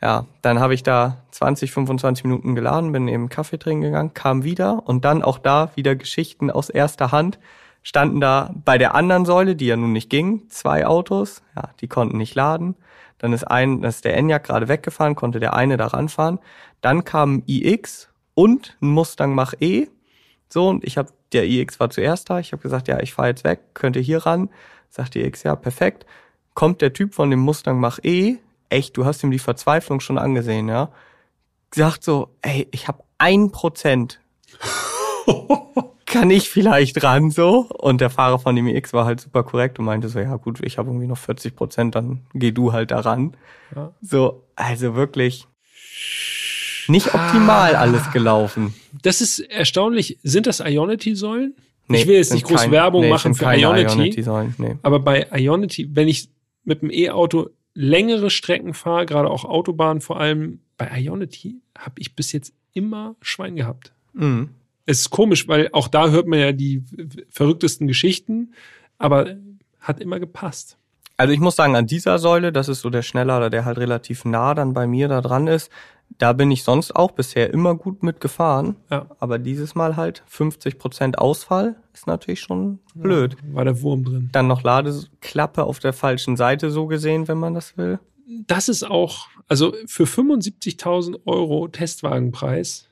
Ja, 0.00 0.26
dann 0.42 0.58
habe 0.60 0.74
ich 0.74 0.82
da 0.82 1.22
20, 1.30 1.72
25 1.72 2.24
Minuten 2.24 2.54
geladen, 2.54 2.92
bin 2.92 3.08
eben 3.08 3.30
Kaffee 3.30 3.58
trinken 3.58 3.82
gegangen, 3.82 4.12
kam 4.12 4.44
wieder 4.44 4.86
und 4.86 5.04
dann 5.04 5.22
auch 5.22 5.38
da 5.38 5.70
wieder 5.76 5.96
Geschichten 5.96 6.50
aus 6.50 6.68
erster 6.68 7.10
Hand. 7.10 7.38
Standen 7.82 8.20
da 8.20 8.54
bei 8.64 8.76
der 8.76 8.94
anderen 8.94 9.24
Säule, 9.24 9.56
die 9.56 9.66
ja 9.66 9.76
nun 9.76 9.92
nicht 9.92 10.10
ging, 10.10 10.48
zwei 10.48 10.86
Autos, 10.86 11.42
ja, 11.56 11.70
die 11.80 11.88
konnten 11.88 12.18
nicht 12.18 12.34
laden. 12.34 12.76
Dann 13.18 13.32
ist 13.32 13.44
ein, 13.44 13.80
das 13.80 13.96
ist 13.96 14.04
der 14.04 14.16
Enyaq 14.16 14.44
gerade 14.44 14.68
weggefahren, 14.68 15.14
konnte 15.14 15.40
der 15.40 15.54
eine 15.54 15.76
da 15.76 15.86
ranfahren. 15.86 16.38
Dann 16.82 17.04
kam 17.04 17.36
ein 17.36 17.42
iX 17.46 18.10
und 18.34 18.76
ein 18.82 18.88
Mustang 18.88 19.34
Mach 19.34 19.54
E. 19.60 19.88
So, 20.50 20.68
und 20.68 20.84
ich 20.84 20.98
habe, 20.98 21.10
der 21.34 21.46
iX 21.46 21.78
war 21.80 21.90
zuerst 21.90 22.30
da. 22.30 22.38
Ich 22.38 22.52
habe 22.52 22.62
gesagt, 22.62 22.88
ja, 22.88 23.00
ich 23.00 23.12
fahre 23.14 23.28
jetzt 23.28 23.44
weg, 23.44 23.60
könnte 23.74 24.00
hier 24.00 24.24
ran. 24.24 24.50
Sagt 24.88 25.14
die 25.14 25.22
iX, 25.22 25.42
ja, 25.42 25.56
perfekt. 25.56 26.06
Kommt 26.54 26.80
der 26.80 26.92
Typ 26.92 27.14
von 27.14 27.30
dem 27.30 27.40
Mustang 27.40 27.80
Mach 27.80 27.98
E, 28.02 28.36
echt, 28.68 28.96
du 28.96 29.04
hast 29.04 29.22
ihm 29.22 29.30
die 29.30 29.38
Verzweiflung 29.38 30.00
schon 30.00 30.18
angesehen, 30.18 30.68
ja. 30.68 30.90
Sagt 31.74 32.04
so, 32.04 32.30
ey, 32.42 32.68
ich 32.70 32.86
habe 32.88 33.02
ein 33.18 33.50
Prozent. 33.50 34.20
Kann 36.06 36.30
ich 36.30 36.48
vielleicht 36.48 37.02
ran 37.02 37.32
so? 37.32 37.66
Und 37.70 38.00
der 38.00 38.10
Fahrer 38.10 38.38
von 38.38 38.54
dem 38.54 38.68
iX 38.68 38.92
war 38.92 39.04
halt 39.04 39.20
super 39.20 39.42
korrekt 39.42 39.80
und 39.80 39.84
meinte 39.84 40.08
so, 40.08 40.20
ja 40.20 40.36
gut, 40.36 40.60
ich 40.62 40.78
habe 40.78 40.90
irgendwie 40.90 41.08
noch 41.08 41.18
40 41.18 41.56
Prozent, 41.56 41.96
dann 41.96 42.20
geh 42.34 42.52
du 42.52 42.72
halt 42.72 42.92
da 42.92 43.00
ran. 43.00 43.36
Ja. 43.74 43.92
So, 44.00 44.44
also 44.54 44.94
wirklich 44.94 45.48
nicht 46.88 47.14
optimal 47.14 47.76
alles 47.76 48.10
gelaufen. 48.12 48.74
Das 49.02 49.20
ist 49.20 49.38
erstaunlich. 49.38 50.18
Sind 50.22 50.46
das 50.46 50.60
Ionity-Säulen? 50.60 51.54
Nee, 51.88 52.02
ich 52.02 52.06
will 52.06 52.16
jetzt 52.16 52.32
nicht 52.32 52.46
groß 52.46 52.62
kein- 52.62 52.70
Werbung 52.70 53.02
nee, 53.02 53.10
machen 53.10 53.34
für 53.34 53.44
Ionity, 53.44 53.94
Ionity-Säulen, 53.94 54.54
nee. 54.58 54.76
aber 54.82 55.00
bei 55.00 55.26
Ionity, 55.34 55.90
wenn 55.94 56.08
ich 56.08 56.28
mit 56.64 56.80
dem 56.82 56.90
E-Auto 56.90 57.50
längere 57.74 58.30
Strecken 58.30 58.72
fahre, 58.72 59.04
gerade 59.04 59.28
auch 59.28 59.44
Autobahn 59.44 60.00
vor 60.00 60.18
allem, 60.18 60.60
bei 60.78 60.88
Ionity 61.00 61.56
habe 61.76 61.94
ich 61.98 62.14
bis 62.14 62.32
jetzt 62.32 62.52
immer 62.72 63.16
Schwein 63.20 63.56
gehabt. 63.56 63.92
Mhm. 64.14 64.50
Es 64.86 65.00
ist 65.00 65.10
komisch, 65.10 65.48
weil 65.48 65.68
auch 65.72 65.88
da 65.88 66.08
hört 66.10 66.26
man 66.26 66.38
ja 66.38 66.52
die 66.52 66.82
verrücktesten 67.30 67.86
Geschichten, 67.86 68.54
aber 68.98 69.36
hat 69.80 70.00
immer 70.00 70.20
gepasst. 70.20 70.78
Also 71.16 71.32
ich 71.32 71.40
muss 71.40 71.56
sagen, 71.56 71.76
an 71.76 71.86
dieser 71.86 72.18
Säule, 72.18 72.52
das 72.52 72.68
ist 72.68 72.80
so 72.80 72.90
der 72.90 73.02
Schnelllader, 73.02 73.50
der 73.50 73.64
halt 73.64 73.78
relativ 73.78 74.24
nah 74.24 74.54
dann 74.54 74.72
bei 74.72 74.86
mir 74.86 75.08
da 75.08 75.20
dran 75.20 75.46
ist, 75.46 75.70
da 76.18 76.32
bin 76.32 76.50
ich 76.50 76.62
sonst 76.62 76.94
auch 76.94 77.10
bisher 77.10 77.52
immer 77.52 77.74
gut 77.74 78.02
mitgefahren. 78.02 78.76
Ja. 78.90 79.06
Aber 79.18 79.38
dieses 79.38 79.74
Mal 79.74 79.96
halt 79.96 80.22
50% 80.30 81.16
Ausfall 81.16 81.76
ist 81.92 82.06
natürlich 82.06 82.40
schon 82.40 82.78
blöd. 82.94 83.36
War 83.52 83.64
der 83.64 83.82
Wurm 83.82 84.04
drin. 84.04 84.28
Dann 84.32 84.46
noch 84.46 84.62
Ladeklappe 84.62 85.64
auf 85.64 85.80
der 85.80 85.92
falschen 85.92 86.36
Seite 86.36 86.70
so 86.70 86.86
gesehen, 86.86 87.26
wenn 87.28 87.38
man 87.38 87.54
das 87.54 87.76
will. 87.76 87.98
Das 88.46 88.68
ist 88.68 88.84
auch, 88.84 89.26
also 89.48 89.74
für 89.86 90.04
75.000 90.04 91.20
Euro 91.26 91.68
Testwagenpreis, 91.68 92.88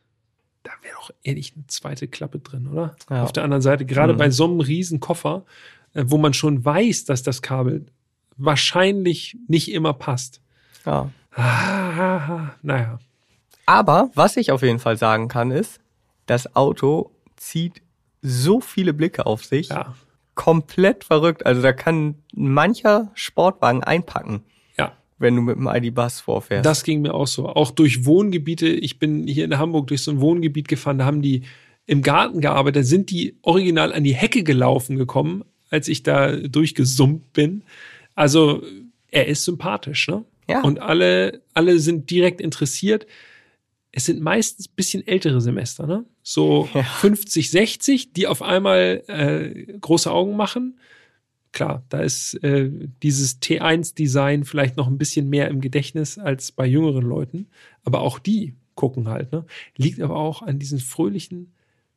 da 0.64 0.72
wäre 0.82 0.94
doch 0.96 1.10
ehrlich 1.22 1.54
eine 1.56 1.66
zweite 1.68 2.08
Klappe 2.08 2.38
drin, 2.40 2.68
oder? 2.68 2.96
Ja. 3.08 3.22
Auf 3.22 3.32
der 3.32 3.44
anderen 3.44 3.62
Seite, 3.62 3.86
gerade 3.86 4.12
Mhm. 4.14 4.18
bei 4.18 4.30
so 4.30 4.44
einem 4.44 4.60
riesen 4.60 5.00
Koffer, 5.00 5.44
äh, 5.94 6.04
wo 6.06 6.18
man 6.18 6.34
schon 6.34 6.64
weiß, 6.64 7.04
dass 7.04 7.22
das 7.22 7.40
Kabel 7.40 7.86
wahrscheinlich 8.36 9.36
nicht 9.48 9.72
immer 9.72 9.92
passt. 9.94 10.40
Ja. 10.84 11.10
Ah, 11.34 12.50
naja. 12.62 12.98
Aber 13.66 14.10
was 14.14 14.36
ich 14.36 14.50
auf 14.52 14.62
jeden 14.62 14.78
Fall 14.78 14.96
sagen 14.96 15.28
kann, 15.28 15.50
ist, 15.50 15.80
das 16.26 16.54
Auto 16.56 17.10
zieht 17.36 17.82
so 18.22 18.60
viele 18.60 18.92
Blicke 18.92 19.26
auf 19.26 19.44
sich. 19.44 19.68
Ja. 19.68 19.94
Komplett 20.34 21.04
verrückt. 21.04 21.44
Also 21.46 21.62
da 21.62 21.72
kann 21.72 22.16
mancher 22.34 23.10
Sportwagen 23.14 23.82
einpacken, 23.84 24.42
Ja. 24.78 24.92
wenn 25.18 25.36
du 25.36 25.42
mit 25.42 25.56
dem 25.56 25.66
ID-Bus 25.68 26.20
vorfährst. 26.20 26.64
Das 26.64 26.84
ging 26.84 27.02
mir 27.02 27.14
auch 27.14 27.26
so. 27.26 27.48
Auch 27.48 27.70
durch 27.70 28.04
Wohngebiete. 28.06 28.66
Ich 28.68 28.98
bin 28.98 29.26
hier 29.26 29.44
in 29.44 29.58
Hamburg 29.58 29.88
durch 29.88 30.02
so 30.02 30.10
ein 30.10 30.20
Wohngebiet 30.20 30.68
gefahren, 30.68 30.98
da 30.98 31.04
haben 31.04 31.22
die 31.22 31.42
im 31.86 32.02
Garten 32.02 32.40
gearbeitet, 32.40 32.76
da 32.84 32.86
sind 32.86 33.10
die 33.10 33.36
original 33.42 33.92
an 33.92 34.04
die 34.04 34.14
Hecke 34.14 34.44
gelaufen 34.44 34.96
gekommen, 34.96 35.44
als 35.68 35.88
ich 35.88 36.02
da 36.04 36.30
durchgesummt 36.36 37.32
bin. 37.32 37.62
Also 38.14 38.62
er 39.10 39.26
ist 39.26 39.44
sympathisch, 39.44 40.06
ne? 40.08 40.24
Ja. 40.48 40.60
Und 40.62 40.80
alle, 40.80 41.42
alle 41.54 41.78
sind 41.78 42.10
direkt 42.10 42.40
interessiert. 42.40 43.06
Es 43.92 44.06
sind 44.06 44.20
meistens 44.20 44.68
bisschen 44.68 45.06
ältere 45.06 45.40
Semester, 45.40 45.86
ne? 45.86 46.04
So 46.22 46.68
Ja. 46.74 46.82
50, 46.82 47.50
60, 47.50 48.12
die 48.12 48.26
auf 48.26 48.42
einmal 48.42 49.02
äh, 49.06 49.78
große 49.78 50.10
Augen 50.10 50.36
machen. 50.36 50.78
Klar, 51.52 51.82
da 51.90 52.00
ist 52.00 52.34
äh, 52.42 52.70
dieses 53.02 53.42
T1-Design 53.42 54.44
vielleicht 54.44 54.78
noch 54.78 54.86
ein 54.86 54.96
bisschen 54.96 55.28
mehr 55.28 55.48
im 55.48 55.60
Gedächtnis 55.60 56.18
als 56.18 56.50
bei 56.50 56.64
jüngeren 56.64 57.04
Leuten. 57.04 57.48
Aber 57.84 58.00
auch 58.00 58.18
die 58.18 58.54
gucken 58.74 59.08
halt, 59.08 59.32
ne? 59.32 59.44
Liegt 59.76 60.00
aber 60.00 60.16
auch 60.16 60.40
an 60.40 60.58
diesen 60.58 60.78
fröhlichen, 60.78 61.52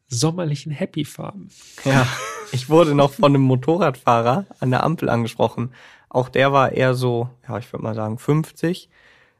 sommerlichen 0.07 0.73
Happy-Farben. 0.73 1.49
Ja, 1.85 2.05
ich 2.51 2.69
wurde 2.69 2.93
noch 2.93 3.13
von 3.13 3.31
einem 3.31 3.43
Motorradfahrer 3.43 4.45
an 4.59 4.71
der 4.71 4.83
Ampel 4.83 5.07
angesprochen. 5.09 5.71
Auch 6.15 6.29
der 6.29 6.53
war 6.53 6.71
eher 6.71 6.93
so, 6.93 7.29
ja, 7.45 7.57
ich 7.57 7.73
würde 7.73 7.83
mal 7.83 7.93
sagen 7.93 8.17
50. 8.17 8.89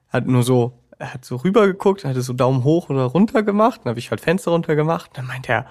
Hat 0.09 0.27
nur 0.27 0.43
so, 0.43 0.77
er 0.99 1.13
hat 1.13 1.23
so 1.23 1.37
rübergeguckt, 1.37 2.03
hatte 2.03 2.21
so 2.21 2.33
Daumen 2.33 2.65
hoch 2.65 2.89
oder 2.89 3.05
runter 3.05 3.43
gemacht. 3.43 3.79
Dann 3.83 3.91
habe 3.91 3.99
ich 3.99 4.09
halt 4.09 4.19
Fenster 4.19 4.51
runter 4.51 4.75
gemacht. 4.75 5.11
Dann 5.13 5.25
meint 5.25 5.47
er, 5.47 5.67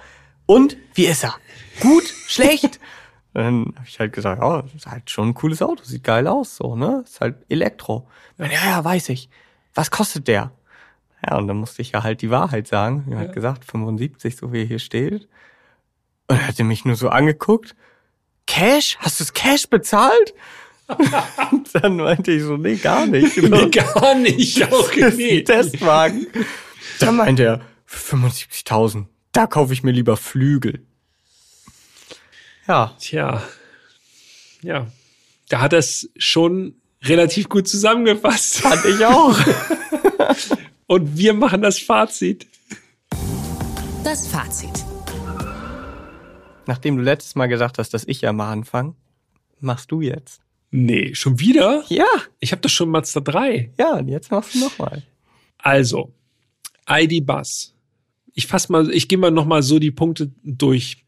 und, 0.47 0.79
wie 0.95 1.05
ist 1.05 1.23
er? 1.23 1.35
Gut? 1.81 2.05
Schlecht? 2.27 2.81
Dann 3.35 3.75
habe 3.77 3.87
ich 3.87 4.01
halt 4.01 4.15
gesagt, 4.15 4.41
ja, 4.41 4.65
ist 4.75 4.87
halt 4.87 5.11
schon 5.11 5.29
ein 5.29 5.35
cooles 5.35 5.61
Auto, 5.61 5.85
sieht 5.85 6.05
geil 6.05 6.27
aus, 6.27 6.57
so, 6.57 6.75
ne? 6.75 7.03
Ist 7.05 7.21
halt 7.21 7.37
Elektro. 7.51 8.09
Ja, 8.39 8.47
ja, 8.47 8.85
weiß 8.85 9.11
ich. 9.11 9.29
Was 9.75 9.91
kostet 9.91 10.27
der? 10.27 10.53
Ja, 11.23 11.37
und 11.37 11.49
dann 11.49 11.59
musste 11.59 11.83
ich 11.83 11.93
ja 11.93 12.03
halt 12.03 12.23
die 12.23 12.31
Wahrheit 12.31 12.67
sagen. 12.67 13.09
Er 13.11 13.19
hat 13.19 13.33
gesagt, 13.35 13.67
75, 13.67 14.37
so 14.37 14.55
wie 14.55 14.65
hier 14.65 14.79
steht. 14.79 15.29
Und 16.29 16.39
er 16.39 16.49
hatte 16.49 16.65
mich 16.65 16.87
nur 16.87 16.97
so 16.97 17.11
angeguckt. 17.11 17.75
Cash? 18.47 18.97
Hast 19.01 19.21
du 19.21 19.25
das 19.25 19.35
Cash 19.35 19.69
bezahlt? 19.69 20.33
Und 20.87 21.69
dann 21.75 21.97
meinte 21.97 22.33
ich 22.33 22.43
so, 22.43 22.57
nee, 22.57 22.77
gar 22.77 23.07
nicht. 23.07 23.37
Nee, 23.43 23.71
gar 23.71 24.15
nicht. 24.15 24.63
Auch 24.73 24.91
Das 24.91 25.15
ist 25.15 25.17
nee. 25.17 25.39
ein 25.39 25.45
Testwagen. 25.45 26.27
Dann 27.01 27.17
meinte 27.17 27.45
er, 27.45 27.61
für 27.85 28.17
75.000, 28.17 29.07
da 29.33 29.47
kaufe 29.47 29.73
ich 29.73 29.83
mir 29.83 29.93
lieber 29.93 30.17
Flügel. 30.17 30.85
Ja, 32.67 32.95
Tja, 32.99 33.43
ja, 34.63 34.87
da 35.51 35.61
hat 35.61 35.75
das 35.75 36.09
schon 36.17 36.77
relativ 37.03 37.51
gut 37.51 37.69
zusammengefasst. 37.69 38.59
fand 38.59 38.85
ich 38.87 39.05
auch. 39.05 39.39
Und 40.87 41.17
wir 41.19 41.35
machen 41.35 41.61
das 41.61 41.79
Fazit. 41.79 42.47
Das 44.03 44.27
Fazit. 44.27 44.85
Nachdem 46.67 46.97
du 46.97 47.03
letztes 47.03 47.35
Mal 47.35 47.47
gesagt 47.47 47.79
hast, 47.79 47.93
dass 47.93 48.05
ich 48.07 48.23
ja 48.23 48.33
mal 48.33 48.51
anfange, 48.51 48.95
machst 49.61 49.91
du 49.91 50.01
jetzt. 50.01 50.41
Nee, 50.77 51.15
schon 51.15 51.39
wieder? 51.39 51.85
Ja, 51.89 52.05
Ich 52.41 52.51
habe 52.51 52.61
doch 52.61 52.69
schon 52.69 52.89
Mazda 52.89 53.21
3. 53.21 53.71
ja, 53.79 53.93
und 53.95 54.09
jetzt 54.09 54.33
machst 54.33 54.57
du 54.57 54.59
nochmal. 54.59 55.05
Also, 55.57 56.13
ID 56.91 57.25
Bus. 57.25 57.77
Ich 58.33 58.49
fass 58.49 58.69
mal, 58.69 58.91
ich 58.91 59.07
gehe 59.07 59.17
mal 59.17 59.31
noch 59.31 59.45
mal 59.45 59.63
so 59.63 59.79
die 59.79 59.93
Punkte 59.93 60.33
durch. 60.43 61.05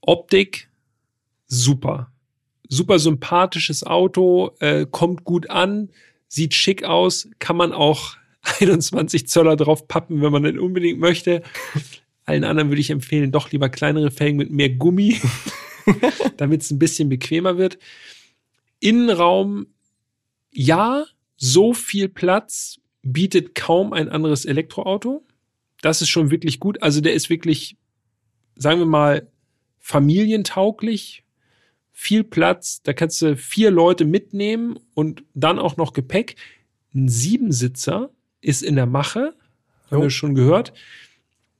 Optik, 0.00 0.70
super. 1.46 2.10
Super 2.70 2.98
sympathisches 2.98 3.84
Auto, 3.84 4.52
äh, 4.60 4.86
kommt 4.90 5.24
gut 5.24 5.50
an, 5.50 5.90
sieht 6.28 6.54
schick 6.54 6.82
aus, 6.82 7.28
kann 7.38 7.58
man 7.58 7.74
auch 7.74 8.16
21 8.60 9.28
Zöller 9.28 9.56
drauf 9.56 9.88
pappen, 9.88 10.22
wenn 10.22 10.32
man 10.32 10.44
den 10.44 10.58
unbedingt 10.58 11.00
möchte. 11.00 11.42
Allen 12.24 12.44
anderen 12.44 12.70
würde 12.70 12.80
ich 12.80 12.88
empfehlen, 12.88 13.30
doch 13.30 13.52
lieber 13.52 13.68
kleinere 13.68 14.10
Felgen 14.10 14.38
mit 14.38 14.50
mehr 14.50 14.70
Gummi, 14.70 15.20
damit 16.38 16.62
es 16.62 16.70
ein 16.70 16.78
bisschen 16.78 17.10
bequemer 17.10 17.58
wird. 17.58 17.78
Innenraum, 18.80 19.66
ja, 20.52 21.04
so 21.36 21.72
viel 21.72 22.08
Platz 22.08 22.80
bietet 23.02 23.54
kaum 23.54 23.92
ein 23.92 24.08
anderes 24.08 24.44
Elektroauto. 24.44 25.24
Das 25.80 26.02
ist 26.02 26.08
schon 26.08 26.30
wirklich 26.30 26.60
gut. 26.60 26.82
Also 26.82 27.00
der 27.00 27.14
ist 27.14 27.30
wirklich, 27.30 27.76
sagen 28.56 28.78
wir 28.78 28.86
mal, 28.86 29.28
familientauglich. 29.78 31.24
Viel 31.92 32.24
Platz, 32.24 32.82
da 32.82 32.92
kannst 32.92 33.20
du 33.22 33.36
vier 33.36 33.70
Leute 33.70 34.04
mitnehmen 34.04 34.78
und 34.94 35.22
dann 35.34 35.58
auch 35.58 35.76
noch 35.76 35.92
Gepäck. 35.92 36.36
Ein 36.94 37.08
Siebensitzer 37.08 38.10
ist 38.40 38.62
in 38.62 38.76
der 38.76 38.86
Mache, 38.86 39.34
haben 39.90 39.98
Jo. 39.98 40.02
wir 40.02 40.10
schon 40.10 40.34
gehört. 40.34 40.72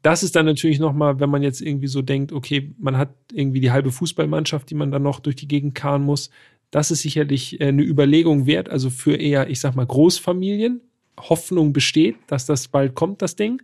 Das 0.03 0.23
ist 0.23 0.35
dann 0.35 0.47
natürlich 0.47 0.79
nochmal, 0.79 1.21
wenn 1.21 1.29
man 1.29 1.43
jetzt 1.43 1.61
irgendwie 1.61 1.89
so 1.89 2.01
denkt, 2.01 2.33
okay, 2.33 2.75
man 2.79 2.97
hat 2.97 3.15
irgendwie 3.33 3.61
die 3.61 3.71
halbe 3.71 3.93
Fußballmannschaft, 3.93 4.71
die 4.71 4.75
man 4.75 4.91
dann 4.91 5.03
noch 5.03 5.21
durch 5.21 5.37
die 5.37 5.49
Gegend 5.49 5.75
karren 5.75 6.03
muss. 6.03 6.31
Das 6.71 6.91
ist 6.91 7.03
sicherlich 7.03 7.61
äh, 7.61 7.69
eine 7.69 7.83
Überlegung 7.83 8.47
wert, 8.47 8.69
also 8.69 8.91
für 8.91 9.17
eher, 9.17 9.49
ich 9.49 9.61
sag 9.61 9.75
mal, 9.75 9.87
Großfamilien. 9.87 10.81
Hoffnung 11.19 11.73
besteht, 11.73 12.17
dass 12.29 12.47
das 12.47 12.69
bald 12.69 12.95
kommt, 12.95 13.21
das 13.21 13.37
Ding. 13.37 13.63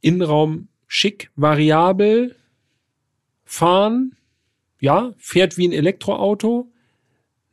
Innenraum 0.00 0.68
schick, 0.86 1.30
variabel, 1.36 2.36
fahren, 3.44 4.16
ja, 4.80 5.14
fährt 5.18 5.56
wie 5.58 5.68
ein 5.68 5.72
Elektroauto. 5.72 6.70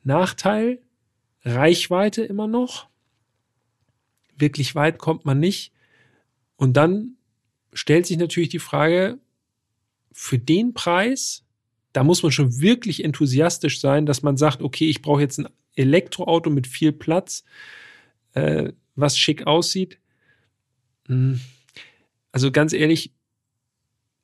Nachteil, 0.04 0.82
Reichweite 1.44 2.24
immer 2.24 2.48
noch. 2.48 2.90
Wirklich 4.38 4.74
weit 4.76 4.98
kommt 4.98 5.26
man 5.26 5.40
nicht. 5.40 5.74
Und 6.56 6.78
dann 6.78 7.18
stellt 7.74 8.06
sich 8.06 8.18
natürlich 8.18 8.50
die 8.50 8.60
Frage, 8.60 9.20
für 10.12 10.38
den 10.38 10.74
Preis, 10.74 11.46
da 11.94 12.04
muss 12.04 12.24
man 12.24 12.32
schon 12.32 12.60
wirklich 12.60 13.04
enthusiastisch 13.04 13.80
sein, 13.80 14.06
dass 14.06 14.22
man 14.22 14.38
sagt, 14.38 14.62
okay, 14.62 14.90
ich 14.90 15.02
brauche 15.02 15.22
jetzt 15.22 15.40
ein 15.40 15.50
Elektroauto 15.76 16.50
mit 16.50 16.68
viel 16.68 16.92
Platz, 16.92 17.44
äh, 18.34 18.72
was 18.96 19.18
schick 19.18 19.48
aussieht. 19.48 20.00
Hm. 21.08 21.40
Also 22.32 22.52
ganz 22.52 22.74
ehrlich, 22.74 23.14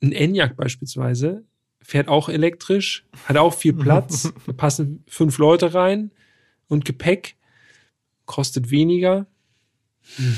ein 0.01 0.11
Enyaq 0.11 0.55
beispielsweise 0.55 1.43
fährt 1.81 2.07
auch 2.07 2.29
elektrisch, 2.29 3.05
hat 3.25 3.37
auch 3.37 3.53
viel 3.53 3.73
Platz, 3.73 4.31
da 4.45 4.53
passen 4.53 5.03
fünf 5.07 5.37
Leute 5.37 5.73
rein 5.73 6.11
und 6.67 6.85
Gepäck 6.85 7.35
kostet 8.25 8.71
weniger. 8.71 9.25
Hm. 10.15 10.37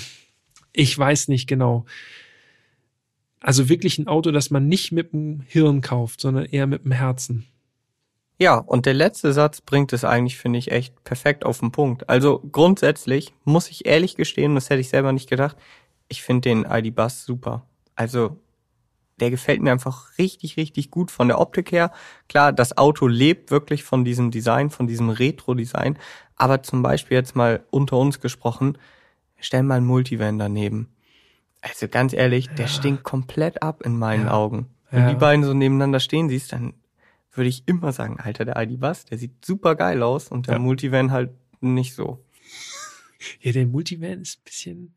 Ich 0.73 0.97
weiß 0.97 1.27
nicht 1.27 1.47
genau. 1.47 1.85
Also 3.39 3.69
wirklich 3.69 3.97
ein 3.97 4.07
Auto, 4.07 4.31
das 4.31 4.51
man 4.51 4.67
nicht 4.67 4.91
mit 4.91 5.13
dem 5.13 5.41
Hirn 5.47 5.81
kauft, 5.81 6.21
sondern 6.21 6.45
eher 6.45 6.67
mit 6.67 6.83
dem 6.83 6.91
Herzen. 6.91 7.45
Ja, 8.37 8.55
und 8.57 8.85
der 8.85 8.93
letzte 8.93 9.33
Satz 9.33 9.59
bringt 9.59 9.91
es 9.91 10.05
eigentlich, 10.05 10.37
finde 10.37 10.59
ich, 10.59 10.71
echt 10.71 11.03
perfekt 11.03 11.45
auf 11.45 11.59
den 11.59 11.71
Punkt. 11.71 12.09
Also 12.09 12.39
grundsätzlich 12.51 13.33
muss 13.43 13.69
ich 13.69 13.85
ehrlich 13.85 14.15
gestehen, 14.15 14.55
das 14.55 14.69
hätte 14.69 14.79
ich 14.81 14.89
selber 14.89 15.11
nicht 15.11 15.29
gedacht, 15.29 15.57
ich 16.07 16.23
finde 16.23 16.49
den 16.49 16.65
ID 16.65 16.95
Bus 16.95 17.25
super. 17.25 17.65
Also 17.95 18.37
der 19.19 19.29
gefällt 19.29 19.61
mir 19.61 19.71
einfach 19.71 20.17
richtig, 20.17 20.57
richtig 20.57 20.91
gut 20.91 21.11
von 21.11 21.27
der 21.27 21.39
Optik 21.39 21.71
her. 21.71 21.91
Klar, 22.29 22.53
das 22.53 22.77
Auto 22.77 23.07
lebt 23.07 23.51
wirklich 23.51 23.83
von 23.83 24.05
diesem 24.05 24.31
Design, 24.31 24.69
von 24.69 24.87
diesem 24.87 25.09
Retro-Design. 25.09 25.97
Aber 26.35 26.63
zum 26.63 26.81
Beispiel 26.81 27.17
jetzt 27.17 27.35
mal 27.35 27.63
unter 27.69 27.97
uns 27.97 28.21
gesprochen, 28.21 28.77
stell 29.37 29.63
mal 29.63 29.75
einen 29.75 29.85
Multivan 29.85 30.39
daneben. 30.39 30.87
Also 31.61 31.87
ganz 31.87 32.13
ehrlich, 32.13 32.49
der 32.49 32.67
stinkt 32.67 33.03
komplett 33.03 33.61
ab 33.61 33.81
in 33.83 33.97
meinen 33.97 34.25
Ja. 34.25 34.31
Augen. 34.31 34.67
Wenn 34.91 35.03
Ja. 35.03 35.09
die 35.09 35.15
beiden 35.15 35.43
so 35.43 35.53
nebeneinander 35.53 35.99
stehen 35.99 36.29
siehst, 36.29 36.53
dann 36.53 36.73
würde 37.33 37.49
ich 37.49 37.63
immer 37.67 37.91
sagen, 37.91 38.17
Alter, 38.19 38.45
der 38.45 38.57
ID 38.57 38.79
Bus, 38.79 39.05
der 39.05 39.17
sieht 39.17 39.45
super 39.45 39.75
geil 39.75 40.01
aus 40.01 40.29
und 40.29 40.47
der 40.47 40.55
Ja. 40.55 40.59
Multivan 40.59 41.11
halt 41.11 41.31
nicht 41.61 41.93
so. 41.95 42.23
Ja, 43.41 43.51
der 43.51 43.65
Multivan 43.67 44.21
ist 44.21 44.39
ein 44.39 44.43
bisschen. 44.45 44.95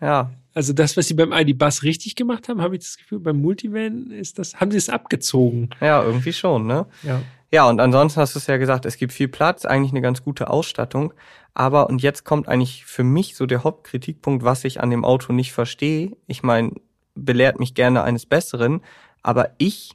Ja, 0.00 0.30
Also 0.54 0.72
das, 0.72 0.96
was 0.96 1.06
sie 1.06 1.14
beim 1.14 1.32
ID 1.32 1.58
Bus 1.58 1.82
richtig 1.82 2.14
gemacht 2.16 2.48
haben, 2.48 2.62
habe 2.62 2.76
ich 2.76 2.82
das 2.82 2.96
Gefühl, 2.96 3.20
beim 3.20 3.40
Multivan 3.42 4.10
ist 4.10 4.38
das, 4.38 4.54
haben 4.56 4.70
sie 4.70 4.78
es 4.78 4.88
abgezogen. 4.88 5.68
ja, 5.82 6.02
irgendwie 6.02 6.32
schon, 6.32 6.66
ne? 6.66 6.86
Ja. 7.02 7.20
Ja, 7.52 7.68
und 7.68 7.78
ansonsten 7.80 8.20
hast 8.20 8.34
du 8.34 8.38
es 8.38 8.46
ja 8.48 8.56
gesagt, 8.56 8.86
es 8.86 8.96
gibt 8.96 9.12
viel 9.12 9.28
Platz, 9.28 9.64
eigentlich 9.66 9.92
eine 9.92 10.00
ganz 10.00 10.22
gute 10.24 10.48
Ausstattung. 10.50 11.12
Aber, 11.58 11.88
und 11.88 12.02
jetzt 12.02 12.24
kommt 12.26 12.48
eigentlich 12.48 12.84
für 12.84 13.02
mich 13.02 13.34
so 13.34 13.46
der 13.46 13.64
Hauptkritikpunkt, 13.64 14.44
was 14.44 14.62
ich 14.64 14.82
an 14.82 14.90
dem 14.90 15.06
Auto 15.06 15.32
nicht 15.32 15.52
verstehe. 15.52 16.14
Ich 16.26 16.42
meine, 16.42 16.72
belehrt 17.14 17.58
mich 17.58 17.74
gerne 17.74 18.02
eines 18.02 18.26
Besseren, 18.26 18.82
aber 19.22 19.48
ich 19.56 19.92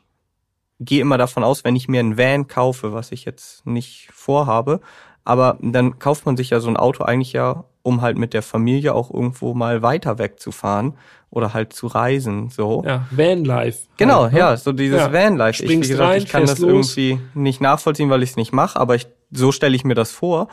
gehe 0.79 1.01
immer 1.01 1.19
davon 1.19 1.43
aus, 1.43 1.63
wenn 1.63 1.75
ich 1.75 1.87
mir 1.87 1.99
einen 1.99 2.17
Van 2.17 2.47
kaufe, 2.47 2.93
was 2.93 3.11
ich 3.11 3.25
jetzt 3.25 3.63
nicht 3.67 4.09
vorhabe, 4.11 4.81
aber 5.23 5.59
dann 5.61 5.99
kauft 5.99 6.25
man 6.25 6.35
sich 6.35 6.49
ja 6.49 6.59
so 6.59 6.67
ein 6.67 6.77
Auto 6.77 7.03
eigentlich 7.03 7.33
ja, 7.33 7.65
um 7.83 8.01
halt 8.01 8.17
mit 8.17 8.33
der 8.33 8.41
Familie 8.41 8.95
auch 8.95 9.13
irgendwo 9.13 9.53
mal 9.53 9.83
weiter 9.83 10.17
wegzufahren 10.17 10.95
oder 11.29 11.53
halt 11.53 11.73
zu 11.73 11.85
reisen, 11.85 12.49
so. 12.49 12.81
Ja, 12.83 13.05
Vanlife. 13.11 13.85
Genau, 13.97 14.23
Halt, 14.23 14.33
ne? 14.33 14.39
ja, 14.39 14.57
so 14.57 14.71
dieses 14.71 14.99
Ja. 14.99 15.13
Vanlife. 15.13 15.63
Ich, 15.63 15.69
wie 15.69 15.79
gesagt, 15.79 15.99
rein, 16.09 16.17
ich 16.23 16.27
kann 16.27 16.47
das 16.47 16.57
los. 16.57 16.97
irgendwie 16.97 17.21
nicht 17.35 17.61
nachvollziehen, 17.61 18.09
weil 18.09 18.23
ich 18.23 18.31
es 18.31 18.35
nicht 18.35 18.51
mache, 18.51 18.79
aber 18.79 18.95
ich, 18.95 19.05
so 19.29 19.51
stelle 19.51 19.75
ich 19.75 19.83
mir 19.83 19.93
das 19.93 20.11
vor. 20.11 20.47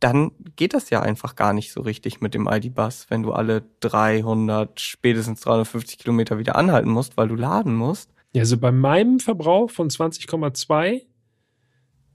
Dann 0.00 0.30
geht 0.56 0.74
das 0.74 0.90
ja 0.90 1.02
einfach 1.02 1.34
gar 1.34 1.52
nicht 1.52 1.72
so 1.72 1.80
richtig 1.80 2.20
mit 2.20 2.34
dem 2.34 2.46
ID-Bus, 2.46 3.06
wenn 3.08 3.22
du 3.22 3.32
alle 3.32 3.64
300, 3.80 4.78
spätestens 4.80 5.40
350 5.40 5.98
Kilometer 5.98 6.38
wieder 6.38 6.56
anhalten 6.56 6.90
musst, 6.90 7.16
weil 7.16 7.28
du 7.28 7.34
laden 7.34 7.74
musst. 7.74 8.10
Ja, 8.32 8.42
also 8.42 8.58
bei 8.58 8.70
meinem 8.70 9.18
Verbrauch 9.18 9.70
von 9.70 9.88
20,2, 9.88 11.02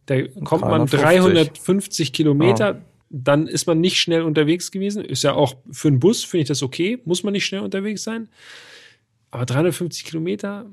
da 0.06 0.22
kommt 0.44 0.62
man 0.62 0.86
350. 0.86 1.02
350 1.02 2.14
Kilometer, 2.14 2.82
dann 3.10 3.48
ist 3.48 3.68
man 3.68 3.80
nicht 3.80 3.98
schnell 4.00 4.24
unterwegs 4.24 4.72
gewesen. 4.72 5.04
Ist 5.04 5.24
ja 5.24 5.34
auch 5.34 5.56
für 5.72 5.90
einen 5.90 6.00
Bus, 6.00 6.24
finde 6.24 6.44
ich 6.44 6.48
das 6.48 6.64
okay, 6.64 7.00
muss 7.06 7.24
man 7.24 7.34
nicht 7.34 7.46
schnell 7.46 7.62
unterwegs 7.62 8.04
sein. 8.04 8.30
Aber 9.30 9.46
350 9.46 10.06
Kilometer, 10.06 10.66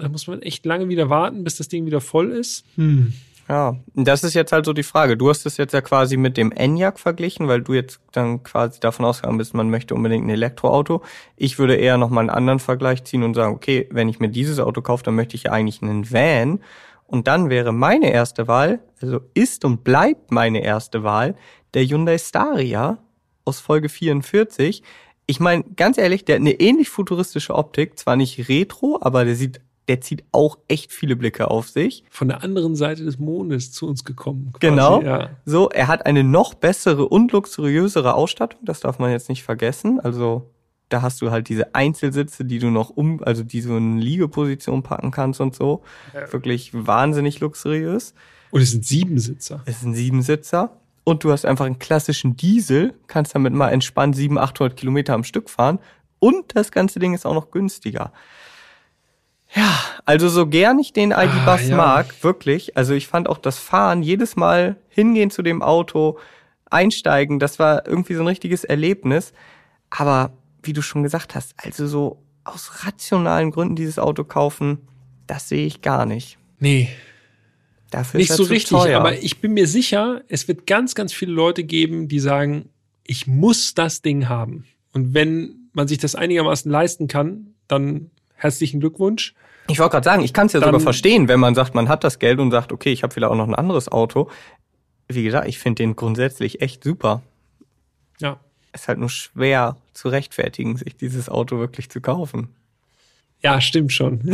da 0.00 0.08
muss 0.08 0.26
man 0.26 0.42
echt 0.42 0.64
lange 0.64 0.88
wieder 0.88 1.10
warten, 1.10 1.44
bis 1.44 1.56
das 1.56 1.68
Ding 1.68 1.86
wieder 1.86 2.00
voll 2.00 2.30
ist. 2.30 2.64
Hm. 2.76 3.12
Ja, 3.48 3.76
das 3.94 4.24
ist 4.24 4.34
jetzt 4.34 4.52
halt 4.52 4.66
so 4.66 4.74
die 4.74 4.82
Frage. 4.82 5.16
Du 5.16 5.30
hast 5.30 5.46
es 5.46 5.56
jetzt 5.56 5.72
ja 5.72 5.80
quasi 5.80 6.18
mit 6.18 6.36
dem 6.36 6.52
Enyaq 6.52 6.98
verglichen, 6.98 7.48
weil 7.48 7.62
du 7.62 7.72
jetzt 7.72 7.98
dann 8.12 8.42
quasi 8.42 8.78
davon 8.78 9.06
ausgegangen 9.06 9.38
bist, 9.38 9.54
man 9.54 9.70
möchte 9.70 9.94
unbedingt 9.94 10.26
ein 10.26 10.30
Elektroauto. 10.30 11.02
Ich 11.34 11.58
würde 11.58 11.74
eher 11.74 11.96
nochmal 11.96 12.22
einen 12.22 12.30
anderen 12.30 12.58
Vergleich 12.58 13.04
ziehen 13.04 13.22
und 13.22 13.32
sagen, 13.32 13.54
okay, 13.54 13.88
wenn 13.90 14.10
ich 14.10 14.20
mir 14.20 14.28
dieses 14.28 14.60
Auto 14.60 14.82
kaufe, 14.82 15.02
dann 15.02 15.14
möchte 15.14 15.34
ich 15.34 15.44
ja 15.44 15.52
eigentlich 15.52 15.80
einen 15.80 16.12
Van. 16.12 16.60
Und 17.06 17.26
dann 17.26 17.48
wäre 17.48 17.72
meine 17.72 18.12
erste 18.12 18.48
Wahl, 18.48 18.80
also 19.00 19.20
ist 19.32 19.64
und 19.64 19.82
bleibt 19.82 20.30
meine 20.30 20.62
erste 20.62 21.02
Wahl, 21.02 21.34
der 21.72 21.84
Hyundai 21.84 22.18
Staria 22.18 22.98
aus 23.46 23.60
Folge 23.60 23.88
44. 23.88 24.82
Ich 25.24 25.40
meine, 25.40 25.64
ganz 25.74 25.96
ehrlich, 25.96 26.26
der 26.26 26.34
hat 26.34 26.40
eine 26.40 26.60
ähnlich 26.60 26.90
futuristische 26.90 27.54
Optik, 27.54 27.98
zwar 27.98 28.16
nicht 28.16 28.50
retro, 28.50 28.98
aber 29.00 29.24
der 29.24 29.36
sieht, 29.36 29.62
der 29.88 30.00
zieht 30.00 30.24
auch 30.32 30.58
echt 30.68 30.92
viele 30.92 31.16
Blicke 31.16 31.50
auf 31.50 31.68
sich. 31.68 32.04
Von 32.10 32.28
der 32.28 32.44
anderen 32.44 32.76
Seite 32.76 33.04
des 33.04 33.18
Mondes 33.18 33.72
zu 33.72 33.88
uns 33.88 34.04
gekommen. 34.04 34.50
quasi, 34.52 34.60
Genau. 34.60 35.02
Ja. 35.02 35.30
So, 35.44 35.70
er 35.70 35.88
hat 35.88 36.06
eine 36.06 36.22
noch 36.22 36.54
bessere 36.54 37.08
und 37.08 37.32
luxuriösere 37.32 38.14
Ausstattung, 38.14 38.60
das 38.64 38.80
darf 38.80 38.98
man 38.98 39.10
jetzt 39.10 39.28
nicht 39.28 39.42
vergessen. 39.42 39.98
Also, 40.00 40.50
da 40.90 41.02
hast 41.02 41.20
du 41.20 41.30
halt 41.30 41.48
diese 41.48 41.74
Einzelsitze, 41.74 42.44
die 42.44 42.58
du 42.58 42.70
noch 42.70 42.90
um, 42.90 43.22
also 43.22 43.42
die 43.42 43.60
du 43.60 43.76
in 43.76 43.98
Liegeposition 43.98 44.82
packen 44.82 45.10
kannst 45.10 45.40
und 45.40 45.54
so. 45.54 45.82
Wirklich 46.30 46.70
wahnsinnig 46.72 47.40
luxuriös. 47.40 48.14
Und 48.50 48.62
es 48.62 48.70
sind 48.70 48.86
Siebensitzer. 48.86 49.62
Es 49.66 49.82
ein 49.82 49.94
Siebensitzer. 49.94 50.78
Und 51.04 51.24
du 51.24 51.32
hast 51.32 51.46
einfach 51.46 51.64
einen 51.64 51.78
klassischen 51.78 52.36
Diesel, 52.36 52.94
kannst 53.06 53.34
damit 53.34 53.54
mal 53.54 53.70
entspannt 53.70 54.14
700, 54.14 54.50
800 54.50 54.76
Kilometer 54.76 55.14
am 55.14 55.24
Stück 55.24 55.48
fahren. 55.48 55.78
Und 56.18 56.54
das 56.56 56.72
ganze 56.72 56.98
Ding 56.98 57.14
ist 57.14 57.24
auch 57.26 57.34
noch 57.34 57.50
günstiger. 57.50 58.12
Ja, 59.54 59.78
also 60.04 60.28
so 60.28 60.46
gern 60.46 60.78
ich 60.78 60.92
den 60.92 61.10
ID-Bus 61.10 61.46
Ah, 61.46 61.68
ja. 61.68 61.76
mag, 61.76 62.22
wirklich. 62.22 62.76
Also 62.76 62.92
ich 62.94 63.06
fand 63.08 63.28
auch 63.28 63.38
das 63.38 63.58
Fahren, 63.58 64.02
jedes 64.02 64.36
Mal 64.36 64.76
hingehen 64.88 65.30
zu 65.30 65.42
dem 65.42 65.62
Auto, 65.62 66.18
einsteigen, 66.70 67.38
das 67.38 67.58
war 67.58 67.86
irgendwie 67.86 68.14
so 68.14 68.20
ein 68.22 68.26
richtiges 68.26 68.64
Erlebnis. 68.64 69.32
Aber 69.90 70.32
wie 70.62 70.74
du 70.74 70.82
schon 70.82 71.02
gesagt 71.02 71.34
hast, 71.34 71.54
also 71.56 71.86
so 71.86 72.22
aus 72.44 72.84
rationalen 72.86 73.50
Gründen 73.50 73.74
dieses 73.76 73.98
Auto 73.98 74.24
kaufen, 74.24 74.78
das 75.26 75.48
sehe 75.48 75.66
ich 75.66 75.80
gar 75.82 76.04
nicht. 76.06 76.38
Nee, 76.58 76.88
Dafür 77.90 78.18
nicht 78.18 78.28
ist 78.30 78.36
so 78.36 78.44
zu 78.44 78.50
richtig, 78.50 78.76
teuer. 78.76 79.00
aber 79.00 79.14
ich 79.22 79.40
bin 79.40 79.54
mir 79.54 79.66
sicher, 79.66 80.20
es 80.28 80.46
wird 80.46 80.66
ganz, 80.66 80.94
ganz 80.94 81.12
viele 81.14 81.32
Leute 81.32 81.64
geben, 81.64 82.06
die 82.08 82.18
sagen, 82.20 82.68
ich 83.04 83.26
muss 83.26 83.72
das 83.72 84.02
Ding 84.02 84.28
haben. 84.28 84.66
Und 84.92 85.14
wenn 85.14 85.70
man 85.72 85.88
sich 85.88 85.96
das 85.96 86.14
einigermaßen 86.14 86.70
leisten 86.70 87.08
kann, 87.08 87.54
dann 87.66 88.10
herzlichen 88.38 88.80
Glückwunsch. 88.80 89.34
Ich 89.68 89.78
wollte 89.78 89.92
gerade 89.92 90.04
sagen, 90.04 90.22
ich 90.24 90.32
kann 90.32 90.46
es 90.46 90.54
ja 90.54 90.60
Dann- 90.60 90.68
sogar 90.68 90.80
verstehen, 90.80 91.28
wenn 91.28 91.38
man 91.40 91.54
sagt, 91.54 91.74
man 91.74 91.88
hat 91.88 92.02
das 92.04 92.18
Geld 92.18 92.38
und 92.40 92.50
sagt, 92.50 92.72
okay, 92.72 92.90
ich 92.92 93.02
habe 93.02 93.12
vielleicht 93.12 93.30
auch 93.30 93.36
noch 93.36 93.46
ein 93.48 93.54
anderes 93.54 93.88
Auto. 93.92 94.30
Wie 95.08 95.22
gesagt, 95.22 95.46
ich 95.48 95.58
finde 95.58 95.82
den 95.82 95.94
grundsätzlich 95.96 96.60
echt 96.62 96.82
super. 96.84 97.22
Ja. 98.20 98.40
Es 98.72 98.82
ist 98.82 98.88
halt 98.88 98.98
nur 98.98 99.10
schwer 99.10 99.76
zu 99.92 100.08
rechtfertigen, 100.08 100.76
sich 100.76 100.96
dieses 100.96 101.28
Auto 101.28 101.58
wirklich 101.58 101.90
zu 101.90 102.00
kaufen. 102.00 102.48
Ja, 103.42 103.60
stimmt 103.60 103.92
schon. 103.92 104.20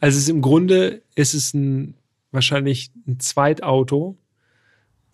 also 0.00 0.16
es 0.16 0.16
ist 0.16 0.28
im 0.28 0.42
Grunde 0.42 1.02
ist 1.14 1.34
es 1.34 1.54
ein 1.54 1.94
wahrscheinlich 2.30 2.90
ein 3.06 3.20
Zweitauto, 3.20 4.16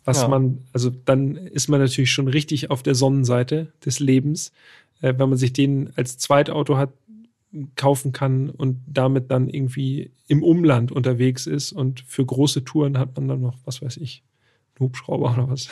was 0.04 0.22
Ja. 0.22 0.28
man, 0.28 0.64
also 0.72 0.90
dann 0.90 1.36
ist 1.36 1.68
man 1.68 1.80
natürlich 1.80 2.12
schon 2.12 2.28
richtig 2.28 2.70
auf 2.70 2.82
der 2.82 2.94
Sonnenseite 2.94 3.72
des 3.84 3.98
Lebens, 3.98 4.52
äh, 5.00 5.14
wenn 5.16 5.28
man 5.28 5.38
sich 5.38 5.52
den 5.52 5.92
als 5.96 6.18
Zweitauto 6.18 6.76
hat 6.76 6.92
kaufen 7.76 8.12
kann 8.12 8.50
und 8.50 8.82
damit 8.86 9.30
dann 9.30 9.48
irgendwie 9.48 10.12
im 10.26 10.42
Umland 10.42 10.92
unterwegs 10.92 11.46
ist 11.46 11.72
und 11.72 12.00
für 12.00 12.24
große 12.24 12.64
Touren 12.64 12.98
hat 12.98 13.16
man 13.16 13.26
dann 13.26 13.40
noch, 13.40 13.56
was 13.64 13.80
weiß 13.80 13.96
ich, 13.96 14.22
einen 14.78 14.88
Hubschrauber 14.88 15.32
oder 15.32 15.48
was. 15.48 15.68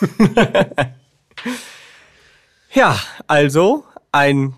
Ja, 2.74 2.98
also 3.26 3.84
ein 4.12 4.54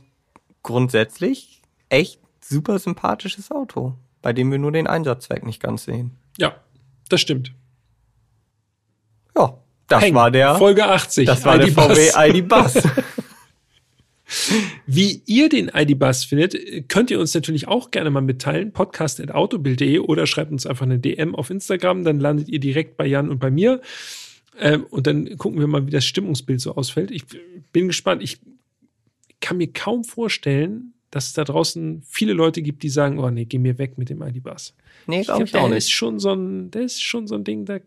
grundsätzlich 0.62 1.62
echt 1.88 2.20
super 2.40 2.78
sympathisches 2.78 3.50
Auto, 3.50 3.94
bei 4.22 4.32
dem 4.32 4.52
wir 4.52 4.58
nur 4.58 4.70
den 4.70 4.86
Einsatzzweck 4.86 5.44
nicht 5.44 5.60
ganz 5.60 5.84
sehen. 5.84 6.12
Ja, 6.38 6.54
das 7.08 7.20
stimmt. 7.20 7.52
Ja, 9.36 9.58
das 9.88 10.00
Peng, 10.00 10.14
war 10.14 10.30
der, 10.30 10.54
Folge 10.54 10.86
80. 10.86 11.26
das 11.26 11.44
war 11.44 11.58
der 11.58 11.68
ID-Bus. 11.68 12.12
VW 12.12 12.38
ID 12.38 12.48
Bus. 12.48 12.74
Wie 14.86 15.22
ihr 15.26 15.48
den 15.48 15.70
ID-Bus 15.74 16.24
findet, 16.24 16.88
könnt 16.88 17.10
ihr 17.10 17.20
uns 17.20 17.34
natürlich 17.34 17.68
auch 17.68 17.90
gerne 17.90 18.10
mal 18.10 18.20
mitteilen. 18.20 18.72
Podcast.autobild.de 18.72 19.98
oder 20.00 20.26
schreibt 20.26 20.52
uns 20.52 20.66
einfach 20.66 20.86
eine 20.86 20.98
DM 20.98 21.34
auf 21.34 21.50
Instagram. 21.50 22.04
Dann 22.04 22.20
landet 22.20 22.48
ihr 22.48 22.60
direkt 22.60 22.96
bei 22.96 23.06
Jan 23.06 23.28
und 23.30 23.38
bei 23.38 23.50
mir. 23.50 23.80
Ähm, 24.58 24.84
und 24.90 25.06
dann 25.06 25.36
gucken 25.36 25.58
wir 25.60 25.66
mal, 25.66 25.86
wie 25.86 25.90
das 25.90 26.04
Stimmungsbild 26.04 26.60
so 26.60 26.74
ausfällt. 26.74 27.10
Ich 27.10 27.24
bin 27.72 27.88
gespannt. 27.88 28.22
Ich 28.22 28.38
kann 29.40 29.56
mir 29.56 29.72
kaum 29.72 30.04
vorstellen, 30.04 30.92
dass 31.10 31.26
es 31.28 31.32
da 31.32 31.44
draußen 31.44 32.02
viele 32.08 32.32
Leute 32.32 32.60
gibt, 32.62 32.82
die 32.82 32.88
sagen, 32.88 33.18
oh 33.20 33.30
nee, 33.30 33.44
geh 33.44 33.58
mir 33.58 33.78
weg 33.78 33.98
mit 33.98 34.10
dem 34.10 34.20
ID-Bus. 34.22 34.74
nee, 35.06 35.20
Ich 35.20 35.26
glaube 35.26 35.44
ich 35.44 35.54
auch 35.54 35.68
der 35.68 35.76
ist 35.76 35.84
nicht. 35.86 35.94
schon 35.94 36.18
so 36.18 36.32
ein, 36.32 36.70
der 36.72 36.82
ist 36.82 37.00
schon 37.02 37.28
so 37.28 37.36
ein 37.36 37.44
Ding, 37.44 37.64
da 37.66 37.78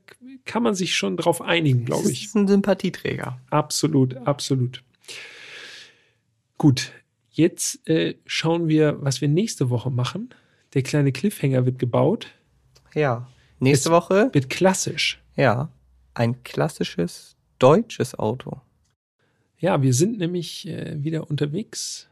kann 0.46 0.64
man 0.64 0.76
sich 0.76 0.96
schon 0.96 1.18
drauf 1.18 1.42
einigen, 1.42 1.84
glaube 1.84 2.04
Das 2.04 2.12
ich. 2.12 2.26
ist 2.26 2.36
ein 2.36 2.48
Sympathieträger. 2.48 3.38
Absolut, 3.50 4.16
absolut. 4.18 4.82
Gut, 6.58 6.92
jetzt 7.30 7.88
äh, 7.88 8.16
schauen 8.26 8.68
wir, 8.68 8.98
was 9.04 9.22
wir 9.22 9.28
nächste 9.28 9.70
Woche 9.70 9.90
machen. 9.92 10.30
Der 10.74 10.82
kleine 10.84 11.12
Cliffhanger 11.12 11.66
wird 11.66 11.80
gebaut, 11.80 12.28
Ja. 12.94 13.28
Nächste 13.60 13.90
Es- 13.90 13.94
Woche, 13.94 14.30
wird 14.34 14.50
klassisch. 14.50 15.20
ja, 15.36 15.70
ein 16.14 16.44
klassisches 16.44 17.36
deutsches 17.60 18.14
Auto. 18.18 18.62
Ja, 19.60 19.82
wir 19.82 19.94
sind 19.94 20.20
nämlich 20.20 20.68
äh, 20.68 21.04
wieder 21.04 21.30
unterwegs 21.30 22.08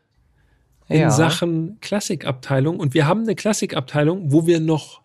in 0.88 1.00
Ja. 1.02 1.12
Sachen 1.12 1.80
Klassikabteilung 1.82 2.80
und 2.80 2.94
wir 2.96 3.06
haben 3.08 3.22
eine 3.22 3.36
Klassikabteilung, 3.36 4.32
wo 4.32 4.48
wir 4.48 4.60
noch, 4.60 5.02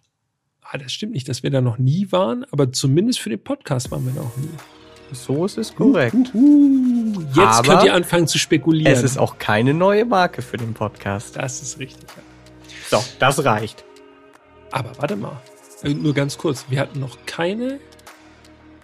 ah, 0.63 0.79
das 0.79 0.93
stimmt 0.93 1.13
nicht, 1.13 1.29
dass 1.29 1.43
wir 1.43 1.51
da 1.51 1.61
noch 1.61 1.77
nie 1.79 2.11
waren, 2.13 2.45
aber 2.51 2.73
zumindest 2.73 3.21
für 3.21 3.31
den 3.31 3.43
Podcast 3.43 3.91
waren 3.91 4.05
wir 4.07 4.13
noch 4.15 4.35
nie. 4.39 4.49
So 5.13 5.45
ist 5.45 5.59
es 5.59 5.75
korrekt. 5.75 6.15
Uh, 6.35 7.21
jetzt 7.35 7.39
Aber 7.39 7.63
könnt 7.69 7.85
ihr 7.85 7.95
anfangen 7.95 8.27
zu 8.27 8.39
spekulieren. 8.39 8.93
Es 8.93 9.03
ist 9.03 9.19
auch 9.19 9.39
keine 9.39 9.75
neue 9.75 10.05
Marke 10.05 10.43
für 10.43 10.57
den 10.57 10.75
Podcast. 10.75 11.37
das 11.37 11.63
ist 11.63 11.79
richtig. 11.79 12.09
ja. 12.91 12.99
So, 12.99 13.05
das 13.19 13.45
reicht. 13.45 13.85
Aber 14.73 14.93
warte 14.99 15.17
mal, 15.17 15.41
äh, 15.83 15.95
nur 15.95 16.15
ganz 16.15 16.37
kurz. 16.39 16.65
Wir 16.69 16.81
hatten 16.81 17.01
noch 17.01 17.19
keine 17.27 17.79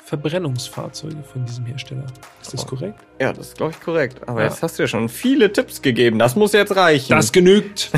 Verbrennungsfahrzeuge 0.05 1.23
von 1.33 1.45
diesem 1.45 1.67
Hersteller. 1.67 2.07
Ist 2.41 2.53
das 2.55 2.63
Oh. 2.65 2.69
korrekt? 2.69 3.01
Ja, 3.21 3.33
das 3.33 3.49
ist, 3.49 3.57
glaube 3.57 3.73
ich, 3.73 3.81
korrekt. 3.81 4.21
Aber 4.29 4.41
Ja. 4.43 4.49
jetzt 4.49 4.63
hast 4.63 4.79
du 4.79 4.85
ja 4.85 4.87
schon 4.89 5.09
viele 5.09 5.53
Tipps 5.53 5.83
gegeben. 5.83 6.19
Das 6.19 6.37
muss 6.37 6.53
jetzt 6.53 6.75
reichen. 6.77 7.11
Das 7.13 7.33
genügt. 7.33 7.91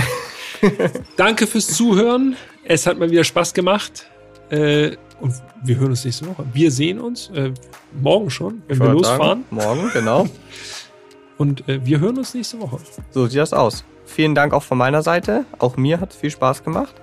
Danke 1.16 1.46
fürs 1.46 1.68
Zuhören. 1.68 2.36
Es 2.64 2.86
hat 2.86 2.98
mal 2.98 3.10
wieder 3.10 3.24
Spaß 3.24 3.52
gemacht. 3.54 4.06
Äh, 4.50 4.96
und 5.20 5.34
wir 5.62 5.76
hören 5.76 5.90
uns 5.90 6.04
nächste 6.04 6.26
Woche. 6.26 6.44
Wir 6.52 6.70
sehen 6.70 7.00
uns 7.00 7.30
äh, 7.30 7.52
morgen 8.00 8.30
schon, 8.30 8.62
wenn 8.68 8.76
Ich 8.76 8.82
wir 8.82 8.92
losfahren. 8.92 9.44
sagen, 9.44 9.44
Morgen, 9.50 9.90
genau. 9.92 10.26
Und 11.38 11.68
äh, 11.68 11.86
wir 11.86 12.00
hören 12.00 12.18
uns 12.18 12.34
nächste 12.34 12.60
Woche. 12.60 12.78
So 13.12 13.26
sieht 13.28 13.38
das 13.38 13.52
aus. 13.52 13.84
Vielen 14.06 14.34
Dank 14.34 14.52
auch 14.52 14.64
von 14.64 14.76
meiner 14.76 15.02
Seite. 15.02 15.44
Auch 15.60 15.76
mir 15.76 16.00
hat 16.00 16.10
es 16.10 16.16
viel 16.16 16.30
Spaß 16.30 16.64
gemacht. 16.64 16.94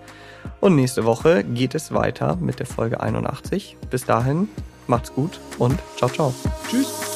Und 0.60 0.76
nächste 0.76 1.06
Woche 1.06 1.44
geht 1.46 1.74
es 1.74 1.94
weiter 1.94 2.36
mit 2.36 2.60
der 2.60 2.66
Folge 2.66 3.00
81. 3.00 3.78
Bis 3.90 4.06
dahin, 4.06 4.50
macht's 4.88 5.14
gut 5.14 5.40
und 5.58 5.80
ciao, 5.98 6.10
ciao. 6.10 6.34
Tschüss. 6.70 7.15